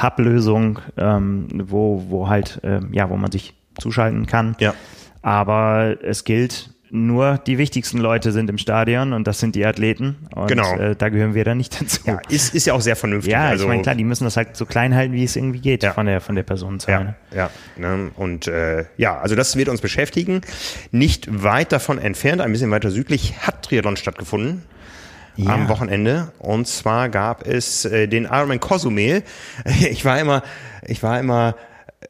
Hub-Lösung, 0.00 0.80
ähm, 0.96 1.48
wo, 1.52 2.04
wo 2.08 2.28
halt, 2.28 2.60
ähm, 2.64 2.88
ja, 2.92 3.08
wo 3.08 3.16
man 3.16 3.30
sich 3.30 3.54
zuschalten 3.78 4.26
kann. 4.26 4.56
Ja. 4.58 4.74
Aber 5.22 5.96
es 6.02 6.24
gilt, 6.24 6.70
nur 6.90 7.38
die 7.38 7.58
wichtigsten 7.58 7.98
Leute 7.98 8.30
sind 8.32 8.48
im 8.48 8.58
Stadion 8.58 9.12
und 9.12 9.26
das 9.26 9.40
sind 9.40 9.54
die 9.54 9.66
Athleten. 9.66 10.16
Und 10.34 10.48
Genau. 10.48 10.76
äh, 10.76 10.94
da 10.96 11.08
gehören 11.08 11.34
wir 11.34 11.44
dann 11.44 11.56
nicht 11.58 11.80
dazu. 11.80 12.00
Ja, 12.06 12.20
ist, 12.28 12.54
ist 12.54 12.66
ja 12.66 12.74
auch 12.74 12.80
sehr 12.80 12.96
vernünftig. 12.96 13.32
Ja, 13.32 13.44
also, 13.46 13.64
ich 13.64 13.68
meine, 13.68 13.82
klar, 13.82 13.94
die 13.94 14.04
müssen 14.04 14.24
das 14.24 14.36
halt 14.36 14.56
so 14.56 14.66
klein 14.66 14.94
halten, 14.94 15.12
wie 15.12 15.24
es 15.24 15.34
irgendwie 15.36 15.60
geht 15.60 15.82
Ja. 15.82 15.92
von 15.92 16.06
der 16.06 16.20
von 16.20 16.34
der 16.36 16.44
Personenzahl. 16.44 17.04
ne? 17.04 17.14
Ja, 17.34 17.50
ja. 17.76 17.96
Ne? 17.96 18.10
Und 18.16 18.46
äh, 18.46 18.84
ja, 18.96 19.18
also 19.18 19.34
das 19.34 19.56
wird 19.56 19.68
uns 19.68 19.80
beschäftigen. 19.80 20.42
Nicht 20.92 21.42
weit 21.42 21.72
davon 21.72 21.98
entfernt, 21.98 22.40
ein 22.40 22.52
bisschen 22.52 22.70
weiter 22.70 22.90
südlich, 22.90 23.34
hat 23.40 23.62
Triathlon 23.64 23.96
stattgefunden. 23.96 24.62
Ja. 25.38 25.50
Am 25.52 25.68
Wochenende. 25.68 26.32
Und 26.38 26.66
zwar 26.66 27.08
gab 27.10 27.46
es 27.46 27.84
äh, 27.84 28.06
den 28.06 28.24
Ironman 28.24 28.60
Cozumel. 28.60 29.22
Ich 29.90 30.04
war 30.04 30.18
immer, 30.18 30.42
ich 30.86 31.02
war 31.02 31.20
immer, 31.20 31.56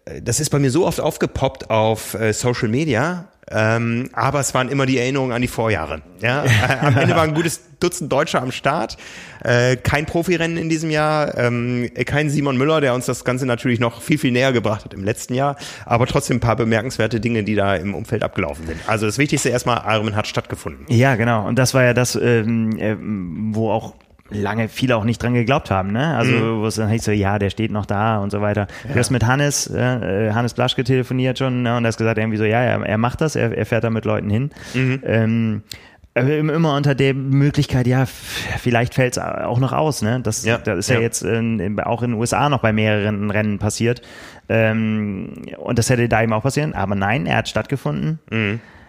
äh, 0.05 0.23
das 0.23 0.39
ist 0.39 0.51
bei 0.51 0.59
mir 0.61 0.71
so 0.71 0.87
oft 0.87 1.01
aufgepoppt 1.01 1.71
auf 1.71 2.15
äh, 2.15 2.33
Social 2.33 2.69
Media. 2.69 3.27
Ähm, 3.49 4.11
aber 4.13 4.41
es 4.41 4.55
waren 4.55 4.69
immer 4.69 4.87
die 4.87 4.99
Erinnerungen 4.99 5.33
an 5.33 5.41
die 5.41 5.49
Vorjahre. 5.49 6.03
Ja, 6.21 6.45
am 6.81 6.97
Ende 6.97 7.15
war 7.15 7.23
ein 7.23 7.35
gutes 7.35 7.61
Dutzend 7.79 8.11
Deutscher 8.11 8.43
am 8.43 8.51
Start. 8.51 8.97
Äh, 9.45 9.77
kein 9.77 10.07
Profirennen 10.07 10.57
in 10.57 10.69
diesem 10.69 10.91
Jahr, 10.91 11.37
ähm, 11.39 11.89
kein 12.07 12.31
Simon 12.31 12.57
Müller, 12.57 12.81
der 12.81 12.95
uns 12.95 13.07
das 13.07 13.25
Ganze 13.25 13.47
natürlich 13.47 13.79
noch 13.79 14.03
viel, 14.03 14.19
viel 14.19 14.33
näher 14.33 14.53
gebracht 14.53 14.85
hat 14.85 14.95
im 14.95 15.05
letzten 15.05 15.35
Jahr. 15.35 15.57
Aber 15.85 16.07
trotzdem 16.07 16.39
ein 16.39 16.41
paar 16.41 16.57
bemerkenswerte 16.57 17.21
Dinge, 17.21 17.45
die 17.45 17.55
da 17.55 17.77
im 17.77 17.95
Umfeld 17.95 18.25
abgelaufen 18.25 18.67
sind. 18.67 18.81
Also 18.89 19.07
das 19.07 19.19
Wichtigste 19.19 19.51
erstmal, 19.51 19.83
Ironman 19.87 20.17
hat 20.17 20.27
stattgefunden. 20.27 20.87
Ja, 20.89 21.15
genau. 21.15 21.47
Und 21.47 21.57
das 21.59 21.75
war 21.75 21.85
ja 21.85 21.95
das, 21.95 22.17
ähm, 22.17 22.77
äh, 22.79 22.97
wo 23.55 23.71
auch 23.71 23.95
lange 24.31 24.69
viele 24.69 24.97
auch 24.97 25.05
nicht 25.05 25.23
dran 25.23 25.35
geglaubt 25.35 25.71
haben, 25.71 25.93
ne? 25.93 26.17
Also 26.17 26.33
Mhm. 26.33 26.61
wo 26.63 26.67
es 26.67 26.75
dann 26.77 26.89
hieß 26.89 27.05
so, 27.05 27.13
ja, 27.13 27.39
der 27.39 27.51
steht 27.51 27.71
noch 27.71 27.87
da 27.87 28.19
und 28.19 28.31
so 28.31 28.41
weiter. 28.41 28.67
Du 28.93 28.99
hast 28.99 29.11
mit 29.11 29.25
Hannes, 29.27 29.69
äh, 29.71 30.33
Hannes 30.33 30.55
Blaschke 30.55 30.83
telefoniert 30.85 31.39
schon 31.39 31.63
ne? 31.63 31.77
und 31.77 31.85
er 31.85 31.89
hat 31.89 31.97
gesagt 31.99 32.19
irgendwie 32.19 32.39
so, 32.39 32.45
ja, 32.45 32.61
er, 32.61 32.83
er 32.85 32.99
macht 32.99 33.21
das, 33.21 33.37
er, 33.37 33.57
er 33.57 33.67
fährt 33.67 33.85
da 33.85 33.91
mit 33.91 34.05
Leuten 34.05 34.29
hin. 34.29 34.51
Mhm. 34.75 35.03
Ähm, 35.05 35.63
immer 36.15 36.75
unter 36.75 36.95
der 36.95 37.13
Möglichkeit, 37.13 37.87
ja, 37.87 38.07
vielleicht 38.07 38.95
fällt 38.95 39.19
es 39.19 39.23
auch 39.23 39.59
noch 39.59 39.75
aus, 39.75 40.01
ne? 40.01 40.21
Das, 40.23 40.45
Ja, 40.47 40.57
das 40.57 40.79
ist 40.79 40.89
ja, 40.89 40.97
ja. 40.97 41.03
jetzt 41.03 41.23
in, 41.23 41.79
auch 41.81 42.03
in 42.03 42.13
den 42.13 42.19
USA 42.21 42.49
noch 42.49 42.61
bei 42.63 42.73
mehreren 42.73 43.31
Rennen 43.31 43.59
passiert. 43.59 44.01
Ähm, 44.49 45.35
und 45.59 45.79
das 45.79 45.91
hätte 45.91 46.09
da 46.09 46.23
eben 46.23 46.33
auch 46.33 46.43
passieren. 46.43 46.73
Aber 46.75 46.95
nein, 46.95 47.27
er 47.27 47.37
hat 47.39 47.49
stattgefunden. 47.51 48.19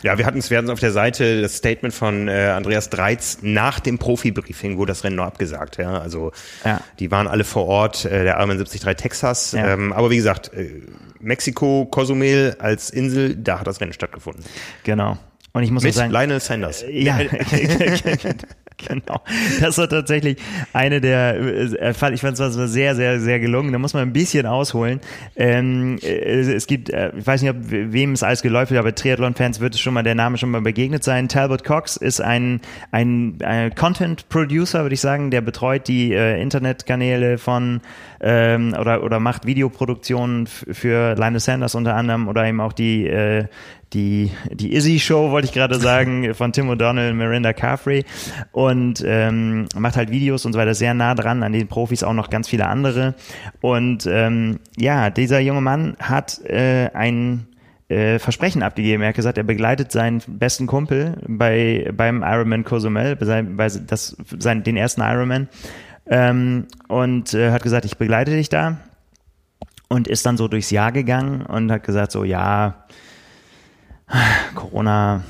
Ja, 0.04 0.18
wir 0.18 0.26
hatten 0.26 0.38
es, 0.40 0.50
wir 0.50 0.58
hatten 0.58 0.70
auf 0.70 0.80
der 0.80 0.92
Seite 0.92 1.42
das 1.42 1.56
Statement 1.58 1.94
von 1.94 2.28
äh, 2.28 2.54
Andreas 2.56 2.90
Dreiz 2.90 3.40
nach 3.42 3.80
dem 3.80 3.98
Profi-Briefing, 3.98 4.78
wo 4.78 4.86
das 4.86 5.04
Rennen 5.04 5.16
noch 5.16 5.26
abgesagt. 5.26 5.78
Ja, 5.78 6.00
also 6.00 6.32
Ja. 6.64 6.82
die 7.00 7.10
waren 7.12 7.28
alle 7.28 7.44
vor 7.44 7.66
Ort, 7.66 8.06
äh, 8.06 8.24
der 8.24 8.36
Ironman 8.38 8.58
73 8.58 8.96
Texas. 8.96 9.52
Ja. 9.54 9.74
Ähm, 9.74 9.94
aber 9.94 10.10
wie 10.10 10.18
gesagt, 10.18 10.54
äh, 10.54 10.82
Mexiko, 11.20 11.86
Cozumel 11.90 12.56
als 12.60 12.90
Insel, 12.90 13.36
da 13.36 13.60
hat 13.60 13.68
das 13.68 13.82
Rennen 13.82 13.94
stattgefunden. 13.94 14.44
Genau. 14.84 15.18
Und 15.54 15.64
ich 15.64 15.72
muss 15.72 15.82
Mit 15.84 15.96
sagen, 15.96 16.12
Lionel 16.12 16.40
Sanders. 16.40 16.86
Ja, 16.88 17.20
genau. 18.88 19.22
Das 19.60 19.78
war 19.78 19.90
tatsächlich 19.90 20.38
eine 20.74 21.02
der, 21.02 21.36
äh, 21.36 21.92
ich 21.92 21.98
fand 22.22 22.40
es 22.40 22.58
war 22.58 22.68
sehr, 22.68 22.96
sehr, 22.96 23.20
sehr 23.20 23.40
gelungen. 23.40 23.72
Da 23.72 23.80
muss 23.80 23.94
man 23.94 24.04
ein 24.04 24.14
bisschen 24.14 24.46
ausholen. 24.46 25.02
Ähm, 25.36 25.98
äh, 26.02 26.42
es 26.42 26.68
gibt, 26.68 26.90
äh, 26.90 27.12
ich 27.18 27.26
weiß 27.26 27.42
nicht, 27.42 27.52
ob 27.52 27.58
wem 27.70 28.14
es 28.14 28.24
alles 28.24 28.42
geläuft 28.42 28.72
ist, 28.72 28.78
aber 28.78 28.94
Triathlon-Fans 28.94 29.60
wird 29.60 29.76
es 29.76 29.82
schon 29.82 29.94
mal 29.94 30.04
der 30.04 30.16
Name 30.16 30.38
schon 30.38 30.52
mal 30.52 30.62
begegnet 30.62 31.04
sein. 31.04 31.28
Talbot 31.28 31.64
Cox 31.64 31.98
ist 31.98 32.22
ein, 32.22 32.62
ein, 32.92 33.40
ein 33.44 33.74
Content-Producer, 33.74 34.84
würde 34.84 34.94
ich 34.94 35.02
sagen, 35.02 35.32
der 35.32 35.42
betreut 35.42 35.88
die 35.88 36.14
äh, 36.14 36.40
Internetkanäle 36.42 37.38
von 37.38 37.82
ähm, 38.20 38.76
oder, 38.80 39.04
oder 39.04 39.20
macht 39.20 39.46
Videoproduktionen 39.46 40.48
für 40.48 41.16
Lionel 41.16 41.40
Sanders 41.40 41.76
unter 41.76 41.96
anderem 41.96 42.28
oder 42.28 42.46
eben 42.46 42.62
auch 42.62 42.74
die, 42.74 43.08
äh, 43.08 43.46
die, 43.94 44.32
die 44.52 44.76
Izzy 44.76 45.00
Show, 45.00 45.32
wollte 45.32 45.48
ich 45.48 45.54
gerade 45.54 45.76
sagen, 45.80 46.34
von 46.34 46.52
Tim 46.52 46.70
O'Donnell 46.70 47.12
und 47.12 47.18
Miranda 47.18 47.54
Carfrey 47.54 48.04
und 48.52 49.04
ähm, 49.06 49.68
macht 49.76 49.96
halt 49.96 50.12
Videos 50.12 50.46
und 50.46 50.54
so 50.54 50.60
weiter 50.60 50.74
sehr 50.74 50.94
nah 50.94 51.16
dran 51.16 51.44
an 51.44 51.54
den 51.54 51.68
Profis 51.68 52.04
auch 52.04 52.14
noch 52.14 52.30
ganz 52.30 52.50
viele 52.50 52.68
andere. 52.68 53.16
Und 53.62 54.06
ähm, 54.10 54.60
ja, 54.76 55.10
dieser 55.10 55.40
junge 55.40 55.62
Mann 55.62 55.96
hat 56.00 56.44
äh, 56.46 56.90
ein 56.94 57.48
äh, 57.90 58.20
Versprechen 58.20 58.64
abgegeben. 58.64 59.02
Er 59.04 59.10
hat 59.10 59.16
gesagt, 59.16 59.38
er 59.38 59.46
begleitet 59.46 59.92
seinen 59.92 60.22
besten 60.28 60.68
Kumpel 60.68 61.16
bei 61.28 61.90
beim 61.96 62.24
Ironman 62.24 62.66
Cozumel, 62.66 63.16
bei, 63.16 63.42
bei 63.42 63.68
das, 63.68 64.18
sein, 64.38 64.64
den 64.64 64.76
ersten 64.76 65.02
Ironman 65.02 65.48
ähm, 66.10 66.68
und 66.88 67.34
äh, 67.34 67.52
hat 67.52 67.64
gesagt, 67.64 67.86
ich 67.86 67.98
begleite 67.98 68.32
dich 68.32 68.50
da 68.50 68.78
und 69.88 70.08
ist 70.08 70.26
dann 70.26 70.38
so 70.38 70.48
durchs 70.48 70.72
Jahr 70.72 70.92
gegangen 70.92 71.46
und 71.46 71.72
hat 71.72 71.84
gesagt 71.84 72.12
so, 72.12 72.24
ja, 72.24 72.86
Corona, 74.56 75.24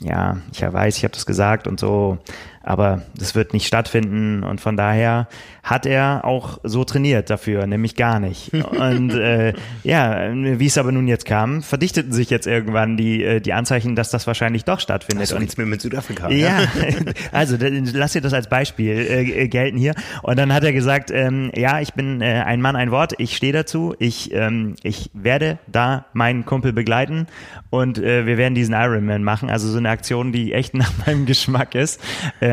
ja, 0.00 0.38
ich 0.52 0.62
weiß, 0.62 0.96
ich 0.96 1.04
habe 1.04 1.14
das 1.14 1.26
gesagt 1.26 1.66
und 1.66 1.78
so, 1.78 2.18
aber 2.64 3.02
das 3.16 3.34
wird 3.34 3.52
nicht 3.52 3.66
stattfinden 3.66 4.42
und 4.42 4.60
von 4.60 4.76
daher 4.76 5.28
hat 5.62 5.86
er 5.86 6.24
auch 6.24 6.58
so 6.62 6.84
trainiert 6.84 7.30
dafür, 7.30 7.66
nämlich 7.66 7.96
gar 7.96 8.20
nicht. 8.20 8.52
Und 8.52 9.10
äh, 9.14 9.54
ja, 9.82 10.30
wie 10.32 10.66
es 10.66 10.76
aber 10.76 10.92
nun 10.92 11.08
jetzt 11.08 11.24
kam, 11.24 11.62
verdichteten 11.62 12.12
sich 12.12 12.28
jetzt 12.28 12.46
irgendwann 12.46 12.98
die, 12.98 13.24
äh, 13.24 13.40
die 13.40 13.54
Anzeichen, 13.54 13.96
dass 13.96 14.10
das 14.10 14.26
wahrscheinlich 14.26 14.64
doch 14.64 14.78
stattfindet. 14.78 15.32
und 15.32 15.40
nichts 15.40 15.56
mehr 15.56 15.66
mit 15.66 15.80
Südafrika. 15.80 16.28
Ja, 16.30 16.58
also 17.32 17.56
lass 17.60 18.12
dir 18.12 18.20
das 18.20 18.34
als 18.34 18.48
Beispiel 18.48 18.90
äh, 18.90 19.48
gelten 19.48 19.78
hier. 19.78 19.94
Und 20.22 20.38
dann 20.38 20.52
hat 20.52 20.64
er 20.64 20.72
gesagt, 20.72 21.10
ähm, 21.10 21.50
ja, 21.54 21.80
ich 21.80 21.94
bin 21.94 22.20
äh, 22.20 22.42
ein 22.44 22.60
Mann, 22.60 22.76
ein 22.76 22.90
Wort, 22.90 23.14
ich 23.18 23.34
stehe 23.34 23.52
dazu, 23.52 23.94
ich, 23.98 24.32
ähm, 24.34 24.76
ich 24.82 25.10
werde 25.14 25.58
da 25.66 26.06
meinen 26.12 26.44
Kumpel 26.44 26.72
begleiten 26.74 27.26
und 27.70 27.98
äh, 27.98 28.26
wir 28.26 28.36
werden 28.36 28.54
diesen 28.54 28.74
Ironman 28.74 29.24
machen. 29.24 29.48
Also 29.48 29.68
so 29.68 29.78
eine 29.78 29.88
Aktion, 29.88 30.32
die 30.32 30.52
echt 30.52 30.74
nach 30.74 30.92
meinem 31.06 31.24
Geschmack 31.26 31.74
ist. 31.74 32.00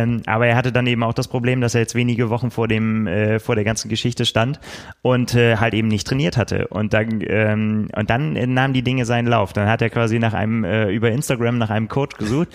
Ähm, 0.02 0.22
aber 0.26 0.47
er 0.47 0.56
hatte 0.56 0.72
dann 0.72 0.88
eben 0.88 1.04
auch 1.04 1.14
das 1.14 1.28
Problem, 1.28 1.62
dass 1.62 1.76
er 1.76 1.82
jetzt 1.82 1.95
wenige 1.95 2.30
Wochen 2.30 2.52
vor 2.52 2.68
dem 2.68 3.08
äh, 3.08 3.39
vor 3.39 3.56
der 3.56 3.64
ganzen 3.64 3.89
Geschichte 3.89 4.26
stand 4.26 4.60
und 5.02 5.36
äh, 5.36 5.58
halt 5.58 5.74
eben 5.74 5.88
nicht 5.88 6.08
trainiert 6.08 6.38
hatte. 6.38 6.68
Und 6.68 6.93
dann, 6.93 7.22
ähm, 7.26 7.89
und 7.95 8.10
dann 8.10 8.34
nahmen 8.54 8.74
die 8.74 8.84
Dinge 8.84 9.06
seinen 9.06 9.28
Lauf. 9.28 9.54
Dann 9.54 9.68
hat 9.68 9.82
er 9.82 9.89
quasi 9.89 10.20
nach 10.20 10.34
einem, 10.34 10.64
äh, 10.64 10.89
über 10.89 11.12
Instagram 11.12 11.58
nach 11.58 11.70
einem 11.70 11.88
Code 11.88 12.16
gesucht. 12.18 12.49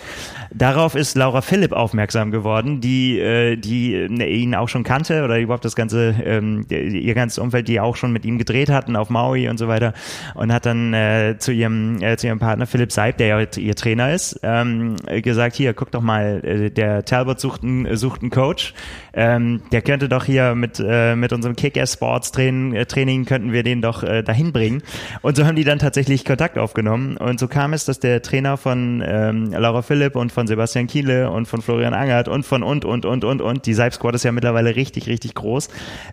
Darauf 0.53 0.95
ist 0.95 1.15
Laura 1.15 1.41
Philipp 1.41 1.71
aufmerksam 1.71 2.31
geworden, 2.31 2.81
die, 2.81 3.19
äh, 3.19 3.55
die 3.57 3.93
äh, 3.93 4.25
ihn 4.25 4.55
auch 4.55 4.69
schon 4.69 4.83
kannte 4.83 5.23
oder 5.23 5.39
überhaupt 5.39 5.65
das 5.65 5.75
ganze, 5.75 6.15
ähm, 6.23 6.65
ihr 6.69 7.13
ganzes 7.13 7.39
Umfeld, 7.39 7.67
die 7.67 7.79
auch 7.79 7.95
schon 7.95 8.11
mit 8.11 8.25
ihm 8.25 8.37
gedreht 8.37 8.69
hatten 8.69 8.95
auf 8.95 9.09
Maui 9.09 9.49
und 9.49 9.57
so 9.57 9.67
weiter. 9.67 9.93
Und 10.35 10.53
hat 10.53 10.65
dann 10.65 10.93
äh, 10.93 11.35
zu 11.37 11.51
ihrem, 11.51 12.01
äh, 12.01 12.17
zu 12.17 12.27
ihrem 12.27 12.39
Partner 12.39 12.65
Philipp 12.65 12.91
Seib, 12.91 13.17
der 13.17 13.27
ja 13.27 13.37
ihr 13.57 13.75
Trainer 13.75 14.13
ist, 14.13 14.39
ähm, 14.43 14.95
gesagt, 15.21 15.55
hier, 15.55 15.73
guck 15.73 15.91
doch 15.91 16.01
mal, 16.01 16.43
äh, 16.43 16.69
der 16.69 17.05
Talbot 17.05 17.36
sucht 17.39 17.63
einen, 17.63 17.95
sucht 17.97 18.21
einen 18.21 18.31
Coach. 18.31 18.73
Ähm, 19.13 19.61
der 19.71 19.81
könnte 19.81 20.09
doch 20.09 20.25
hier 20.25 20.55
mit, 20.55 20.83
äh, 20.85 21.15
mit 21.15 21.33
unserem 21.33 21.55
Kick-Ass-Sports 21.55 22.31
Training, 22.31 22.73
äh, 22.73 23.25
könnten 23.25 23.51
wir 23.51 23.63
den 23.63 23.81
doch 23.81 24.03
äh, 24.03 24.23
dahin 24.23 24.51
bringen. 24.51 24.83
Und 25.21 25.37
so 25.37 25.45
haben 25.45 25.55
die 25.55 25.63
dann 25.63 25.79
tatsächlich 25.79 26.25
Kontakt 26.25 26.57
aufgenommen. 26.57 27.17
Und 27.17 27.39
so 27.39 27.47
kam 27.47 27.73
es, 27.73 27.85
dass 27.85 27.99
der 27.99 28.21
Trainer 28.21 28.57
von 28.57 29.03
ähm, 29.05 29.51
Laura 29.51 29.81
Philipp 29.81 30.15
und 30.15 30.31
von 30.31 30.47
Sebastian 30.47 30.87
Kiele 30.87 31.31
und 31.31 31.47
von 31.47 31.61
Florian 31.61 31.93
Angert 31.93 32.27
und 32.27 32.45
von 32.45 32.63
und, 32.63 32.85
und, 32.85 33.05
und, 33.05 33.23
und, 33.23 33.41
und, 33.41 33.65
die 33.65 33.73
Seib 33.73 33.93
Squad 33.93 34.15
ist 34.15 34.23
ja 34.23 34.31
mittlerweile 34.31 34.75
richtig, 34.75 35.07
richtig 35.07 35.33
groß, 35.35 35.69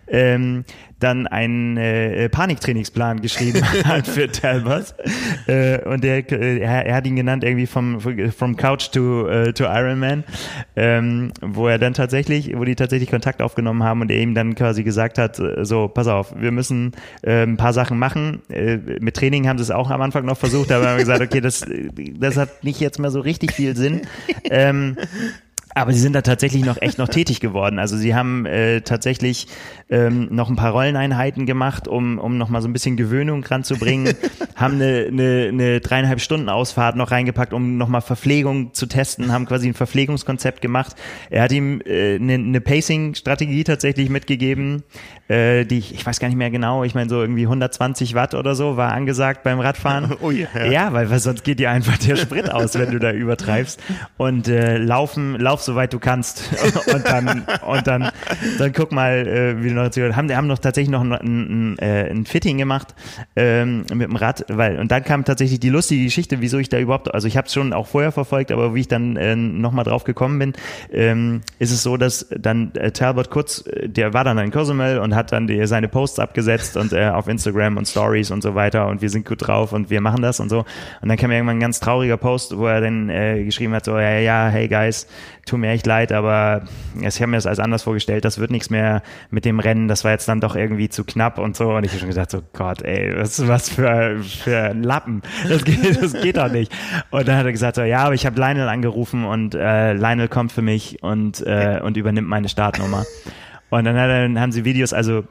ähm, 0.07 0.65
dann 0.99 1.27
einen 1.27 1.77
äh, 1.77 2.29
Paniktrainingsplan 2.29 3.21
geschrieben 3.21 3.61
hat 3.85 4.07
für 4.07 4.31
Talbot. 4.31 4.95
Äh, 5.47 5.79
und 5.87 6.03
der, 6.03 6.31
äh, 6.31 6.59
er, 6.59 6.85
er, 6.85 6.95
hat 6.95 7.05
ihn 7.05 7.15
genannt 7.15 7.43
irgendwie 7.43 7.65
vom 7.65 7.99
from 7.99 8.55
Couch 8.55 8.91
to, 8.91 9.27
uh, 9.27 9.51
to 9.51 9.65
Ironman, 9.65 10.23
ähm, 10.75 11.31
wo 11.41 11.67
er 11.67 11.77
dann 11.79 11.93
tatsächlich, 11.93 12.57
wo 12.57 12.63
die 12.63 12.75
tatsächlich 12.75 13.09
Kontakt 13.09 13.41
aufgenommen 13.41 13.83
haben 13.83 14.01
und 14.01 14.11
er 14.11 14.19
ihm 14.19 14.33
dann 14.33 14.55
quasi 14.55 14.83
gesagt 14.83 15.17
hat, 15.17 15.39
äh, 15.39 15.65
so, 15.65 15.87
pass 15.87 16.07
auf, 16.07 16.33
wir 16.39 16.51
müssen 16.51 16.93
äh, 17.21 17.43
ein 17.43 17.57
paar 17.57 17.73
Sachen 17.73 17.99
machen. 17.99 18.41
Äh, 18.49 18.77
mit 18.99 19.15
Training 19.15 19.47
haben 19.47 19.57
sie 19.57 19.63
es 19.63 19.71
auch 19.71 19.91
am 19.91 20.01
Anfang 20.01 20.25
noch 20.25 20.37
versucht, 20.37 20.71
aber 20.71 20.89
haben 20.89 20.99
gesagt, 20.99 21.21
okay, 21.21 21.41
das, 21.41 21.65
das 22.19 22.37
hat 22.37 22.63
nicht 22.63 22.79
jetzt 22.79 22.99
mehr 22.99 23.11
so 23.11 23.19
richtig 23.19 23.53
viel 23.53 23.75
Sinn. 23.75 24.01
Ähm, 24.51 24.95
aber 25.75 25.91
sie 25.91 25.99
sind 25.99 26.13
da 26.13 26.21
tatsächlich 26.21 26.63
noch 26.63 26.81
echt 26.81 26.97
noch 26.97 27.09
tätig 27.09 27.41
geworden. 27.41 27.79
Also 27.79 27.97
sie 27.97 28.15
haben 28.15 28.45
äh, 28.45 28.79
tatsächlich 28.79 29.47
ähm, 29.89 30.29
noch 30.31 30.49
ein 30.49 30.55
paar 30.55 30.71
Rolleneinheiten 30.71 31.45
gemacht, 31.45 31.89
um, 31.89 32.17
um 32.17 32.37
noch 32.37 32.47
mal 32.47 32.61
so 32.61 32.69
ein 32.69 32.73
bisschen 32.73 32.95
Gewöhnung 32.95 33.43
ranzubringen. 33.43 34.15
haben 34.55 34.75
eine, 34.75 35.07
eine, 35.07 35.49
eine 35.49 35.81
dreieinhalb 35.81 36.21
Stunden 36.21 36.47
Ausfahrt 36.47 36.95
noch 36.95 37.11
reingepackt, 37.11 37.51
um 37.51 37.75
noch 37.77 37.89
mal 37.89 37.99
Verpflegung 37.99 38.73
zu 38.73 38.85
testen. 38.85 39.33
Haben 39.33 39.45
quasi 39.45 39.67
ein 39.67 39.73
Verpflegungskonzept 39.73 40.61
gemacht. 40.61 40.95
Er 41.29 41.43
hat 41.43 41.51
ihm 41.51 41.81
äh, 41.81 42.15
eine, 42.15 42.35
eine 42.35 42.61
Pacing-Strategie 42.61 43.65
tatsächlich 43.65 44.09
mitgegeben, 44.09 44.83
äh, 45.27 45.65
die 45.65 45.79
ich, 45.79 45.93
ich 45.93 46.05
weiß 46.05 46.21
gar 46.21 46.29
nicht 46.29 46.37
mehr 46.37 46.51
genau. 46.51 46.85
Ich 46.85 46.95
meine 46.95 47.09
so 47.09 47.19
irgendwie 47.19 47.43
120 47.43 48.15
Watt 48.15 48.33
oder 48.33 48.55
so 48.55 48.77
war 48.77 48.93
angesagt 48.93 49.43
beim 49.43 49.59
Radfahren. 49.59 50.15
Oh 50.21 50.31
yeah, 50.31 50.47
ja. 50.55 50.65
ja, 50.65 50.93
weil, 50.93 51.09
weil 51.09 51.19
sonst 51.19 51.43
geht 51.43 51.59
dir 51.59 51.69
einfach 51.69 51.97
der 51.97 52.15
Sprit 52.15 52.49
aus, 52.49 52.79
wenn 52.79 52.89
du 52.89 52.99
da 52.99 53.11
übertreibst. 53.11 53.79
Und 54.17 54.47
äh, 54.47 54.77
laufen, 54.77 55.35
lauf 55.37 55.61
soweit 55.65 55.93
du 55.93 55.99
kannst. 55.99 56.43
und 56.93 57.05
dann, 57.05 57.45
und 57.65 57.87
dann, 57.87 58.11
dann 58.57 58.73
guck 58.73 58.91
mal, 58.91 59.27
äh, 59.27 59.63
wie 59.63 59.69
du 59.69 59.75
noch 59.75 59.83
erzählt 59.83 60.15
haben. 60.15 60.33
haben 60.35 60.47
noch 60.47 60.59
tatsächlich 60.59 60.91
noch 60.91 61.01
ein, 61.01 61.11
ein, 61.11 61.79
äh, 61.79 62.09
ein 62.09 62.25
Fitting 62.25 62.57
gemacht 62.57 62.95
ähm, 63.35 63.85
mit 63.93 64.07
dem 64.07 64.15
Rad, 64.15 64.45
weil 64.49 64.79
und 64.79 64.91
dann 64.91 65.03
kam 65.03 65.25
tatsächlich 65.25 65.59
die 65.59 65.69
lustige 65.69 66.03
Geschichte, 66.03 66.41
wieso 66.41 66.57
ich 66.57 66.69
da 66.69 66.79
überhaupt, 66.79 67.13
also 67.13 67.27
ich 67.27 67.37
habe 67.37 67.47
es 67.47 67.53
schon 67.53 67.73
auch 67.73 67.87
vorher 67.87 68.11
verfolgt, 68.11 68.51
aber 68.51 68.75
wie 68.75 68.81
ich 68.81 68.87
dann 68.87 69.15
äh, 69.17 69.35
nochmal 69.35 69.85
drauf 69.85 70.03
gekommen 70.03 70.39
bin, 70.39 70.53
ähm, 70.91 71.41
ist 71.59 71.71
es 71.71 71.83
so, 71.83 71.97
dass 71.97 72.27
dann 72.37 72.73
äh, 72.75 72.91
Talbot 72.91 73.29
kurz, 73.29 73.65
äh, 73.67 73.89
der 73.89 74.13
war 74.13 74.23
dann 74.23 74.37
in 74.37 74.51
Cozumel 74.51 74.99
und 74.99 75.15
hat 75.15 75.31
dann 75.31 75.47
die, 75.47 75.65
seine 75.67 75.87
Posts 75.87 76.19
abgesetzt 76.19 76.77
und 76.77 76.93
äh, 76.93 77.09
auf 77.09 77.27
Instagram 77.27 77.77
und 77.77 77.87
Stories 77.87 78.31
und 78.31 78.41
so 78.41 78.55
weiter 78.55 78.87
und 78.87 79.01
wir 79.01 79.09
sind 79.09 79.25
gut 79.25 79.47
drauf 79.47 79.73
und 79.73 79.89
wir 79.89 80.01
machen 80.01 80.21
das 80.21 80.39
und 80.39 80.49
so. 80.49 80.65
Und 81.01 81.09
dann 81.09 81.17
kam 81.17 81.31
irgendwann 81.31 81.57
ein 81.57 81.61
ganz 81.61 81.79
trauriger 81.79 82.17
Post, 82.17 82.57
wo 82.57 82.67
er 82.67 82.81
dann 82.81 83.09
äh, 83.09 83.43
geschrieben 83.43 83.73
hat, 83.73 83.85
so, 83.85 83.97
ja, 83.97 84.19
ja, 84.19 84.47
hey 84.47 84.67
guys, 84.67 85.07
tut 85.45 85.59
mir 85.59 85.69
echt 85.69 85.85
leid, 85.85 86.11
aber 86.11 86.63
ich 86.99 87.21
habe 87.21 87.27
mir 87.27 87.37
das 87.37 87.45
als 87.45 87.59
anders 87.59 87.83
vorgestellt, 87.83 88.25
das 88.25 88.39
wird 88.39 88.51
nichts 88.51 88.69
mehr 88.69 89.03
mit 89.29 89.45
dem 89.45 89.59
Rennen, 89.59 89.87
das 89.87 90.03
war 90.03 90.11
jetzt 90.11 90.27
dann 90.27 90.41
doch 90.41 90.55
irgendwie 90.55 90.89
zu 90.89 91.03
knapp 91.03 91.37
und 91.37 91.55
so. 91.55 91.69
Und 91.69 91.85
ich 91.85 91.91
habe 91.91 91.99
schon 91.99 92.09
gesagt, 92.09 92.31
so 92.31 92.41
Gott, 92.53 92.81
ey, 92.81 93.15
was, 93.15 93.47
was 93.47 93.69
für, 93.69 94.19
für 94.23 94.71
ein 94.71 94.83
Lappen. 94.83 95.21
Das 95.47 95.63
geht, 95.63 96.01
das 96.01 96.13
geht 96.13 96.37
doch 96.37 96.51
nicht. 96.51 96.71
Und 97.11 97.27
dann 97.27 97.37
hat 97.37 97.45
er 97.45 97.51
gesagt, 97.51 97.75
so, 97.75 97.83
ja, 97.83 97.99
aber 97.99 98.15
ich 98.15 98.25
habe 98.25 98.39
Lionel 98.39 98.67
angerufen 98.67 99.25
und 99.25 99.53
äh, 99.53 99.93
Lionel 99.93 100.27
kommt 100.27 100.51
für 100.51 100.63
mich 100.63 101.03
und, 101.03 101.41
äh, 101.45 101.79
und 101.81 101.95
übernimmt 101.97 102.27
meine 102.27 102.49
Startnummer. 102.49 103.05
Und 103.69 103.83
dann, 103.85 103.95
dann 103.95 104.39
haben 104.39 104.51
sie 104.51 104.63
Videos, 104.63 104.93
also 104.93 105.25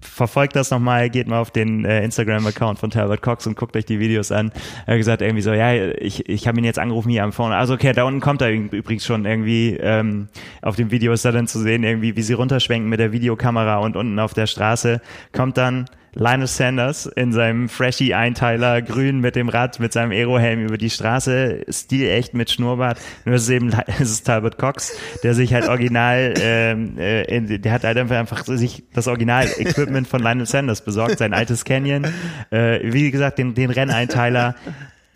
verfolgt 0.00 0.56
das 0.56 0.70
nochmal, 0.70 1.10
geht 1.10 1.28
mal 1.28 1.40
auf 1.40 1.50
den 1.50 1.84
äh, 1.84 2.04
Instagram-Account 2.04 2.78
von 2.78 2.90
Talbot 2.90 3.22
Cox 3.22 3.46
und 3.46 3.56
guckt 3.56 3.76
euch 3.76 3.84
die 3.84 3.98
Videos 3.98 4.32
an. 4.32 4.52
Er 4.86 4.94
hat 4.94 4.98
gesagt 4.98 5.22
irgendwie 5.22 5.42
so, 5.42 5.52
ja, 5.52 5.74
ich, 5.74 6.28
ich 6.28 6.46
habe 6.48 6.58
ihn 6.58 6.64
jetzt 6.64 6.78
angerufen 6.78 7.10
hier 7.10 7.24
am 7.24 7.32
Phone. 7.32 7.52
Also 7.52 7.74
okay, 7.74 7.92
da 7.92 8.04
unten 8.04 8.20
kommt 8.20 8.42
er 8.42 8.50
übrigens 8.50 9.04
schon 9.04 9.24
irgendwie, 9.24 9.76
ähm, 9.80 10.28
auf 10.62 10.76
dem 10.76 10.90
Video 10.90 11.12
ist 11.12 11.24
da 11.24 11.32
dann 11.32 11.46
zu 11.46 11.60
sehen, 11.60 11.84
irgendwie, 11.84 12.16
wie 12.16 12.22
sie 12.22 12.34
runterschwenken 12.34 12.88
mit 12.88 13.00
der 13.00 13.12
Videokamera 13.12 13.78
und 13.78 13.96
unten 13.96 14.18
auf 14.18 14.34
der 14.34 14.46
Straße 14.46 15.00
kommt 15.32 15.56
dann 15.56 15.86
Linus 16.18 16.56
Sanders 16.56 17.04
in 17.04 17.32
seinem 17.32 17.68
freshy 17.68 18.14
Einteiler 18.14 18.80
grün 18.80 19.20
mit 19.20 19.36
dem 19.36 19.50
Rad, 19.50 19.78
mit 19.80 19.92
seinem 19.92 20.12
Aerohelm 20.12 20.64
über 20.64 20.78
die 20.78 20.88
Straße, 20.88 21.66
stilecht 21.68 22.32
mit 22.32 22.50
Schnurrbart. 22.50 22.98
Nur 23.26 23.34
ist 23.34 23.42
es 23.42 23.50
eben, 23.50 23.70
es 23.86 24.10
ist 24.10 24.26
Talbot 24.26 24.56
Cox, 24.56 24.96
der 25.22 25.34
sich 25.34 25.52
halt 25.52 25.68
original, 25.68 26.32
ähm, 26.40 26.98
äh, 26.98 27.58
der 27.58 27.70
hat 27.70 27.84
halt 27.84 27.98
einfach, 27.98 28.16
einfach 28.16 28.44
sich 28.46 28.84
das 28.94 29.08
Original-Equipment 29.08 30.08
von 30.08 30.22
Lionel 30.22 30.46
Sanders 30.46 30.82
besorgt, 30.82 31.18
sein 31.18 31.34
altes 31.34 31.66
Canyon, 31.66 32.06
äh, 32.50 32.80
wie 32.82 33.10
gesagt, 33.10 33.38
den, 33.38 33.54
den 33.54 33.70
Renneinteiler, 33.70 34.54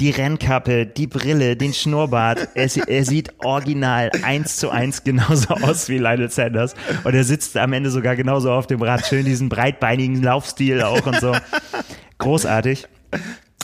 die 0.00 0.10
Rennkappe, 0.10 0.86
die 0.86 1.06
Brille, 1.06 1.56
den 1.56 1.74
Schnurrbart. 1.74 2.48
Er, 2.54 2.68
er, 2.88 3.04
sieht 3.04 3.34
original 3.44 4.10
eins 4.22 4.56
zu 4.56 4.70
eins 4.70 5.04
genauso 5.04 5.54
aus 5.62 5.88
wie 5.88 5.98
Lionel 5.98 6.30
Sanders. 6.30 6.74
Und 7.04 7.14
er 7.14 7.24
sitzt 7.24 7.56
am 7.56 7.72
Ende 7.72 7.90
sogar 7.90 8.16
genauso 8.16 8.50
auf 8.50 8.66
dem 8.66 8.82
Rad. 8.82 9.06
Schön 9.06 9.24
diesen 9.24 9.48
breitbeinigen 9.48 10.22
Laufstil 10.22 10.82
auch 10.82 11.06
und 11.06 11.20
so. 11.20 11.36
Großartig. 12.18 12.88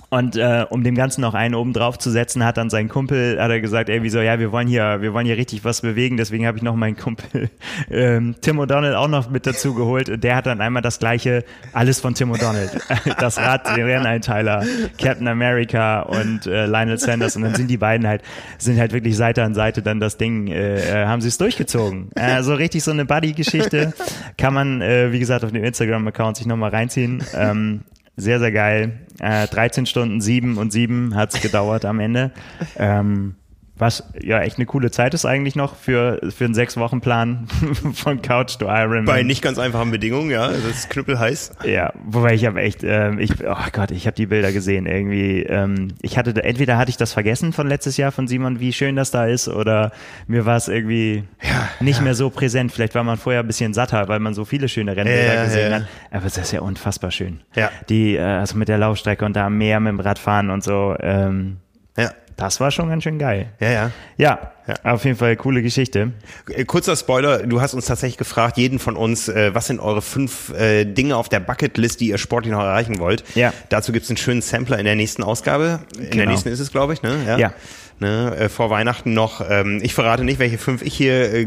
Und 0.09 0.37
äh, 0.37 0.65
um 0.71 0.85
dem 0.85 0.95
Ganzen 0.95 1.21
noch 1.21 1.35
einen 1.35 1.55
oben 1.57 1.73
drauf 1.73 1.99
zu 1.99 2.11
setzen, 2.11 2.45
hat 2.45 2.57
dann 2.57 2.71
sein 2.71 2.89
Kumpel, 2.89 3.41
hat 3.41 3.51
er 3.51 3.61
gesagt, 3.61 3.89
ey, 3.89 4.03
wieso, 4.05 4.21
ja, 4.21 4.39
wir 4.39 4.53
wollen 4.53 4.69
hier, 4.69 5.01
wir 5.01 5.13
wollen 5.13 5.27
hier 5.27 5.37
richtig 5.37 5.65
was 5.65 5.81
bewegen, 5.81 6.17
deswegen 6.17 6.47
habe 6.47 6.57
ich 6.57 6.63
noch 6.63 6.77
meinen 6.77 6.97
Kumpel 6.97 7.51
ähm, 7.91 8.37
Tim 8.41 8.61
O'Donnell 8.61 8.95
auch 8.95 9.09
noch 9.09 9.31
mit 9.31 9.47
dazu 9.47 9.75
geholt. 9.75 10.09
Und 10.09 10.23
der 10.23 10.37
hat 10.37 10.47
dann 10.47 10.61
einmal 10.61 10.83
das 10.83 11.01
gleiche, 11.01 11.45
alles 11.73 12.01
von 12.01 12.15
Tim 12.15 12.33
O'Donnell. 12.33 12.71
Das 13.19 13.39
Rad, 13.39 13.77
den 13.77 13.85
Renneinteiler, 13.85 14.65
Captain 14.99 15.27
America 15.27 16.03
und 16.03 16.47
äh, 16.47 16.67
Lionel 16.67 16.99
Sanders. 16.99 17.37
Und 17.37 17.43
dann 17.43 17.55
sind 17.55 17.69
die 17.69 17.77
beiden 17.77 18.07
halt, 18.07 18.23
sind 18.59 18.79
halt 18.79 18.93
wirklich 18.93 19.17
Seite 19.17 19.43
an 19.43 19.55
Seite 19.55 19.83
dann 19.83 20.01
das 20.01 20.17
Ding, 20.17 20.49
äh, 20.49 21.03
äh 21.03 21.07
haben 21.07 21.21
sie 21.21 21.29
es 21.29 21.39
durchgezogen. 21.39 22.11
Also 22.15 22.55
richtig 22.55 22.85
so 22.85 22.91
eine 22.91 23.05
Buddy-Geschichte. 23.05 23.95
Kann 24.37 24.55
man, 24.55 24.83
äh, 24.83 25.13
wie 25.13 25.19
gesagt, 25.19 25.45
auf 25.45 25.53
dem 25.53 25.65
Instagram-Account 25.65 26.37
sich 26.37 26.47
nochmal 26.47 26.71
reinziehen. 26.71 27.23
Ähm, 27.35 27.81
Sehr, 28.17 28.39
sehr 28.39 28.53
geil. 28.53 29.07
Äh, 29.21 29.47
13 29.47 29.87
Stunden, 29.87 30.21
7 30.21 30.57
und 30.57 30.73
7 30.73 31.15
hat 31.15 31.35
es 31.35 31.41
gedauert 31.43 31.85
am 31.85 32.01
Ende. 32.01 32.33
Ähm, 32.77 33.35
was 33.79 34.05
ja 34.23 34.41
echt 34.41 34.57
eine 34.57 34.65
coole 34.67 34.91
Zeit 34.91 35.13
ist 35.13 35.27
eigentlich 35.27 35.55
noch 35.55 35.77
für, 35.77 36.19
für 36.31 36.47
einen 36.47 36.55
Sechs-Wochen-Plan 36.55 37.47
von 37.95 38.23
Couch 38.23 38.57
to 38.59 38.67
Iron. 38.69 39.05
Bei 39.05 39.23
nicht 39.23 39.43
ganz 39.43 39.59
einfachen 39.59 39.91
Bedingungen, 39.91 40.31
ja. 40.31 40.49
Das 40.49 40.65
ist 40.65 40.91
knüppelheiß. 40.91 41.53
Ja, 41.65 41.93
wobei 42.05 42.35
ich 42.35 42.47
habe 42.47 42.61
echt, 42.63 42.83
ähm, 42.85 43.19
ich, 43.19 43.33
oh 43.47 43.55
Gott, 43.73 43.91
ich 43.91 44.07
habe 44.07 44.15
die 44.17 44.27
Bilder 44.27 44.53
gesehen 44.53 44.87
irgendwie. 44.87 45.43
Ähm, 45.43 45.89
ich 46.01 46.17
hatte, 46.17 46.43
entweder 46.43 46.79
hatte 46.79 46.89
ich 46.91 46.97
das 46.97 47.13
vergessen 47.13 47.53
von 47.53 47.67
letztes 47.69 47.97
Jahr 47.99 48.13
von 48.13 48.27
Simon, 48.29 48.61
wie 48.61 48.73
schön 48.73 48.97
das 48.97 49.11
da 49.11 49.27
ist, 49.27 49.47
oder 49.49 49.93
mir 50.27 50.47
war 50.47 50.57
es 50.57 50.69
irgendwie 50.69 51.25
Ja, 51.43 51.69
nicht 51.81 51.99
ja. 51.99 52.03
mehr 52.03 52.15
so 52.15 52.31
präsent. 52.31 52.73
Vielleicht 52.73 52.95
war 52.95 53.05
man 53.05 53.19
vorher 53.19 53.43
ein 53.43 53.47
bisschen 53.47 53.75
satter, 53.75 54.09
weil 54.09 54.21
man 54.21 54.33
so 54.33 54.45
viele 54.47 54.69
schöne 54.69 54.97
Rennbilder 54.97 55.35
Ja, 55.35 55.45
gesehen 55.45 55.71
ja. 55.71 55.77
hat. 55.81 55.87
Aber 56.11 56.25
es 56.27 56.39
ist 56.39 56.51
ja 56.53 56.61
unfassbar 56.63 57.11
schön. 57.11 57.41
Ja. 57.55 57.71
Die, 57.91 58.17
äh, 58.17 58.23
also 58.23 58.57
mit 58.57 58.69
der 58.69 58.79
Laufstrecke 58.79 59.25
und 59.25 59.37
da 59.37 59.47
am 59.47 59.59
Meer 59.59 59.81
mit 59.81 59.91
dem 59.91 60.01
Radfahren 60.01 60.49
und 60.49 60.65
so, 60.65 60.97
ähm, 61.01 61.59
Ja. 61.99 62.11
Das 62.37 62.61
war 62.61 62.71
schon 62.71 62.89
ganz 62.89 63.03
schön 63.03 63.19
geil. 63.19 63.49
Ja, 63.61 63.71
ja. 63.71 63.91
Ja, 64.19 64.53
Ja. 64.69 64.75
auf 64.93 65.05
jeden 65.05 65.17
Fall 65.17 65.37
coole 65.37 65.63
Geschichte. 65.63 66.13
Äh, 66.51 66.65
Kurzer 66.65 66.97
Spoiler, 66.97 67.47
du 67.47 67.61
hast 67.61 67.73
uns 67.75 67.87
tatsächlich 67.87 68.19
gefragt, 68.19 68.57
jeden 68.59 68.79
von 68.79 68.97
uns, 68.97 69.29
äh, 69.29 69.55
was 69.55 69.67
sind 69.69 69.81
eure 69.81 70.03
fünf 70.03 70.53
äh, 70.53 70.85
Dinge 70.85 71.17
auf 71.17 71.29
der 71.29 71.41
Bucketlist, 71.41 72.01
die 72.01 72.09
ihr 72.09 72.19
sportlich 72.19 72.53
noch 72.53 72.61
erreichen 72.63 72.99
wollt. 72.99 73.25
Ja. 73.35 73.53
Dazu 73.69 73.93
gibt's 73.93 74.11
einen 74.11 74.17
schönen 74.19 74.43
Sampler 74.43 74.79
in 74.79 74.85
der 74.85 74.97
nächsten 74.97 75.23
Ausgabe. 75.23 75.81
In 75.97 76.03
der 76.03 76.11
Genau. 76.11 76.31
nächsten 76.33 76.49
ist 76.51 76.61
es, 76.61 76.71
glaube 76.73 76.93
ich, 76.93 77.03
ne? 77.03 77.37
Ja. 77.39 77.53
Ne, 77.99 78.37
äh, 78.37 78.49
vor 78.51 78.69
Weihnachten 78.69 79.15
noch. 79.15 79.43
Ähm, 79.49 79.81
ich 79.83 79.95
verrate 79.95 80.23
nicht, 80.23 80.39
welche 80.39 80.59
fünf 80.59 80.83
ich 80.83 80.93
hier 80.95 81.33
äh, 81.33 81.47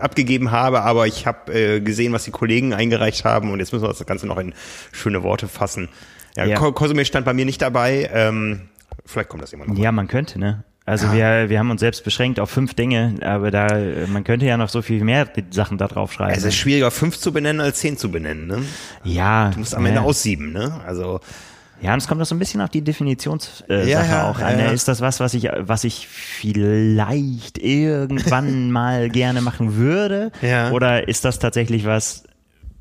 abgegeben 0.00 0.50
habe, 0.50 0.82
aber 0.82 1.06
ich 1.06 1.26
habe 1.26 1.50
äh, 1.54 1.80
gesehen, 1.80 2.12
was 2.12 2.24
die 2.24 2.30
Kollegen 2.30 2.74
eingereicht 2.74 3.24
haben 3.24 3.50
und 3.50 3.58
jetzt 3.58 3.72
müssen 3.72 3.84
wir 3.84 3.88
das 3.88 4.04
Ganze 4.04 4.26
noch 4.26 4.36
in 4.36 4.52
schöne 4.92 5.22
Worte 5.22 5.48
fassen. 5.48 5.88
Ja, 6.36 6.44
Ja. 6.44 6.58
Ko- 6.58 6.72
Cosumel 6.72 7.06
stand 7.06 7.24
bei 7.24 7.32
mir 7.32 7.46
nicht 7.46 7.62
dabei. 7.62 8.10
Ähm, 8.12 8.68
vielleicht 9.04 9.28
kommt 9.28 9.42
das 9.42 9.52
irgendwann 9.52 9.74
noch. 9.74 9.82
Ja, 9.82 9.92
man 9.92 10.08
könnte, 10.08 10.38
ne? 10.38 10.64
Also 10.84 11.12
wir, 11.12 11.48
wir 11.48 11.60
haben 11.60 11.70
uns 11.70 11.78
selbst 11.80 12.02
beschränkt 12.02 12.40
auf 12.40 12.50
fünf 12.50 12.74
Dinge, 12.74 13.14
aber 13.22 13.52
da 13.52 13.68
man 14.08 14.24
könnte 14.24 14.46
ja 14.46 14.56
noch 14.56 14.68
so 14.68 14.82
viel 14.82 15.04
mehr 15.04 15.28
Sachen 15.50 15.78
da 15.78 15.86
drauf 15.86 16.12
schreiben. 16.12 16.34
Es 16.36 16.42
ist 16.42 16.56
schwieriger, 16.56 16.90
fünf 16.90 17.18
zu 17.18 17.32
benennen 17.32 17.60
als 17.60 17.78
zehn 17.78 17.96
zu 17.96 18.10
benennen. 18.10 18.48
Ne? 18.48 18.62
ja, 19.04 19.50
Du 19.50 19.60
musst 19.60 19.76
am 19.76 19.86
Ende 19.86 20.00
ja. 20.00 20.04
aussieben, 20.06 20.52
ne? 20.52 20.80
Also 20.84 21.20
Ja, 21.80 21.92
und 21.92 21.98
es 21.98 22.08
kommt 22.08 22.20
auch 22.20 22.26
so 22.26 22.34
ein 22.34 22.40
bisschen 22.40 22.60
auf 22.60 22.70
die 22.70 22.82
Definitionssache 22.82 23.64
äh, 23.68 23.88
Ja, 23.88 24.04
ja, 24.04 24.28
auch 24.28 24.40
ja, 24.40 24.46
an. 24.46 24.58
ja. 24.58 24.66
Ist 24.72 24.88
das 24.88 25.00
was, 25.00 25.20
was 25.20 25.34
ich, 25.34 25.48
was 25.56 25.84
ich 25.84 26.08
vielleicht 26.08 27.58
irgendwann 27.58 28.70
mal 28.72 29.08
gerne 29.08 29.40
machen 29.40 29.76
würde? 29.76 30.32
Ja. 30.42 30.72
Oder 30.72 31.06
ist 31.06 31.24
das 31.24 31.38
tatsächlich 31.38 31.86
was, 31.86 32.24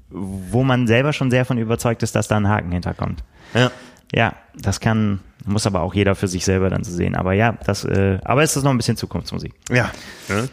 wo 0.10 0.64
man 0.64 0.88
selber 0.88 1.14
schon 1.14 1.30
sehr 1.30 1.46
von 1.46 1.60
überzeugt 1.60 2.02
ist, 2.02 2.16
dass 2.16 2.28
da 2.28 2.38
ein 2.38 2.48
Haken 2.48 2.72
hinterkommt? 2.72 3.24
ja. 3.54 3.70
Ja, 4.14 4.36
das 4.56 4.80
kann, 4.82 5.22
muss 5.46 5.66
aber 5.66 5.82
auch 5.82 5.94
jeder 5.94 6.16
für 6.16 6.28
sich 6.28 6.44
selber 6.44 6.70
dann 6.70 6.84
so 6.84 6.92
sehen. 6.92 7.16
Aber 7.16 7.34
ja, 7.34 7.58
das, 7.66 7.86
äh, 7.86 8.20
aber 8.24 8.44
ist 8.44 8.56
das 8.56 8.64
noch 8.64 8.72
ein 8.72 8.78
bisschen 8.78 8.98
Zukunftsmusik. 8.98 9.54
Ja. 9.70 9.90
Ne? 10.28 10.50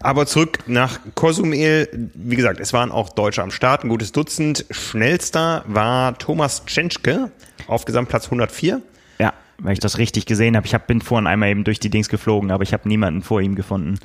Aber 0.00 0.26
zurück 0.26 0.60
nach 0.66 1.00
Cozumel. 1.16 1.88
Wie 2.14 2.36
gesagt, 2.36 2.60
es 2.60 2.72
waren 2.72 2.92
auch 2.92 3.08
Deutsche 3.08 3.42
am 3.42 3.50
Start, 3.50 3.84
ein 3.84 3.88
gutes 3.88 4.12
Dutzend. 4.12 4.64
Schnellster 4.70 5.64
war 5.66 6.16
Thomas 6.18 6.64
Tschentschke 6.66 7.32
auf 7.66 7.84
Gesamtplatz 7.84 8.26
104. 8.26 8.80
Ja, 9.18 9.34
weil 9.58 9.72
ich 9.72 9.80
das 9.80 9.98
richtig 9.98 10.26
gesehen 10.26 10.56
habe. 10.56 10.66
Ich 10.66 10.74
hab, 10.74 10.86
bin 10.86 11.00
vorhin 11.02 11.26
einmal 11.26 11.48
eben 11.48 11.64
durch 11.64 11.80
die 11.80 11.90
Dings 11.90 12.08
geflogen, 12.08 12.52
aber 12.52 12.62
ich 12.62 12.72
habe 12.72 12.88
niemanden 12.88 13.22
vor 13.22 13.40
ihm 13.40 13.56
gefunden. 13.56 13.98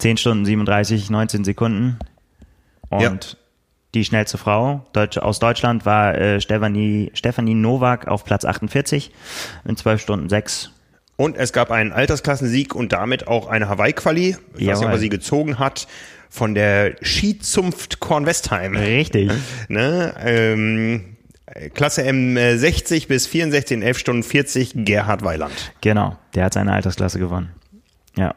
10 0.00 0.18
Stunden 0.18 0.44
37, 0.44 1.08
19 1.08 1.44
Sekunden. 1.44 1.98
Und 2.90 3.02
Ja. 3.02 3.38
Die 3.94 4.04
schnellste 4.04 4.38
Frau 4.38 4.84
Deutsch, 4.92 5.18
aus 5.18 5.38
Deutschland 5.38 5.86
war 5.86 6.16
äh, 6.16 6.40
Stefanie, 6.40 7.10
Stefanie 7.14 7.54
Nowak 7.54 8.08
auf 8.08 8.24
Platz 8.24 8.44
48 8.44 9.10
in 9.64 9.76
12 9.76 10.00
Stunden 10.02 10.28
6. 10.28 10.70
Und 11.16 11.36
es 11.36 11.52
gab 11.52 11.70
einen 11.70 11.92
Altersklassensieg 11.92 12.74
und 12.74 12.92
damit 12.92 13.28
auch 13.28 13.46
eine 13.46 13.68
Hawaii-Quali. 13.68 14.36
Jawohl. 14.58 14.86
er 14.86 14.98
sie 14.98 15.08
gezogen 15.08 15.58
hat. 15.58 15.86
Von 16.28 16.56
der 16.56 16.96
Skizunft 17.04 18.00
Kornwestheim. 18.00 18.76
Richtig. 18.76 19.30
Ne? 19.68 20.14
Ähm, 20.18 21.16
Klasse 21.74 22.02
M60 22.02 23.06
bis 23.06 23.28
64 23.28 23.76
in 23.76 23.82
11 23.82 23.98
Stunden 23.98 24.22
40, 24.24 24.72
Gerhard 24.74 25.22
Weiland. 25.22 25.72
Genau, 25.80 26.16
der 26.34 26.44
hat 26.46 26.54
seine 26.54 26.72
Altersklasse 26.72 27.20
gewonnen. 27.20 27.50
Ja. 28.16 28.34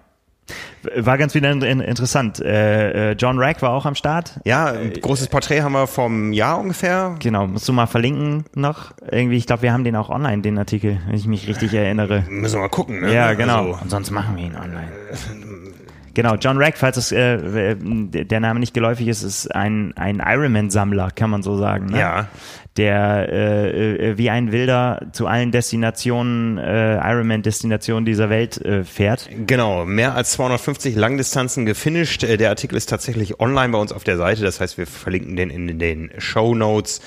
War 0.96 1.18
ganz 1.18 1.36
wieder 1.36 1.52
in, 1.52 1.62
in, 1.62 1.80
interessant. 1.82 2.40
Äh, 2.40 3.12
äh, 3.12 3.16
John 3.18 3.38
Rack 3.40 3.62
war 3.62 3.72
auch 3.72 3.86
am 3.86 3.96
Start. 3.96 4.40
Ja, 4.46 4.68
ein 4.68 4.94
großes 4.94 5.28
Porträt 5.28 5.62
haben 5.62 5.74
wir 5.74 5.88
vom 5.88 6.32
Jahr 6.34 6.60
ungefähr. 6.60 7.16
Genau, 7.20 7.48
musst 7.48 7.68
du 7.68 7.74
mal 7.74 7.88
verlinken 7.88 8.46
noch. 8.56 8.94
Irgendwie, 9.12 9.38
ich 9.38 9.48
glaube, 9.48 9.64
wir 9.64 9.74
haben 9.74 9.84
den 9.84 9.96
auch 9.96 10.10
online, 10.10 10.42
den 10.42 10.58
Artikel, 10.58 11.00
wenn 11.08 11.16
ich 11.16 11.28
mich 11.28 11.48
richtig 11.48 11.74
erinnere. 11.74 12.24
Müssen 12.30 12.56
wir 12.56 12.62
mal 12.62 12.70
gucken. 12.70 13.02
Ne? 13.02 13.14
Ja, 13.14 13.34
genau. 13.34 13.72
Also, 13.72 13.82
Und 13.82 13.90
sonst 13.90 14.12
machen 14.12 14.38
wir 14.38 14.46
ihn 14.46 14.56
online. 14.56 14.92
Genau, 16.18 16.34
John 16.34 16.58
Rack, 16.58 16.80
falls 16.80 16.98
es, 16.98 17.12
äh, 17.12 17.76
der 17.78 18.40
Name 18.40 18.60
nicht 18.60 18.74
geläufig 18.74 19.08
ist, 19.08 19.22
ist 19.22 19.54
ein, 19.54 19.96
ein 19.98 20.20
Ironman-Sammler, 20.26 21.12
kann 21.12 21.30
man 21.30 21.44
so 21.44 21.60
sagen. 21.60 21.86
Ne? 21.92 22.00
Ja. 22.00 22.28
Der 22.76 23.30
äh, 23.32 23.96
äh, 24.14 24.18
wie 24.18 24.32
ein 24.32 24.52
Wilder 24.52 25.10
zu 25.12 25.28
allen 25.28 25.52
Destinationen, 25.52 26.58
äh, 26.58 26.96
Ironman-Destinationen 26.96 28.04
dieser 28.04 28.32
Welt 28.32 28.58
äh, 28.66 28.84
fährt. 28.84 29.30
Genau, 29.46 29.86
mehr 29.86 30.16
als 30.16 30.32
250 30.32 30.96
Langdistanzen 30.96 31.68
gefinisht. 31.68 32.24
Äh, 32.24 32.38
Der 32.38 32.50
Artikel 32.50 32.78
ist 32.78 32.90
tatsächlich 32.90 33.40
online 33.40 33.70
bei 33.70 33.78
uns 33.78 33.92
auf 33.92 34.04
der 34.04 34.18
Seite. 34.18 34.42
Das 34.42 34.60
heißt, 34.60 34.80
wir 34.80 34.88
verlinken 34.88 35.36
den 35.36 35.52
in 35.52 35.78
den 35.78 36.10
Show 36.18 36.56
Notes. 36.56 37.00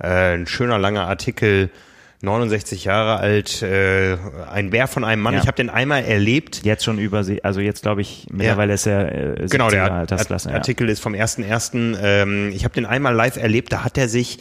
Äh, 0.00 0.34
Ein 0.34 0.48
schöner 0.48 0.80
langer 0.80 1.06
Artikel. 1.06 1.70
69 2.22 2.84
Jahre 2.84 3.18
alt, 3.18 3.62
äh, 3.62 4.16
ein 4.50 4.70
Bär 4.70 4.86
von 4.88 5.04
einem 5.04 5.22
Mann. 5.22 5.34
Ja. 5.34 5.40
Ich 5.40 5.46
habe 5.46 5.56
den 5.56 5.70
einmal 5.70 6.04
erlebt. 6.04 6.62
Jetzt 6.64 6.84
schon 6.84 6.98
über 6.98 7.24
sie, 7.24 7.44
also 7.44 7.60
jetzt 7.60 7.82
glaube 7.82 8.00
ich, 8.00 8.26
mittlerweile 8.30 8.74
ist 8.74 8.86
er 8.86 9.12
äh, 9.12 9.42
70er 9.44 9.48
Genau, 9.50 9.68
der 9.70 9.84
Art- 9.84 9.92
Altersklasse. 9.92 10.48
Ja. 10.48 10.54
Artikel 10.56 10.88
ist 10.88 11.00
vom 11.00 11.14
1.1. 11.14 11.96
Ähm, 12.02 12.52
ich 12.54 12.64
habe 12.64 12.74
den 12.74 12.86
einmal 12.86 13.14
live 13.14 13.36
erlebt, 13.36 13.72
da 13.72 13.84
hat 13.84 13.98
er 13.98 14.08
sich 14.08 14.38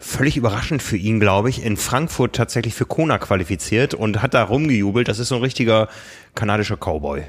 völlig 0.00 0.36
überraschend 0.36 0.80
für 0.80 0.96
ihn, 0.96 1.18
glaube 1.18 1.50
ich, 1.50 1.64
in 1.64 1.76
Frankfurt 1.76 2.36
tatsächlich 2.36 2.74
für 2.74 2.86
Kona 2.86 3.18
qualifiziert 3.18 3.94
und 3.94 4.22
hat 4.22 4.32
da 4.32 4.44
rumgejubelt. 4.44 5.08
Das 5.08 5.18
ist 5.18 5.28
so 5.28 5.34
ein 5.34 5.42
richtiger 5.42 5.88
kanadischer 6.36 6.76
Cowboy. 6.76 7.24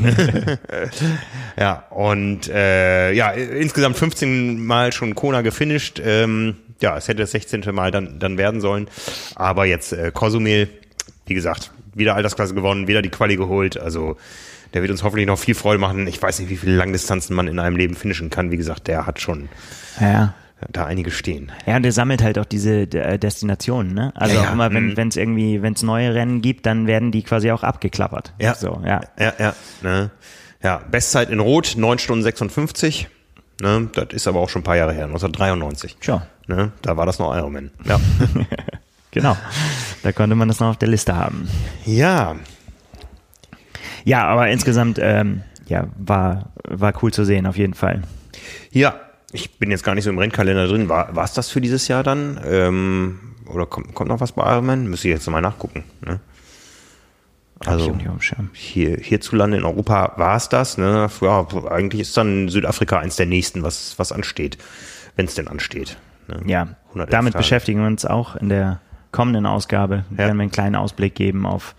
ne? 0.00 0.58
ja, 1.58 1.84
und 1.90 2.48
äh, 2.48 3.12
ja, 3.12 3.30
insgesamt 3.32 3.98
15 3.98 4.64
Mal 4.64 4.92
schon 4.92 5.14
Kona 5.14 5.42
gefinisht. 5.42 6.00
Ähm, 6.02 6.56
ja, 6.80 6.96
es 6.96 7.06
hätte 7.08 7.20
das 7.20 7.32
16. 7.32 7.62
Mal 7.74 7.90
dann, 7.90 8.18
dann 8.18 8.38
werden 8.38 8.62
sollen. 8.62 8.88
Aber 9.34 9.66
jetzt 9.66 9.92
äh, 9.92 10.10
Cozumel, 10.10 10.68
wie 11.26 11.34
gesagt, 11.34 11.70
wieder 11.94 12.14
Altersklasse 12.14 12.54
gewonnen, 12.54 12.88
wieder 12.88 13.02
die 13.02 13.10
Quali 13.10 13.36
geholt. 13.36 13.78
Also 13.78 14.16
der 14.72 14.80
wird 14.80 14.90
uns 14.90 15.02
hoffentlich 15.02 15.26
noch 15.26 15.38
viel 15.38 15.54
Freude 15.54 15.78
machen. 15.78 16.06
Ich 16.06 16.20
weiß 16.20 16.38
nicht, 16.40 16.48
wie 16.48 16.56
viele 16.56 16.76
Langdistanzen 16.76 17.36
man 17.36 17.46
in 17.46 17.58
einem 17.58 17.76
Leben 17.76 17.94
finishen 17.94 18.30
kann. 18.30 18.50
Wie 18.50 18.56
gesagt, 18.56 18.88
der 18.88 19.06
hat 19.06 19.20
schon 19.20 19.50
ja. 20.00 20.34
Da 20.72 20.86
einige 20.86 21.10
stehen. 21.10 21.52
Ja, 21.66 21.76
und 21.76 21.82
der 21.82 21.92
sammelt 21.92 22.22
halt 22.22 22.38
auch 22.38 22.44
diese 22.44 22.82
äh, 22.82 23.18
Destinationen, 23.18 23.92
ne? 23.94 24.12
Also 24.14 24.34
Ja, 24.36 24.48
auch 24.48 24.52
immer, 24.52 24.72
wenn 24.72 24.94
Mhm. 24.94 25.08
es 25.08 25.16
irgendwie, 25.16 25.60
wenn 25.62 25.74
es 25.74 25.82
neue 25.82 26.14
Rennen 26.14 26.40
gibt, 26.42 26.64
dann 26.66 26.86
werden 26.86 27.12
die 27.12 27.22
quasi 27.22 27.50
auch 27.50 27.62
abgeklappert. 27.62 28.32
Ja. 28.40 28.54
So, 28.54 28.80
ja. 28.84 29.00
Ja, 29.18 29.32
ja. 29.38 29.54
Ne? 29.82 30.10
Ja, 30.62 30.80
Bestzeit 30.90 31.30
in 31.30 31.40
Rot, 31.40 31.74
9 31.76 31.98
Stunden 31.98 32.22
56. 32.22 33.08
Ne? 33.60 33.88
Das 33.94 34.08
ist 34.12 34.26
aber 34.26 34.40
auch 34.40 34.48
schon 34.48 34.60
ein 34.62 34.64
paar 34.64 34.76
Jahre 34.76 34.92
her, 34.92 35.04
1993. 35.04 35.96
Schon. 36.00 36.22
Ne? 36.46 36.72
Da 36.82 36.96
war 36.96 37.04
das 37.06 37.18
noch 37.18 37.34
Ironman. 37.36 37.70
Ja. 37.84 38.00
Genau. 39.12 39.34
Da 40.02 40.12
konnte 40.12 40.36
man 40.36 40.46
das 40.48 40.60
noch 40.60 40.68
auf 40.68 40.76
der 40.76 40.88
Liste 40.88 41.16
haben. 41.16 41.48
ja. 41.86 42.36
Ja, 44.04 44.26
aber 44.26 44.48
insgesamt, 44.50 44.98
ähm, 45.00 45.42
ja, 45.68 45.86
war, 45.96 46.50
war 46.68 46.92
cool 47.02 47.12
zu 47.12 47.24
sehen, 47.24 47.46
auf 47.46 47.56
jeden 47.56 47.72
Fall. 47.74 48.02
Ja. 48.72 48.94
Ich 49.32 49.58
bin 49.58 49.70
jetzt 49.70 49.84
gar 49.84 49.94
nicht 49.94 50.04
so 50.04 50.10
im 50.10 50.18
Rennkalender 50.18 50.68
drin. 50.68 50.88
War 50.88 51.16
es 51.24 51.32
das 51.32 51.50
für 51.50 51.60
dieses 51.60 51.88
Jahr 51.88 52.02
dann? 52.02 52.40
Ähm, 52.44 53.18
oder 53.46 53.66
kommt, 53.66 53.94
kommt 53.94 54.08
noch 54.08 54.20
was 54.20 54.32
bei 54.32 54.42
Ironman? 54.50 54.86
Müsste 54.86 55.08
ich 55.08 55.14
jetzt 55.14 55.28
mal 55.28 55.40
nachgucken. 55.40 55.84
Ne? 56.04 56.20
Also 57.64 57.96
hier, 58.52 58.98
hierzulande 58.98 59.56
in 59.56 59.64
Europa 59.64 60.12
war 60.16 60.36
es 60.36 60.48
das. 60.48 60.76
Ne? 60.76 61.08
Ja, 61.20 61.46
eigentlich 61.70 62.02
ist 62.02 62.16
dann 62.16 62.48
Südafrika 62.48 62.98
eins 62.98 63.16
der 63.16 63.26
nächsten, 63.26 63.62
was, 63.62 63.98
was 63.98 64.12
ansteht, 64.12 64.58
wenn 65.16 65.26
es 65.26 65.34
denn 65.34 65.48
ansteht. 65.48 65.96
Ne? 66.28 66.40
Ja, 66.46 66.76
111 66.88 67.10
damit 67.10 67.32
Tage. 67.32 67.42
beschäftigen 67.42 67.80
wir 67.80 67.86
uns 67.86 68.04
auch 68.04 68.36
in 68.36 68.50
der 68.50 68.80
kommenden 69.10 69.46
Ausgabe 69.46 70.04
ja. 70.10 70.18
werden 70.18 70.36
wir 70.36 70.42
einen 70.42 70.50
kleinen 70.50 70.76
Ausblick 70.76 71.14
geben 71.14 71.46
auf 71.46 71.74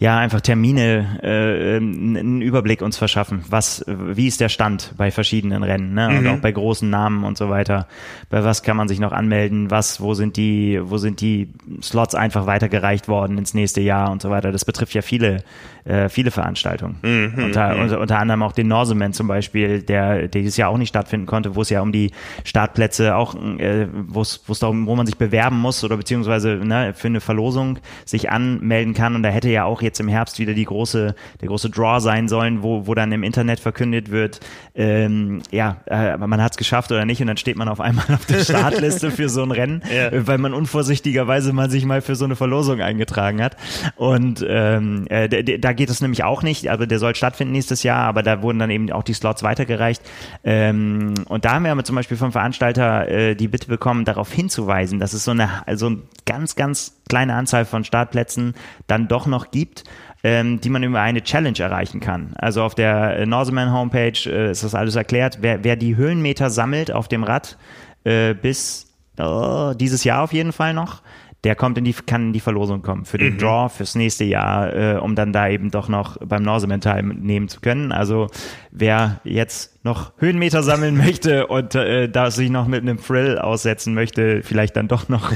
ja 0.00 0.18
einfach 0.18 0.40
Termine, 0.40 1.20
äh, 1.22 1.76
einen 1.76 2.40
Überblick 2.40 2.80
uns 2.80 2.96
verschaffen. 2.96 3.44
Was, 3.50 3.84
wie 3.86 4.26
ist 4.26 4.40
der 4.40 4.48
Stand 4.48 4.94
bei 4.96 5.10
verschiedenen 5.10 5.62
Rennen 5.62 5.92
ne? 5.92 6.08
und 6.08 6.22
mhm. 6.22 6.26
auch 6.30 6.38
bei 6.38 6.50
großen 6.50 6.88
Namen 6.88 7.22
und 7.22 7.36
so 7.36 7.50
weiter. 7.50 7.86
Bei 8.30 8.42
was 8.42 8.62
kann 8.62 8.78
man 8.78 8.88
sich 8.88 8.98
noch 8.98 9.12
anmelden? 9.12 9.70
Was, 9.70 10.00
wo 10.00 10.14
sind 10.14 10.38
die, 10.38 10.80
wo 10.82 10.96
sind 10.96 11.20
die 11.20 11.50
Slots 11.82 12.14
einfach 12.14 12.46
weitergereicht 12.46 13.08
worden 13.08 13.36
ins 13.36 13.52
nächste 13.52 13.82
Jahr 13.82 14.10
und 14.10 14.22
so 14.22 14.30
weiter. 14.30 14.52
Das 14.52 14.64
betrifft 14.64 14.94
ja 14.94 15.02
viele, 15.02 15.44
äh, 15.84 16.08
viele 16.08 16.30
Veranstaltungen. 16.30 16.96
Mhm. 17.02 17.44
Unter, 17.44 17.74
mhm. 17.74 17.82
unter, 17.82 18.00
unter 18.00 18.18
anderem 18.18 18.42
auch 18.42 18.52
den 18.52 18.68
Norseman 18.68 19.12
zum 19.12 19.28
Beispiel, 19.28 19.82
der, 19.82 20.28
der 20.28 20.28
dieses 20.28 20.56
Jahr 20.56 20.70
auch 20.70 20.78
nicht 20.78 20.88
stattfinden 20.88 21.26
konnte, 21.26 21.56
wo 21.56 21.60
es 21.60 21.68
ja 21.68 21.82
um 21.82 21.92
die 21.92 22.10
Startplätze 22.44 23.16
auch, 23.16 23.34
äh, 23.34 23.86
wo 23.92 24.22
es 24.22 24.40
darum, 24.60 24.86
wo 24.86 24.96
man 24.96 25.04
sich 25.04 25.18
bewerben 25.18 25.60
muss 25.60 25.84
oder 25.84 25.98
beziehungsweise 25.98 26.56
ne, 26.56 26.94
für 26.94 27.08
eine 27.08 27.20
Verlosung 27.20 27.78
sich 28.06 28.30
anmelden 28.30 28.94
kann. 28.94 29.14
Und 29.14 29.22
da 29.22 29.28
hätte 29.28 29.50
ja 29.50 29.64
auch 29.64 29.82
jetzt 29.82 29.89
im 29.98 30.08
Herbst 30.08 30.38
wieder 30.38 30.54
die 30.54 30.64
große, 30.64 31.14
der 31.40 31.48
große 31.48 31.70
Draw 31.70 32.00
sein 32.00 32.28
sollen, 32.28 32.62
wo, 32.62 32.86
wo 32.86 32.94
dann 32.94 33.10
im 33.10 33.22
Internet 33.22 33.58
verkündet 33.58 34.10
wird, 34.10 34.40
ähm, 34.74 35.42
ja, 35.50 35.78
äh, 35.86 36.16
man 36.16 36.40
hat 36.42 36.52
es 36.52 36.56
geschafft 36.58 36.92
oder 36.92 37.04
nicht 37.04 37.20
und 37.20 37.26
dann 37.26 37.36
steht 37.36 37.56
man 37.56 37.68
auf 37.68 37.80
einmal 37.80 38.04
auf 38.12 38.26
der 38.26 38.40
Startliste 38.44 39.10
für 39.10 39.28
so 39.28 39.42
ein 39.42 39.50
Rennen, 39.50 39.82
ja. 39.92 40.26
weil 40.26 40.38
man 40.38 40.54
unvorsichtigerweise 40.54 41.52
mal 41.52 41.70
sich 41.70 41.84
mal 41.84 42.02
für 42.02 42.14
so 42.14 42.24
eine 42.24 42.36
Verlosung 42.36 42.80
eingetragen 42.80 43.42
hat. 43.42 43.56
Und 43.96 44.44
ähm, 44.46 45.06
äh, 45.08 45.58
da 45.58 45.72
geht 45.72 45.90
es 45.90 46.00
nämlich 46.00 46.22
auch 46.24 46.42
nicht, 46.42 46.68
aber 46.68 46.86
der 46.86 46.98
soll 46.98 47.14
stattfinden 47.14 47.52
nächstes 47.52 47.82
Jahr, 47.82 48.04
aber 48.04 48.22
da 48.22 48.42
wurden 48.42 48.58
dann 48.58 48.70
eben 48.70 48.92
auch 48.92 49.02
die 49.02 49.14
Slots 49.14 49.42
weitergereicht. 49.42 50.02
Ähm, 50.44 51.14
und 51.26 51.44
da 51.44 51.54
haben 51.54 51.64
wir 51.64 51.84
zum 51.84 51.96
Beispiel 51.96 52.16
vom 52.16 52.32
Veranstalter 52.32 53.08
äh, 53.08 53.34
die 53.34 53.48
Bitte 53.48 53.68
bekommen, 53.68 54.04
darauf 54.04 54.32
hinzuweisen, 54.32 54.98
dass 54.98 55.12
es 55.12 55.24
so 55.24 55.30
eine, 55.30 55.66
also 55.66 55.86
eine 55.86 55.98
ganz, 56.26 56.56
ganz 56.56 56.99
kleine 57.10 57.34
Anzahl 57.34 57.66
von 57.66 57.84
Startplätzen 57.84 58.54
dann 58.86 59.06
doch 59.06 59.26
noch 59.26 59.50
gibt 59.50 59.84
ähm, 60.22 60.60
die 60.60 60.70
man 60.70 60.82
über 60.82 61.00
eine 61.00 61.22
Challenge 61.22 61.58
erreichen 61.58 62.00
kann. 62.00 62.34
Also 62.36 62.62
auf 62.62 62.74
der 62.74 63.26
Norseman 63.26 63.72
Homepage 63.72 64.18
äh, 64.26 64.50
ist 64.50 64.64
das 64.64 64.74
alles 64.74 64.96
erklärt. 64.96 65.38
Wer, 65.40 65.64
wer 65.64 65.76
die 65.76 65.96
Höhenmeter 65.96 66.50
sammelt 66.50 66.92
auf 66.92 67.08
dem 67.08 67.24
Rad 67.24 67.56
äh, 68.04 68.34
bis 68.34 68.86
oh, 69.18 69.72
dieses 69.74 70.04
Jahr 70.04 70.22
auf 70.22 70.32
jeden 70.32 70.52
Fall 70.52 70.74
noch, 70.74 71.02
der 71.44 71.54
kommt 71.54 71.78
in 71.78 71.84
die, 71.84 71.94
kann 71.94 72.28
in 72.28 72.32
die 72.32 72.40
Verlosung 72.40 72.82
kommen 72.82 73.04
für 73.04 73.18
den 73.18 73.34
mhm. 73.34 73.38
Draw 73.38 73.68
fürs 73.70 73.94
nächste 73.94 74.24
Jahr, 74.24 74.74
äh, 74.74 74.98
um 74.98 75.14
dann 75.14 75.32
da 75.32 75.48
eben 75.48 75.70
doch 75.70 75.88
noch 75.88 76.18
beim 76.18 76.42
Norseman 76.42 76.80
teilnehmen 76.80 77.48
zu 77.48 77.60
können. 77.60 77.92
Also 77.92 78.28
wer 78.70 79.20
jetzt 79.24 79.84
noch 79.84 80.12
Höhenmeter 80.18 80.62
sammeln 80.62 80.96
möchte 80.98 81.46
und 81.46 81.74
äh, 81.74 82.08
da 82.08 82.30
sich 82.30 82.50
noch 82.50 82.66
mit 82.66 82.82
einem 82.82 82.98
Frill 82.98 83.38
aussetzen 83.38 83.94
möchte, 83.94 84.42
vielleicht 84.42 84.76
dann 84.76 84.88
doch 84.88 85.08
noch 85.08 85.32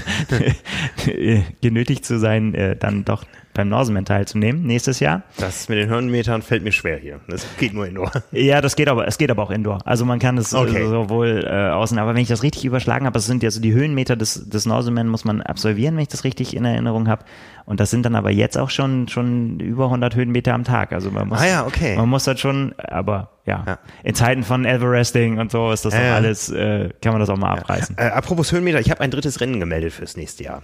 genötigt 1.62 2.04
zu 2.04 2.18
sein, 2.18 2.54
äh, 2.54 2.76
dann 2.76 3.04
doch 3.04 3.24
beim 3.54 3.68
Norseman 3.68 4.04
teilzunehmen 4.04 4.62
nächstes 4.64 5.00
Jahr. 5.00 5.22
Das 5.38 5.68
mit 5.68 5.78
den 5.78 5.88
Höhenmetern 5.88 6.42
fällt 6.42 6.64
mir 6.64 6.72
schwer 6.72 6.98
hier. 6.98 7.20
Das 7.28 7.46
geht 7.58 7.72
nur 7.72 7.86
Indoor. 7.86 8.10
Ja, 8.32 8.60
das 8.60 8.74
geht 8.74 8.88
aber, 8.88 9.06
es 9.06 9.16
geht 9.16 9.30
aber 9.30 9.42
auch 9.44 9.50
Indoor. 9.50 9.78
Also 9.84 10.04
man 10.04 10.18
kann 10.18 10.36
es 10.38 10.52
okay. 10.54 10.86
sowohl 10.86 11.46
äh, 11.46 11.70
außen, 11.70 11.98
aber 11.98 12.14
wenn 12.14 12.20
ich 12.20 12.28
das 12.28 12.42
richtig 12.42 12.64
überschlagen 12.64 13.06
habe, 13.06 13.14
das 13.14 13.26
sind 13.26 13.42
ja 13.42 13.50
so 13.50 13.60
die 13.60 13.72
Höhenmeter 13.72 14.16
des, 14.16 14.48
des 14.48 14.66
Norseman 14.66 15.08
muss 15.08 15.24
man 15.24 15.40
absolvieren, 15.40 15.94
wenn 15.94 16.02
ich 16.02 16.08
das 16.08 16.24
richtig 16.24 16.56
in 16.56 16.64
Erinnerung 16.64 17.08
habe. 17.08 17.24
Und 17.64 17.80
das 17.80 17.90
sind 17.90 18.04
dann 18.04 18.14
aber 18.14 18.30
jetzt 18.30 18.58
auch 18.58 18.70
schon, 18.70 19.08
schon 19.08 19.60
über 19.60 19.84
100 19.84 20.16
Höhenmeter 20.16 20.52
am 20.52 20.64
Tag. 20.64 20.92
Also 20.92 21.10
man 21.10 21.28
muss, 21.28 21.40
ah 21.40 21.46
ja, 21.46 21.66
okay. 21.66 21.96
man 21.96 22.08
muss 22.08 22.24
das 22.24 22.40
schon, 22.40 22.74
aber 22.78 23.30
ja, 23.46 23.62
ja. 23.66 23.78
in 24.02 24.14
Zeiten 24.14 24.42
von 24.42 24.64
Everesting 24.64 25.38
und 25.38 25.52
so 25.52 25.70
ist 25.70 25.84
das 25.84 25.94
äh, 25.94 25.98
alles, 25.98 26.50
äh, 26.50 26.90
kann 27.00 27.12
man 27.12 27.20
das 27.20 27.30
auch 27.30 27.36
mal 27.36 27.52
abreißen. 27.52 27.96
Äh, 27.98 28.06
apropos 28.06 28.50
Höhenmeter, 28.52 28.80
ich 28.80 28.90
habe 28.90 29.00
ein 29.00 29.10
drittes 29.10 29.40
Rennen 29.40 29.60
gemeldet 29.60 29.92
fürs 29.92 30.16
nächste 30.16 30.44
Jahr. 30.44 30.62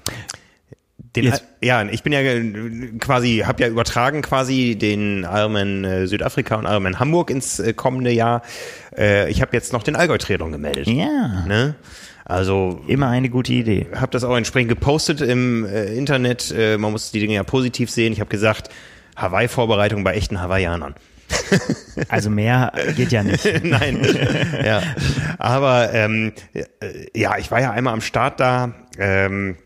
Den, 1.17 1.25
Jetzt. 1.25 1.45
ja, 1.61 1.83
ich 1.83 2.05
bin 2.05 2.13
ja 2.13 2.21
quasi, 3.01 3.43
habe 3.45 3.63
ja 3.63 3.69
übertragen 3.69 4.23
quasi 4.23 4.77
den 4.77 5.25
Ironman 5.25 5.85
äh, 5.85 6.07
Südafrika 6.07 6.55
und 6.55 6.67
Ironman 6.67 7.01
Hamburg 7.01 7.31
ins 7.31 7.59
äh, 7.59 7.73
kommende 7.73 8.13
Jahr. 8.13 8.43
Äh, 8.97 9.29
ich 9.29 9.43
habe 9.43 9.51
jetzt 9.57 9.73
noch 9.73 9.83
den 9.83 9.97
Allgäu-Triathlon 9.97 10.53
gemeldet. 10.53 10.87
Ja. 10.87 11.45
Ne? 11.49 11.75
Also 12.25 12.81
immer 12.87 13.09
eine 13.09 13.29
gute 13.29 13.53
Idee. 13.53 13.89
Habe 13.97 14.13
das 14.13 14.23
auch 14.23 14.37
entsprechend 14.37 14.69
gepostet 14.69 15.21
im 15.21 15.67
Internet. 15.67 16.55
Man 16.79 16.93
muss 16.93 17.11
die 17.11 17.19
Dinge 17.19 17.35
ja 17.35 17.43
positiv 17.43 17.91
sehen. 17.91 18.13
Ich 18.13 18.21
habe 18.21 18.31
gesagt, 18.31 18.71
Hawaii-Vorbereitung 19.17 20.05
bei 20.05 20.15
echten 20.15 20.41
Hawaiianern. 20.41 20.95
Also 22.09 22.31
mehr 22.31 22.73
geht 22.97 23.13
ja 23.13 23.23
nicht. 23.23 23.45
Nein. 23.63 24.01
ja. 24.65 24.83
Aber 25.39 25.93
ähm, 25.93 26.33
äh, 26.55 26.65
ja, 27.15 27.37
ich 27.37 27.51
war 27.51 27.61
ja 27.61 27.73
einmal 27.73 27.93
am 27.93 28.01
Start 28.01 28.41
da. 28.41 28.73
Ähm, 28.99 29.57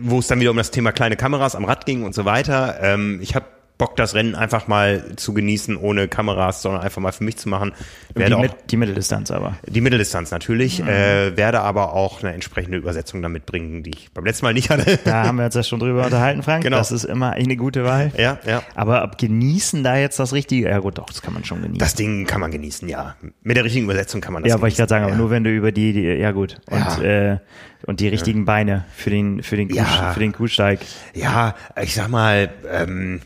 wo 0.00 0.18
es 0.18 0.26
dann 0.26 0.40
wieder 0.40 0.50
um 0.50 0.56
das 0.56 0.70
Thema 0.70 0.92
kleine 0.92 1.16
Kameras 1.16 1.54
am 1.54 1.64
Rad 1.64 1.86
ging 1.86 2.04
und 2.04 2.14
so 2.14 2.24
weiter. 2.24 2.78
Ähm, 2.80 3.18
ich 3.22 3.34
habe 3.34 3.46
Bock, 3.76 3.96
das 3.96 4.14
Rennen 4.14 4.36
einfach 4.36 4.68
mal 4.68 5.16
zu 5.16 5.34
genießen, 5.34 5.76
ohne 5.76 6.06
Kameras, 6.06 6.62
sondern 6.62 6.82
einfach 6.82 7.02
mal 7.02 7.10
für 7.10 7.24
mich 7.24 7.38
zu 7.38 7.48
machen. 7.48 7.72
Werde 8.14 8.36
die, 8.36 8.40
mit, 8.40 8.52
die 8.70 8.76
Mitteldistanz 8.76 9.32
aber. 9.32 9.56
Die 9.66 9.80
Mitteldistanz 9.80 10.30
natürlich, 10.30 10.80
mhm. 10.80 10.88
äh, 10.88 11.36
werde 11.36 11.60
aber 11.60 11.92
auch 11.92 12.22
eine 12.22 12.32
entsprechende 12.32 12.78
Übersetzung 12.78 13.20
damit 13.20 13.46
bringen, 13.46 13.82
die 13.82 13.90
ich 13.90 14.12
beim 14.12 14.24
letzten 14.24 14.46
Mal 14.46 14.54
nicht 14.54 14.70
hatte. 14.70 14.98
Da 15.04 15.24
haben 15.24 15.38
wir 15.38 15.46
uns 15.46 15.56
ja 15.56 15.64
schon 15.64 15.80
drüber 15.80 16.04
unterhalten, 16.04 16.44
Frank. 16.44 16.62
Genau. 16.62 16.76
Das 16.76 16.92
ist 16.92 17.02
immer 17.02 17.32
eine 17.32 17.56
gute 17.56 17.84
Wahl. 17.84 18.12
Ja, 18.16 18.38
ja. 18.46 18.62
Aber 18.76 19.02
ob 19.02 19.18
genießen 19.18 19.82
da 19.82 19.96
jetzt 19.96 20.20
das 20.20 20.32
Richtige? 20.32 20.68
Ja 20.68 20.78
gut, 20.78 20.98
doch, 20.98 21.06
das 21.06 21.20
kann 21.20 21.34
man 21.34 21.44
schon 21.44 21.60
genießen. 21.60 21.80
Das 21.80 21.96
Ding 21.96 22.26
kann 22.26 22.40
man 22.40 22.52
genießen, 22.52 22.88
ja. 22.88 23.16
Mit 23.42 23.56
der 23.56 23.64
richtigen 23.64 23.86
Übersetzung 23.86 24.20
kann 24.20 24.34
man 24.34 24.44
das 24.44 24.50
Ja, 24.50 24.60
wollte 24.60 24.72
ich 24.72 24.76
gerade 24.76 24.88
sagen, 24.90 25.04
ja. 25.04 25.08
aber 25.08 25.18
nur 25.18 25.30
wenn 25.30 25.42
du 25.42 25.50
über 25.50 25.72
die, 25.72 25.92
die 25.92 26.02
ja 26.02 26.30
gut. 26.30 26.60
Und 26.70 26.78
ja. 26.78 27.32
Äh, 27.32 27.38
und 27.86 28.00
die 28.00 28.08
richtigen 28.08 28.40
ja. 28.40 28.44
Beine 28.44 28.84
für 28.94 29.10
den 29.10 29.42
für 29.42 29.56
den 29.56 29.68
Kuh, 29.68 29.76
ja. 29.76 30.12
für 30.12 30.20
den 30.20 30.32
Kuhsteig. 30.32 30.80
Ja, 31.12 31.54
ich 31.82 31.94
sag 31.94 32.08
mal, 32.08 32.50
ähm, 32.70 33.20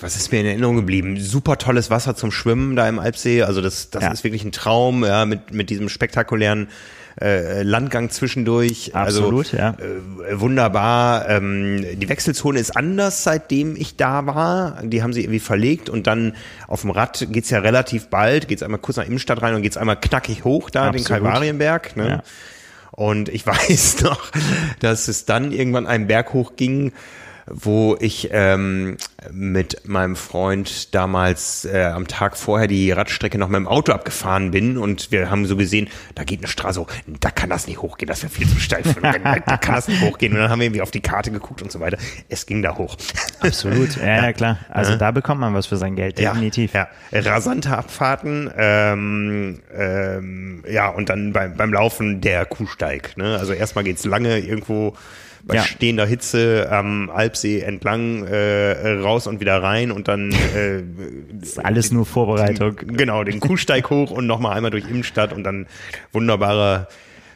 was 0.00 0.14
ist 0.16 0.30
mir 0.30 0.40
in 0.40 0.46
Erinnerung 0.46 0.76
geblieben? 0.76 1.20
Super 1.20 1.58
tolles 1.58 1.90
Wasser 1.90 2.14
zum 2.14 2.30
Schwimmen 2.30 2.76
da 2.76 2.88
im 2.88 3.00
Alpsee. 3.00 3.42
Also 3.42 3.60
das, 3.60 3.90
das 3.90 4.02
ja. 4.02 4.12
ist 4.12 4.22
wirklich 4.22 4.44
ein 4.44 4.52
Traum, 4.52 5.04
ja, 5.04 5.24
mit, 5.24 5.52
mit 5.52 5.70
diesem 5.70 5.88
spektakulären 5.88 6.68
äh, 7.20 7.62
Landgang 7.62 8.10
zwischendurch. 8.10 8.94
Also, 8.94 9.22
Absolut, 9.22 9.46
also, 9.46 9.56
ja. 9.56 9.70
Äh, 9.70 10.40
wunderbar. 10.40 11.28
Ähm, 11.28 11.84
die 11.98 12.08
Wechselzone 12.08 12.60
ist 12.60 12.76
anders, 12.76 13.24
seitdem 13.24 13.74
ich 13.74 13.96
da 13.96 14.26
war. 14.26 14.82
Die 14.84 15.02
haben 15.02 15.12
sie 15.12 15.22
irgendwie 15.22 15.40
verlegt 15.40 15.90
und 15.90 16.06
dann 16.06 16.36
auf 16.68 16.82
dem 16.82 16.90
Rad 16.90 17.26
geht's 17.30 17.50
ja 17.50 17.58
relativ 17.58 18.08
bald, 18.08 18.46
geht's 18.46 18.62
einmal 18.62 18.80
kurz 18.80 18.98
nach 18.98 19.06
Innenstadt 19.06 19.42
rein 19.42 19.54
und 19.54 19.62
geht's 19.62 19.76
einmal 19.76 19.98
knackig 19.98 20.44
hoch 20.44 20.70
da, 20.70 20.88
Absolut. 20.88 21.08
den 21.08 21.08
Kalvarienberg. 21.08 21.96
Ne? 21.96 22.08
Ja. 22.08 22.22
Und 22.92 23.28
ich 23.30 23.44
weiß 23.46 24.02
noch, 24.02 24.30
dass 24.78 25.08
es 25.08 25.24
dann 25.24 25.50
irgendwann 25.50 25.88
einen 25.88 26.06
Berg 26.06 26.34
hoch 26.34 26.54
ging, 26.54 26.92
wo 27.48 27.96
ich 28.00 28.30
ähm, 28.32 28.96
mit 29.30 29.86
meinem 29.86 30.16
Freund 30.16 30.94
damals 30.94 31.64
äh, 31.64 31.84
am 31.84 32.08
Tag 32.08 32.36
vorher 32.36 32.66
die 32.66 32.90
Radstrecke 32.90 33.38
noch 33.38 33.48
mit 33.48 33.56
dem 33.56 33.68
Auto 33.68 33.92
abgefahren 33.92 34.50
bin 34.50 34.76
und 34.76 35.12
wir 35.12 35.30
haben 35.30 35.46
so 35.46 35.56
gesehen, 35.56 35.88
da 36.16 36.24
geht 36.24 36.40
eine 36.40 36.48
Straße 36.48 36.80
hoch, 36.80 36.88
da 37.20 37.30
kann 37.30 37.48
das 37.48 37.68
nicht 37.68 37.80
hochgehen, 37.80 38.08
das 38.08 38.22
wäre 38.22 38.32
viel 38.32 38.48
zu 38.48 38.58
steil, 38.58 38.82
für 38.82 39.00
da 39.00 39.12
kann 39.58 39.74
das 39.76 39.86
nicht 39.86 40.02
hochgehen 40.02 40.32
und 40.32 40.40
dann 40.40 40.50
haben 40.50 40.58
wir 40.58 40.66
irgendwie 40.66 40.82
auf 40.82 40.90
die 40.90 41.00
Karte 41.00 41.30
geguckt 41.30 41.62
und 41.62 41.70
so 41.70 41.78
weiter. 41.78 41.98
Es 42.28 42.46
ging 42.46 42.62
da 42.62 42.76
hoch. 42.76 42.96
Absolut, 43.40 43.96
ja, 43.96 44.24
ja 44.24 44.32
klar. 44.32 44.58
Also 44.68 44.92
ja. 44.92 44.98
da 44.98 45.10
bekommt 45.12 45.40
man 45.40 45.54
was 45.54 45.66
für 45.66 45.76
sein 45.76 45.94
Geld, 45.94 46.18
definitiv. 46.18 46.74
Ja, 46.74 46.88
ja. 47.12 47.20
rasante 47.20 47.76
Abfahrten, 47.76 48.50
ähm, 48.56 49.60
ähm, 49.76 50.64
ja 50.68 50.88
und 50.88 51.08
dann 51.08 51.32
beim, 51.32 51.56
beim 51.56 51.72
Laufen 51.72 52.20
der 52.20 52.44
Kuhsteig. 52.44 53.16
Ne? 53.16 53.36
Also 53.38 53.52
erstmal 53.52 53.84
geht's 53.84 54.04
lange 54.04 54.38
irgendwo 54.38 54.96
bei 55.46 55.56
ja. 55.56 55.62
stehender 55.62 56.06
Hitze 56.06 56.68
am 56.70 57.08
Alpsee 57.08 57.60
entlang 57.60 58.24
äh, 58.26 58.88
raus 59.00 59.26
und 59.26 59.40
wieder 59.40 59.62
rein 59.62 59.92
und 59.92 60.08
dann 60.08 60.32
äh, 60.32 60.82
ist 61.40 61.64
alles 61.64 61.92
nur 61.92 62.04
Vorbereitung. 62.04 62.76
Den, 62.76 62.96
genau, 62.96 63.22
den 63.22 63.38
Kuhsteig 63.38 63.88
hoch 63.88 64.10
und 64.10 64.26
nochmal 64.26 64.56
einmal 64.56 64.72
durch 64.72 64.88
Innenstadt 64.88 65.32
und 65.32 65.44
dann 65.44 65.66
wunderbarer 66.12 66.88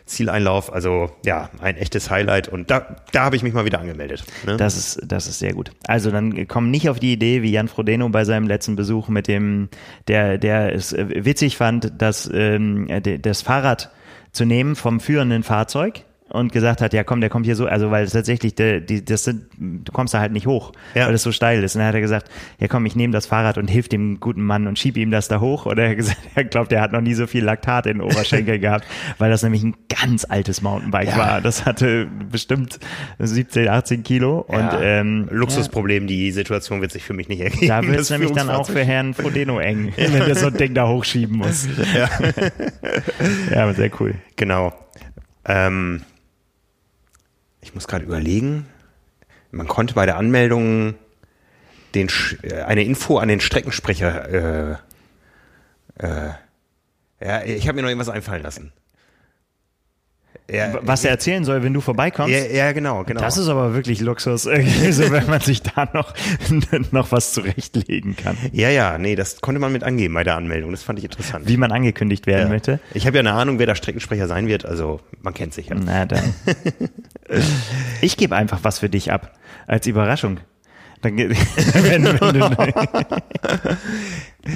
Zieleinlauf. 0.06 0.72
Also 0.72 1.12
ja, 1.24 1.50
ein 1.60 1.76
echtes 1.76 2.10
Highlight 2.10 2.48
und 2.48 2.68
da, 2.70 2.96
da 3.12 3.22
habe 3.22 3.36
ich 3.36 3.44
mich 3.44 3.54
mal 3.54 3.64
wieder 3.64 3.78
angemeldet. 3.78 4.24
Ne? 4.44 4.56
Das, 4.56 4.76
ist, 4.76 5.00
das 5.06 5.28
ist 5.28 5.38
sehr 5.38 5.54
gut. 5.54 5.70
Also 5.86 6.10
dann 6.10 6.48
komm 6.48 6.70
nicht 6.70 6.88
auf 6.88 6.98
die 6.98 7.12
Idee, 7.12 7.42
wie 7.42 7.52
Jan 7.52 7.68
Frodeno 7.68 8.08
bei 8.08 8.24
seinem 8.24 8.48
letzten 8.48 8.74
Besuch 8.74 9.08
mit 9.08 9.28
dem, 9.28 9.68
der, 10.08 10.36
der 10.36 10.74
es 10.74 10.96
witzig 10.96 11.56
fand, 11.56 11.92
dass 11.96 12.28
ähm, 12.32 12.88
das 13.22 13.42
Fahrrad 13.42 13.92
zu 14.32 14.44
nehmen 14.44 14.74
vom 14.74 14.98
führenden 14.98 15.44
Fahrzeug 15.44 16.04
und 16.30 16.52
gesagt 16.52 16.80
hat, 16.80 16.92
ja 16.92 17.02
komm, 17.04 17.20
der 17.20 17.28
kommt 17.28 17.44
hier 17.44 17.56
so, 17.56 17.66
also 17.66 17.90
weil 17.90 18.04
es 18.04 18.12
tatsächlich, 18.12 18.54
der, 18.54 18.80
die, 18.80 19.04
das 19.04 19.24
sind, 19.24 19.46
du 19.58 19.92
kommst 19.92 20.14
da 20.14 20.20
halt 20.20 20.32
nicht 20.32 20.46
hoch, 20.46 20.72
ja. 20.94 21.06
weil 21.06 21.14
es 21.14 21.22
so 21.22 21.32
steil 21.32 21.62
ist. 21.62 21.74
Und 21.74 21.80
dann 21.80 21.88
hat 21.88 21.94
er 21.94 22.00
gesagt, 22.00 22.30
ja 22.58 22.68
komm, 22.68 22.86
ich 22.86 22.94
nehme 22.94 23.12
das 23.12 23.26
Fahrrad 23.26 23.58
und 23.58 23.68
hilf 23.68 23.88
dem 23.88 24.20
guten 24.20 24.42
Mann 24.42 24.66
und 24.66 24.78
schieb 24.78 24.96
ihm 24.96 25.10
das 25.10 25.28
da 25.28 25.40
hoch. 25.40 25.66
Oder 25.66 25.84
er 25.84 25.90
hat 25.90 25.96
gesagt, 25.96 26.20
er 26.34 26.44
glaubt, 26.44 26.72
er 26.72 26.80
hat 26.80 26.92
noch 26.92 27.00
nie 27.00 27.14
so 27.14 27.26
viel 27.26 27.44
Laktat 27.44 27.86
in 27.86 27.98
den 27.98 28.02
Oberschenkel 28.02 28.58
gehabt, 28.60 28.86
weil 29.18 29.30
das 29.30 29.42
nämlich 29.42 29.64
ein 29.64 29.74
ganz 29.88 30.24
altes 30.24 30.62
Mountainbike 30.62 31.08
ja. 31.08 31.18
war. 31.18 31.40
Das 31.40 31.66
hatte 31.66 32.06
bestimmt 32.30 32.78
17, 33.18 33.68
18 33.68 34.02
Kilo. 34.04 34.46
Ja. 34.48 34.58
Und 34.58 34.78
ähm, 34.82 35.28
Luxusproblem, 35.30 36.06
die 36.06 36.30
Situation 36.30 36.80
wird 36.80 36.92
sich 36.92 37.02
für 37.02 37.12
mich 37.12 37.28
nicht 37.28 37.40
ergeben. 37.40 37.66
Da 37.66 37.82
wird 37.82 37.98
es 37.98 38.10
nämlich 38.10 38.30
dann 38.32 38.50
auch 38.50 38.68
für 38.68 38.84
Herrn 38.84 39.14
Frodeno 39.14 39.58
eng, 39.58 39.92
wenn 39.96 40.14
er 40.14 40.34
so 40.36 40.46
ein 40.46 40.56
Ding 40.56 40.74
da 40.74 40.88
hochschieben 40.88 41.36
muss. 41.36 41.68
Ja, 41.94 42.08
ja 43.50 43.72
sehr 43.72 43.90
cool. 44.00 44.14
Genau. 44.36 44.72
Ähm, 45.44 46.02
ich 47.60 47.74
muss 47.74 47.88
gerade 47.88 48.04
überlegen. 48.04 48.66
man 49.50 49.66
konnte 49.66 49.94
bei 49.94 50.06
der 50.06 50.16
Anmeldung 50.16 50.94
den, 51.94 52.08
äh, 52.42 52.62
eine 52.62 52.84
Info 52.84 53.18
an 53.18 53.28
den 53.28 53.40
Streckensprecher, 53.40 54.28
äh, 54.28 54.76
äh, 55.98 56.30
ja, 57.22 57.42
ich 57.42 57.68
habe 57.68 57.76
mir 57.76 57.82
noch 57.82 57.88
irgendwas 57.88 58.08
einfallen 58.08 58.42
lassen. 58.42 58.72
Ja, 60.52 60.78
was 60.82 61.04
er 61.04 61.10
erzählen 61.10 61.44
soll, 61.44 61.62
wenn 61.62 61.72
du 61.72 61.80
vorbeikommst. 61.80 62.34
Ja, 62.34 62.44
ja, 62.44 62.72
genau, 62.72 63.04
genau. 63.04 63.20
Das 63.20 63.36
ist 63.36 63.48
aber 63.48 63.74
wirklich 63.74 64.00
Luxus, 64.00 64.42
so, 64.44 64.50
wenn 64.50 65.26
man 65.26 65.40
sich 65.40 65.62
da 65.62 65.88
noch, 65.92 66.12
noch 66.90 67.12
was 67.12 67.32
zurechtlegen 67.32 68.16
kann. 68.16 68.36
Ja, 68.52 68.68
ja, 68.68 68.98
nee, 68.98 69.14
das 69.14 69.40
konnte 69.40 69.60
man 69.60 69.72
mit 69.72 69.84
angeben 69.84 70.14
bei 70.14 70.24
der 70.24 70.36
Anmeldung. 70.36 70.72
Das 70.72 70.82
fand 70.82 70.98
ich 70.98 71.04
interessant. 71.04 71.48
Wie 71.48 71.56
man 71.56 71.70
angekündigt 71.72 72.26
werden 72.26 72.44
ja. 72.44 72.48
möchte. 72.48 72.80
Ich 72.94 73.06
habe 73.06 73.16
ja 73.16 73.20
eine 73.20 73.32
Ahnung, 73.32 73.58
wer 73.58 73.66
der 73.66 73.76
Streckensprecher 73.76 74.26
sein 74.26 74.48
wird, 74.48 74.64
also 74.64 75.00
man 75.22 75.34
kennt 75.34 75.54
sich 75.54 75.68
ja. 75.68 75.76
Na 75.76 76.04
dann. 76.04 76.34
ich 78.00 78.16
gebe 78.16 78.34
einfach 78.34 78.60
was 78.62 78.80
für 78.80 78.88
dich 78.88 79.12
ab, 79.12 79.38
als 79.66 79.86
Überraschung. 79.86 80.38
Dann, 81.02 81.16
wenn, 81.16 81.30
wenn 81.30 82.04
du, 82.04 82.18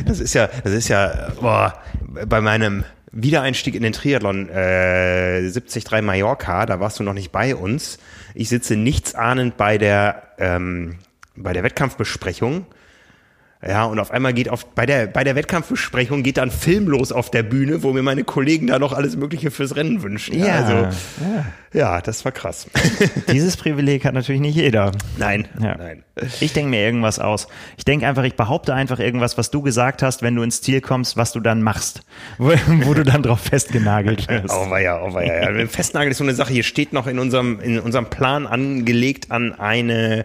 das 0.04 0.20
ist 0.20 0.34
ja, 0.34 0.48
das 0.62 0.72
ist 0.72 0.88
ja, 0.88 1.30
boah, 1.40 1.80
bei 2.26 2.42
meinem 2.42 2.84
Wiedereinstieg 3.14 3.74
in 3.74 3.82
den 3.82 3.92
Triathlon 3.92 4.48
äh, 4.48 5.40
73 5.40 5.84
Mallorca, 6.02 6.66
da 6.66 6.80
warst 6.80 6.98
du 6.98 7.04
noch 7.04 7.14
nicht 7.14 7.32
bei 7.32 7.54
uns. 7.54 7.98
Ich 8.34 8.48
sitze 8.48 8.76
nichtsahnend 8.76 9.56
bei 9.56 9.78
der 9.78 10.22
ähm, 10.38 10.98
bei 11.36 11.52
der 11.52 11.62
Wettkampfbesprechung 11.62 12.66
ja, 13.66 13.84
und 13.84 13.98
auf 13.98 14.10
einmal 14.10 14.34
geht 14.34 14.48
auf, 14.50 14.66
bei 14.66 14.84
der, 14.84 15.06
bei 15.06 15.24
der 15.24 15.36
Wettkampfbesprechung 15.36 16.22
geht 16.22 16.36
dann 16.36 16.50
Film 16.50 16.86
los 16.86 17.12
auf 17.12 17.30
der 17.30 17.42
Bühne, 17.42 17.82
wo 17.82 17.92
mir 17.92 18.02
meine 18.02 18.22
Kollegen 18.22 18.66
da 18.66 18.78
noch 18.78 18.92
alles 18.92 19.16
Mögliche 19.16 19.50
fürs 19.50 19.74
Rennen 19.74 20.02
wünschen. 20.02 20.38
Ja, 20.38 20.56
also, 20.56 20.72
ja. 20.72 21.44
ja 21.72 22.00
das 22.02 22.24
war 22.26 22.32
krass. 22.32 22.66
Dieses 23.32 23.56
Privileg 23.56 24.04
hat 24.04 24.12
natürlich 24.12 24.42
nicht 24.42 24.56
jeder. 24.56 24.92
Nein, 25.16 25.48
ja. 25.60 25.76
nein. 25.78 26.04
Ich 26.40 26.52
denke 26.52 26.70
mir 26.70 26.80
irgendwas 26.80 27.18
aus. 27.18 27.48
Ich 27.78 27.84
denke 27.84 28.06
einfach, 28.06 28.24
ich 28.24 28.36
behaupte 28.36 28.74
einfach 28.74 28.98
irgendwas, 28.98 29.38
was 29.38 29.50
du 29.50 29.62
gesagt 29.62 30.02
hast, 30.02 30.22
wenn 30.22 30.34
du 30.34 30.42
ins 30.42 30.60
Ziel 30.60 30.80
kommst, 30.80 31.16
was 31.16 31.32
du 31.32 31.40
dann 31.40 31.62
machst. 31.62 32.02
Wo, 32.38 32.52
wo 32.82 32.94
du 32.94 33.02
dann 33.02 33.22
drauf 33.22 33.40
festgenagelt 33.40 34.28
wirst. 34.28 34.54
Oh, 34.54 34.76
ja, 34.76 35.02
oh, 35.02 35.18
ja. 35.20 35.66
Festnagel 35.66 36.10
ist 36.10 36.18
so 36.18 36.24
eine 36.24 36.34
Sache, 36.34 36.52
hier 36.52 36.62
steht 36.62 36.92
noch 36.92 37.06
in 37.06 37.18
unserem, 37.18 37.60
in 37.60 37.78
unserem 37.78 38.06
Plan 38.06 38.46
angelegt 38.46 39.30
an 39.30 39.52
eine, 39.52 40.24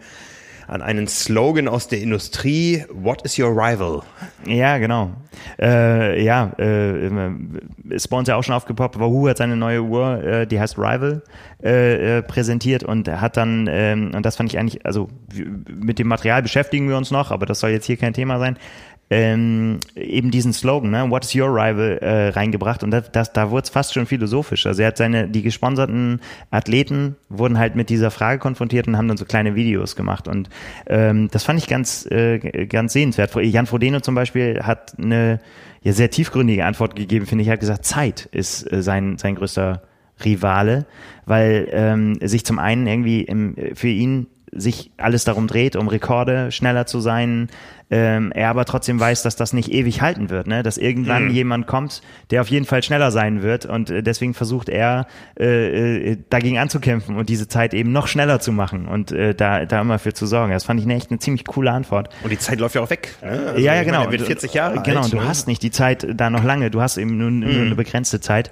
an 0.69 0.81
einen 0.81 1.07
Slogan 1.07 1.67
aus 1.67 1.87
der 1.87 2.01
Industrie, 2.01 2.85
What 2.91 3.23
is 3.23 3.37
your 3.39 3.49
rival? 3.49 4.01
Ja, 4.45 4.77
genau. 4.77 5.11
Äh, 5.59 6.23
ja, 6.23 6.51
äh, 6.59 7.09
ist 7.89 8.07
bei 8.07 8.17
uns 8.17 8.27
ja 8.27 8.35
auch 8.35 8.43
schon 8.43 8.55
aufgepoppt, 8.55 8.99
Wahoo 8.99 9.27
hat 9.27 9.37
seine 9.37 9.55
neue 9.55 9.81
Uhr, 9.81 10.23
äh, 10.23 10.47
die 10.47 10.59
heißt 10.59 10.77
Rival, 10.77 11.23
äh, 11.63 12.17
äh, 12.17 12.21
präsentiert 12.21 12.83
und 12.83 13.07
hat 13.09 13.37
dann, 13.37 13.67
ähm, 13.69 14.11
und 14.15 14.25
das 14.25 14.35
fand 14.35 14.51
ich 14.51 14.59
eigentlich, 14.59 14.85
also 14.85 15.09
mit 15.67 15.99
dem 15.99 16.07
Material 16.07 16.41
beschäftigen 16.41 16.87
wir 16.87 16.97
uns 16.97 17.11
noch, 17.11 17.31
aber 17.31 17.45
das 17.45 17.59
soll 17.59 17.71
jetzt 17.71 17.85
hier 17.85 17.97
kein 17.97 18.13
Thema 18.13 18.39
sein, 18.39 18.57
ähm, 19.09 19.79
eben 19.95 20.29
diesen 20.29 20.53
Slogan, 20.53 20.91
ne, 20.91 21.09
What 21.09 21.25
is 21.25 21.35
your 21.35 21.47
rival, 21.47 21.97
äh, 21.97 22.29
reingebracht 22.29 22.83
und 22.83 22.91
das, 22.91 23.11
das, 23.11 23.33
da 23.33 23.49
wurde 23.49 23.63
es 23.63 23.69
fast 23.69 23.93
schon 23.93 24.05
philosophisch. 24.05 24.67
Also 24.67 24.83
er 24.83 24.89
hat 24.89 24.97
seine, 24.97 25.27
die 25.27 25.41
gesponserten 25.41 26.21
Athleten 26.51 27.15
wurden 27.27 27.57
halt 27.57 27.75
mit 27.75 27.89
dieser 27.89 28.11
Frage 28.11 28.39
konfrontiert 28.39 28.87
und 28.87 28.97
haben 28.97 29.07
dann 29.07 29.17
so 29.17 29.25
kleine 29.25 29.55
Videos 29.55 29.95
gemacht 29.95 30.27
und 30.27 30.49
ähm, 30.87 31.27
das 31.31 31.43
fand 31.43 31.59
ich 31.59 31.67
ganz, 31.67 32.05
äh, 32.11 32.67
ganz 32.67 32.93
sehenswert. 32.93 33.35
Jan 33.35 33.65
Frodeno 33.65 33.99
zum 33.99 34.13
Beispiel 34.15 34.61
hat 34.61 34.93
eine 34.99 35.39
ja, 35.81 35.93
sehr 35.93 36.11
tiefgründige 36.11 36.65
Antwort 36.65 36.95
gegeben, 36.95 37.25
finde 37.25 37.41
ich. 37.41 37.47
Er 37.47 37.53
hat 37.53 37.59
gesagt, 37.59 37.85
Zeit 37.85 38.27
ist 38.31 38.71
äh, 38.71 38.83
sein, 38.83 39.17
sein 39.17 39.35
größter 39.35 39.81
Rivale, 40.23 40.85
weil 41.25 41.67
ähm, 41.71 42.17
sich 42.21 42.45
zum 42.45 42.59
einen 42.59 42.87
irgendwie 42.87 43.21
im, 43.21 43.55
für 43.73 43.87
ihn 43.87 44.27
sich 44.51 44.91
alles 44.97 45.23
darum 45.23 45.47
dreht, 45.47 45.75
um 45.75 45.87
Rekorde 45.87 46.51
schneller 46.51 46.85
zu 46.85 46.99
sein, 46.99 47.49
ähm, 47.91 48.31
er 48.33 48.49
aber 48.49 48.65
trotzdem 48.65 48.99
weiß, 48.99 49.23
dass 49.23 49.35
das 49.35 49.51
nicht 49.51 49.71
ewig 49.71 50.01
halten 50.01 50.29
wird, 50.29 50.45
ne? 50.45 50.61
dass 50.61 50.77
irgendwann 50.77 51.25
mhm. 51.25 51.31
jemand 51.31 51.67
kommt, 51.67 52.01
der 52.29 52.41
auf 52.41 52.49
jeden 52.49 52.65
Fall 52.65 52.83
schneller 52.83 53.09
sein 53.09 53.41
wird 53.41 53.65
und 53.65 53.89
äh, 53.89 54.03
deswegen 54.03 54.35
versucht 54.35 54.69
er 54.69 55.07
äh, 55.39 56.11
äh, 56.11 56.17
dagegen 56.29 56.59
anzukämpfen 56.59 57.15
und 57.15 57.29
diese 57.29 57.47
Zeit 57.47 57.73
eben 57.73 57.91
noch 57.91 58.07
schneller 58.07 58.39
zu 58.39 58.51
machen 58.51 58.87
und 58.87 59.11
äh, 59.11 59.33
da, 59.33 59.65
da 59.65 59.81
immer 59.81 59.97
für 59.97 60.13
zu 60.13 60.27
sorgen. 60.27 60.51
Das 60.51 60.65
fand 60.65 60.79
ich 60.79 60.85
eine 60.85 60.95
echt 60.95 61.09
eine 61.09 61.19
ziemlich 61.19 61.45
coole 61.45 61.71
Antwort. 61.71 62.09
Und 62.23 62.29
die 62.29 62.37
Zeit 62.37 62.59
läuft 62.59 62.75
ja 62.75 62.81
auch 62.81 62.89
weg. 62.91 63.15
Ne? 63.23 63.29
Also 63.29 63.59
ja, 63.59 63.73
ja, 63.73 63.83
genau. 63.83 63.99
Meine, 63.99 64.09
er 64.09 64.19
wird 64.19 64.27
40 64.27 64.53
Jahre 64.53 64.81
Genau, 64.83 65.01
alt, 65.01 65.11
du 65.11 65.17
ne? 65.17 65.27
hast 65.27 65.47
nicht 65.47 65.63
die 65.63 65.71
Zeit 65.71 66.07
da 66.13 66.29
noch 66.29 66.43
lange, 66.43 66.69
du 66.69 66.81
hast 66.81 66.97
eben 66.97 67.17
nur, 67.17 67.31
mhm. 67.31 67.39
nur 67.39 67.61
eine 67.65 67.75
begrenzte 67.75 68.21
Zeit. 68.21 68.51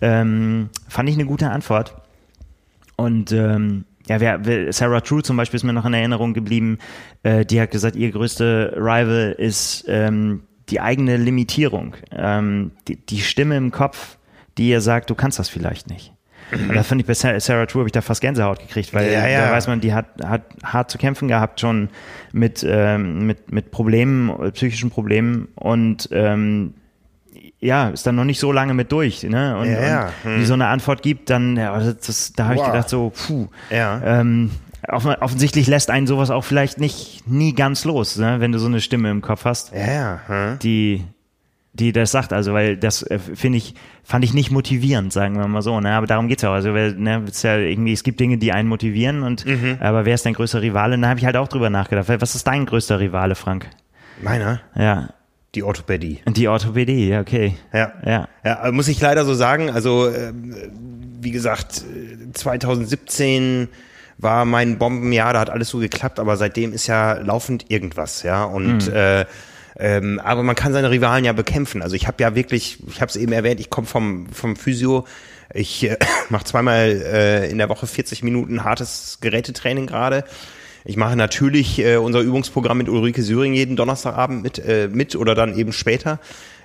Ähm, 0.00 0.70
fand 0.88 1.08
ich 1.08 1.16
eine 1.16 1.26
gute 1.26 1.50
Antwort. 1.50 1.96
Und 2.96 3.32
ähm, 3.32 3.84
ja, 4.10 4.20
wer, 4.44 4.72
Sarah 4.72 5.00
True 5.00 5.22
zum 5.22 5.36
Beispiel 5.36 5.56
ist 5.58 5.64
mir 5.64 5.72
noch 5.72 5.86
in 5.86 5.94
Erinnerung 5.94 6.34
geblieben. 6.34 6.78
Äh, 7.22 7.44
die 7.44 7.60
hat 7.60 7.70
gesagt, 7.70 7.96
ihr 7.96 8.10
größte 8.10 8.74
Rival 8.76 9.34
ist 9.36 9.84
ähm, 9.88 10.42
die 10.68 10.80
eigene 10.80 11.16
Limitierung. 11.16 11.96
Ähm, 12.12 12.72
die, 12.88 12.96
die 12.96 13.20
Stimme 13.20 13.56
im 13.56 13.70
Kopf, 13.70 14.18
die 14.58 14.68
ihr 14.68 14.80
sagt, 14.80 15.10
du 15.10 15.14
kannst 15.14 15.38
das 15.38 15.48
vielleicht 15.48 15.88
nicht. 15.88 16.12
Und 16.52 16.74
da 16.74 16.82
finde 16.82 17.02
ich 17.02 17.06
bei 17.06 17.14
Sarah 17.14 17.66
True 17.66 17.82
habe 17.82 17.88
ich 17.88 17.92
da 17.92 18.00
fast 18.00 18.20
Gänsehaut 18.20 18.58
gekriegt, 18.58 18.92
weil 18.92 19.10
ja, 19.12 19.28
ja. 19.28 19.46
da 19.46 19.52
weiß 19.52 19.68
man, 19.68 19.80
die 19.80 19.94
hat, 19.94 20.06
hat 20.24 20.42
hart 20.64 20.90
zu 20.90 20.98
kämpfen 20.98 21.28
gehabt 21.28 21.60
schon 21.60 21.90
mit, 22.32 22.66
ähm, 22.68 23.26
mit, 23.26 23.52
mit 23.52 23.70
Problemen, 23.70 24.50
psychischen 24.52 24.90
Problemen 24.90 25.48
und 25.54 26.08
ähm, 26.10 26.74
ja, 27.60 27.88
ist 27.90 28.06
dann 28.06 28.16
noch 28.16 28.24
nicht 28.24 28.40
so 28.40 28.52
lange 28.52 28.74
mit 28.74 28.90
durch, 28.90 29.22
ne? 29.22 29.56
Und, 29.58 29.70
ja, 29.70 29.80
ja. 29.80 30.12
Hm. 30.22 30.40
wie 30.40 30.44
so 30.44 30.54
eine 30.54 30.68
Antwort 30.68 31.02
gibt, 31.02 31.30
dann, 31.30 31.56
ja, 31.56 31.78
das, 31.78 31.98
das 31.98 32.32
da 32.32 32.44
habe 32.44 32.56
wow. 32.56 32.66
ich 32.66 32.72
gedacht, 32.72 32.88
so, 32.88 33.10
puh. 33.10 33.48
Ja. 33.70 34.00
Ähm, 34.02 34.50
offensichtlich 34.88 35.66
lässt 35.66 35.90
einen 35.90 36.06
sowas 36.06 36.30
auch 36.30 36.44
vielleicht 36.44 36.80
nicht 36.80 37.28
nie 37.28 37.54
ganz 37.54 37.84
los, 37.84 38.16
ne? 38.16 38.40
wenn 38.40 38.50
du 38.50 38.58
so 38.58 38.66
eine 38.66 38.80
Stimme 38.80 39.10
im 39.10 39.20
Kopf 39.20 39.44
hast, 39.44 39.72
ja. 39.74 40.20
Hm. 40.26 40.58
die 40.60 41.04
die 41.72 41.92
das 41.92 42.10
sagt, 42.10 42.32
also 42.32 42.52
weil 42.52 42.76
das 42.76 43.02
äh, 43.02 43.18
finde 43.18 43.58
ich, 43.58 43.74
fand 44.02 44.24
ich 44.24 44.34
nicht 44.34 44.50
motivierend, 44.50 45.12
sagen 45.12 45.38
wir 45.38 45.46
mal 45.46 45.62
so, 45.62 45.80
ne? 45.80 45.92
Aber 45.92 46.06
darum 46.06 46.26
geht's 46.26 46.42
ja 46.42 46.50
auch. 46.50 46.54
Also 46.54 46.74
weil, 46.74 46.94
ne, 46.94 47.22
es 47.28 47.42
ja 47.44 47.56
irgendwie, 47.58 47.92
es 47.92 48.02
gibt 48.02 48.18
Dinge, 48.18 48.38
die 48.38 48.52
einen 48.52 48.68
motivieren 48.68 49.22
und 49.22 49.46
mhm. 49.46 49.78
aber 49.78 50.04
wer 50.04 50.14
ist 50.14 50.26
dein 50.26 50.34
größter 50.34 50.62
Rivale? 50.62 50.98
Da 50.98 51.08
habe 51.08 51.20
ich 51.20 51.26
halt 51.26 51.36
auch 51.36 51.46
drüber 51.46 51.70
nachgedacht. 51.70 52.08
Was 52.20 52.34
ist 52.34 52.46
dein 52.46 52.66
größter 52.66 52.98
Rivale, 52.98 53.36
Frank? 53.36 53.68
Meiner? 54.20 54.60
Ja. 54.74 55.10
Die 55.54 55.62
Orthopädie. 55.62 56.20
Die 56.28 56.46
Orthopädie, 56.48 57.08
ja, 57.08 57.20
okay. 57.20 57.56
Ja. 57.72 57.92
Ja. 58.04 58.28
ja 58.44 58.72
muss 58.72 58.88
ich 58.88 59.00
leider 59.00 59.24
so 59.24 59.34
sagen. 59.34 59.70
Also, 59.70 60.08
äh, 60.08 60.32
wie 61.20 61.32
gesagt, 61.32 61.84
2017 62.32 63.68
war 64.18 64.44
mein 64.44 64.78
Bombenjahr, 64.78 65.32
da 65.32 65.40
hat 65.40 65.50
alles 65.50 65.70
so 65.70 65.78
geklappt, 65.78 66.20
aber 66.20 66.36
seitdem 66.36 66.72
ist 66.72 66.86
ja 66.86 67.14
laufend 67.14 67.70
irgendwas, 67.70 68.22
ja. 68.22 68.44
Und 68.44 68.86
mhm. 68.86 68.94
äh, 68.94 69.24
ähm, 69.78 70.20
aber 70.22 70.42
man 70.42 70.56
kann 70.56 70.72
seine 70.72 70.90
Rivalen 70.90 71.24
ja 71.24 71.32
bekämpfen. 71.32 71.82
Also 71.82 71.96
ich 71.96 72.06
habe 72.06 72.22
ja 72.22 72.34
wirklich, 72.34 72.78
ich 72.86 73.00
habe 73.00 73.08
es 73.08 73.16
eben 73.16 73.32
erwähnt, 73.32 73.60
ich 73.60 73.70
komme 73.70 73.86
vom 73.86 74.26
vom 74.30 74.54
Physio. 74.56 75.06
Ich 75.54 75.84
äh, 75.84 75.96
mache 76.28 76.44
zweimal 76.44 77.02
äh, 77.02 77.50
in 77.50 77.58
der 77.58 77.68
Woche 77.68 77.86
40 77.86 78.22
Minuten 78.22 78.62
hartes 78.62 79.18
Gerätetraining 79.20 79.86
gerade. 79.86 80.24
Ich 80.84 80.96
mache 80.96 81.16
natürlich 81.16 81.78
äh, 81.78 81.96
unser 81.96 82.20
Übungsprogramm 82.20 82.78
mit 82.78 82.88
Ulrike 82.88 83.22
Syring 83.22 83.52
jeden 83.52 83.76
Donnerstagabend 83.76 84.42
mit, 84.42 84.58
äh, 84.58 84.88
mit 84.90 85.14
oder 85.16 85.34
dann 85.34 85.56
eben 85.56 85.72
später. 85.72 86.18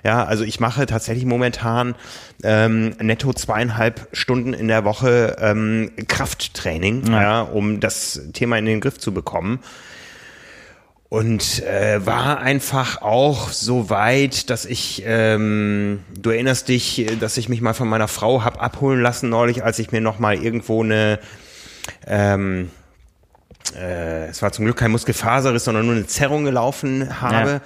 Ja, 0.04 0.24
also 0.24 0.44
ich 0.44 0.60
mache 0.60 0.86
tatsächlich 0.86 1.26
momentan 1.26 1.96
ähm, 2.44 2.90
netto 3.00 3.32
zweieinhalb 3.32 4.08
Stunden 4.12 4.52
in 4.52 4.68
der 4.68 4.84
Woche 4.84 5.36
ähm, 5.40 5.90
Krafttraining, 6.06 7.06
ja. 7.08 7.22
ja, 7.22 7.40
um 7.42 7.80
das 7.80 8.20
Thema 8.32 8.56
in 8.58 8.66
den 8.66 8.80
Griff 8.80 8.98
zu 8.98 9.12
bekommen. 9.12 9.58
Und 11.08 11.62
äh, 11.62 12.04
war 12.04 12.40
einfach 12.40 13.00
auch 13.00 13.50
so 13.50 13.90
weit, 13.90 14.50
dass 14.50 14.64
ich, 14.64 15.02
ähm, 15.06 16.00
du 16.18 16.30
erinnerst 16.30 16.68
dich, 16.68 17.06
dass 17.20 17.36
ich 17.36 17.48
mich 17.48 17.60
mal 17.60 17.74
von 17.74 17.88
meiner 17.88 18.08
Frau 18.08 18.44
hab 18.44 18.62
abholen 18.62 19.00
lassen 19.00 19.28
neulich, 19.28 19.62
als 19.62 19.78
ich 19.78 19.92
mir 19.92 20.00
noch 20.00 20.18
mal 20.18 20.34
irgendwo 20.34 20.82
eine 20.82 21.20
ähm, 22.06 22.70
äh, 23.74 24.26
es 24.26 24.42
war 24.42 24.52
zum 24.52 24.64
Glück 24.64 24.76
kein 24.76 24.90
Muskelfaserriss, 24.90 25.64
sondern 25.64 25.86
nur 25.86 25.94
eine 25.96 26.06
Zerrung 26.06 26.44
gelaufen 26.44 27.20
habe. 27.20 27.50
Ja 27.50 27.60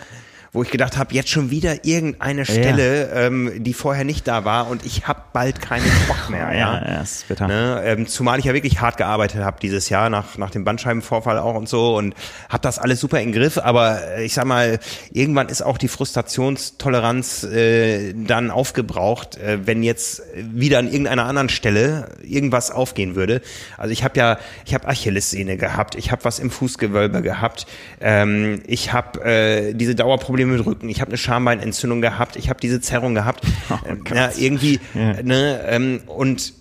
wo 0.52 0.62
ich 0.62 0.70
gedacht 0.70 0.96
habe, 0.96 1.14
jetzt 1.14 1.30
schon 1.30 1.50
wieder 1.50 1.84
irgendeine 1.84 2.44
Stelle, 2.44 3.08
ja. 3.08 3.26
ähm, 3.26 3.52
die 3.58 3.72
vorher 3.72 4.04
nicht 4.04 4.26
da 4.26 4.44
war 4.44 4.68
und 4.68 4.84
ich 4.84 5.06
habe 5.06 5.22
bald 5.32 5.60
keinen 5.60 5.90
Bock 6.08 6.28
mehr. 6.28 6.52
ja, 6.56 6.82
ja, 6.84 7.00
ist 7.00 7.28
bitter. 7.28 7.46
Ne? 7.46 7.82
Ähm, 7.84 8.06
zumal 8.08 8.38
ich 8.40 8.46
ja 8.46 8.54
wirklich 8.54 8.80
hart 8.80 8.96
gearbeitet 8.96 9.42
habe 9.42 9.58
dieses 9.60 9.88
Jahr 9.88 10.10
nach 10.10 10.36
nach 10.38 10.50
dem 10.50 10.64
Bandscheibenvorfall 10.64 11.38
auch 11.38 11.54
und 11.54 11.68
so 11.68 11.96
und 11.96 12.14
habe 12.48 12.62
das 12.62 12.78
alles 12.78 13.00
super 13.00 13.20
im 13.20 13.32
Griff. 13.32 13.58
Aber 13.58 14.00
äh, 14.16 14.24
ich 14.24 14.34
sag 14.34 14.44
mal, 14.44 14.80
irgendwann 15.12 15.48
ist 15.48 15.62
auch 15.62 15.78
die 15.78 15.88
Frustrationstoleranz 15.88 17.44
äh, 17.44 18.12
dann 18.14 18.50
aufgebraucht, 18.50 19.36
äh, 19.36 19.58
wenn 19.66 19.82
jetzt 19.82 20.22
wieder 20.34 20.80
an 20.80 20.86
irgendeiner 20.86 21.26
anderen 21.26 21.48
Stelle 21.48 22.08
irgendwas 22.22 22.72
aufgehen 22.72 23.14
würde. 23.14 23.40
Also 23.76 23.92
ich 23.92 24.02
habe 24.02 24.18
ja, 24.18 24.38
ich 24.64 24.74
habe 24.74 24.88
Achillessehne 24.88 25.56
gehabt, 25.56 25.94
ich 25.94 26.10
habe 26.10 26.24
was 26.24 26.40
im 26.40 26.50
Fußgewölbe 26.50 27.22
gehabt, 27.22 27.66
ähm, 28.00 28.62
ich 28.66 28.92
habe 28.92 29.24
äh, 29.24 29.74
diese 29.74 29.94
Dauerprobleme 29.94 30.39
Probleme 30.40 30.56
mit 30.56 30.66
Rücken, 30.66 30.88
ich 30.88 31.00
habe 31.00 31.10
eine 31.10 31.18
Schambeinentzündung 31.18 32.00
gehabt, 32.00 32.36
ich 32.36 32.48
habe 32.48 32.60
diese 32.60 32.80
Zerrung 32.80 33.14
gehabt. 33.14 33.44
Oh, 33.70 34.14
ja, 34.14 34.30
irgendwie, 34.36 34.80
ja. 34.94 35.22
ne, 35.22 35.60
ähm, 35.68 36.02
und 36.06 36.54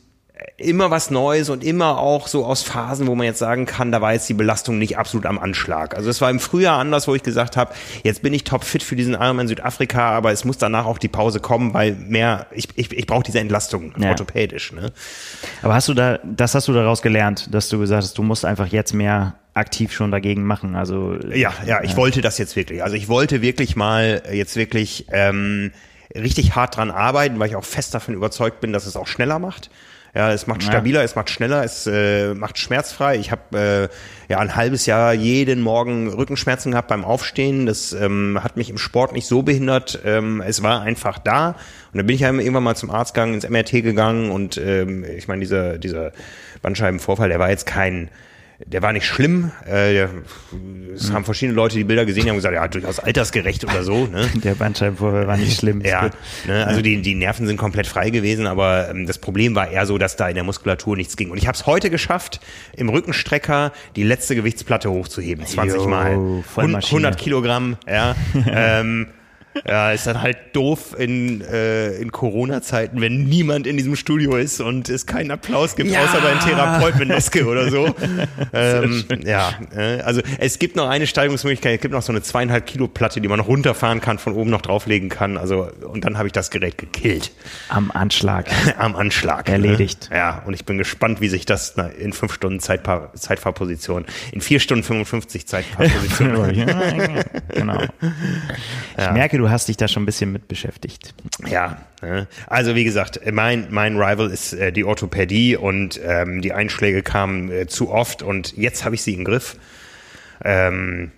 immer 0.58 0.92
was 0.92 1.10
Neues 1.10 1.50
und 1.50 1.64
immer 1.64 1.98
auch 1.98 2.28
so 2.28 2.46
aus 2.46 2.62
Phasen, 2.62 3.08
wo 3.08 3.16
man 3.16 3.26
jetzt 3.26 3.40
sagen 3.40 3.66
kann, 3.66 3.92
da 3.92 4.00
war 4.00 4.14
jetzt 4.14 4.30
die 4.30 4.36
Belastung 4.36 4.78
nicht 4.78 4.98
absolut 4.98 5.26
am 5.26 5.40
Anschlag. 5.40 5.96
Also 5.96 6.10
es 6.10 6.22
war 6.22 6.30
im 6.30 6.40
Frühjahr 6.40 6.78
anders, 6.78 7.08
wo 7.08 7.16
ich 7.16 7.24
gesagt 7.24 7.58
habe, 7.58 7.74
jetzt 8.04 8.22
bin 8.22 8.34
ich 8.34 8.44
topfit 8.44 8.84
für 8.84 8.96
diesen 8.96 9.16
Ironman 9.16 9.48
Südafrika, 9.48 10.12
aber 10.12 10.32
es 10.32 10.46
muss 10.46 10.60
danach 10.60 10.86
auch 10.86 11.00
die 11.00 11.08
Pause 11.08 11.40
kommen, 11.40 11.74
weil 11.74 11.94
mehr, 11.94 12.46
ich, 12.52 12.68
ich, 12.76 12.92
ich 12.92 13.08
brauche 13.08 13.24
diese 13.24 13.40
Entlastung 13.40 13.94
ja. 13.98 14.10
orthopädisch. 14.10 14.72
Ne? 14.74 14.92
Aber 15.64 15.74
hast 15.74 15.88
du 15.88 15.96
da, 15.96 16.20
das 16.24 16.54
hast 16.54 16.68
du 16.68 16.74
daraus 16.74 17.02
gelernt, 17.02 17.54
dass 17.54 17.70
du 17.70 17.80
gesagt 17.80 18.04
hast, 18.04 18.18
du 18.18 18.24
musst 18.24 18.46
einfach 18.46 18.68
jetzt 18.68 18.94
mehr 18.94 19.36
aktiv 19.54 19.92
schon 19.92 20.12
dagegen 20.12 20.44
machen. 20.44 20.76
Also 20.76 21.16
ja, 21.34 21.54
ja, 21.66 21.82
ich 21.84 21.92
ja. 21.92 21.98
wollte 21.98 22.22
das 22.22 22.38
jetzt 22.38 22.56
wirklich. 22.56 22.84
Also 22.84 22.96
ich 22.96 23.10
wollte 23.10 23.42
wirklich 23.42 23.76
mal 23.76 24.24
jetzt 24.32 24.56
wirklich 24.56 25.08
ähm, 25.12 25.72
richtig 26.16 26.56
hart 26.56 26.78
dran 26.78 26.92
arbeiten, 26.92 27.40
weil 27.40 27.50
ich 27.50 27.56
auch 27.56 27.66
fest 27.66 27.94
davon 27.94 28.14
überzeugt 28.14 28.62
bin, 28.62 28.74
dass 28.74 28.86
es 28.86 28.96
auch 28.96 29.08
schneller 29.08 29.40
macht. 29.40 29.70
Ja, 30.16 30.32
es 30.32 30.48
macht 30.48 30.64
stabiler, 30.64 31.00
ja. 31.00 31.06
es 31.06 31.16
macht 31.16 31.30
schneller, 31.30 31.64
es 31.64 31.86
äh, 31.86 32.34
macht 32.34 32.58
schmerzfrei. 32.58 33.18
Ich 33.18 33.32
habe 33.32 33.90
äh, 34.28 34.32
ja 34.32 34.40
ein 34.40 34.56
halbes 34.56 34.88
Jahr 34.88 35.14
jeden 35.14 35.62
Morgen 35.62 36.12
Rückenschmerzen 36.12 36.72
gehabt 36.72 36.88
beim 36.88 37.06
Aufstehen. 37.06 37.68
Das 37.68 37.94
ähm, 37.94 38.40
hat 38.42 38.58
mich 38.58 38.72
im 38.72 38.80
Sport 38.80 39.14
nicht 39.14 39.28
so 39.28 39.44
behindert. 39.44 40.00
Ähm, 40.04 40.42
es 40.42 40.64
war 40.64 40.82
einfach 40.82 41.20
da. 41.20 41.50
Und 41.92 41.98
dann 41.98 42.08
bin 42.08 42.16
ich 42.16 42.22
ja 42.22 42.32
irgendwann 42.32 42.64
mal 42.64 42.76
zum 42.76 42.90
Arzt 42.90 43.14
gegangen, 43.14 43.36
ins 43.36 43.48
MRT 43.48 43.84
gegangen 43.84 44.32
und 44.32 44.58
ähm, 44.58 45.04
ich 45.04 45.28
meine, 45.28 45.42
dieser, 45.42 45.78
dieser 45.78 46.12
Bandscheibenvorfall, 46.64 47.30
der 47.30 47.40
war 47.40 47.52
jetzt 47.52 47.68
kein 47.68 48.10
der 48.66 48.82
war 48.82 48.92
nicht 48.92 49.06
schlimm. 49.06 49.52
Äh, 49.66 50.08
es 50.94 51.12
haben 51.14 51.24
verschiedene 51.24 51.56
Leute 51.56 51.78
die 51.78 51.86
Bilder 51.86 52.06
gesehen, 52.06 52.24
die 52.24 52.30
haben 52.30 52.36
gesagt, 52.36 52.54
ja, 52.54 52.68
durchaus 52.68 53.00
altersgerecht 53.00 53.64
oder 53.64 53.84
so. 53.84 54.06
Ne? 54.08 54.28
Der 54.44 54.56
Bandscheibenvorfall 54.56 55.28
war 55.28 55.38
nicht 55.38 55.58
schlimm. 55.58 55.82
ja, 55.82 56.10
ne? 56.46 56.68
also 56.68 56.82
die, 56.82 57.02
die 57.02 57.16
Nerven 57.16 57.48
sind 57.48 57.58
komplett 57.58 57.88
frei 57.88 58.10
gewesen, 58.10 58.48
aber 58.48 58.90
ähm, 58.90 59.06
das 59.06 59.18
Problem 59.18 59.56
war 59.56 59.70
eher 59.70 59.86
so, 59.86 59.98
dass 59.98 60.18
da 60.18 60.28
in 60.28 60.36
der 60.36 60.44
Muskulatur 60.44 60.98
nichts 60.98 61.16
ging. 61.16 61.32
Und 61.32 61.38
ich 61.38 61.48
habe 61.48 61.56
es 61.56 61.66
heute 61.66 61.90
geschafft, 61.90 62.42
im 62.76 62.90
Rückenstrecker 62.90 63.72
die 63.96 64.04
letzte 64.04 64.36
Gewichtsplatte 64.36 64.92
hochzuheben, 64.92 65.46
20 65.46 65.78
Yo, 65.78 65.88
Mal. 65.88 66.44
100 66.58 67.18
Kilogramm, 67.18 67.78
ja. 67.88 68.16
ähm, 68.52 69.08
ja, 69.68 69.92
ist 69.92 70.08
dann 70.08 70.22
halt 70.22 70.38
doof 70.54 70.96
in, 70.98 71.42
äh, 71.42 71.94
in 71.96 72.12
Corona-Zeiten, 72.12 73.02
wenn 73.02 73.24
niemand 73.26 73.68
in 73.68 73.78
diesem 73.78 73.96
Studio 73.96 74.36
ist 74.36 74.62
und 74.62 74.90
es 74.90 75.06
keinen 75.06 75.32
Applaus 75.32 75.76
gibt, 75.76 75.90
ja. 75.90 76.04
außer 76.04 76.22
bei 76.22 76.30
einem 76.30 76.40
Therapeut 76.40 76.98
mit 76.98 77.08
Neske 77.08 77.46
oder 77.46 77.70
so. 77.70 77.96
ähm, 78.54 79.04
ja, 79.26 79.54
äh, 79.76 80.02
also 80.02 80.22
es 80.38 80.60
gibt 80.60 80.76
noch 80.76 80.88
eine 80.88 81.08
Steigungsmöglichkeit, 81.08 81.76
es 81.76 81.82
gibt 81.82 81.94
noch 81.94 82.04
so 82.04 82.12
eine 82.12 82.22
zweieinhalb 82.22 82.68
Kilo 82.68 82.88
Platte, 82.88 83.22
die 83.22 83.28
man 83.28 83.40
noch 83.40 83.48
runterfahren 83.48 84.02
kann, 84.02 84.20
von 84.20 84.34
oben 84.34 84.50
noch 84.52 84.62
drauflegen 84.62 85.10
kann. 85.10 85.38
Also 85.38 85.70
und 85.82 86.06
dann 86.06 86.18
habe 86.18 86.28
ich 86.28 86.34
das 86.34 86.52
Gerät 86.52 86.78
gekillt. 86.78 87.32
Am 87.70 87.92
Anschlag. 87.92 88.46
Am 88.78 88.96
Anschlag. 88.96 89.48
Ne? 89.48 89.54
Erledigt. 89.54 90.10
Ne? 90.12 90.18
Ja, 90.18 90.44
und 90.46 90.54
ich 90.54 90.66
bin 90.66 90.78
gespannt, 90.78 91.22
wie 91.22 91.30
sich 91.30 91.46
das 91.46 91.74
na, 91.76 91.88
in 91.88 92.14
fünf 92.14 92.34
Stunden 92.34 92.60
Zeitfahr 92.60 93.14
Zeitfahrposition, 93.16 94.06
in 94.32 94.42
vier 94.42 94.60
Stunden 94.60 94.84
55 94.84 95.48
Zeitfahrposition. 95.48 96.54
genau. 97.50 97.82
Ich 98.98 99.04
ja. 99.04 99.12
merke, 99.12 99.39
du 99.40 99.50
hast 99.50 99.68
dich 99.68 99.78
da 99.78 99.88
schon 99.88 100.04
ein 100.04 100.06
bisschen 100.06 100.32
mit 100.32 100.48
beschäftigt. 100.48 101.14
Ja, 101.48 101.78
ne? 102.02 102.28
also 102.48 102.76
wie 102.76 102.84
gesagt, 102.84 103.20
mein, 103.32 103.68
mein 103.72 103.98
Rival 103.98 104.30
ist 104.30 104.54
äh, 104.54 104.72
die 104.72 104.84
Orthopädie 104.84 105.58
und 105.58 106.00
ähm, 106.04 106.42
die 106.42 106.54
Einschläge 106.54 107.02
kamen 107.02 107.52
äh, 107.52 107.68
zu 107.68 107.90
oft 107.90 108.22
und 108.22 108.56
jetzt 108.56 108.86
habe 108.86 108.96
ich 108.96 109.02
sie 109.02 109.14
im 109.14 109.24
Griff. 109.24 109.58
Ähm, 110.44 111.12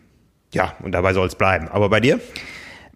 ja, 0.53 0.75
und 0.79 0.93
dabei 0.93 1.13
soll 1.13 1.27
es 1.27 1.35
bleiben. 1.35 1.67
Aber 1.67 1.89
bei 1.89 1.99
dir? 1.99 2.19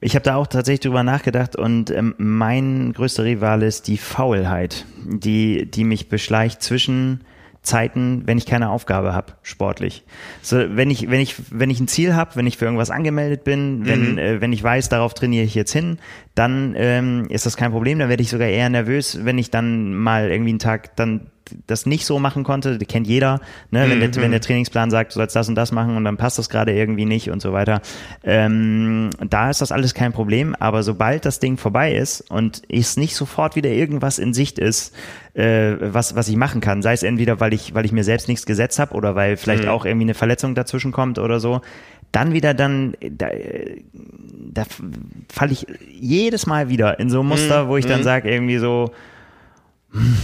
Ich 0.02 0.16
habe 0.16 0.24
da 0.24 0.36
auch 0.36 0.48
tatsächlich 0.48 0.82
drüber 0.82 1.04
nachgedacht 1.04 1.56
und 1.56 1.90
ähm, 1.90 2.16
mein 2.18 2.94
größter 2.94 3.24
Rival 3.24 3.64
ist 3.64 3.88
die 3.88 3.98
Faulheit, 3.98 4.86
die, 5.04 5.66
die 5.66 5.84
mich 5.84 6.10
beschleicht 6.10 6.62
zwischen 6.62 7.22
Zeiten, 7.66 8.24
wenn 8.26 8.38
ich 8.38 8.46
keine 8.46 8.70
Aufgabe 8.70 9.14
habe, 9.14 9.34
sportlich. 9.42 10.06
So, 10.42 10.58
wenn 10.58 10.90
ich, 10.90 11.10
wenn 11.10 11.20
ich, 11.20 11.36
wenn 11.50 11.70
ich 11.70 11.80
ein 11.80 11.88
Ziel 11.88 12.16
habe, 12.16 12.36
wenn 12.36 12.48
ich 12.48 12.58
für 12.58 12.66
irgendwas 12.66 12.92
angemeldet 12.92 13.44
bin, 13.44 13.86
wenn, 13.86 14.14
mhm. 14.14 14.18
äh, 14.18 14.42
wenn 14.42 14.54
ich 14.54 14.64
weiß, 14.64 14.90
darauf 14.90 15.14
trainiere 15.14 15.44
ich 15.44 15.56
jetzt 15.56 15.74
hin, 15.74 15.98
dann 16.36 16.76
ähm, 16.78 17.26
ist 17.30 17.46
das 17.46 17.58
kein 17.58 17.72
Problem. 17.72 18.00
Dann 18.00 18.10
werde 18.10 18.24
ich 18.24 18.30
sogar 18.30 18.48
eher 18.48 18.70
nervös, 18.70 19.26
wenn 19.26 19.38
ich 19.38 19.50
dann 19.50 19.94
mal 19.94 20.32
irgendwie 20.32 20.52
einen 20.52 20.60
Tag 20.60 20.96
dann 20.96 21.32
das 21.68 21.86
nicht 21.86 22.06
so 22.06 22.20
machen 22.20 22.44
konnte, 22.44 22.78
die 22.78 22.86
kennt 22.86 23.08
jeder, 23.08 23.40
ne? 23.72 23.90
wenn, 23.90 24.00
mhm. 24.00 24.12
der, 24.12 24.22
wenn 24.22 24.32
der 24.32 24.42
Trainingsplan 24.42 24.90
sagt, 24.90 25.12
du 25.12 25.16
sollst 25.16 25.36
das 25.36 25.50
und 25.50 25.56
das 25.56 25.72
machen 25.72 25.98
und 25.98 26.04
dann 26.04 26.18
passt 26.18 26.40
das 26.40 26.50
gerade 26.50 26.74
irgendwie 26.74 27.06
nicht 27.06 27.30
und 27.30 27.42
so 27.42 27.54
weiter. 27.54 27.82
Ähm, 28.24 29.10
da 29.20 29.50
ist 29.50 29.62
das 29.62 29.72
alles 29.72 29.94
kein 29.94 30.14
Problem, 30.14 30.56
aber 30.60 30.84
sobald 30.84 31.26
das 31.26 31.40
Ding 31.40 31.58
vorbei 31.58 31.94
ist 31.94 32.22
und 32.30 32.62
es 32.70 32.98
nicht 32.98 33.16
sofort 33.16 33.56
wieder 33.56 33.70
irgendwas 33.70 34.20
in 34.20 34.34
Sicht 34.34 34.60
ist, 34.60 34.96
äh, 35.34 35.76
was, 35.80 36.16
was 36.16 36.28
ich 36.28 36.36
machen 36.36 36.62
kann, 36.62 36.82
sei 36.82 36.94
es 36.94 37.04
entweder, 37.04 37.40
weil 37.40 37.54
ich, 37.54 37.74
weil 37.74 37.86
ich 37.86 37.92
mir 37.92 38.04
selbst 38.04 38.28
nichts 38.28 38.46
gesetzt 38.46 38.80
habe 38.80 38.94
oder 38.94 39.16
weil 39.16 39.38
vielleicht 39.38 39.64
mhm. 39.64 39.70
auch 39.70 39.86
irgendwie 39.86 40.06
eine 40.06 40.14
Verletzung 40.14 40.56
dazwischen 40.56 40.92
kommt 40.92 41.20
oder 41.20 41.40
so, 41.40 41.62
dann 42.12 42.32
wieder 42.32 42.54
dann, 42.54 42.96
da, 43.02 43.28
da 44.52 44.64
falle 45.32 45.52
ich 45.52 45.68
jedes 45.92 46.46
Mal 46.46 46.70
wieder 46.70 47.00
in 47.00 47.10
so 47.10 47.20
ein 47.20 47.26
Muster, 47.28 47.66
mhm. 47.66 47.68
wo 47.68 47.78
ich 47.78 47.86
dann 47.86 48.00
mhm. 48.00 48.06
sage, 48.06 48.32
irgendwie 48.32 48.58
so, 48.58 48.92
hm, 49.92 50.18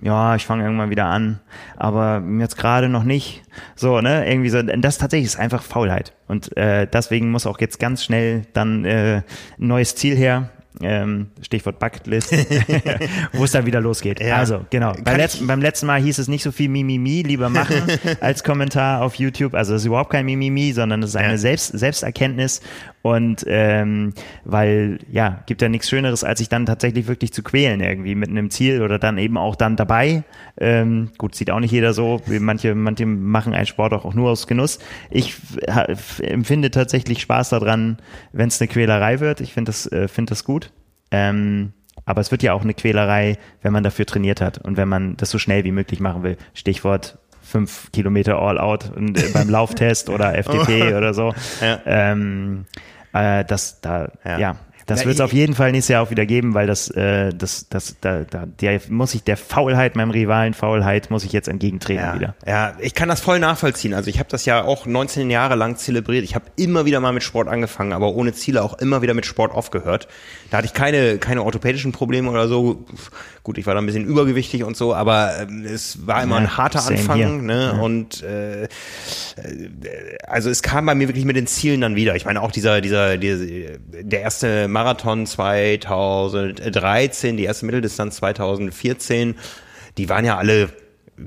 ja, 0.00 0.36
ich 0.36 0.46
fange 0.46 0.64
irgendwann 0.64 0.90
wieder 0.90 1.06
an, 1.06 1.40
aber 1.76 2.22
jetzt 2.38 2.56
gerade 2.56 2.88
noch 2.88 3.04
nicht. 3.04 3.42
So, 3.74 4.00
ne, 4.00 4.30
irgendwie 4.30 4.50
so, 4.50 4.62
das 4.62 4.98
tatsächlich 4.98 5.26
ist 5.26 5.38
einfach 5.38 5.62
Faulheit. 5.62 6.12
Und 6.28 6.56
äh, 6.56 6.86
deswegen 6.86 7.30
muss 7.30 7.46
auch 7.46 7.60
jetzt 7.60 7.80
ganz 7.80 8.04
schnell 8.04 8.42
dann 8.52 8.84
äh, 8.84 9.22
ein 9.58 9.66
neues 9.66 9.96
Ziel 9.96 10.16
her 10.16 10.50
ähm, 10.80 11.28
Stichwort 11.42 11.78
Bucketlist, 11.78 12.32
wo 13.32 13.44
es 13.44 13.52
dann 13.52 13.66
wieder 13.66 13.80
losgeht. 13.80 14.20
Ja. 14.20 14.36
Also, 14.36 14.64
genau. 14.70 14.92
Bei 15.02 15.16
letzt, 15.16 15.46
beim 15.46 15.60
letzten 15.60 15.86
Mal 15.86 16.00
hieß 16.00 16.18
es 16.18 16.28
nicht 16.28 16.42
so 16.42 16.52
viel 16.52 16.68
Mimimi, 16.68 17.22
lieber 17.22 17.48
machen 17.48 17.82
als 18.20 18.44
Kommentar 18.44 19.02
auf 19.02 19.16
YouTube. 19.16 19.54
Also, 19.54 19.74
es 19.74 19.82
ist 19.82 19.86
überhaupt 19.86 20.10
kein 20.10 20.26
Mimimi, 20.26 20.72
sondern 20.72 21.02
es 21.02 21.10
ist 21.10 21.16
eine 21.16 21.32
ja. 21.32 21.38
Selbst, 21.38 21.78
Selbsterkenntnis. 21.78 22.60
Und 23.02 23.44
ähm, 23.46 24.12
weil, 24.44 24.98
ja, 25.10 25.42
gibt 25.46 25.62
ja 25.62 25.68
nichts 25.68 25.88
Schöneres, 25.88 26.24
als 26.24 26.40
sich 26.40 26.48
dann 26.48 26.66
tatsächlich 26.66 27.06
wirklich 27.06 27.32
zu 27.32 27.42
quälen, 27.42 27.80
irgendwie 27.80 28.14
mit 28.14 28.28
einem 28.28 28.50
Ziel 28.50 28.82
oder 28.82 28.98
dann 28.98 29.18
eben 29.18 29.36
auch 29.36 29.56
dann 29.56 29.76
dabei. 29.76 30.24
Ähm, 30.58 31.10
gut, 31.16 31.34
sieht 31.34 31.50
auch 31.50 31.60
nicht 31.60 31.70
jeder 31.70 31.92
so. 31.94 32.20
Manche, 32.26 32.74
manche 32.74 33.06
machen 33.06 33.54
einen 33.54 33.66
Sport 33.66 33.92
auch 33.92 34.14
nur 34.14 34.30
aus 34.30 34.46
Genuss. 34.46 34.80
Ich 35.10 35.36
empfinde 36.22 36.70
tatsächlich 36.70 37.20
Spaß 37.20 37.50
daran, 37.50 37.98
wenn 38.32 38.48
es 38.48 38.60
eine 38.60 38.68
Quälerei 38.68 39.20
wird. 39.20 39.40
Ich 39.40 39.52
finde 39.52 39.70
das, 39.70 39.90
äh, 39.90 40.08
finde 40.08 40.30
das 40.30 40.44
gut. 40.44 40.72
Ähm, 41.10 41.72
aber 42.04 42.20
es 42.20 42.30
wird 42.30 42.42
ja 42.42 42.54
auch 42.54 42.62
eine 42.62 42.74
Quälerei, 42.74 43.38
wenn 43.62 43.72
man 43.72 43.84
dafür 43.84 44.06
trainiert 44.06 44.40
hat 44.40 44.58
und 44.58 44.76
wenn 44.76 44.88
man 44.88 45.16
das 45.16 45.30
so 45.30 45.38
schnell 45.38 45.64
wie 45.64 45.72
möglich 45.72 46.00
machen 46.00 46.22
will. 46.22 46.36
Stichwort 46.54 47.18
fünf 47.48 47.90
Kilometer 47.92 48.38
All 48.38 48.58
Out 48.58 48.92
und, 48.94 49.18
äh, 49.18 49.30
beim 49.32 49.48
Lauftest 49.48 50.10
oder 50.10 50.34
FTP 50.42 50.94
oder 50.96 51.14
so. 51.14 51.34
Ja. 51.60 51.80
Ähm, 51.86 52.66
äh, 53.12 53.44
das 53.44 53.80
da, 53.80 54.10
ja. 54.24 54.38
ja 54.38 54.56
das 54.88 55.04
wird 55.04 55.16
es 55.16 55.20
auf 55.20 55.34
jeden 55.34 55.54
Fall 55.54 55.70
nächstes 55.70 55.92
Jahr 55.92 56.02
auch 56.02 56.10
wieder 56.10 56.24
geben, 56.24 56.54
weil 56.54 56.66
das, 56.66 56.88
äh, 56.88 57.30
das, 57.34 57.68
das, 57.68 57.96
da, 58.00 58.24
da, 58.24 58.46
der 58.46 58.80
muss 58.88 59.14
ich 59.14 59.22
der 59.22 59.36
Faulheit, 59.36 59.96
meinem 59.96 60.10
Rivalen 60.10 60.54
Faulheit, 60.54 61.10
muss 61.10 61.24
ich 61.24 61.32
jetzt 61.32 61.46
entgegentreten 61.46 62.04
ja, 62.04 62.14
wieder. 62.14 62.34
Ja, 62.46 62.72
ich 62.80 62.94
kann 62.94 63.08
das 63.10 63.20
voll 63.20 63.38
nachvollziehen. 63.38 63.92
Also 63.92 64.08
ich 64.08 64.18
habe 64.18 64.30
das 64.30 64.46
ja 64.46 64.64
auch 64.64 64.86
19 64.86 65.28
Jahre 65.28 65.56
lang 65.56 65.76
zelebriert. 65.76 66.24
Ich 66.24 66.34
habe 66.34 66.46
immer 66.56 66.86
wieder 66.86 67.00
mal 67.00 67.12
mit 67.12 67.22
Sport 67.22 67.48
angefangen, 67.48 67.92
aber 67.92 68.14
ohne 68.14 68.32
Ziele 68.32 68.62
auch 68.62 68.78
immer 68.78 69.02
wieder 69.02 69.12
mit 69.12 69.26
Sport 69.26 69.52
aufgehört. 69.52 70.08
Da 70.50 70.58
hatte 70.58 70.66
ich 70.66 70.72
keine, 70.72 71.18
keine 71.18 71.42
orthopädischen 71.42 71.92
Probleme 71.92 72.30
oder 72.30 72.48
so. 72.48 72.84
Gut, 73.42 73.58
ich 73.58 73.66
war 73.66 73.74
da 73.74 73.80
ein 73.80 73.86
bisschen 73.86 74.04
übergewichtig 74.04 74.64
und 74.64 74.76
so, 74.76 74.94
aber 74.94 75.40
ähm, 75.40 75.64
es 75.64 76.06
war 76.06 76.22
immer 76.22 76.36
ja, 76.36 76.42
ein 76.42 76.56
harter 76.56 76.86
Anfang. 76.86 77.44
Ne? 77.44 77.72
Ja. 77.74 77.80
Und 77.80 78.22
äh, 78.22 78.64
äh, 78.64 78.68
also 80.26 80.48
es 80.48 80.62
kam 80.62 80.86
bei 80.86 80.94
mir 80.94 81.08
wirklich 81.08 81.26
mit 81.26 81.36
den 81.36 81.46
Zielen 81.46 81.82
dann 81.82 81.96
wieder. 81.96 82.16
Ich 82.16 82.24
meine 82.24 82.40
auch 82.40 82.50
dieser, 82.50 82.80
dieser, 82.80 83.18
dieser 83.18 83.76
der 83.78 84.22
erste 84.22 84.68
Marathon 84.68 85.26
2013, 85.26 87.36
die 87.36 87.44
erste 87.44 87.66
Mitteldistanz 87.66 88.16
2014, 88.16 89.34
die 89.98 90.08
waren 90.08 90.24
ja 90.24 90.38
alle 90.38 90.70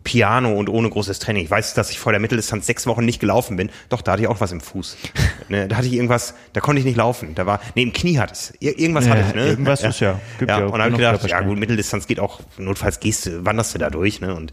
Piano 0.04 0.54
und 0.54 0.70
ohne 0.70 0.90
großes 0.90 1.20
Training. 1.20 1.44
Ich 1.44 1.52
weiß, 1.52 1.74
dass 1.74 1.90
ich 1.92 2.00
vor 2.00 2.12
der 2.12 2.22
Mitteldistanz 2.22 2.66
sechs 2.66 2.88
Wochen 2.88 3.06
nicht 3.06 3.20
gelaufen 3.20 3.58
bin. 3.58 3.70
Doch, 3.90 4.02
da 4.02 4.14
hatte 4.14 4.22
ich 4.22 4.28
auch 4.28 4.40
was 4.40 4.52
im 4.52 4.62
Fuß. 4.62 4.98
ne, 5.50 5.68
da 5.68 5.78
hatte 5.78 5.88
ich 5.88 5.94
irgendwas, 5.94 6.34
da 6.54 6.62
konnte 6.62 6.80
ich 6.80 6.86
nicht 6.86 6.98
laufen. 6.98 7.36
Da 7.36 7.46
war, 7.46 7.60
nee, 7.76 7.84
im 7.84 7.94
Knie 7.94 8.20
hatte 8.20 8.34
es. 8.34 8.54
irgendwas 8.60 9.06
ja, 9.06 9.12
hatte 9.12 9.26
ich, 9.28 9.36
ne? 9.36 9.48
Irgendwas 9.48 9.82
ja. 9.82 9.90
ist 9.90 10.00
ja. 10.00 10.20
Gibt 10.40 10.50
ja, 10.50 10.60
ja 10.60 10.66
und 10.66 10.74
dann 10.74 10.82
habe 10.82 10.92
ich 10.92 10.98
gedacht, 10.98 11.28
ja 11.28 11.42
gut, 11.42 11.58
Mitteldistanz 11.58 12.08
geht 12.08 12.20
auch, 12.20 12.40
notfalls 12.58 13.00
gehst 13.00 13.26
du, 13.26 13.46
wanderst 13.46 13.74
du 13.74 13.80
da 13.80 13.90
durch, 13.90 14.22
ne? 14.22 14.34
Und 14.34 14.52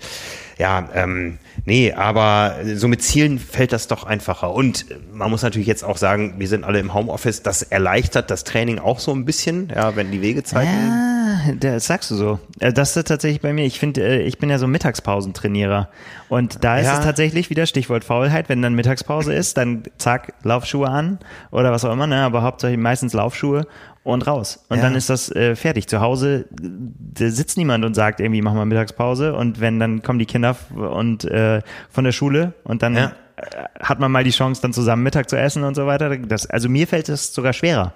ja, 0.58 0.88
ähm, 0.94 1.38
nee, 1.64 1.92
aber 1.92 2.56
so 2.74 2.88
mit 2.88 3.02
Zielen 3.02 3.38
fällt 3.38 3.72
das 3.72 3.86
doch 3.88 4.04
einfacher. 4.04 4.52
Und 4.52 4.86
man 5.12 5.30
muss 5.30 5.42
natürlich 5.42 5.68
jetzt 5.68 5.84
auch 5.84 5.96
sagen, 5.96 6.34
wir 6.38 6.48
sind 6.48 6.64
alle 6.64 6.78
im 6.80 6.92
Homeoffice, 6.94 7.42
das 7.42 7.62
erleichtert 7.62 8.30
das 8.30 8.44
Training 8.44 8.78
auch 8.78 8.98
so 8.98 9.12
ein 9.12 9.24
bisschen, 9.24 9.72
ja, 9.74 9.94
wenn 9.96 10.10
die 10.10 10.20
Wegezeiten. 10.20 10.72
Ja 10.72 11.18
das 11.60 11.86
sagst 11.86 12.10
du 12.10 12.14
so. 12.16 12.38
Äh, 12.60 12.72
Das 12.72 12.96
ist 12.96 13.06
tatsächlich 13.08 13.40
bei 13.40 13.52
mir. 13.52 13.64
Ich 13.64 13.78
finde, 13.78 14.02
äh, 14.02 14.22
ich 14.22 14.38
bin 14.38 14.50
ja 14.50 14.58
so 14.58 14.66
Mittagspausentrainierer. 14.66 15.88
Und 16.28 16.64
da 16.64 16.78
ist 16.78 16.86
Ja. 16.86 16.98
es 16.98 17.04
tatsächlich 17.04 17.50
wieder 17.50 17.66
Stichwort 17.66 18.04
Faulheit. 18.04 18.48
Wenn 18.48 18.62
dann 18.62 18.74
Mittagspause 18.74 19.32
ist, 19.32 19.56
dann 19.56 19.82
zack, 19.98 20.34
Laufschuhe 20.42 20.88
an 20.88 21.18
oder 21.50 21.72
was 21.72 21.84
auch 21.84 21.92
immer, 21.92 22.06
ne? 22.06 22.22
aber 22.22 22.42
hauptsächlich 22.42 22.78
meistens 22.78 23.12
Laufschuhe 23.12 23.66
und 24.04 24.26
raus. 24.26 24.64
Und 24.68 24.76
Ja. 24.78 24.82
dann 24.84 24.94
ist 24.94 25.10
das 25.10 25.30
äh, 25.34 25.54
fertig. 25.56 25.86
Zu 25.88 26.00
Hause 26.00 26.46
da 26.50 27.28
sitzt 27.30 27.58
niemand 27.58 27.84
und 27.84 27.94
sagt 27.94 28.20
irgendwie, 28.20 28.42
mach 28.42 28.54
mal 28.54 28.64
Mittagspause. 28.64 29.34
Und 29.34 29.60
wenn, 29.60 29.78
dann 29.80 30.02
kommen 30.02 30.18
die 30.18 30.26
Kinder 30.26 30.56
und 30.74 31.24
äh, 31.24 31.62
von 31.90 32.04
der 32.04 32.12
Schule 32.12 32.52
und 32.64 32.82
dann 32.82 32.94
Ja. 32.96 33.12
äh, 33.36 33.64
hat 33.80 34.00
man 34.00 34.10
mal 34.10 34.24
die 34.24 34.30
Chance, 34.30 34.62
dann 34.62 34.72
zusammen 34.72 35.02
Mittag 35.02 35.28
zu 35.28 35.36
essen 35.38 35.62
und 35.64 35.74
so 35.74 35.86
weiter. 35.86 36.16
Das, 36.16 36.46
also 36.46 36.68
mir 36.68 36.86
fällt 36.86 37.08
es 37.08 37.34
sogar 37.34 37.52
schwerer. 37.52 37.92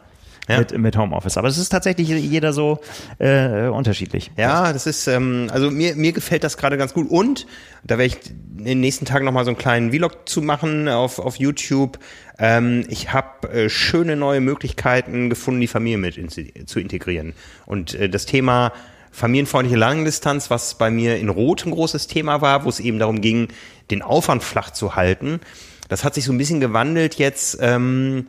Ja. 0.52 0.58
Mit, 0.58 0.78
mit 0.78 0.96
Homeoffice. 0.96 1.36
Aber 1.36 1.48
es 1.48 1.58
ist 1.58 1.70
tatsächlich 1.70 2.08
jeder 2.08 2.52
so 2.52 2.80
äh, 3.18 3.68
unterschiedlich. 3.68 4.30
Ja, 4.36 4.72
das 4.72 4.86
ist, 4.86 5.06
ähm, 5.06 5.48
also 5.52 5.70
mir, 5.70 5.96
mir 5.96 6.12
gefällt 6.12 6.44
das 6.44 6.56
gerade 6.56 6.76
ganz 6.76 6.94
gut. 6.94 7.10
Und 7.10 7.46
da 7.84 7.98
werde 7.98 8.14
ich 8.14 8.30
in 8.58 8.64
den 8.64 8.80
nächsten 8.80 9.04
Tagen 9.04 9.24
nochmal 9.24 9.44
so 9.44 9.50
einen 9.50 9.58
kleinen 9.58 9.92
Vlog 9.92 10.28
zu 10.28 10.42
machen 10.42 10.88
auf, 10.88 11.18
auf 11.18 11.36
YouTube. 11.36 11.98
Ähm, 12.38 12.84
ich 12.88 13.12
habe 13.12 13.48
äh, 13.48 13.68
schöne 13.68 14.16
neue 14.16 14.40
Möglichkeiten 14.40 15.30
gefunden, 15.30 15.60
die 15.60 15.66
Familie 15.66 15.98
mit 15.98 16.16
in, 16.16 16.28
zu 16.28 16.80
integrieren. 16.80 17.34
Und 17.66 17.94
äh, 17.94 18.08
das 18.08 18.26
Thema 18.26 18.72
familienfreundliche 19.10 19.78
Langdistanz, 19.78 20.50
was 20.50 20.74
bei 20.74 20.90
mir 20.90 21.18
in 21.18 21.28
Rot 21.28 21.66
ein 21.66 21.70
großes 21.70 22.06
Thema 22.06 22.40
war, 22.40 22.64
wo 22.64 22.68
es 22.68 22.80
eben 22.80 22.98
darum 22.98 23.20
ging, 23.20 23.48
den 23.90 24.02
Aufwand 24.02 24.42
flach 24.42 24.70
zu 24.70 24.96
halten, 24.96 25.40
das 25.88 26.04
hat 26.04 26.14
sich 26.14 26.24
so 26.24 26.32
ein 26.32 26.38
bisschen 26.38 26.60
gewandelt 26.60 27.16
jetzt. 27.16 27.58
Ähm, 27.60 28.26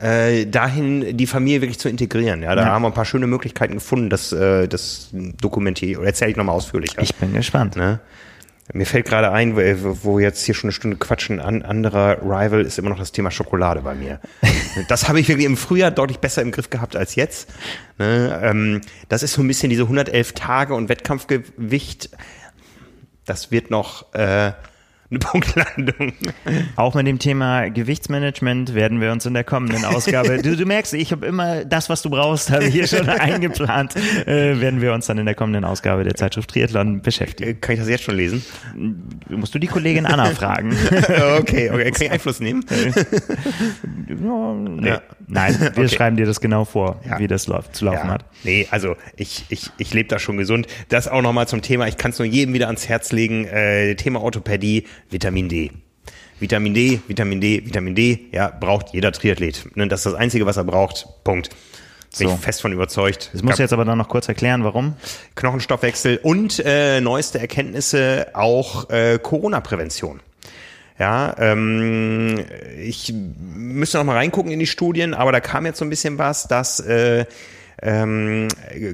äh, 0.00 0.46
dahin 0.46 1.16
die 1.16 1.26
Familie 1.26 1.62
wirklich 1.62 1.78
zu 1.78 1.88
integrieren. 1.88 2.42
Ja, 2.42 2.54
da 2.54 2.62
Ja. 2.62 2.68
haben 2.72 2.82
wir 2.82 2.88
ein 2.88 2.94
paar 2.94 3.04
schöne 3.04 3.26
Möglichkeiten 3.26 3.74
gefunden, 3.74 4.10
das, 4.10 4.32
äh, 4.32 4.68
das 4.68 5.08
dokumentiere 5.12 5.98
oder 6.00 6.08
erzähle 6.08 6.30
ich 6.32 6.36
nochmal 6.36 6.54
ausführlicher. 6.54 7.00
Ich 7.02 7.14
bin 7.14 7.32
gespannt. 7.32 7.76
ne? 7.76 8.00
Mir 8.72 8.84
fällt 8.84 9.06
gerade 9.06 9.30
ein, 9.30 9.56
wo, 9.56 9.60
wo 10.02 10.18
jetzt 10.18 10.44
hier 10.44 10.54
schon 10.54 10.68
eine 10.68 10.72
Stunde 10.72 10.96
quatschen, 10.96 11.38
an 11.40 11.62
anderer 11.62 12.18
Rival 12.22 12.62
ist 12.62 12.78
immer 12.80 12.90
noch 12.90 12.98
das 12.98 13.12
Thema 13.12 13.30
Schokolade 13.30 13.80
bei 13.80 13.94
mir. 13.94 14.20
das 14.88 15.08
habe 15.08 15.20
ich 15.20 15.28
wirklich 15.28 15.46
im 15.46 15.56
Frühjahr 15.56 15.92
deutlich 15.92 16.18
besser 16.18 16.42
im 16.42 16.50
Griff 16.50 16.68
gehabt 16.68 16.96
als 16.96 17.14
jetzt. 17.14 17.48
Ne? 17.98 18.40
Ähm, 18.42 18.80
das 19.08 19.22
ist 19.22 19.34
so 19.34 19.42
ein 19.42 19.46
bisschen 19.48 19.70
diese 19.70 19.82
111 19.84 20.32
Tage 20.32 20.74
und 20.74 20.88
Wettkampfgewicht. 20.88 22.10
Das 23.24 23.50
wird 23.52 23.70
noch 23.70 24.12
äh, 24.14 24.52
eine 25.10 25.18
Punktlandung. 25.20 26.12
Auch 26.76 26.94
mit 26.94 27.06
dem 27.06 27.18
Thema 27.18 27.68
Gewichtsmanagement 27.70 28.74
werden 28.74 29.00
wir 29.00 29.12
uns 29.12 29.24
in 29.26 29.34
der 29.34 29.44
kommenden 29.44 29.84
Ausgabe, 29.84 30.38
du, 30.42 30.56
du 30.56 30.66
merkst, 30.66 30.94
ich 30.94 31.12
habe 31.12 31.26
immer 31.26 31.64
das, 31.64 31.88
was 31.88 32.02
du 32.02 32.10
brauchst, 32.10 32.50
habe 32.50 32.64
ich 32.64 32.74
hier 32.74 32.86
schon 32.86 33.08
eingeplant, 33.08 33.94
äh, 34.26 34.60
werden 34.60 34.80
wir 34.80 34.92
uns 34.92 35.06
dann 35.06 35.18
in 35.18 35.26
der 35.26 35.34
kommenden 35.34 35.64
Ausgabe 35.64 36.04
der 36.04 36.14
Zeitschrift 36.14 36.50
Triathlon 36.50 37.02
beschäftigen. 37.02 37.50
Äh, 37.50 37.54
Kann 37.54 37.74
ich 37.74 37.80
das 37.80 37.88
jetzt 37.88 38.04
schon 38.04 38.16
lesen? 38.16 38.44
Musst 39.28 39.54
du 39.54 39.58
die 39.58 39.66
Kollegin 39.68 40.06
Anna 40.06 40.26
fragen? 40.26 40.76
okay, 41.38 41.70
okay. 41.70 41.90
Kann 41.92 42.02
ich 42.02 42.10
Einfluss 42.10 42.40
nehmen? 42.40 42.64
Ja, 44.08 44.52
nee. 44.54 44.88
Ja. 44.88 45.02
Nein, 45.28 45.56
wir 45.60 45.70
Okay. 45.70 45.88
schreiben 45.88 46.16
dir 46.16 46.26
das 46.26 46.40
genau 46.40 46.64
vor, 46.64 47.00
Ja. 47.08 47.18
wie 47.18 47.26
das 47.26 47.46
läuft, 47.46 47.74
zu 47.74 47.84
laufen 47.86 48.08
hat. 48.10 48.24
nee, 48.44 48.66
also 48.70 48.96
ich, 49.16 49.44
ich, 49.48 49.70
ich 49.78 49.92
lebe 49.94 50.08
da 50.08 50.18
schon 50.18 50.36
gesund. 50.36 50.66
Das 50.88 51.08
auch 51.08 51.22
nochmal 51.22 51.48
zum 51.48 51.62
Thema, 51.62 51.86
ich 51.88 51.96
kann 51.96 52.10
es 52.12 52.18
nur 52.18 52.26
jedem 52.26 52.54
wieder 52.54 52.66
ans 52.66 52.88
Herz 52.88 53.12
legen, 53.12 53.44
äh, 53.46 53.94
Thema 53.96 54.20
Orthopädie, 54.22 54.84
Vitamin 55.10 55.48
D. 55.48 55.70
Vitamin 56.38 56.74
D, 56.74 57.00
Vitamin 57.08 57.40
D, 57.40 57.64
Vitamin 57.64 57.94
D, 57.94 58.26
ja, 58.32 58.48
braucht 58.48 58.90
jeder 58.92 59.10
Triathlet. 59.12 59.64
Ne, 59.74 59.88
Das 59.88 60.00
ist 60.00 60.06
das 60.06 60.14
Einzige, 60.14 60.44
was 60.46 60.56
er 60.58 60.64
braucht. 60.64 61.06
Punkt. 61.24 61.48
Bin 62.18 62.28
So. 62.28 62.34
ich 62.34 62.40
fest 62.40 62.62
von 62.62 62.72
überzeugt. 62.72 63.30
Das 63.32 63.42
musst 63.42 63.58
du 63.58 63.62
jetzt 63.62 63.72
aber 63.72 63.84
dann 63.84 63.98
noch 63.98 64.08
kurz 64.08 64.28
erklären, 64.28 64.62
warum. 64.64 64.94
Knochenstoffwechsel 65.34 66.18
und 66.22 66.62
äh, 66.64 67.00
neueste 67.00 67.38
Erkenntnisse 67.38 68.28
auch 68.34 68.88
äh, 68.90 69.18
Corona-Prävention. 69.22 70.20
Ja, 70.98 71.34
ähm, 71.38 72.42
ich 72.82 73.12
müsste 73.54 73.98
noch 73.98 74.04
mal 74.04 74.16
reingucken 74.16 74.50
in 74.50 74.58
die 74.58 74.66
Studien, 74.66 75.12
aber 75.12 75.30
da 75.32 75.40
kam 75.40 75.66
jetzt 75.66 75.78
so 75.78 75.84
ein 75.84 75.90
bisschen 75.90 76.16
was, 76.16 76.48
dass 76.48 76.80
äh, 76.80 77.26
ähm, 77.82 78.48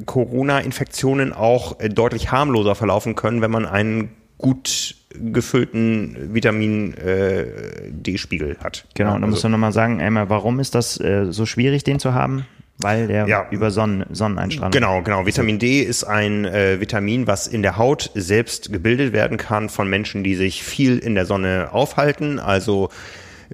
Corona-Infektionen 0.06 1.32
auch 1.32 1.78
äh, 1.78 1.88
deutlich 1.88 2.32
harmloser 2.32 2.74
verlaufen 2.74 3.14
können, 3.14 3.40
wenn 3.40 3.52
man 3.52 3.66
einen 3.66 4.10
gut 4.42 4.96
gefüllten 5.14 6.34
Vitamin 6.34 6.94
äh, 6.94 7.46
D-Spiegel 7.90 8.56
hat. 8.62 8.84
Genau, 8.94 9.10
ja, 9.10 9.14
und 9.16 9.22
dann 9.22 9.30
musst 9.30 9.44
du 9.44 9.48
nochmal 9.48 9.72
sagen, 9.72 10.00
einmal, 10.00 10.28
warum 10.28 10.60
ist 10.60 10.74
das 10.74 11.00
äh, 11.00 11.26
so 11.30 11.46
schwierig, 11.46 11.84
den 11.84 11.98
zu 11.98 12.12
haben? 12.14 12.44
Weil 12.78 13.06
der 13.06 13.26
Ja. 13.28 13.46
über 13.50 13.70
Sonnen, 13.70 14.04
Sonneneinstrahlung. 14.10 14.72
Genau, 14.72 15.02
genau. 15.02 15.26
Vitamin 15.26 15.58
D 15.58 15.82
ist 15.82 16.04
ein 16.04 16.44
äh, 16.44 16.80
Vitamin, 16.80 17.26
was 17.26 17.46
in 17.46 17.62
der 17.62 17.76
Haut 17.76 18.10
selbst 18.14 18.72
gebildet 18.72 19.12
werden 19.12 19.36
kann 19.36 19.68
von 19.68 19.88
Menschen, 19.88 20.24
die 20.24 20.34
sich 20.34 20.62
viel 20.64 20.98
in 20.98 21.14
der 21.14 21.26
Sonne 21.26 21.68
aufhalten. 21.72 22.38
Also 22.40 22.88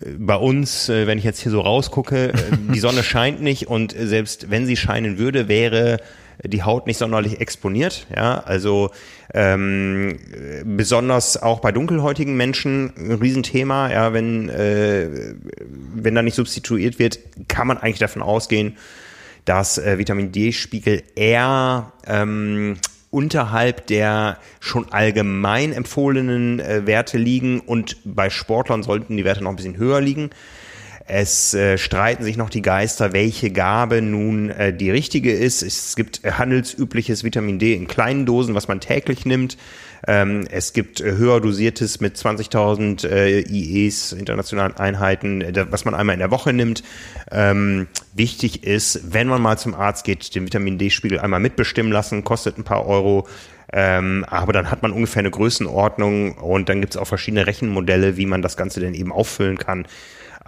äh, 0.00 0.10
bei 0.16 0.36
uns, 0.36 0.88
äh, 0.88 1.06
wenn 1.06 1.18
ich 1.18 1.24
jetzt 1.24 1.40
hier 1.40 1.52
so 1.52 1.60
rausgucke, 1.60 2.28
äh, 2.28 2.32
die 2.72 2.78
Sonne 2.78 3.02
scheint 3.02 3.42
nicht 3.42 3.66
und 3.66 3.94
selbst 3.98 4.50
wenn 4.50 4.64
sie 4.64 4.76
scheinen 4.76 5.18
würde, 5.18 5.48
wäre 5.48 5.98
die 6.44 6.62
Haut 6.62 6.86
nicht 6.86 6.98
sonderlich 6.98 7.40
exponiert. 7.40 8.06
Ja, 8.14 8.40
also 8.40 8.90
ähm, 9.34 10.18
äh, 10.32 10.64
besonders 10.64 11.40
auch 11.42 11.60
bei 11.60 11.72
dunkelhäutigen 11.72 12.36
Menschen 12.36 12.92
ein 12.96 13.12
Riesenthema. 13.12 13.90
Ja, 13.90 14.12
wenn 14.12 14.48
äh, 14.48 15.34
wenn 15.94 16.14
da 16.14 16.22
nicht 16.22 16.34
substituiert 16.34 16.98
wird, 16.98 17.18
kann 17.48 17.66
man 17.66 17.78
eigentlich 17.78 17.98
davon 17.98 18.22
ausgehen, 18.22 18.76
dass 19.44 19.78
äh, 19.78 19.98
Vitamin 19.98 20.32
D-Spiegel 20.32 21.02
eher 21.16 21.92
ähm, 22.06 22.76
unterhalb 23.10 23.86
der 23.86 24.38
schon 24.60 24.92
allgemein 24.92 25.72
empfohlenen 25.72 26.60
äh, 26.60 26.86
Werte 26.86 27.18
liegen 27.18 27.60
und 27.60 27.96
bei 28.04 28.30
Sportlern 28.30 28.82
sollten 28.82 29.16
die 29.16 29.24
Werte 29.24 29.42
noch 29.42 29.50
ein 29.50 29.56
bisschen 29.56 29.78
höher 29.78 30.00
liegen. 30.00 30.30
Es 31.10 31.54
äh, 31.54 31.78
streiten 31.78 32.22
sich 32.22 32.36
noch 32.36 32.50
die 32.50 32.60
Geister, 32.60 33.14
welche 33.14 33.50
Gabe 33.50 34.02
nun 34.02 34.50
äh, 34.50 34.74
die 34.74 34.90
richtige 34.90 35.32
ist. 35.32 35.62
Es 35.62 35.96
gibt 35.96 36.20
handelsübliches 36.22 37.24
Vitamin 37.24 37.58
D 37.58 37.72
in 37.72 37.88
kleinen 37.88 38.26
Dosen, 38.26 38.54
was 38.54 38.68
man 38.68 38.80
täglich 38.80 39.24
nimmt. 39.24 39.56
Ähm, 40.06 40.46
es 40.50 40.74
gibt 40.74 41.00
äh, 41.00 41.16
höher 41.16 41.40
dosiertes 41.40 42.00
mit 42.00 42.16
20.000 42.16 43.08
äh, 43.08 43.40
IEs, 43.40 44.12
internationalen 44.12 44.76
Einheiten, 44.76 45.40
äh, 45.40 45.66
was 45.70 45.86
man 45.86 45.94
einmal 45.94 46.12
in 46.12 46.20
der 46.20 46.30
Woche 46.30 46.52
nimmt. 46.52 46.82
Ähm, 47.32 47.88
wichtig 48.12 48.64
ist, 48.64 49.12
wenn 49.12 49.28
man 49.28 49.40
mal 49.40 49.56
zum 49.56 49.74
Arzt 49.74 50.04
geht, 50.04 50.34
den 50.34 50.44
Vitamin 50.44 50.76
D-Spiegel 50.76 51.18
einmal 51.18 51.40
mitbestimmen 51.40 51.90
lassen, 51.90 52.22
kostet 52.22 52.58
ein 52.58 52.64
paar 52.64 52.86
Euro. 52.86 53.26
Ähm, 53.72 54.26
aber 54.28 54.52
dann 54.52 54.70
hat 54.70 54.82
man 54.82 54.92
ungefähr 54.92 55.20
eine 55.20 55.30
Größenordnung 55.30 56.38
und 56.38 56.68
dann 56.68 56.80
gibt 56.80 56.94
es 56.94 57.00
auch 57.00 57.06
verschiedene 57.06 57.46
Rechenmodelle, 57.46 58.18
wie 58.18 58.26
man 58.26 58.42
das 58.42 58.58
Ganze 58.58 58.80
denn 58.80 58.94
eben 58.94 59.12
auffüllen 59.12 59.58
kann. 59.58 59.86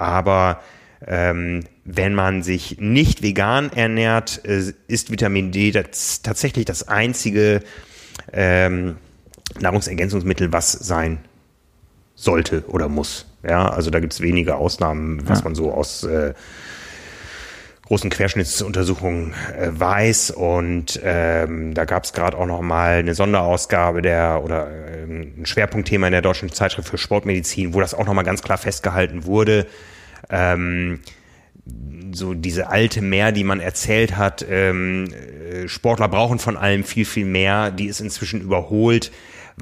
Aber 0.01 0.61
ähm, 1.07 1.65
wenn 1.85 2.15
man 2.15 2.43
sich 2.43 2.79
nicht 2.81 3.23
vegan 3.23 3.71
ernährt, 3.73 4.45
äh, 4.45 4.73
ist 4.89 5.11
Vitamin 5.11 5.53
D 5.53 5.71
das, 5.71 6.23
tatsächlich 6.23 6.65
das 6.65 6.89
einzige 6.89 7.61
ähm, 8.33 8.97
Nahrungsergänzungsmittel, 9.61 10.53
was 10.53 10.73
sein 10.73 11.19
sollte 12.15 12.65
oder 12.69 12.89
muss. 12.89 13.27
Ja, 13.47 13.69
also 13.71 13.91
da 13.91 14.01
gibt 14.01 14.13
es 14.13 14.21
wenige 14.21 14.57
Ausnahmen, 14.57 15.27
was 15.29 15.39
Ja. 15.39 15.45
man 15.45 15.55
so 15.55 15.73
aus 15.73 16.03
äh, 16.05 16.35
großen 17.91 18.09
Querschnittsuntersuchungen 18.09 19.35
äh, 19.59 19.69
weiß. 19.73 20.31
Und 20.31 21.01
ähm, 21.03 21.75
da 21.75 21.85
gab 21.87 22.05
es 22.05 22.13
gerade 22.13 22.39
auch 22.39 22.47
noch 22.47 22.61
mal 22.61 22.99
eine 22.99 23.17
Sonderausgabe 23.17 24.01
der 24.01 24.43
oder 24.45 24.69
ähm, 24.71 25.33
ein 25.39 25.45
Schwerpunktthema 25.45 26.07
in 26.07 26.13
der 26.13 26.23
deutschen 26.23 26.53
Zeitschrift 26.53 26.89
für 26.89 26.99
Sportmedizin, 26.99 27.75
wo 27.75 27.81
das 27.81 27.93
auch 27.93 28.07
noch 28.07 28.15
mal 28.15 28.23
ganz 28.23 28.43
klar 28.43 28.59
festgehalten 28.59 29.25
wurde. 29.25 29.67
Ähm, 30.31 31.01
so 32.13 32.35
diese 32.35 32.69
alte 32.69 33.03
Mehr, 33.03 33.33
die 33.33 33.43
man 33.43 33.59
erzählt 33.59 34.17
hat, 34.17 34.47
ähm, 34.49 35.09
äh, 35.13 35.67
Sportler 35.67 36.07
brauchen 36.07 36.39
von 36.39 36.57
allem 36.57 36.85
viel, 36.85 37.05
viel 37.05 37.27
mehr, 37.27 37.73
die 37.73 37.87
ist 37.87 38.01
inzwischen 38.01 38.41
überholt, 38.41 39.11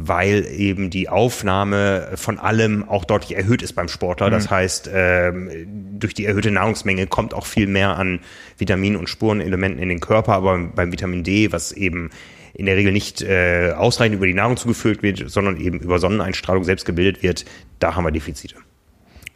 weil 0.01 0.47
eben 0.47 0.91
die 0.91 1.09
Aufnahme 1.09 2.11
von 2.15 2.39
allem 2.39 2.89
auch 2.89 3.05
deutlich 3.05 3.37
erhöht 3.37 3.63
ist 3.63 3.75
beim 3.75 3.89
Sportler. 3.89 4.31
Das 4.31 4.51
heißt, 4.51 4.89
ähm, 4.93 5.51
durch 5.99 6.15
die 6.15 6.25
erhöhte 6.25 6.51
Nahrungsmenge 6.51 7.07
kommt 7.07 7.35
auch 7.35 7.47
viel 7.47 7.67
mehr 7.67 7.97
an 7.97 8.21
Vitaminen 8.57 8.99
und 8.99 9.09
Spurenelementen 9.09 9.83
in 9.83 9.89
den 9.89 10.01
Körper, 10.01 10.35
aber 10.35 10.59
beim 10.59 10.93
Vitamin 10.93 11.25
D, 11.25 11.53
was 11.53 11.73
eben 11.73 12.11
in 12.55 12.67
der 12.67 12.77
Regel 12.77 12.93
nicht 12.93 13.23
äh, 13.23 13.73
ausreichend 13.77 14.17
über 14.17 14.27
die 14.27 14.35
Nahrung 14.35 14.57
zugeführt 14.57 15.03
wird, 15.03 15.31
sondern 15.31 15.59
eben 15.59 15.79
über 15.81 15.99
Sonneneinstrahlung 15.99 16.65
selbst 16.65 16.85
gebildet 16.85 17.23
wird, 17.23 17.45
da 17.79 17.95
haben 17.95 18.05
wir 18.05 18.11
Defizite, 18.11 18.57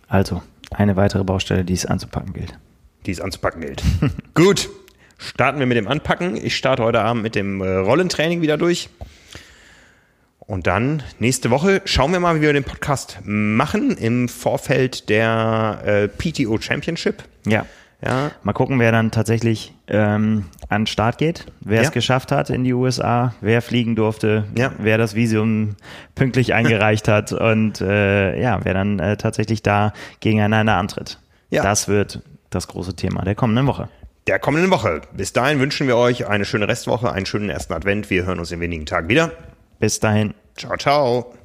Also, 0.08 0.42
eine 0.70 0.96
weitere 0.96 1.22
Baustelle, 1.22 1.64
die 1.64 1.74
es 1.74 1.86
anzupacken 1.86 2.32
gilt. 2.32 2.58
die 3.06 3.10
es 3.12 3.20
anzupacken 3.20 3.60
gilt. 3.60 3.82
Gut, 4.34 4.70
starten 5.18 5.58
wir 5.58 5.66
mit 5.66 5.76
dem 5.76 5.86
Anpacken. 5.88 6.36
Ich 6.36 6.56
starte 6.56 6.82
heute 6.82 7.00
Abend 7.00 7.22
mit 7.22 7.34
dem 7.34 7.60
äh, 7.60 7.68
Rollentraining 7.68 8.40
wieder 8.42 8.56
durch. 8.56 8.88
Und 10.52 10.66
dann 10.66 11.02
nächste 11.18 11.48
Woche 11.48 11.80
schauen 11.86 12.12
wir 12.12 12.20
mal, 12.20 12.36
wie 12.36 12.42
wir 12.42 12.52
den 12.52 12.62
Podcast 12.62 13.20
machen 13.24 13.96
im 13.96 14.28
Vorfeld 14.28 15.08
der 15.08 15.80
äh, 15.82 16.08
PTO 16.08 16.60
Championship. 16.60 17.22
Ja. 17.46 17.64
Ja. 18.04 18.32
Mal 18.42 18.52
gucken, 18.52 18.78
wer 18.78 18.92
dann 18.92 19.10
tatsächlich 19.10 19.72
ähm, 19.88 20.44
an 20.68 20.82
den 20.82 20.86
Start 20.88 21.16
geht, 21.16 21.46
wer 21.60 21.80
ja. 21.80 21.88
es 21.88 21.90
geschafft 21.90 22.32
hat 22.32 22.50
in 22.50 22.64
die 22.64 22.74
USA, 22.74 23.34
wer 23.40 23.62
fliegen 23.62 23.96
durfte, 23.96 24.44
ja. 24.54 24.72
wer 24.76 24.98
das 24.98 25.14
Visum 25.14 25.76
pünktlich 26.14 26.52
eingereicht 26.52 27.08
hat 27.08 27.32
und 27.32 27.80
äh, 27.80 28.38
ja, 28.38 28.62
wer 28.62 28.74
dann 28.74 28.98
äh, 28.98 29.16
tatsächlich 29.16 29.62
da 29.62 29.94
gegeneinander 30.20 30.76
antritt. 30.76 31.18
Ja. 31.48 31.62
Das 31.62 31.88
wird 31.88 32.20
das 32.50 32.68
große 32.68 32.94
Thema 32.94 33.22
der 33.22 33.36
kommenden 33.36 33.66
Woche. 33.66 33.88
Der 34.26 34.38
kommenden 34.38 34.70
Woche. 34.70 35.00
Bis 35.16 35.32
dahin 35.32 35.60
wünschen 35.60 35.86
wir 35.86 35.96
euch 35.96 36.26
eine 36.26 36.44
schöne 36.44 36.68
Restwoche, 36.68 37.10
einen 37.10 37.24
schönen 37.24 37.48
ersten 37.48 37.72
Advent. 37.72 38.10
Wir 38.10 38.26
hören 38.26 38.38
uns 38.38 38.52
in 38.52 38.60
wenigen 38.60 38.84
Tagen 38.84 39.08
wieder. 39.08 39.32
Bis 39.78 39.98
dahin. 39.98 40.34
Ciao, 40.56 40.76
ciao. 40.76 41.41